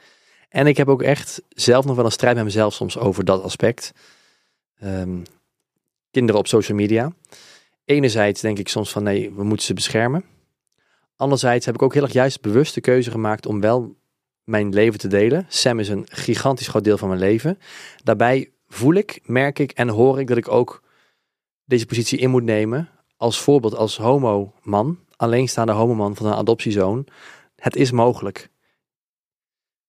En 0.50 0.68
ik 0.68 0.78
heb 0.78 0.88
ook 0.88 1.02
echt 1.02 1.42
zelf 1.50 1.86
nog 1.86 1.96
wel 1.96 2.06
een 2.06 2.12
strijd 2.12 2.36
met 2.36 2.44
mezelf 2.44 2.74
soms 2.74 2.98
over 2.98 3.26
dat 3.26 3.44
aspect. 3.44 3.94
Ehm, 4.80 5.18
kinderen 6.12 6.42
op 6.42 6.48
social 6.48 6.78
media. 6.78 7.12
Enerzijds 7.86 8.42
denk 8.42 8.60
ik 8.60 8.68
soms 8.68 8.92
van 8.92 9.04
nee, 9.04 9.32
we 9.36 9.44
moeten 9.44 9.66
ze 9.66 9.74
beschermen. 9.74 10.24
Anderzijds 11.16 11.66
heb 11.66 11.76
ik 11.76 11.82
ook 11.82 11.94
heel 11.94 12.04
erg 12.04 12.14
juist 12.14 12.42
bewust 12.42 12.74
de 12.74 12.82
keuze 12.82 13.12
gemaakt 13.12 13.46
om 13.46 13.62
wel 13.62 13.96
mijn 14.44 14.74
leven 14.74 15.00
te 15.00 15.08
delen. 15.08 15.46
Sam 15.48 15.80
is 15.80 15.90
een 15.90 16.06
gigantisch 16.10 16.68
groot 16.68 16.84
deel 16.84 16.98
van 16.98 17.08
mijn 17.08 17.20
leven. 17.20 17.60
Daarbij 18.04 18.52
voel 18.68 18.94
ik, 18.94 19.20
merk 19.24 19.60
ik 19.60 19.72
en 19.72 19.90
hoor 19.90 20.20
ik 20.20 20.28
dat 20.28 20.38
ik 20.38 20.48
ook 20.48 20.82
deze 21.66 21.86
positie 21.86 22.20
in 22.20 22.30
moet 22.30 22.44
nemen. 22.44 22.90
Als 23.18 23.40
voorbeeld 23.42 23.76
als 23.76 23.98
homo-man, 23.98 25.00
alleenstaande 25.16 25.72
homoman 25.72 26.16
van 26.16 26.26
een 26.26 26.34
adoptiezoon. 26.34 27.08
Het 27.56 27.76
is 27.76 27.92
mogelijk. 27.92 28.50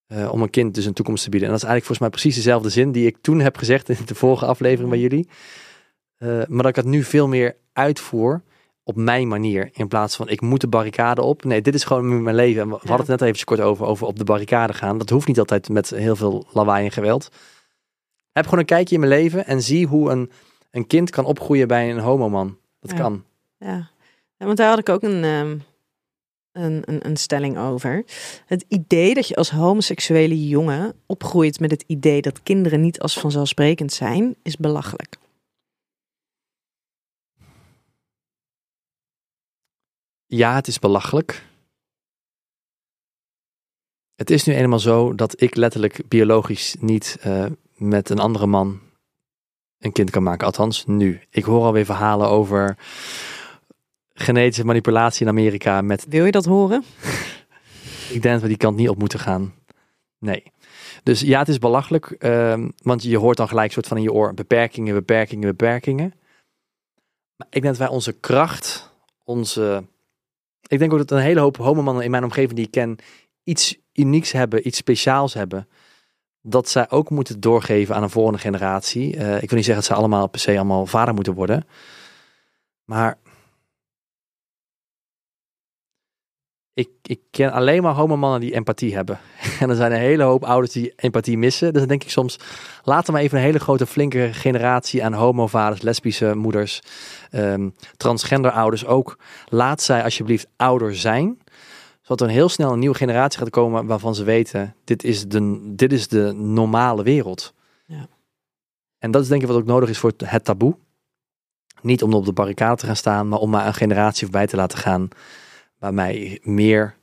eh, 0.06 0.32
om 0.32 0.42
een 0.42 0.50
kind 0.50 0.74
dus 0.74 0.84
een 0.84 0.92
toekomst 0.92 1.24
te 1.24 1.30
bieden. 1.30 1.48
En 1.48 1.54
dat 1.54 1.62
is 1.62 1.68
eigenlijk 1.68 1.98
volgens 1.98 1.98
mij 1.98 2.20
precies 2.20 2.44
dezelfde 2.44 2.68
zin 2.80 2.92
die 2.92 3.06
ik 3.06 3.16
toen 3.20 3.40
heb 3.40 3.56
gezegd 3.56 3.88
in 3.88 3.96
de 4.06 4.14
vorige 4.14 4.46
aflevering 4.46 4.90
bij 4.90 4.98
jullie. 4.98 5.28
Eh, 6.16 6.28
maar 6.28 6.62
dat 6.62 6.66
ik 6.66 6.76
het 6.76 6.84
nu 6.84 7.02
veel 7.02 7.28
meer 7.28 7.56
uitvoer 7.72 8.42
op 8.84 8.96
mijn 8.96 9.28
manier. 9.28 9.70
In 9.72 9.88
plaats 9.88 10.16
van 10.16 10.28
ik 10.28 10.40
moet 10.40 10.60
de 10.60 10.68
barricade 10.68 11.22
op. 11.22 11.44
Nee, 11.44 11.62
dit 11.62 11.74
is 11.74 11.84
gewoon 11.84 12.22
mijn 12.22 12.36
leven. 12.36 12.62
En 12.62 12.68
we 12.68 12.78
we 12.82 12.88
hadden 12.88 13.06
het 13.10 13.20
net 13.20 13.28
even 13.34 13.44
kort 13.46 13.60
over, 13.60 13.86
over 13.86 14.06
op 14.06 14.18
de 14.18 14.24
barricade 14.24 14.72
gaan. 14.72 14.98
Dat 14.98 15.10
hoeft 15.10 15.26
niet 15.26 15.38
altijd 15.38 15.68
met 15.68 15.90
heel 15.90 16.16
veel 16.16 16.46
lawaai 16.52 16.84
en 16.84 16.92
geweld. 16.92 17.28
Heb 18.32 18.44
gewoon 18.44 18.58
een 18.60 18.64
kijkje 18.66 18.94
in 18.94 19.00
mijn 19.00 19.12
leven 19.12 19.46
en 19.46 19.62
zie 19.62 19.86
hoe 19.86 20.10
een, 20.10 20.30
een 20.72 20.86
kind 20.86 21.10
kan 21.10 21.24
opgroeien 21.24 21.68
bij 21.68 21.90
een 21.90 21.98
homoman. 21.98 22.58
Dat 22.80 22.90
Ja. 22.90 22.96
kan. 22.96 23.24
Ja. 23.56 23.90
ja, 24.36 24.46
want 24.46 24.56
daar 24.56 24.68
had 24.68 24.78
ik 24.78 24.88
ook 24.88 25.02
een, 25.02 25.24
ehm, 25.24 25.58
een, 26.52 26.82
een, 26.84 27.06
een 27.06 27.16
stelling 27.16 27.58
over. 27.58 28.04
Het 28.46 28.64
idee 28.68 29.14
dat 29.14 29.28
je 29.28 29.36
als 29.36 29.50
homoseksuele 29.50 30.48
jongen 30.48 30.94
opgroeit 31.06 31.60
met 31.60 31.70
het 31.70 31.84
idee 31.86 32.22
dat 32.22 32.42
kinderen 32.42 32.80
niet 32.80 33.00
als 33.00 33.20
vanzelfsprekend 33.20 33.92
zijn, 33.92 34.36
is 34.42 34.56
belachelijk. 34.56 35.16
Ja, 40.26 40.54
het 40.54 40.66
is 40.66 40.78
belachelijk. 40.78 41.50
Het 44.14 44.30
is 44.30 44.44
nu 44.44 44.54
eenmaal 44.54 44.78
zo 44.78 45.14
dat 45.14 45.40
ik 45.40 45.56
letterlijk 45.56 46.08
biologisch 46.08 46.76
niet 46.80 47.16
eh, 47.20 47.46
met 47.76 48.08
een 48.10 48.18
andere 48.18 48.46
man 48.46 48.80
een 49.82 49.92
kind 49.92 50.10
kan 50.10 50.22
maken. 50.22 50.46
Althans, 50.46 50.86
nu. 50.86 51.20
Ik 51.30 51.44
hoor 51.44 51.64
alweer 51.64 51.84
verhalen 51.84 52.28
over 52.28 52.76
genetische 54.14 54.64
manipulatie 54.64 55.22
in 55.22 55.28
Amerika 55.28 55.80
met 55.80 56.06
Wil 56.08 56.24
je 56.24 56.30
dat 56.30 56.44
horen? 56.44 56.84
Ik 58.10 58.22
denk 58.22 58.34
dat 58.34 58.42
we 58.42 58.48
die 58.48 58.56
kant 58.56 58.76
niet 58.76 58.88
op 58.88 58.98
moeten 58.98 59.18
gaan. 59.18 59.54
Nee. 60.18 60.42
Dus 61.02 61.20
ja, 61.20 61.38
het 61.38 61.48
is 61.48 61.58
belachelijk. 61.58 62.10
ehm, 62.10 62.68
want 62.82 63.02
je 63.02 63.18
hoort 63.18 63.36
dan 63.36 63.48
gelijk 63.48 63.72
soort 63.72 63.86
van 63.86 63.96
in 63.96 64.02
je 64.02 64.12
oor 64.12 64.34
beperkingen, 64.34 64.94
beperkingen, 64.94 65.48
beperkingen. 65.48 66.14
Maar 67.36 67.46
ik 67.50 67.62
denk 67.62 67.64
dat 67.64 67.76
wij 67.76 67.88
onze 67.88 68.12
kracht, 68.12 68.92
onze... 69.24 69.84
Ik 70.66 70.78
denk 70.78 70.92
ook 70.92 70.98
dat 70.98 71.10
een 71.10 71.18
hele 71.18 71.40
hoop 71.40 71.56
homomannen 71.56 72.04
in 72.04 72.10
mijn 72.10 72.24
omgeving 72.24 72.54
die 72.54 72.64
ik 72.64 72.70
ken 72.70 72.96
iets 73.44 73.78
unieks 73.92 74.32
hebben, 74.32 74.66
iets 74.66 74.78
speciaals 74.78 75.34
hebben. 75.34 75.68
Dat 76.42 76.68
zij 76.68 76.90
ook 76.90 77.10
moeten 77.10 77.40
doorgeven 77.40 77.94
aan 77.94 78.02
een 78.02 78.10
volgende 78.10 78.38
generatie. 78.38 79.16
Eh, 79.16 79.42
ik 79.42 79.48
wil 79.48 79.58
niet 79.58 79.66
zeggen 79.66 79.74
dat 79.74 79.84
ze 79.84 79.94
allemaal 79.94 80.26
per 80.26 80.40
se 80.40 80.54
allemaal 80.56 80.86
vader 80.86 81.14
moeten 81.14 81.34
worden. 81.34 81.66
Maar 82.84 83.18
ik, 86.74 86.88
ik 87.02 87.20
ken 87.30 87.52
alleen 87.52 87.82
maar 87.82 87.94
homomannen 87.94 88.40
die 88.40 88.54
empathie 88.54 88.94
hebben. 88.94 89.18
En 89.60 89.70
er 89.70 89.76
zijn 89.76 89.92
een 89.92 89.98
hele 89.98 90.22
hoop 90.22 90.44
ouders 90.44 90.72
die 90.72 90.92
empathie 90.96 91.38
missen. 91.38 91.70
Dus 91.70 91.80
dan 91.80 91.88
denk 91.88 92.02
ik 92.02 92.10
soms, 92.10 92.38
laten 92.84 93.14
we 93.14 93.20
even 93.20 93.38
een 93.38 93.44
hele 93.44 93.58
grote 93.58 93.86
flinke 93.86 94.28
generatie 94.32 95.04
aan 95.04 95.12
homovaders, 95.12 95.82
lesbische 95.82 96.34
moeders, 96.34 96.82
ehm, 97.30 97.68
transgender 97.96 98.50
ouders 98.50 98.86
ook. 98.86 99.18
Laat 99.48 99.82
zij 99.82 100.04
alsjeblieft 100.04 100.48
ouder 100.56 100.96
zijn. 100.96 101.41
Zodat 102.02 102.20
er 102.20 102.34
heel 102.34 102.48
snel 102.48 102.72
een 102.72 102.78
nieuwe 102.78 102.96
generatie 102.96 103.38
gaat 103.38 103.50
komen 103.50 103.86
waarvan 103.86 104.14
ze 104.14 104.24
weten, 104.24 104.74
dit 104.84 105.04
is 105.04 105.28
de, 105.28 105.72
dit 105.74 105.92
is 105.92 106.08
de 106.08 106.32
normale 106.32 107.02
wereld. 107.02 107.54
Ja. 107.86 108.08
En 108.98 109.10
dat 109.10 109.22
is 109.22 109.28
denk 109.28 109.42
ik 109.42 109.48
wat 109.48 109.56
ook 109.56 109.64
nodig 109.64 109.88
is 109.88 109.98
voor 109.98 110.12
het 110.16 110.44
taboe. 110.44 110.76
Niet 111.80 112.02
om 112.02 112.14
op 112.14 112.24
de 112.24 112.32
barricade 112.32 112.76
te 112.76 112.86
gaan 112.86 112.96
staan, 112.96 113.28
maar 113.28 113.38
om 113.38 113.50
maar 113.50 113.66
een 113.66 113.74
generatie 113.74 114.22
voorbij 114.22 114.46
te 114.46 114.56
laten 114.56 114.78
gaan 114.78 115.08
waarbij 115.78 116.38
meer 116.42 116.96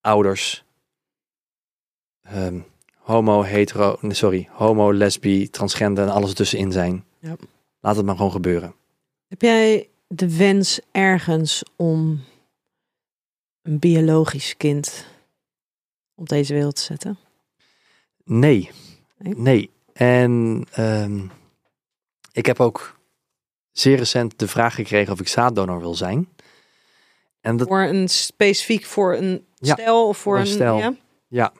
ouders 0.00 0.64
ehm, 2.22 2.60
homo, 2.96 3.42
hetero, 3.42 3.98
sorry, 4.08 4.48
homo, 4.50 4.92
lesbi, 4.92 5.50
transgender 5.50 6.04
en 6.04 6.12
alles 6.12 6.28
ertussenin 6.28 6.72
zijn. 6.72 7.04
Ja. 7.18 7.36
Laat 7.80 7.96
het 7.96 8.06
maar 8.06 8.16
gewoon 8.16 8.30
gebeuren. 8.30 8.74
Heb 9.26 9.42
jij 9.42 9.88
de 10.06 10.36
wens 10.36 10.80
ergens 10.92 11.62
om 11.76 12.20
een 13.64 13.78
biologisch 13.78 14.56
kind 14.56 15.06
op 16.14 16.28
deze 16.28 16.54
wereld 16.54 16.76
te 16.76 16.82
zetten? 16.82 17.18
Nee, 18.24 18.70
Nee? 19.18 19.34
nee. 19.36 19.70
En 19.92 20.64
ehm, 20.70 21.20
ik 22.32 22.46
heb 22.46 22.60
ook 22.60 22.98
zeer 23.72 23.96
recent 23.96 24.38
de 24.38 24.48
vraag 24.48 24.74
gekregen 24.74 25.12
of 25.12 25.20
ik 25.20 25.28
zaaddonor 25.28 25.80
wil 25.80 25.94
zijn. 25.94 26.28
En 27.40 27.56
dat, 27.56 27.68
Voor 27.68 27.82
een 27.82 28.08
specifiek 28.08 28.84
voor 28.84 29.14
een 29.14 29.44
Ja, 29.54 29.74
stel 29.74 30.08
of 30.08 30.18
voor 30.18 30.38
een 30.38 30.46
stel. 30.46 30.94
Ja? 31.28 31.52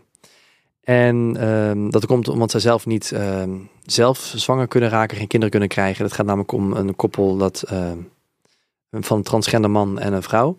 En 0.81 1.37
ehm, 1.39 1.91
dat 1.91 2.07
komt 2.07 2.29
omdat 2.29 2.51
zij 2.51 2.61
zelf 2.61 2.87
niet 2.87 3.13
ehm, 3.13 3.59
zelf 3.83 4.19
zwanger 4.19 4.69
kunnen 4.69 4.89
raken, 4.89 5.17
geen 5.17 5.27
kinderen 5.27 5.51
kunnen 5.51 5.69
krijgen. 5.69 6.05
Het 6.05 6.13
gaat 6.13 6.27
namelijk 6.27 6.53
om 6.53 6.73
een 6.73 6.97
koppel 6.97 7.37
dat, 7.37 7.63
van 8.91 9.17
een 9.17 9.23
transgender 9.23 9.71
man 9.71 9.99
en 9.99 10.13
een 10.13 10.23
vrouw. 10.23 10.59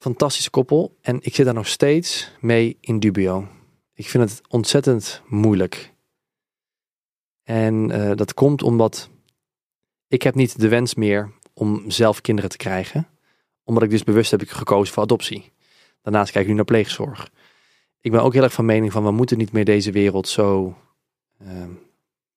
Fantastische 0.00 0.50
koppel. 0.50 0.96
En 1.00 1.18
ik 1.20 1.34
zit 1.34 1.44
daar 1.44 1.54
nog 1.54 1.68
steeds 1.68 2.30
mee 2.40 2.76
in 2.80 3.00
dubio. 3.00 3.48
Ik 3.94 4.08
vind 4.08 4.30
het 4.30 4.40
ontzettend 4.48 5.22
moeilijk. 5.26 5.92
En 7.42 7.90
eh, 7.90 8.16
dat 8.16 8.34
komt 8.34 8.62
omdat 8.62 9.10
ik 10.08 10.22
heb 10.22 10.34
niet 10.34 10.60
de 10.60 10.68
wens 10.68 10.94
meer 10.94 11.32
om 11.52 11.90
zelf 11.90 12.20
kinderen 12.20 12.50
te 12.50 12.56
krijgen. 12.56 13.08
Omdat 13.64 13.82
ik 13.82 13.90
dus 13.90 14.04
bewust 14.04 14.30
heb 14.30 14.42
gekozen 14.46 14.94
voor 14.94 15.02
adoptie. 15.02 15.52
Daarnaast 16.02 16.32
kijk 16.32 16.44
ik 16.44 16.50
nu 16.50 16.56
naar 16.56 16.64
pleegzorg. 16.64 17.30
Ik 18.00 18.10
ben 18.10 18.22
ook 18.22 18.32
heel 18.32 18.42
erg 18.42 18.52
van 18.52 18.64
mening 18.64 18.92
van 18.92 19.04
we 19.04 19.10
moeten 19.10 19.38
niet 19.38 19.52
meer 19.52 19.64
deze 19.64 19.90
wereld 19.90 20.28
zo 20.28 20.76
ehm, 21.38 21.70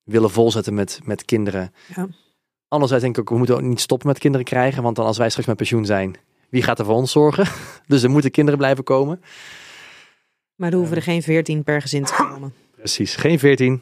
willen 0.03 0.31
volzetten 0.31 0.73
met, 0.73 0.99
met 1.03 1.25
kinderen. 1.25 1.73
Ja. 1.95 2.07
Anderzijds 2.67 3.03
denk 3.03 3.17
ik 3.17 3.21
ook, 3.21 3.29
we 3.29 3.37
moeten 3.37 3.55
ook 3.55 3.61
niet 3.61 3.79
stoppen 3.79 4.07
met 4.07 4.19
kinderen 4.19 4.45
krijgen. 4.45 4.83
Want 4.83 4.95
dan 4.95 5.05
als 5.05 5.17
wij 5.17 5.29
straks 5.29 5.47
met 5.47 5.57
pensioen 5.57 5.85
zijn, 5.85 6.15
wie 6.53 6.63
gaat 6.63 6.79
er 6.79 6.85
voor 6.85 6.95
ons 6.95 7.11
zorgen? 7.11 7.47
dus 7.87 8.03
er 8.03 8.09
moeten 8.09 8.31
kinderen 8.31 8.59
blijven 8.59 8.83
komen. 8.83 9.21
Maar 10.55 10.71
er 10.71 10.77
hoeven 10.77 10.95
er 10.95 11.01
geen 11.01 11.23
veertien 11.23 11.63
per 11.63 11.81
gezin 11.81 12.03
te 12.03 12.13
komen. 12.13 12.53
Precies, 12.75 13.15
geen 13.15 13.39
14. 13.39 13.81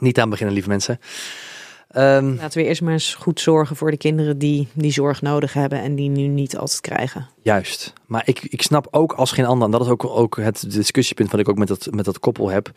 Niet 0.00 0.20
aan 0.20 0.30
beginnen, 0.30 0.54
lieve 0.54 0.68
mensen. 0.68 1.00
Ehm, 1.88 2.34
Laten 2.34 2.60
we 2.60 2.66
eerst 2.66 2.82
maar 2.82 2.92
eens 2.92 3.14
goed 3.14 3.40
zorgen 3.40 3.76
voor 3.76 3.90
de 3.90 3.96
kinderen 3.96 4.38
die 4.38 4.68
die 4.72 4.92
zorg 4.92 5.22
nodig 5.22 5.52
hebben 5.52 5.80
en 5.80 5.94
die 5.94 6.08
nu 6.08 6.26
niet 6.26 6.56
altijd 6.56 6.80
krijgen. 6.80 7.28
Juist. 7.42 7.92
Maar 8.06 8.22
ik, 8.24 8.42
ik 8.42 8.62
snap 8.62 8.86
ook 8.90 9.12
als 9.12 9.32
geen 9.32 9.46
ander, 9.46 9.64
en 9.64 9.70
dat 9.70 9.80
is 9.80 9.88
ook, 9.88 10.04
ook 10.04 10.36
het 10.36 10.70
discussiepunt 10.70 11.30
wat 11.30 11.40
ik 11.40 11.48
ook 11.48 11.58
met 11.58 11.68
dat, 11.68 11.88
met 11.90 12.04
dat 12.04 12.18
koppel 12.18 12.48
heb. 12.48 12.70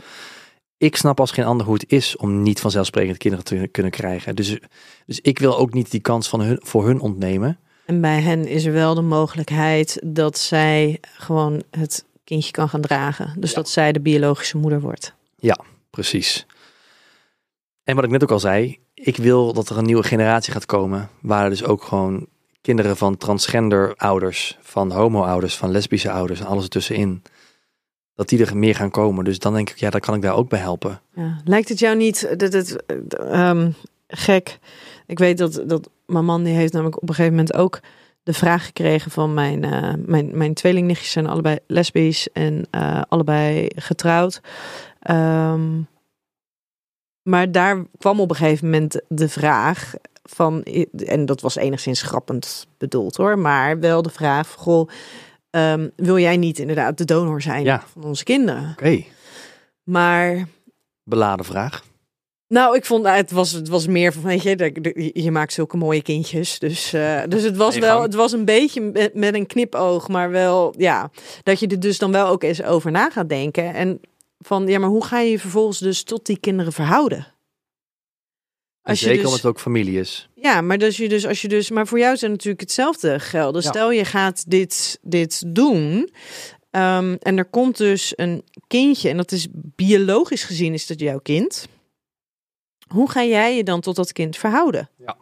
Ik 0.78 0.96
snap 0.96 1.20
als 1.20 1.32
geen 1.32 1.46
ander 1.46 1.66
hoe 1.66 1.76
het 1.76 1.92
is 1.92 2.18
om 2.18 2.42
niet 2.42 2.60
vanzelfsprekend 2.60 3.18
kinderen 3.18 3.46
te 3.46 3.68
kunnen 3.72 3.92
krijgen. 3.92 4.36
Dus, 4.36 4.60
dus 5.06 5.20
ik 5.22 5.40
wil 5.40 5.58
ook 5.58 5.74
niet 5.74 5.92
die 5.92 6.02
kans 6.02 6.30
van 6.30 6.42
hun, 6.42 6.60
voor 6.62 6.86
hun 6.86 7.00
ontnemen. 7.00 7.60
En 7.86 8.02
bij 8.02 8.22
hen 8.22 8.48
is 8.48 8.66
er 8.66 8.74
wel 8.74 8.94
de 8.96 9.02
mogelijkheid 9.02 10.00
dat 10.06 10.38
zij 10.38 11.00
gewoon 11.02 11.64
het 11.72 12.06
kindje 12.24 12.52
kan 12.52 12.70
gaan 12.70 12.82
dragen. 12.82 13.34
Dus 13.38 13.50
Ja. 13.50 13.56
dat 13.56 13.70
zij 13.70 13.92
de 13.92 14.00
biologische 14.00 14.58
moeder 14.58 14.82
wordt. 14.82 15.14
Precies. 15.90 16.46
En 17.84 17.96
wat 17.96 18.04
ik 18.04 18.10
net 18.10 18.24
ook 18.24 18.32
al 18.32 18.40
zei, 18.40 18.80
ik 18.94 19.18
wil 19.18 19.54
dat 19.54 19.70
er 19.70 19.78
een 19.78 19.86
nieuwe 19.86 20.04
generatie 20.04 20.54
gaat 20.54 20.66
komen. 20.66 21.10
Waar 21.22 21.50
dus 21.50 21.64
ook 21.64 21.84
gewoon 21.84 22.28
kinderen 22.62 22.98
van 22.98 23.18
transgender 23.18 23.96
ouders, 23.96 24.58
van 24.62 24.92
homo 24.92 25.24
ouders, 25.24 25.56
van 25.56 25.72
lesbische 25.72 26.12
ouders 26.12 26.40
en 26.40 26.46
alles 26.46 26.64
ertussenin. 26.64 27.22
Dat 28.16 28.30
die 28.30 28.46
er 28.46 28.58
meer 28.58 28.76
gaan 28.76 28.90
komen. 28.92 29.24
Dus 29.26 29.40
dan 29.40 29.54
denk 29.54 29.70
ik, 29.70 29.78
ja, 29.78 29.90
dan 29.90 30.00
kan 30.00 30.16
ik 30.16 30.22
daar 30.22 30.36
ook 30.36 30.50
bij 30.50 30.60
helpen. 30.60 31.02
Ja. 31.16 31.42
Lijkt 31.46 31.70
het 31.70 31.80
jou 31.80 31.96
niet 31.96 32.34
dat 32.38 32.54
het 32.54 32.86
ehm, 33.16 33.72
gek? 34.08 34.60
Ik 35.06 35.20
weet 35.20 35.38
dat, 35.38 35.64
dat 35.66 35.90
mijn 36.06 36.26
man 36.26 36.44
die 36.44 36.54
heeft 36.54 36.74
namelijk 36.74 37.02
op 37.02 37.10
een 37.10 37.16
gegeven 37.16 37.36
moment 37.38 37.54
ook 37.56 37.80
de 38.24 38.34
vraag 38.34 38.66
gekregen 38.66 39.12
van 39.12 39.34
mijn, 39.34 39.64
eh, 39.64 39.94
mijn, 40.06 40.38
mijn 40.38 40.54
tweelingnichtjes 40.54 41.12
zijn 41.12 41.28
allebei 41.28 41.58
lesbisch 41.68 42.32
en 42.32 42.68
eh, 42.70 43.02
allebei 43.10 43.68
getrouwd. 43.76 44.42
Ehm, 45.00 45.82
maar 47.22 47.52
daar 47.52 47.86
kwam 47.98 48.20
op 48.20 48.30
een 48.30 48.36
gegeven 48.36 48.70
moment 48.70 49.02
de 49.08 49.30
vraag 49.30 49.94
van, 50.24 50.64
en 51.06 51.26
dat 51.26 51.42
was 51.42 51.56
enigszins 51.56 52.02
grappend 52.02 52.68
bedoeld 52.78 53.16
hoor, 53.16 53.40
maar 53.40 53.80
wel 53.80 54.02
de 54.02 54.10
vraag: 54.10 54.52
goh, 54.52 54.90
ehm, 55.50 55.90
wil 55.96 56.18
jij 56.18 56.38
niet 56.38 56.60
inderdaad 56.60 56.98
de 56.98 57.06
donor 57.06 57.42
zijn 57.42 57.64
Ja. 57.64 57.84
van 57.92 58.04
onze 58.04 58.24
kinderen? 58.24 58.70
Oké, 58.72 59.04
Maar 59.84 60.48
beladen 61.04 61.46
vraag. 61.46 61.84
Nou, 62.54 62.76
ik 62.76 62.86
vond 62.86 63.06
het 63.06 63.32
was, 63.32 63.52
het 63.52 63.68
was 63.68 63.88
meer 63.88 64.14
van, 64.14 64.24
weet 64.24 64.44
je, 64.44 65.12
je 65.14 65.32
maakt 65.32 65.54
zulke 65.54 65.78
mooie 65.78 66.02
kindjes. 66.02 66.60
Dus, 66.60 66.94
eh, 66.94 67.22
dus 67.28 67.44
het 67.44 67.58
was 67.58 67.78
wel, 67.78 68.02
het 68.02 68.14
was 68.14 68.32
een 68.32 68.46
beetje 68.46 68.82
met, 68.82 69.14
met 69.14 69.34
een 69.34 69.46
knipoog, 69.46 70.08
maar 70.08 70.30
wel, 70.32 70.74
ja, 70.78 71.12
dat 71.44 71.60
je 71.60 71.68
er 71.68 71.80
dus 71.80 71.98
dan 71.98 72.12
wel 72.12 72.28
ook 72.28 72.44
eens 72.44 72.64
over 72.64 72.92
na 72.92 73.10
gaat 73.10 73.30
denken. 73.30 73.74
En 73.74 74.00
van, 74.40 74.68
ja, 74.68 74.80
maar 74.80 74.90
hoe 74.90 75.06
ga 75.06 75.20
je 75.20 75.32
je 75.32 75.40
vervolgens 75.40 75.80
dus 75.80 76.04
tot 76.04 76.26
die 76.26 76.40
kinderen 76.40 76.74
verhouden? 76.74 77.18
En 77.18 78.90
Als 78.90 79.00
je 79.00 79.06
zeker 79.06 79.22
dus- 79.22 79.26
omdat 79.32 79.42
het 79.44 79.52
ook 79.52 79.60
familie 79.60 80.00
is. 80.00 80.30
Ja, 80.36 80.62
maar 80.62 80.78
dus 80.78 80.98
je 80.98 81.10
dus 81.10 81.28
als 81.28 81.42
je 81.42 81.48
dus, 81.48 81.70
maar 81.70 81.88
voor 81.88 82.00
jou 82.00 82.18
zijn 82.18 82.32
natuurlijk 82.32 82.62
hetzelfde 82.62 83.20
gelden. 83.20 83.62
Ja. 83.62 83.70
Stel 83.70 83.92
je 83.92 84.06
gaat 84.06 84.50
dit, 84.50 85.00
dit 85.02 85.44
doen. 85.48 86.10
ehm, 86.72 87.16
en 87.20 87.38
er 87.38 87.46
komt 87.46 87.78
dus 87.78 88.14
een 88.16 88.44
kindje, 88.68 89.10
en 89.10 89.18
dat 89.18 89.32
is 89.32 89.48
biologisch 89.54 90.44
gezien 90.44 90.74
is 90.74 90.88
dat 90.88 91.00
jouw 91.00 91.20
kind. 91.20 91.68
Hoe 92.94 93.10
ga 93.10 93.24
jij 93.24 93.56
je 93.56 93.64
dan 93.64 93.82
tot 93.82 93.96
dat 93.96 94.12
kind 94.12 94.38
verhouden? 94.38 94.90
Ja. 94.98 95.18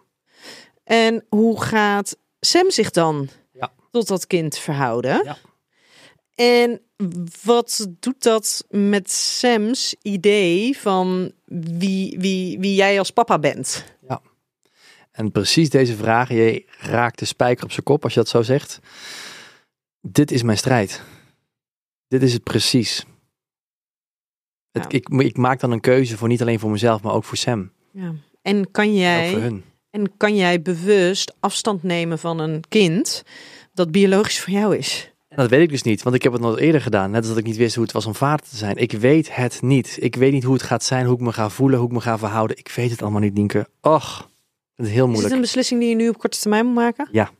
En 0.83 1.25
hoe 1.29 1.61
gaat 1.61 2.17
Sam 2.39 2.71
zich 2.71 2.91
dan 2.91 3.29
Ja. 3.53 3.71
tot 3.91 4.07
dat 4.07 4.27
kind 4.27 4.57
verhouden? 4.57 5.23
Ja. 5.23 5.37
En 6.35 6.81
wat 7.43 7.87
doet 7.99 8.23
dat 8.23 8.65
met 8.69 9.11
Sam's 9.11 9.95
idee 10.01 10.77
van 10.77 11.31
wie, 11.45 12.19
wie, 12.19 12.59
wie 12.59 12.75
jij 12.75 12.99
als 12.99 13.11
papa 13.11 13.39
bent? 13.39 13.83
En 15.11 15.31
precies 15.31 15.69
deze 15.69 15.95
vraag, 15.95 16.29
je 16.29 16.65
raakt 16.79 17.19
de 17.19 17.25
spijker 17.25 17.63
op 17.63 17.71
zijn 17.71 17.83
kop 17.83 18.03
als 18.03 18.13
je 18.13 18.19
dat 18.19 18.29
zo 18.29 18.41
zegt. 18.41 18.79
Dit 20.01 20.31
is 20.31 20.43
mijn 20.43 20.57
strijd. 20.57 21.01
Dit 22.07 22.21
is 22.21 22.33
het 22.33 22.43
precies. 22.43 23.05
Het, 24.71 24.83
Ja. 24.89 24.97
ik, 24.97 25.07
ik 25.09 25.37
maak 25.37 25.59
dan 25.59 25.71
een 25.71 25.79
keuze 25.79 26.17
voor 26.17 26.27
niet 26.27 26.41
alleen 26.41 26.59
voor 26.59 26.71
mezelf, 26.71 27.01
maar 27.01 27.13
ook 27.13 27.23
voor 27.23 27.37
Sam. 27.37 27.71
Ja. 27.91 28.13
En 28.41 28.71
kan 28.71 28.93
jij. 28.95 29.51
En 29.89 30.17
kan 30.17 30.35
jij 30.35 30.61
bewust 30.61 31.33
afstand 31.39 31.83
nemen 31.83 32.19
van 32.19 32.39
een 32.39 32.63
kind 32.69 33.23
dat 33.73 33.91
biologisch 33.91 34.39
voor 34.39 34.53
jou 34.53 34.77
is? 34.77 35.11
Dat 35.29 35.49
weet 35.49 35.61
ik 35.61 35.69
dus 35.69 35.81
niet, 35.81 36.03
want 36.03 36.15
ik 36.15 36.23
heb 36.23 36.31
het 36.33 36.41
nog 36.41 36.59
eerder 36.59 36.81
gedaan. 36.81 37.09
Net 37.11 37.19
als 37.19 37.27
dat 37.27 37.37
ik 37.37 37.45
niet 37.45 37.57
wist 37.57 37.75
hoe 37.75 37.83
het 37.83 37.93
was 37.93 38.05
om 38.05 38.15
vader 38.15 38.45
te 38.49 38.55
zijn. 38.55 38.75
Ik 38.75 38.91
weet 38.91 39.35
het 39.35 39.61
niet. 39.61 39.97
Ik 39.99 40.15
weet 40.15 40.31
niet 40.31 40.43
hoe 40.43 40.53
het 40.53 40.63
gaat 40.63 40.83
zijn, 40.83 41.05
hoe 41.05 41.15
ik 41.15 41.21
me 41.21 41.33
ga 41.33 41.49
voelen, 41.49 41.79
hoe 41.79 41.87
ik 41.87 41.93
me 41.93 42.01
ga 42.01 42.17
verhouden. 42.17 42.57
Ik 42.57 42.71
weet 42.75 42.91
het 42.91 43.01
allemaal 43.01 43.19
niet, 43.21 43.33
Nienke. 43.33 43.67
Och, 43.81 44.29
het 44.75 44.85
is 44.85 44.91
heel 44.91 44.93
Is 44.93 44.99
het 45.01 45.07
moeilijk. 45.11 45.33
een 45.33 45.41
beslissing 45.41 45.79
die 45.79 45.89
je 45.89 45.95
nu 45.95 46.09
op 46.09 46.17
korte 46.17 46.39
termijn 46.39 46.65
moet 46.65 46.75
maken? 46.75 47.07
Ja, 47.11 47.31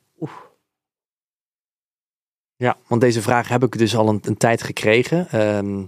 want 2.88 3.01
deze 3.01 3.22
vraag 3.22 3.47
heb 3.47 3.64
ik 3.64 3.78
dus 3.78 3.95
al 3.95 4.09
een, 4.09 4.20
een 4.22 4.38
tijd 4.38 4.64
gekregen. 4.64 5.28
Ehm, 5.30 5.84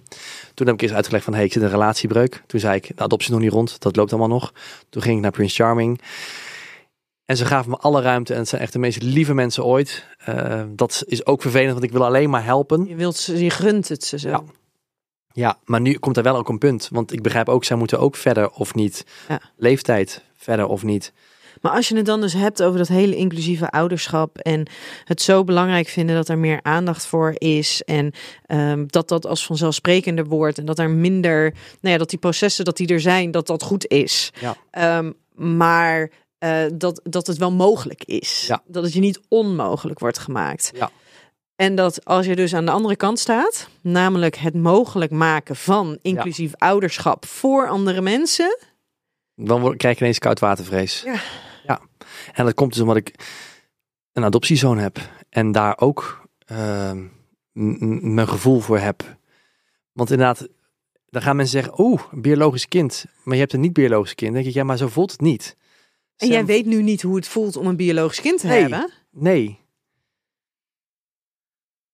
toen 0.53 0.67
heb 0.67 0.75
ik 0.75 0.81
eerst 0.81 0.95
uitgelegd 0.95 1.23
van, 1.23 1.33
hey, 1.33 1.43
ik 1.43 1.51
zit 1.51 1.61
in 1.61 1.67
een 1.67 1.73
relatiebreuk. 1.73 2.43
Toen 2.47 2.59
zei 2.59 2.75
ik, 2.75 2.87
de 2.87 3.03
adoptie 3.03 3.27
is 3.27 3.33
nog 3.33 3.43
niet 3.43 3.51
rond, 3.51 3.81
dat 3.81 3.95
loopt 3.95 4.11
allemaal 4.11 4.37
nog. 4.37 4.53
Toen 4.89 5.01
ging 5.01 5.15
ik 5.15 5.21
naar 5.21 5.31
Prince 5.31 5.63
Charming. 5.63 6.01
En 7.25 7.37
ze 7.37 7.45
gaven 7.45 7.69
me 7.69 7.77
alle 7.77 8.01
ruimte 8.01 8.33
en 8.33 8.39
het 8.39 8.49
zijn 8.49 8.61
echt 8.61 8.73
de 8.73 8.79
meest 8.79 9.01
lieve 9.01 9.33
mensen 9.33 9.65
ooit. 9.65 10.07
Eh, 10.17 10.63
dat 10.69 11.03
is 11.05 11.25
ook 11.25 11.41
vervelend, 11.41 11.71
want 11.71 11.83
ik 11.83 11.91
wil 11.91 12.05
alleen 12.05 12.29
maar 12.29 12.45
helpen. 12.45 12.85
Je, 12.85 12.95
wilt 12.95 13.15
ze, 13.15 13.43
je 13.43 13.49
gunt 13.49 13.89
het 13.89 14.03
ze 14.03 14.19
zo. 14.19 14.29
Ja. 14.29 14.43
Ja, 15.35 15.57
maar 15.65 15.81
nu 15.81 15.93
komt 15.93 16.17
er 16.17 16.23
wel 16.23 16.35
ook 16.35 16.49
een 16.49 16.57
punt. 16.57 16.89
Want 16.91 17.11
ik 17.11 17.21
begrijp 17.21 17.49
ook, 17.49 17.63
zij 17.63 17.77
moeten 17.77 17.99
ook 17.99 18.15
verder 18.15 18.49
of 18.49 18.73
niet. 18.73 19.05
Ja. 19.27 19.41
Leeftijd, 19.55 20.23
verder 20.37 20.67
of 20.67 20.83
niet. 20.83 21.13
Maar 21.63 21.71
als 21.71 21.87
je 21.87 21.95
het 21.95 22.05
dan 22.05 22.21
dus 22.21 22.33
hebt 22.33 22.63
over 22.63 22.77
dat 22.77 22.87
hele 22.87 23.15
inclusieve 23.15 23.69
ouderschap 23.69 24.37
en 24.37 24.67
het 25.03 25.21
zo 25.21 25.43
belangrijk 25.43 25.87
vinden 25.87 26.15
dat 26.15 26.29
er 26.29 26.37
meer 26.37 26.59
aandacht 26.61 27.05
voor 27.05 27.33
is 27.37 27.81
en 27.85 28.11
ehm, 28.45 28.83
dat 28.87 29.07
dat 29.07 29.25
als 29.25 29.45
vanzelfsprekender 29.45 30.25
wordt 30.25 30.57
en 30.57 30.65
dat 30.65 30.79
er 30.79 30.89
minder, 30.89 31.41
nou 31.51 31.93
ja, 31.93 31.97
dat 31.97 32.09
die 32.09 32.19
processen 32.19 32.65
dat 32.65 32.77
die 32.77 32.87
er 32.87 32.99
zijn, 32.99 33.31
dat 33.31 33.47
dat 33.47 33.63
goed 33.63 33.87
is. 33.87 34.31
Ja. 34.39 34.55
Ehm, 34.71 35.11
maar 35.35 36.09
eh, 36.37 36.63
dat, 36.73 37.01
dat 37.03 37.27
het 37.27 37.37
wel 37.37 37.51
mogelijk 37.51 38.03
is. 38.03 38.45
Ja. 38.47 38.61
Dat 38.65 38.83
het 38.83 38.93
je 38.93 38.99
niet 38.99 39.19
onmogelijk 39.27 39.99
wordt 39.99 40.19
gemaakt. 40.19 40.71
Ja. 40.75 40.91
En 41.55 41.75
dat 41.75 42.05
als 42.05 42.25
je 42.25 42.35
dus 42.35 42.53
aan 42.55 42.65
de 42.65 42.71
andere 42.71 42.95
kant 42.95 43.19
staat, 43.19 43.67
namelijk 43.81 44.35
het 44.35 44.55
mogelijk 44.55 45.11
maken 45.11 45.55
van 45.55 45.97
inclusief 46.01 46.51
ouderschap 46.57 47.25
voor 47.25 47.67
andere 47.67 48.01
mensen. 48.01 48.57
Dan 49.35 49.61
word- 49.61 49.77
krijg 49.77 49.95
je 49.95 50.01
ineens 50.01 50.19
koudwatervrees. 50.19 51.01
Ja. 51.05 51.15
En 52.33 52.45
dat 52.45 52.53
komt 52.53 52.71
dus 52.71 52.81
omdat 52.81 52.95
ik 52.95 53.13
een 54.13 54.23
adoptiezoon 54.23 54.77
heb. 54.77 54.97
En 55.29 55.51
daar 55.51 55.77
ook 55.79 56.27
m- 57.51 58.13
mijn 58.13 58.27
gevoel 58.27 58.59
voor 58.59 58.79
heb. 58.79 59.17
Want 59.91 60.11
inderdaad, 60.11 60.47
dan 61.09 61.21
gaan 61.21 61.35
mensen 61.35 61.61
zeggen, 61.61 61.79
oeh, 61.81 62.01
een 62.11 62.21
biologisch 62.21 62.67
kind. 62.67 63.05
Maar 63.23 63.33
je 63.33 63.39
hebt 63.41 63.53
een 63.53 63.59
niet-biologisch 63.59 64.15
kind. 64.15 64.33
Dan 64.33 64.41
denk 64.41 64.53
ik, 64.53 64.59
ja, 64.59 64.65
maar 64.67 64.77
zo 64.77 64.87
voelt 64.87 65.11
het 65.11 65.21
niet. 65.21 65.55
En 66.17 66.27
Sam- 66.27 66.35
jij 66.35 66.45
weet 66.45 66.65
nu 66.65 66.81
niet 66.81 67.01
hoe 67.01 67.15
het 67.15 67.27
voelt 67.27 67.55
om 67.57 67.67
een 67.67 67.75
biologisch 67.75 68.21
kind 68.21 68.39
te 68.39 68.47
Nee. 68.47 68.61
hebben. 68.61 68.91
Nee. 69.11 69.59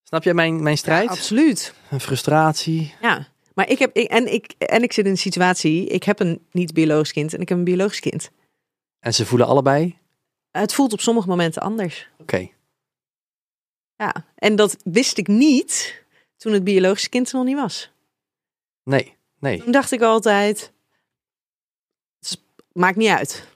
Snap 0.03 0.23
jij 0.23 0.33
mijn, 0.33 0.63
mijn 0.63 0.77
strijd? 0.77 1.03
Ja, 1.05 1.11
absoluut. 1.11 1.73
Een 1.89 1.99
frustratie. 1.99 2.93
Ja. 3.01 3.27
Maar 3.53 3.69
ik 3.69 3.79
heb, 3.79 3.95
ik, 3.95 4.07
en, 4.09 4.33
ik, 4.33 4.51
en 4.57 4.83
ik 4.83 4.93
zit 4.93 5.05
in 5.05 5.11
een 5.11 5.17
situatie, 5.17 5.85
ik 5.85 6.03
heb 6.03 6.19
een 6.19 6.41
niet-biologisch 6.51 7.11
kind 7.11 7.33
en 7.33 7.41
ik 7.41 7.49
heb 7.49 7.57
een 7.57 7.63
biologisch 7.63 7.99
kind. 7.99 8.31
En 8.99 9.13
ze 9.13 9.25
voelen 9.25 9.47
allebei, 9.47 9.97
Het 10.51 10.73
voelt 10.73 10.93
op 10.93 10.99
sommige 10.99 11.27
momenten 11.27 11.61
anders. 11.61 12.09
oké. 12.19 12.49
Ja. 13.95 14.25
En 14.35 14.55
dat 14.55 14.77
wist 14.83 15.17
ik 15.17 15.27
niet 15.27 16.03
toen 16.37 16.53
het 16.53 16.63
biologische 16.63 17.09
kind 17.09 17.29
er 17.29 17.35
nog 17.35 17.45
niet 17.45 17.55
was. 17.55 17.91
Nee, 18.83 19.17
nee. 19.39 19.63
Toen 19.63 19.71
dacht 19.71 19.91
ik 19.91 20.01
altijd, 20.01 20.71
het 22.19 22.41
maakt 22.71 22.97
niet 22.97 23.09
uit. 23.09 23.47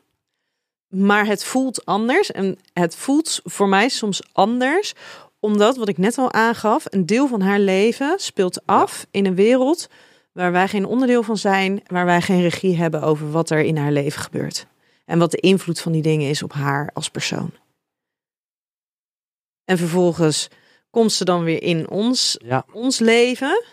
Maar 0.88 1.26
het 1.26 1.44
voelt 1.44 1.86
anders 1.86 2.32
en 2.32 2.60
het 2.74 2.95
voelt 2.95 3.40
voor 3.44 3.70
mij 3.70 3.90
soms 3.90 4.22
anders, 4.32 4.94
omdat 5.40 5.78
wat 5.78 5.88
ik 5.90 5.98
net 5.98 6.18
al 6.18 6.32
aangaf, 6.32 6.86
een 6.90 7.06
deel 7.06 7.28
van 7.28 7.41
haar 7.41 7.60
leven 7.60 8.20
speelt 8.20 8.65
af 8.65 9.06
in 9.11 9.26
een 9.26 9.36
wereld 9.36 9.90
waar 10.32 10.52
wij 10.52 10.68
geen 10.68 10.86
onderdeel 10.86 11.24
van 11.24 11.38
zijn, 11.38 11.82
waar 11.86 12.06
wij 12.06 12.22
geen 12.22 12.41
regie 12.41 12.78
hebben 12.78 13.02
over 13.02 13.32
wat 13.32 13.49
er 13.49 13.60
in 13.60 13.78
haar 13.78 13.91
leven 13.91 14.22
gebeurt. 14.22 14.68
En 15.06 15.20
wat 15.20 15.32
de 15.32 15.38
invloed 15.38 15.80
van 15.80 15.92
die 15.92 16.02
dingen 16.02 16.30
is 16.30 16.44
op 16.44 16.54
haar 16.54 16.90
als 16.94 17.10
persoon. 17.10 17.52
En 19.66 19.78
vervolgens 19.78 20.48
komt 20.90 21.12
ze 21.12 21.26
dan 21.26 21.44
weer 21.44 21.64
in 21.64 21.90
ons, 21.90 22.38
Ja. 22.46 22.66
ons 22.72 23.00
leven. 23.00 23.64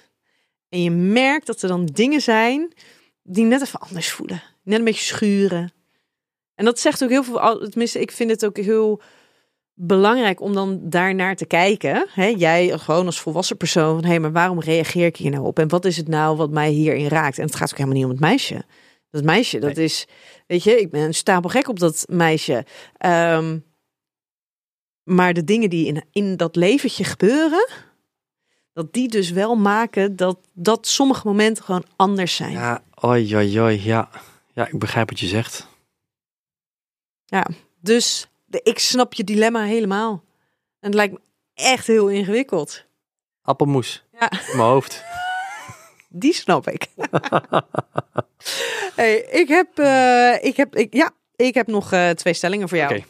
En 0.68 0.82
je 0.82 0.90
merkt 0.90 1.46
dat 1.46 1.62
er 1.62 1.68
dan 1.68 1.86
dingen 1.86 2.20
zijn 2.20 2.72
die 3.22 3.44
net 3.44 3.62
even 3.62 3.80
anders 3.80 4.10
voelen. 4.12 4.42
Net 4.62 4.78
een 4.78 4.84
beetje 4.84 5.14
schuren. 5.14 5.72
En 6.54 6.64
dat 6.64 6.78
zegt 6.80 7.02
ook 7.04 7.10
heel 7.10 7.24
veel. 7.24 7.68
Tenminste, 7.68 8.00
ik 8.00 8.10
vind 8.10 8.30
het 8.30 8.44
ook 8.44 8.56
heel 8.56 9.00
belangrijk 9.74 10.40
om 10.40 10.54
dan 10.54 10.80
daarnaar 10.82 11.36
te 11.36 11.46
kijken. 11.46 12.06
Hè, 12.10 12.26
jij 12.26 12.78
gewoon 12.78 13.06
als 13.06 13.20
volwassen 13.20 13.56
persoon. 13.56 14.00
Van, 14.00 14.10
hé, 14.10 14.18
maar 14.18 14.32
waarom 14.32 14.60
reageer 14.60 15.06
ik 15.06 15.16
hier 15.16 15.30
nou 15.30 15.44
op? 15.44 15.58
En 15.58 15.68
wat 15.68 15.84
is 15.84 15.96
het 15.96 16.08
nou 16.08 16.36
wat 16.36 16.50
mij 16.50 16.70
hierin 16.70 17.08
raakt? 17.08 17.38
En 17.38 17.44
het 17.44 17.54
gaat 17.54 17.70
ook 17.70 17.78
helemaal 17.78 17.96
niet 17.96 18.06
om 18.06 18.10
het 18.10 18.20
meisje. 18.20 18.64
Dat 19.10 19.24
meisje, 19.24 19.58
dat 19.58 19.76
is, 19.76 20.06
weet 20.46 20.62
je, 20.62 20.80
ik 20.80 20.90
ben 20.90 21.00
een 21.00 21.14
stapel 21.14 21.50
gek 21.50 21.68
op 21.68 21.78
dat 21.78 22.04
meisje. 22.08 22.64
Ehm, 22.96 23.58
maar 25.02 25.32
de 25.34 25.44
dingen 25.44 25.70
die 25.70 25.86
in, 25.86 26.04
in 26.12 26.36
dat 26.36 26.56
leventje 26.56 27.04
gebeuren, 27.04 27.68
dat 28.72 28.92
die 28.92 29.08
dus 29.08 29.30
wel 29.30 29.54
maken 29.56 30.16
dat, 30.16 30.38
dat 30.52 30.86
sommige 30.86 31.26
momenten 31.26 31.64
gewoon 31.64 31.84
anders 31.96 32.36
zijn. 32.36 32.52
Ja, 32.52 32.82
oi, 32.94 33.36
oi, 33.36 33.60
oi, 33.60 33.84
ja. 33.84 34.10
Ja, 34.52 34.66
ik 34.66 34.78
begrijp 34.78 35.08
wat 35.08 35.20
je 35.20 35.26
zegt. 35.26 35.68
Dus 37.80 38.28
de, 38.44 38.60
ik 38.62 38.78
snap 38.78 39.14
je 39.14 39.24
dilemma 39.24 39.62
helemaal. 39.64 40.24
En 40.80 40.86
het 40.86 40.94
lijkt 40.94 41.12
me 41.12 41.20
echt 41.54 41.86
heel 41.86 42.08
ingewikkeld. 42.08 42.84
Appelmoes 43.42 44.04
Ja. 44.12 44.30
in 44.30 44.56
mijn 44.56 44.68
hoofd. 44.68 45.04
Die 46.12 46.32
snap 46.34 46.68
ik. 46.68 46.86
hey, 48.96 49.14
ik 49.20 49.48
heb, 49.48 49.78
eh, 49.78 50.44
ik 50.44 50.56
heb, 50.56 50.76
ik, 50.76 50.94
ja, 50.94 51.10
ik 51.36 51.54
heb 51.54 51.66
nog 51.66 51.92
eh, 51.92 52.10
twee 52.10 52.34
stellingen 52.34 52.68
voor 52.68 52.78
jou. 52.78 53.02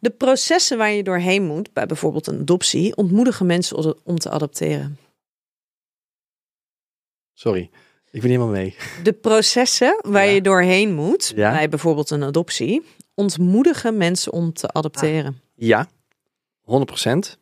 De 0.00 0.10
processen 0.10 0.78
waar 0.78 0.90
je 0.90 1.02
doorheen 1.02 1.44
moet, 1.44 1.72
bij 1.72 1.86
bijvoorbeeld 1.86 2.26
een 2.26 2.40
adoptie, 2.40 2.96
ontmoedigen 2.96 3.46
mensen 3.46 3.94
om- 4.04 4.18
te 4.18 4.30
adopteren. 4.30 4.98
Sorry, 7.32 7.70
ik 8.10 8.20
ben 8.20 8.30
helemaal 8.30 8.52
mee. 8.52 8.76
De 9.02 9.12
processen 9.12 9.98
waar 10.06 10.24
Ja. 10.26 10.30
je 10.32 10.40
doorheen 10.42 10.94
moet, 10.94 11.32
Ja. 11.36 11.50
bij 11.52 11.68
bijvoorbeeld 11.68 12.10
een 12.10 12.22
adoptie, 12.22 12.82
ontmoedigen 13.14 13.96
mensen 13.96 14.32
om 14.32 14.52
te 14.52 14.68
adopteren. 14.72 15.40
Ja, 15.54 15.88
100%. 16.60 17.38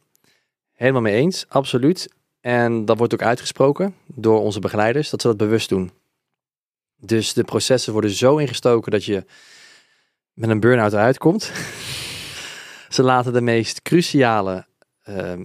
Helemaal 0.73 1.01
mee 1.02 1.14
eens, 1.14 1.44
absoluut. 1.48 2.09
En 2.47 2.85
dat 2.85 2.98
wordt 2.98 3.12
ook 3.14 3.23
uitgesproken 3.23 3.94
door 4.06 4.40
onze 4.40 4.60
begeleiders, 4.60 5.10
dat 5.10 5.20
ze 5.20 5.27
dat 5.27 5.36
bewust 5.36 5.68
doen. 5.68 5.90
Dus 6.97 7.32
de 7.32 7.44
processen 7.44 7.93
worden 7.93 8.10
zo 8.10 8.36
ingestoken 8.36 8.93
dat 8.93 9.05
je 9.05 9.24
met 10.32 10.51
een 10.51 10.60
burn-out 10.60 10.93
eruit 10.93 11.18
komt. 11.18 11.52
ze 12.89 13.02
laten 13.02 13.32
de 13.32 13.40
meest 13.40 13.82
cruciale 13.82 14.66
ehm, 15.02 15.44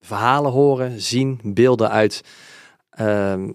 verhalen 0.00 0.50
horen, 0.52 1.00
zien, 1.00 1.40
beelden 1.42 1.90
uit, 1.90 2.24
ehm, 2.90 3.50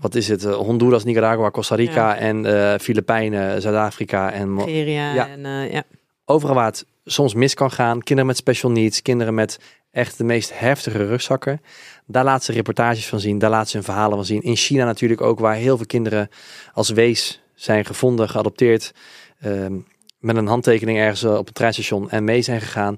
wat 0.00 0.14
is 0.14 0.28
het, 0.28 0.44
eh, 0.44 0.54
Honduras, 0.54 1.04
Nicaragua, 1.04 1.50
Costa 1.50 1.74
Rica 1.74 2.08
Ja. 2.14 2.16
en 2.16 2.44
eh 2.46 2.78
Filipijnen, 2.78 3.62
Zuid-Afrika 3.62 4.32
en 4.32 4.54
Nigeria 4.54 5.14
Ja. 5.14 5.28
en 5.28 5.46
eh, 5.46 5.72
ja. 5.72 5.82
overal 6.24 6.54
waar 6.54 6.64
het 6.66 6.86
soms 7.04 7.34
mis 7.34 7.54
kan 7.54 7.70
gaan. 7.70 8.02
Kinderen 8.02 8.26
met 8.26 8.36
special 8.36 8.70
needs, 8.70 9.02
kinderen 9.02 9.34
met 9.34 9.58
echt 9.96 10.18
de 10.18 10.24
meest 10.24 10.58
heftige 10.58 11.06
rugzakken. 11.06 11.60
Daar 12.06 12.24
laat 12.24 12.44
ze 12.44 12.52
reportages 12.52 13.06
van 13.06 13.20
zien, 13.20 13.38
daar 13.38 13.50
laat 13.50 13.68
ze 13.68 13.76
hun 13.76 13.84
verhalen 13.84 14.16
van 14.16 14.24
zien. 14.24 14.42
In 14.42 14.56
China 14.56 14.84
natuurlijk 14.84 15.20
ook, 15.20 15.38
waar 15.38 15.54
heel 15.54 15.76
veel 15.76 15.86
kinderen 15.86 16.28
als 16.72 16.90
wees 16.90 17.42
zijn 17.54 17.84
gevonden, 17.84 18.28
geadopteerd. 18.28 18.94
ehm, 19.40 19.78
met 20.18 20.36
een 20.36 20.46
handtekening 20.46 20.98
ergens 20.98 21.22
eh, 21.22 21.36
op 21.36 21.46
het 21.46 21.54
treinstation 21.54 22.10
en 22.10 22.24
mee 22.24 22.42
zijn 22.42 22.60
gegaan. 22.60 22.96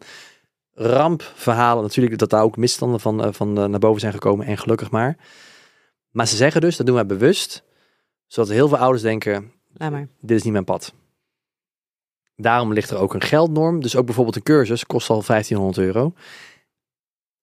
Rampverhalen 0.72 1.82
natuurlijk, 1.82 2.18
dat 2.18 2.30
daar 2.30 2.42
ook 2.42 2.56
misstanden 2.56 3.00
van, 3.00 3.24
eh, 3.24 3.32
van 3.32 3.58
eh, 3.58 3.64
naar 3.64 3.80
boven 3.80 4.00
zijn 4.00 4.12
gekomen 4.12 4.46
en 4.46 4.58
gelukkig 4.58 4.90
maar. 4.90 5.16
Maar 6.10 6.26
ze 6.28 6.36
zeggen 6.36 6.60
dus, 6.60 6.76
dat 6.76 6.86
doen 6.86 6.94
wij 6.94 7.06
bewust, 7.06 7.62
zodat 8.26 8.50
heel 8.50 8.68
veel 8.68 8.78
ouders 8.78 9.02
denken, 9.02 9.52
Laat 9.72 9.90
maar. 9.90 10.08
dit 10.20 10.36
is 10.36 10.42
niet 10.42 10.52
mijn 10.52 10.64
pad. 10.64 10.92
Daarom 12.36 12.72
ligt 12.72 12.90
er 12.90 12.98
ook 12.98 13.14
een 13.14 13.22
geldnorm. 13.22 13.80
Dus 13.80 13.96
ook 13.96 14.04
bijvoorbeeld 14.06 14.36
een 14.36 14.42
cursus 14.42 14.86
kost 14.86 15.10
al 15.10 15.22
1500 15.22 15.86
euro. 15.86 16.12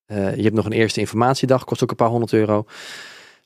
Eh, 0.06 0.36
je 0.36 0.44
hebt 0.44 0.56
nog 0.56 0.66
een 0.66 0.72
eerste 0.72 1.00
informatiedag, 1.00 1.64
kost 1.64 1.84
ook 1.84 1.90
een 1.90 1.96
paar 1.96 2.10
honderd 2.10 2.34
euro. 2.34 2.66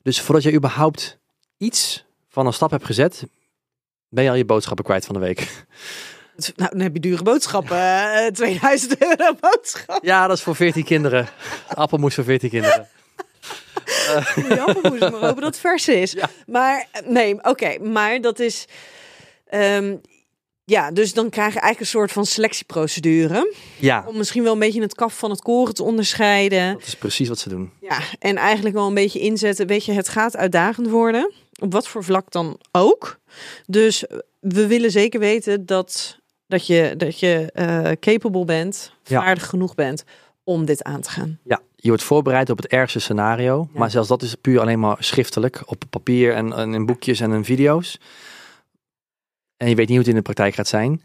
Dus 0.02 0.20
voordat 0.20 0.42
je 0.44 0.52
überhaupt 0.52 1.18
iets 1.56 2.04
van 2.28 2.46
een 2.46 2.52
stap 2.52 2.70
hebt 2.70 2.84
gezet, 2.84 3.24
ben 4.08 4.24
je 4.24 4.30
al 4.30 4.36
je 4.36 4.44
boodschappen 4.44 4.84
kwijt 4.84 5.04
van 5.06 5.14
de 5.14 5.20
week. 5.20 5.64
Nou, 6.56 6.70
dan 6.70 6.80
heb 6.80 6.94
je 6.94 7.00
dure 7.00 7.22
boodschappen. 7.22 7.76
eh, 7.76 8.26
2000 8.42 9.02
euro 9.02 9.34
boodschap. 9.40 9.98
Ja, 10.04 10.26
dat 10.26 10.36
is 10.36 10.42
voor 10.42 10.56
14 10.56 10.84
kinderen. 10.84 11.28
Appelmoes 11.74 12.14
voor 12.14 12.24
14 12.24 12.50
kinderen. 12.50 12.88
Die 14.48 14.60
appelmoes, 14.60 15.00
maar 15.00 15.10
hopen 15.10 15.34
dat 15.34 15.42
het 15.44 15.58
vers 15.58 15.88
is. 15.88 16.12
Ja. 16.12 16.30
Maar 16.46 16.86
eh, 16.92 17.02
nee, 17.06 17.44
oké. 17.44 17.78
maar 17.78 18.20
dat 18.20 18.38
is... 18.38 18.64
ehm, 19.48 19.96
ja, 20.70 20.90
dus 20.90 21.12
dan 21.14 21.28
krijg 21.30 21.52
je 21.54 21.60
eigenlijk 21.60 21.80
een 21.80 21.98
soort 21.98 22.12
van 22.12 22.26
selectieprocedure. 22.26 23.54
Ja, 23.78 24.04
Om 24.06 24.16
misschien 24.16 24.42
wel 24.42 24.52
een 24.52 24.58
beetje 24.58 24.80
het 24.82 24.94
kaf 24.94 25.18
van 25.18 25.30
het 25.30 25.42
koren 25.42 25.74
te 25.74 25.82
onderscheiden. 25.82 26.72
dat 26.72 26.86
is 26.86 26.96
precies 26.96 27.28
wat 27.28 27.38
ze 27.38 27.48
doen. 27.48 27.70
Ja, 27.80 27.98
en 28.18 28.36
eigenlijk 28.36 28.74
wel 28.74 28.86
een 28.86 28.94
beetje 28.94 29.18
inzetten. 29.20 29.66
Weet 29.66 29.84
je, 29.84 29.92
het 29.92 30.08
gaat 30.08 30.36
uitdagend 30.36 30.88
worden. 30.88 31.32
Op 31.60 31.72
wat 31.72 31.88
voor 31.88 32.04
vlak 32.04 32.30
dan 32.32 32.58
ook. 32.72 33.18
Dus 33.66 34.04
we 34.40 34.66
willen 34.66 34.90
zeker 34.90 35.20
weten 35.20 35.66
dat, 35.66 36.18
dat 36.46 36.66
je, 36.66 36.94
dat 36.96 37.18
je 37.20 37.50
eh, 37.52 37.90
capable 38.00 38.44
bent, 38.44 38.92
Ja. 39.04 39.20
vaardig 39.22 39.46
genoeg 39.46 39.74
bent 39.74 40.04
om 40.44 40.64
dit 40.64 40.82
aan 40.82 41.00
te 41.00 41.10
gaan. 41.10 41.38
Ja, 41.44 41.60
je 41.76 41.88
wordt 41.88 42.02
voorbereid 42.02 42.50
op 42.50 42.56
het 42.56 42.66
ergste 42.66 42.98
scenario. 43.00 43.68
Ja. 43.72 43.78
Maar 43.78 43.90
zelfs 43.90 44.08
dat 44.08 44.22
is 44.22 44.34
puur 44.34 44.60
alleen 44.60 44.78
maar 44.80 44.96
schriftelijk. 44.98 45.62
Op 45.66 45.82
papier 45.90 46.34
en, 46.34 46.52
en 46.52 46.74
in 46.74 46.86
boekjes 46.86 47.20
en 47.20 47.32
in 47.32 47.44
video's. 47.44 47.98
En 49.60 49.68
je 49.68 49.74
weet 49.74 49.88
niet 49.88 49.96
hoe 49.96 49.98
het 49.98 50.08
in 50.08 50.14
de 50.14 50.22
praktijk 50.22 50.54
gaat 50.54 50.68
zijn. 50.68 51.02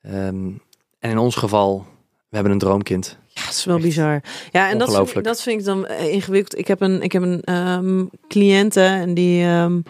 Ehm, 0.00 0.50
en 0.98 1.10
in 1.10 1.18
ons 1.18 1.36
geval, 1.36 1.86
we 2.28 2.34
hebben 2.34 2.52
een 2.52 2.58
droomkind. 2.58 3.18
Ja, 3.28 3.42
het 3.42 3.54
is 3.54 3.64
wel 3.64 3.76
Echt 3.76 3.84
bizar. 3.84 4.22
Ja, 4.50 4.70
en 4.70 4.78
dat 4.78 5.10
vind, 5.10 5.24
dat 5.24 5.42
vind 5.42 5.60
ik 5.60 5.66
dan 5.66 5.86
eh, 5.86 6.12
ingewikkeld. 6.12 6.58
Ik 6.58 6.66
heb 6.66 6.80
een, 6.80 7.02
ik 7.02 7.12
heb 7.12 7.22
een 7.22 7.42
ehm 7.42 8.04
cliënte 8.28 8.80
en 8.80 9.14
die, 9.14 9.44
ehm, 9.44 9.80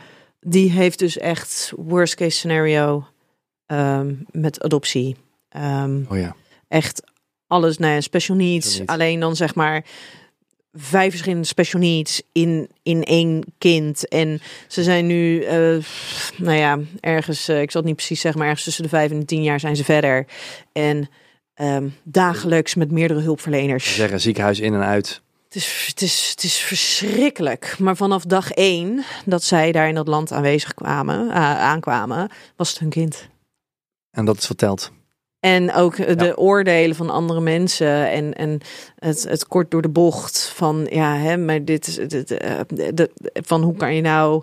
die 0.40 0.70
heeft 0.70 0.98
dus 0.98 1.18
echt 1.18 1.72
worst 1.76 2.14
case 2.14 2.36
scenario 2.36 3.06
met 4.30 4.62
adoptie. 4.62 5.16
Oh 6.08 6.18
ja. 6.18 6.36
echt 6.68 7.02
alles, 7.46 7.78
nou 7.78 7.92
ja. 7.92 8.00
Special 8.00 8.36
needs. 8.36 8.82
Alleen 8.86 9.20
dan 9.20 9.36
zeg 9.36 9.54
maar 9.54 9.84
vijf 10.74 11.10
verschillende 11.10 11.46
special 11.46 11.80
needs 11.80 12.22
in, 12.32 12.70
in 12.82 13.02
één 13.02 13.44
kind. 13.58 14.08
En 14.08 14.40
ze 14.68 14.82
zijn 14.82 15.06
nu, 15.06 15.42
eh, 15.42 15.76
nou 16.36 16.56
ja, 16.56 16.78
ergens, 17.00 17.48
eh, 17.48 17.60
ik 17.60 17.70
zal 17.70 17.80
het 17.80 17.90
niet 17.90 17.98
precies 17.98 18.20
zeggen, 18.20 18.40
maar 18.40 18.48
ergens 18.48 18.66
tussen 18.66 18.82
de 18.82 18.88
vijf 18.88 19.10
en 19.10 19.18
de 19.18 19.24
tien 19.24 19.42
jaar 19.42 19.60
zijn 19.60 19.76
ze 19.76 19.84
verder. 19.84 20.26
En 20.72 21.08
ehm, 21.54 21.88
dagelijks 22.02 22.74
met 22.74 22.90
meerdere 22.90 23.20
hulpverleners. 23.20 23.84
Ze 23.84 23.94
zeggen 23.94 24.20
ziekenhuis 24.20 24.60
in 24.60 24.74
en 24.74 24.84
uit. 24.84 25.22
Het 25.44 25.62
is, 25.62 25.84
het, 25.86 26.02
is, 26.02 26.30
het 26.30 26.44
is 26.44 26.56
verschrikkelijk. 26.56 27.76
Maar 27.78 27.96
vanaf 27.96 28.24
dag 28.24 28.50
één 28.50 29.04
dat 29.24 29.42
zij 29.42 29.72
daar 29.72 29.88
in 29.88 29.94
dat 29.94 30.08
land 30.08 30.32
aanwezig 30.32 30.74
kwamen, 30.74 31.30
eh, 31.30 31.58
aankwamen, 31.58 32.30
was 32.56 32.68
het 32.68 32.78
hun 32.78 32.88
kind. 32.88 33.28
En 34.10 34.24
dat 34.24 34.38
is 34.38 34.46
verteld. 34.46 34.92
En 35.44 35.72
ook 35.72 35.94
eh, 35.94 36.16
de 36.16 36.36
oordelen 36.36 36.96
van 36.96 37.10
andere 37.10 37.40
mensen 37.40 38.10
en, 38.10 38.34
en 38.34 38.60
het, 38.98 39.22
het 39.28 39.46
kort 39.46 39.70
door 39.70 39.82
de 39.82 39.88
bocht 39.88 40.52
van 40.54 40.86
ja, 40.90 41.16
hè, 41.16 41.36
maar 41.36 41.64
dit 41.64 41.86
is 41.86 41.94
dit, 41.94 42.30
eh, 42.30 42.60
de, 42.68 43.10
van 43.32 43.62
hoe 43.62 43.76
kan 43.76 43.94
je 43.94 44.00
nou 44.00 44.42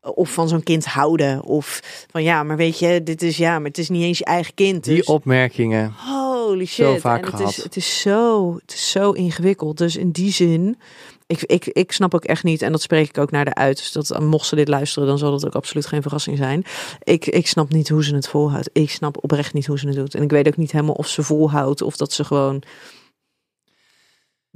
of 0.00 0.32
van 0.32 0.48
zo'n 0.48 0.62
kind 0.62 0.84
houden 0.84 1.42
of 1.42 1.80
van 2.10 2.22
ja, 2.22 2.42
maar 2.42 2.56
weet 2.56 2.78
je, 2.78 3.02
dit 3.02 3.22
is 3.22 3.36
ja, 3.36 3.58
maar 3.58 3.68
het 3.68 3.78
is 3.78 3.88
niet 3.88 4.02
eens 4.02 4.18
je 4.18 4.24
eigen 4.24 4.54
kind. 4.54 4.84
Die 4.84 4.96
Dus, 4.96 5.06
opmerkingen. 5.06 5.92
holy 5.96 6.66
zo 6.66 6.92
shit. 6.92 7.00
vaak 7.00 7.18
en 7.18 7.26
het 7.26 7.36
gehad. 7.36 7.50
is, 7.50 7.62
het 7.62 7.76
is 7.76 8.00
zo, 8.00 8.54
het 8.54 8.72
is 8.74 8.90
zo 8.90 9.10
ingewikkeld. 9.10 9.78
Dus 9.78 9.96
in 9.96 10.10
die 10.10 10.32
zin, 10.32 10.78
ik, 11.40 11.42
ik, 11.42 11.66
ik 11.66 11.92
snap 11.92 12.14
ook 12.14 12.24
echt 12.24 12.44
niet 12.44 12.62
en 12.62 12.72
dat 12.72 12.82
spreek 12.82 13.08
ik 13.08 13.18
ook 13.18 13.30
naar 13.30 13.44
de 13.44 13.54
uit. 13.54 13.76
Dus 13.76 13.92
dat 13.92 14.20
mocht 14.20 14.46
ze 14.46 14.56
dit 14.56 14.68
luisteren, 14.68 15.08
dan 15.08 15.18
zal 15.18 15.30
dat 15.30 15.46
ook 15.46 15.54
absoluut 15.54 15.86
geen 15.86 16.02
verrassing 16.02 16.36
zijn. 16.36 16.64
Ik, 17.02 17.26
ik 17.26 17.46
snap 17.46 17.72
niet 17.72 17.88
hoe 17.88 18.04
ze 18.04 18.14
het 18.14 18.28
volhoudt. 18.28 18.70
Ik 18.72 18.90
snap 18.90 19.24
oprecht 19.24 19.52
niet 19.52 19.66
hoe 19.66 19.78
ze 19.78 19.86
het 19.86 19.96
doet. 19.96 20.14
En 20.14 20.22
ik 20.22 20.30
weet 20.30 20.46
ook 20.46 20.56
niet 20.56 20.72
helemaal 20.72 20.94
of 20.94 21.08
ze 21.08 21.22
volhoudt 21.22 21.82
of 21.82 21.96
dat 21.96 22.12
ze 22.12 22.24
gewoon 22.24 22.62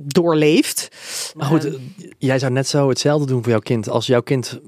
doorleeft. 0.01 0.89
Maar 1.37 1.47
goed, 1.47 1.65
Ehm, 1.65 1.75
eh, 1.75 2.11
jij 2.19 2.39
zou 2.39 2.53
net 2.53 2.69
zo 2.69 2.89
hetzelfde 2.89 3.27
doen 3.27 3.43
voor 3.43 3.51
jouw 3.51 3.61
kind. 3.61 3.89
Als 3.89 4.07
jouw 4.07 4.21
kind 4.23 4.61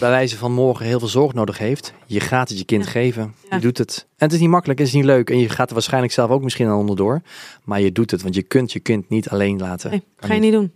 bij 0.00 0.10
wijze 0.10 0.36
van 0.36 0.52
morgen 0.52 0.86
heel 0.86 0.98
veel 0.98 1.08
zorg 1.08 1.32
nodig 1.34 1.58
heeft. 1.58 1.92
Je 2.06 2.20
gaat 2.20 2.48
het 2.48 2.58
je 2.58 2.64
kind 2.64 2.84
Ja. 2.84 2.90
geven. 2.90 3.34
Ja. 3.50 3.56
Je 3.56 3.62
doet 3.62 3.78
het. 3.78 4.06
En 4.16 4.26
het 4.26 4.32
is 4.32 4.40
niet 4.40 4.48
makkelijk, 4.48 4.78
het 4.78 4.88
is 4.88 4.94
niet 4.94 5.04
leuk. 5.04 5.30
En 5.30 5.38
je 5.38 5.48
gaat 5.48 5.68
er 5.68 5.74
waarschijnlijk 5.74 6.12
zelf 6.12 6.30
ook 6.30 6.42
misschien 6.42 6.66
aan 6.66 6.78
onderdoor. 6.78 7.22
Maar 7.64 7.80
je 7.80 7.92
doet 7.92 8.10
het, 8.10 8.22
want 8.22 8.34
je 8.34 8.42
kunt 8.42 8.72
je 8.72 8.80
kind 8.80 9.08
niet 9.08 9.28
alleen 9.28 9.58
laten. 9.58 9.90
nee, 9.90 10.02
Kan 10.16 10.28
ga 10.28 10.34
je 10.34 10.40
niet 10.40 10.52
doen. 10.52 10.72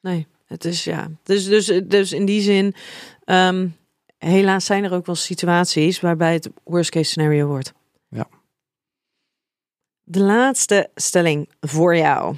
Nee. 0.00 0.26
Het 0.48 0.64
is 0.64 0.84
ja. 0.84 1.10
Dus, 1.22 1.44
dus, 1.44 1.66
dus 1.84 2.12
in 2.12 2.24
die 2.24 2.40
zin, 2.40 2.74
ehm, 3.24 3.68
helaas 4.18 4.64
zijn 4.64 4.84
er 4.84 4.92
ook 4.92 5.06
wel 5.06 5.14
situaties 5.14 6.00
waarbij 6.00 6.32
het 6.32 6.50
worst 6.64 6.90
case 6.90 7.10
scenario 7.10 7.46
wordt. 7.46 7.72
Ja. 8.08 8.28
De 10.02 10.20
laatste 10.20 10.90
stelling 10.94 11.48
voor 11.60 11.96
jou. 11.96 12.36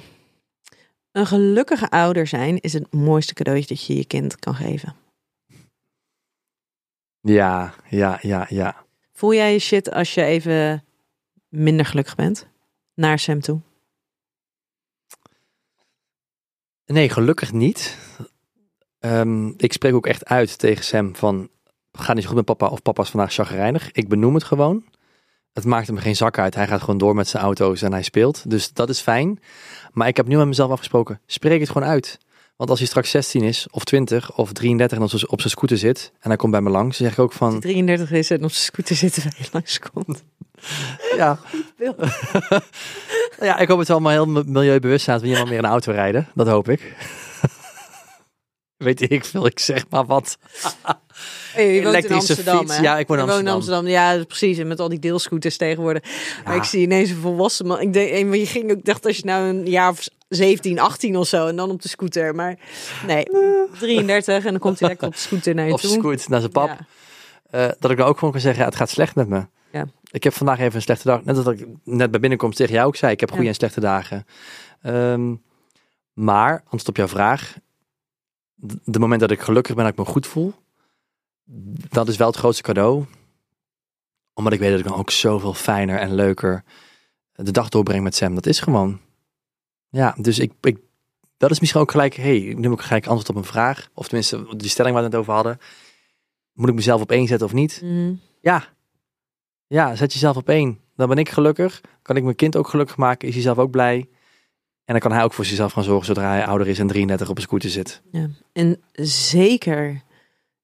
Een 1.11 1.25
gelukkige 1.25 1.89
ouder 1.89 2.27
zijn 2.27 2.59
is 2.59 2.73
het 2.73 2.93
mooiste 2.93 3.33
cadeautje 3.33 3.67
dat 3.67 3.85
je 3.85 3.95
je 3.95 4.05
kind 4.05 4.39
kan 4.39 4.55
geven. 4.55 4.95
Ja, 7.21 7.73
ja, 7.89 8.19
ja, 8.21 8.45
ja. 8.49 8.85
Voel 9.11 9.33
jij 9.33 9.53
je 9.53 9.59
shit 9.59 9.91
als 9.91 10.13
je 10.13 10.23
even 10.23 10.83
minder 11.47 11.85
gelukkig 11.85 12.15
bent? 12.15 12.47
Naar 12.93 13.19
Sam 13.19 13.41
toe. 13.41 13.61
Nee, 16.91 17.09
gelukkig 17.09 17.51
niet. 17.51 17.97
Ehm, 18.99 19.47
ik 19.57 19.73
spreek 19.73 19.93
ook 19.93 20.07
echt 20.07 20.25
uit 20.25 20.57
tegen 20.57 20.83
Sam 20.83 21.15
van... 21.15 21.49
Ga 21.91 22.13
niet 22.13 22.25
goed 22.25 22.35
met 22.35 22.45
papa 22.45 22.67
of 22.67 22.81
papa 22.81 23.01
is 23.01 23.09
vandaag 23.09 23.33
chagrijnig. 23.33 23.91
Ik 23.91 24.07
benoem 24.07 24.33
het 24.33 24.43
gewoon. 24.43 24.83
Het 25.53 25.65
maakt 25.65 25.87
hem 25.87 25.97
geen 25.97 26.15
zak 26.15 26.37
uit. 26.37 26.55
Hij 26.55 26.67
gaat 26.67 26.79
gewoon 26.79 26.97
door 26.97 27.15
met 27.15 27.27
zijn 27.27 27.43
auto's 27.43 27.81
en 27.81 27.91
hij 27.91 28.03
speelt. 28.03 28.49
Dus 28.49 28.73
dat 28.73 28.89
is 28.89 28.99
fijn. 28.99 29.39
Maar 29.91 30.07
ik 30.07 30.17
heb 30.17 30.27
nu 30.27 30.37
met 30.37 30.47
mezelf 30.47 30.71
afgesproken. 30.71 31.21
Spreek 31.25 31.59
het 31.59 31.69
gewoon 31.69 31.87
uit. 31.87 32.19
Want 32.55 32.69
als 32.69 32.79
hij 32.79 32.87
straks 32.87 33.09
16 33.09 33.43
is, 33.43 33.67
of 33.71 33.83
20, 33.83 34.37
of 34.37 34.53
33 34.53 34.97
en 34.97 35.03
op 35.03 35.39
zijn- 35.39 35.51
scooter 35.51 35.77
zit... 35.77 36.11
en 36.19 36.27
hij 36.29 36.35
komt 36.37 36.51
bij 36.51 36.61
me 36.61 36.69
langs, 36.69 36.97
dan 36.97 37.07
zeg 37.07 37.17
ik 37.17 37.23
ook 37.23 37.33
van... 37.33 37.59
33 37.59 38.11
is 38.11 38.29
en 38.29 38.43
op 38.43 38.51
zijn 38.51 38.65
scooter 38.65 38.95
zitten 38.95 39.23
waar 39.23 39.35
je 39.37 39.49
langskomt. 39.51 40.23
Ja, 41.17 41.37
ja 43.39 43.57
ik 43.57 43.67
hoop 43.67 43.79
het 43.79 43.89
allemaal 43.89 44.11
heel 44.11 44.25
mi- 44.25 44.43
milieubewust 44.45 45.03
zijn... 45.03 45.19
dat 45.19 45.27
we 45.27 45.33
meer 45.43 45.51
in 45.57 45.57
een 45.63 45.65
auto 45.69 45.91
rijden. 45.91 46.27
Dat 46.33 46.47
hoop 46.47 46.69
ik. 46.69 46.95
Weet 48.77 49.11
ik 49.11 49.25
veel, 49.25 49.45
ik 49.45 49.59
zeg 49.59 49.85
maar 49.89 50.05
wat. 50.05 50.37
Hey, 51.53 51.73
je 51.73 51.83
woont 51.83 52.05
in 52.05 52.11
Amsterdam, 52.13 52.59
fiets. 52.59 52.75
hè? 52.75 52.81
Ja, 52.81 52.97
ik 52.97 53.07
woon 53.07 53.19
in 53.39 53.47
Amsterdam. 53.47 53.87
Ja, 53.87 54.23
precies. 54.27 54.57
En 54.57 54.67
met 54.67 54.79
al 54.79 54.89
die 54.89 54.99
deelscooters 54.99 55.57
tegenwoordig. 55.57 56.03
Maar 56.45 56.55
ik 56.55 56.63
zie 56.63 56.81
ineens 56.81 57.09
een 57.09 57.15
volwassen 57.21 57.65
man. 57.67 57.79
Ik 57.79 57.93
denk, 57.93 58.33
je 58.35 58.45
ging 58.45 58.71
ook, 58.71 58.85
dacht 58.85 59.05
als 59.05 59.17
je 59.17 59.25
nou 59.25 59.47
een 59.47 59.65
jaar 59.65 59.89
of 59.89 60.07
17, 60.27 60.79
18 60.79 61.17
of 61.17 61.27
zo 61.27 61.47
en 61.47 61.55
dan 61.55 61.69
op 61.71 61.81
de 61.81 61.87
scooter. 61.89 62.35
Maar 62.35 62.57
nee, 63.07 63.25
33 63.79 64.45
en 64.45 64.51
dan 64.51 64.59
komt 64.59 64.79
hij 64.79 64.87
lekker 64.89 65.07
op 65.07 65.13
de 65.13 65.19
scooter 65.19 65.55
naar 65.55 65.67
je 65.67 65.73
Of 65.73 65.81
toe. 65.81 65.91
scoot 65.91 66.27
naar 66.27 66.39
zijn 66.39 66.51
pap. 66.51 66.67
Ja. 66.67 66.77
Eh, 67.49 67.71
dat 67.79 67.91
ik 67.91 67.97
dan 67.97 68.07
ook 68.07 68.17
gewoon 68.17 68.31
kan 68.31 68.41
zeggen, 68.41 68.59
ja, 68.61 68.67
het 68.67 68.77
gaat 68.77 68.89
slecht 68.89 69.15
met 69.15 69.27
me. 69.27 69.45
Ik 70.11 70.23
heb 70.23 70.33
vandaag 70.33 70.59
even 70.59 70.75
een 70.75 70.81
slechte 70.81 71.07
dag. 71.07 71.23
Net 71.23 71.35
als 71.35 71.45
dat 71.45 71.59
ik 71.59 71.67
net 71.83 72.11
bij 72.11 72.19
binnenkomst 72.19 72.57
tegen 72.57 72.73
jou 72.73 72.87
ook 72.87 72.95
zei, 72.95 73.11
ik 73.11 73.19
heb 73.19 73.29
goede 73.29 73.43
Ja. 73.43 73.49
en 73.49 73.55
slechte 73.55 73.79
dagen. 73.79 74.25
Ehm, 74.81 75.35
maar, 76.13 76.59
antwoord 76.59 76.87
op 76.87 76.97
jouw 76.97 77.07
vraag. 77.07 77.57
De 78.83 78.99
moment 78.99 79.21
dat 79.21 79.31
ik 79.31 79.41
gelukkig 79.41 79.75
ben, 79.75 79.83
dat 79.83 79.93
ik 79.93 79.99
me 79.99 80.05
goed 80.05 80.27
voel. 80.27 80.53
Dat 81.89 82.07
is 82.07 82.17
wel 82.17 82.27
het 82.27 82.35
grootste 82.35 82.63
cadeau. 82.63 83.05
Omdat 84.33 84.53
ik 84.53 84.59
weet 84.59 84.69
dat 84.69 84.79
ik 84.79 84.85
dan 84.85 84.97
ook 84.97 85.11
zoveel 85.11 85.53
fijner 85.53 85.99
en 85.99 86.15
leuker 86.15 86.63
de 87.33 87.51
dag 87.51 87.69
doorbreng 87.69 88.03
met 88.03 88.15
Sam. 88.15 88.35
Dat 88.35 88.45
is 88.45 88.59
gewoon. 88.59 88.99
Ja, 89.89 90.15
dus 90.17 90.39
ik, 90.39 90.51
ik 90.61 90.77
dat 91.37 91.51
is 91.51 91.59
misschien 91.59 91.81
ook 91.81 91.91
gelijk, 91.91 92.15
hey, 92.15 92.53
nu 92.57 92.63
heb 92.69 92.71
ik 92.71 92.85
gelijk 92.85 93.07
antwoord 93.07 93.29
op 93.29 93.35
een 93.35 93.43
vraag. 93.43 93.89
Of 93.93 94.05
tenminste, 94.07 94.55
die 94.57 94.69
stelling 94.69 94.93
waar 94.95 95.03
we 95.03 95.09
het 95.09 95.19
over 95.19 95.33
hadden. 95.33 95.59
Moet 96.53 96.69
ik 96.69 96.75
mezelf 96.75 97.01
op 97.01 97.11
één 97.11 97.27
zetten 97.27 97.47
of 97.47 97.53
niet? 97.53 97.81
Mhm. 97.83 98.13
Ja. 98.41 98.67
Ja, 99.71 99.95
zet 99.95 100.13
jezelf 100.13 100.35
op 100.35 100.49
één. 100.49 100.79
Dan 100.95 101.07
ben 101.07 101.17
ik 101.17 101.29
gelukkig. 101.29 101.81
Kan 102.01 102.15
ik 102.15 102.23
mijn 102.23 102.35
kind 102.35 102.55
ook 102.55 102.67
gelukkig 102.67 102.97
maken. 102.97 103.27
Is 103.27 103.33
hij 103.33 103.43
zelf 103.43 103.57
ook 103.57 103.71
blij. 103.71 104.09
En 104.85 104.93
dan 104.93 104.99
kan 104.99 105.11
hij 105.11 105.23
ook 105.23 105.33
voor 105.33 105.45
zichzelf 105.45 105.71
gaan 105.71 105.83
zorgen 105.83 106.05
zodra 106.05 106.31
hij 106.31 106.45
ouder 106.45 106.67
is 106.67 106.79
en 106.79 106.87
33 106.87 107.29
op 107.29 107.35
een 107.35 107.41
scooter 107.41 107.69
zit. 107.69 108.01
Ja. 108.11 108.29
En 108.53 108.81
zeker 109.03 110.01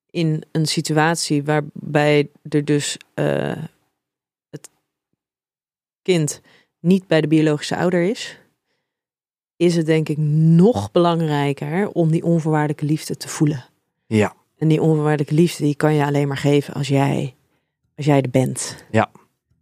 in 0.09 0.43
een 0.51 0.65
situatie 0.65 1.43
waarbij 1.43 2.29
er 2.49 2.65
dus 2.65 2.97
eh, 3.13 3.63
het 4.49 4.69
kind 6.01 6.41
niet 6.79 7.07
bij 7.07 7.21
de 7.21 7.27
biologische 7.27 7.77
ouder 7.77 8.09
is, 8.09 8.39
is 9.55 9.75
het 9.75 9.85
denk 9.85 10.09
ik 10.09 10.17
nog 10.17 10.91
belangrijker 10.91 11.89
om 11.89 12.11
die 12.11 12.23
onvoorwaardelijke 12.23 12.85
liefde 12.85 13.17
te 13.17 13.27
voelen. 13.27 13.65
Ja. 14.07 14.35
En 14.57 14.67
die 14.67 14.81
onvoorwaardelijke 14.81 15.35
liefde 15.35 15.63
die 15.63 15.75
kan 15.75 15.93
je 15.93 16.05
alleen 16.05 16.27
maar 16.27 16.37
geven 16.37 16.73
als 16.73 16.87
jij, 16.87 17.36
als 17.97 18.05
jij 18.05 18.21
er 18.21 18.29
bent. 18.29 18.85
Ja. 18.91 19.11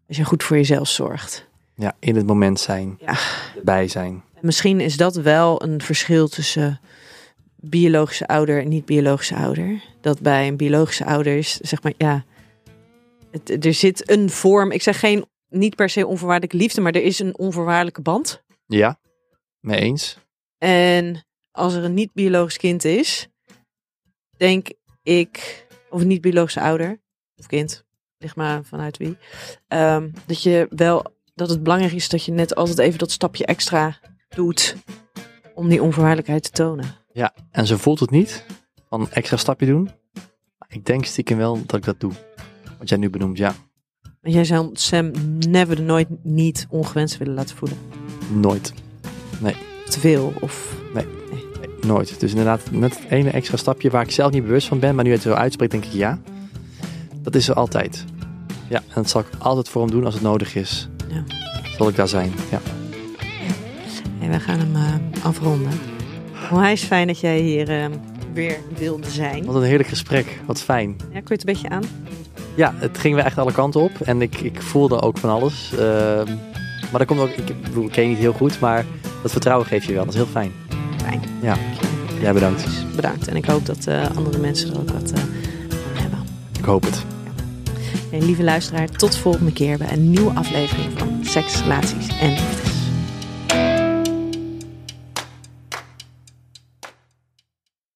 Als 0.08 0.18
je 0.18 0.24
goed 0.24 0.44
voor 0.44 0.58
jezelf 0.58 0.88
zorgt. 0.88 1.48
Ja, 1.76 1.96
in 2.00 2.16
het 2.16 2.26
moment 2.26 2.60
zijn. 2.60 2.98
Ja. 3.00 3.18
Erbij 3.56 3.88
zijn. 3.88 4.24
En 4.34 4.42
misschien 4.42 4.80
is 4.80 4.98
dat 4.98 5.16
wel 5.16 5.64
een 5.64 5.82
verschil 5.82 6.28
tussen 6.28 6.80
biologische 7.56 8.28
ouder 8.28 8.62
en 8.62 8.70
niet-biologische 8.70 9.36
ouder. 9.36 9.84
Dat 10.02 10.22
bij 10.22 10.48
een 10.48 10.58
biologische 10.58 11.06
ouder 11.06 11.38
is, 11.38 11.58
zeg 11.58 11.84
maar, 11.84 11.94
ja, 11.98 12.26
het, 13.32 13.66
er 13.66 13.74
zit 13.74 14.10
een 14.10 14.30
vorm. 14.30 14.72
Ik 14.72 14.82
zeg 14.82 15.00
geen, 15.00 15.26
niet 15.50 15.76
per 15.76 15.90
se 15.90 16.08
onvoorwaardelijke 16.08 16.58
liefde, 16.58 16.82
maar 16.82 16.94
er 16.94 17.04
is 17.04 17.20
een 17.20 17.38
onvoorwaardelijke 17.38 18.02
band. 18.02 18.44
Ja. 18.66 19.00
Mee 19.60 19.80
eens. 19.80 20.18
En 20.58 21.26
als 21.52 21.74
er 21.74 21.84
een 21.84 21.94
niet-biologisch 21.94 22.58
kind 22.58 22.84
is, 22.84 23.28
denk 24.38 24.68
ik, 25.04 25.66
of 25.90 26.02
een 26.02 26.08
niet-biologische 26.08 26.62
ouder 26.62 27.00
of 27.36 27.46
kind, 27.46 27.86
ligt 28.18 28.36
maar 28.36 28.64
vanuit 28.64 28.98
wie, 28.98 29.18
ehm, 29.68 30.10
dat 30.26 30.44
je 30.44 30.68
wel, 30.70 31.06
dat 31.36 31.50
het 31.50 31.64
belangrijk 31.64 31.94
is 31.94 32.10
dat 32.10 32.26
je 32.26 32.32
net 32.32 32.56
altijd 32.56 32.78
even 32.78 33.00
dat 33.00 33.12
stapje 33.12 33.46
extra 33.46 34.00
doet 34.30 34.76
om 35.54 35.70
die 35.70 35.84
onvoorwaardelijkheid 35.84 36.44
te 36.44 36.50
tonen. 36.50 36.86
Ja. 37.12 37.34
En 37.52 37.68
ze 37.68 37.78
voelt 37.78 38.00
het 38.00 38.10
niet. 38.10 38.46
Van 38.90 39.02
een 39.02 39.12
extra 39.12 39.38
stapje 39.38 39.66
doen. 39.66 39.90
Maar 40.58 40.68
ik 40.70 40.86
denk 40.86 41.06
stiekem 41.06 41.38
wel 41.38 41.66
dat 41.66 41.76
ik 41.76 41.84
dat 41.86 42.00
doe. 42.00 42.12
Wat 42.80 42.90
jij 42.90 42.98
nu 42.98 43.10
benoemt, 43.10 43.38
ja. 43.38 43.56
Want 44.22 44.34
jij 44.34 44.44
zou 44.44 44.70
Sam 44.74 45.12
never 45.50 45.82
nooit 45.82 46.08
niet 46.24 46.68
ongewenst 46.70 47.18
willen 47.18 47.34
laten 47.34 47.56
voelen. 47.56 47.78
Nooit. 48.34 48.74
Of 49.86 49.92
te 49.92 50.00
veel 50.00 50.34
of 50.40 50.76
Nooit. 51.86 52.20
Dus 52.20 52.30
inderdaad, 52.30 52.72
net 52.72 53.00
het 53.00 53.12
ene 53.12 53.30
extra 53.30 53.58
stapje 53.58 53.90
waar 53.90 54.04
ik 54.04 54.12
zelf 54.12 54.32
niet 54.32 54.44
bewust 54.44 54.68
van 54.68 54.80
ben, 54.80 54.96
maar 54.96 55.04
nu 55.04 55.12
het 55.12 55.22
zo 55.22 55.34
uitspreekt, 55.34 55.72
denk 55.72 55.86
ik 55.86 55.92
ja. 55.92 56.20
Dat 57.26 57.36
is 57.36 57.48
er 57.48 57.56
altijd. 57.56 58.06
Ja, 58.68 58.78
en 58.78 58.94
dat 58.94 59.10
zal 59.10 59.22
ik 59.22 59.28
altijd 59.38 59.70
voor 59.70 59.82
hem 59.82 59.92
doen 59.92 60.06
als 60.06 60.14
het 60.14 60.24
nodig 60.24 60.56
is. 60.56 60.90
Ja. 61.08 61.24
Zal 61.78 61.88
ik 61.88 61.96
daar 61.96 62.08
zijn. 62.08 62.34
Ja. 62.52 62.62
En 64.22 64.32
we 64.32 64.40
gaan 64.40 64.60
hem 64.60 64.76
eh, 64.76 65.26
afronden. 65.26 65.72
Onwijs 66.52 66.84
fijn 66.84 67.08
dat 67.08 67.20
jij 67.20 67.40
hier 67.40 67.70
eh, 67.70 67.86
weer 68.34 68.58
wilde 68.78 69.10
zijn. 69.10 69.46
Wat 69.46 69.56
een 69.56 69.64
heerlijk 69.64 69.90
gesprek. 69.90 70.42
Wat 70.46 70.62
fijn. 70.62 70.96
Ja, 70.98 71.06
kun 71.06 71.24
je 71.24 71.34
het 71.34 71.48
een 71.48 71.54
beetje 71.54 71.70
aan? 71.70 71.84
Ja, 72.56 72.74
het 72.78 72.98
ging 72.98 73.16
weer 73.16 73.24
echt 73.24 73.38
alle 73.38 73.52
kanten 73.52 73.82
op. 73.82 74.02
En 74.02 74.22
ik, 74.22 74.42
ik 74.42 74.62
voelde 74.62 75.02
ook 75.02 75.18
van 75.18 75.30
alles. 75.30 75.72
Ehm, 75.72 76.36
maar 76.92 77.00
dat 77.00 77.06
komt 77.06 77.20
ook, 77.20 77.30
ik 77.30 77.62
bedoel, 77.62 77.86
ik 77.86 77.92
ken 77.92 78.04
je 78.04 78.10
niet 78.10 78.18
heel 78.18 78.34
goed, 78.34 78.60
maar 78.60 78.86
dat 79.22 79.32
vertrouwen 79.32 79.68
geef 79.68 79.86
je 79.86 79.94
wel. 79.94 80.06
Dat 80.06 80.14
is 80.14 80.20
heel 80.20 80.30
fijn. 80.30 80.52
Fijn. 80.98 81.22
Ja, 81.42 81.58
jij 82.22 82.34
bedankt. 82.34 82.96
Bedankt. 82.96 83.28
En 83.28 83.36
ik 83.36 83.46
hoop 83.46 83.66
dat 83.66 83.88
eh, 83.88 84.16
andere 84.16 84.38
mensen 84.38 84.74
er 84.74 84.80
ook 84.80 84.90
wat 84.90 85.12
van 85.16 85.30
hebben. 85.94 86.20
Ik 86.60 86.66
hoop 86.66 86.84
het. 86.84 87.15
En 88.12 88.26
lieve 88.26 88.44
luisteraar, 88.44 88.90
tot 88.90 89.12
de 89.12 89.20
volgende 89.20 89.54
keer 89.54 89.78
bij 89.78 89.92
een 89.92 90.10
nieuwe 90.10 90.32
aflevering 90.32 91.00
van 91.00 91.20
Seks, 91.22 91.62
Relaties 91.62 92.08
en. 92.20 92.65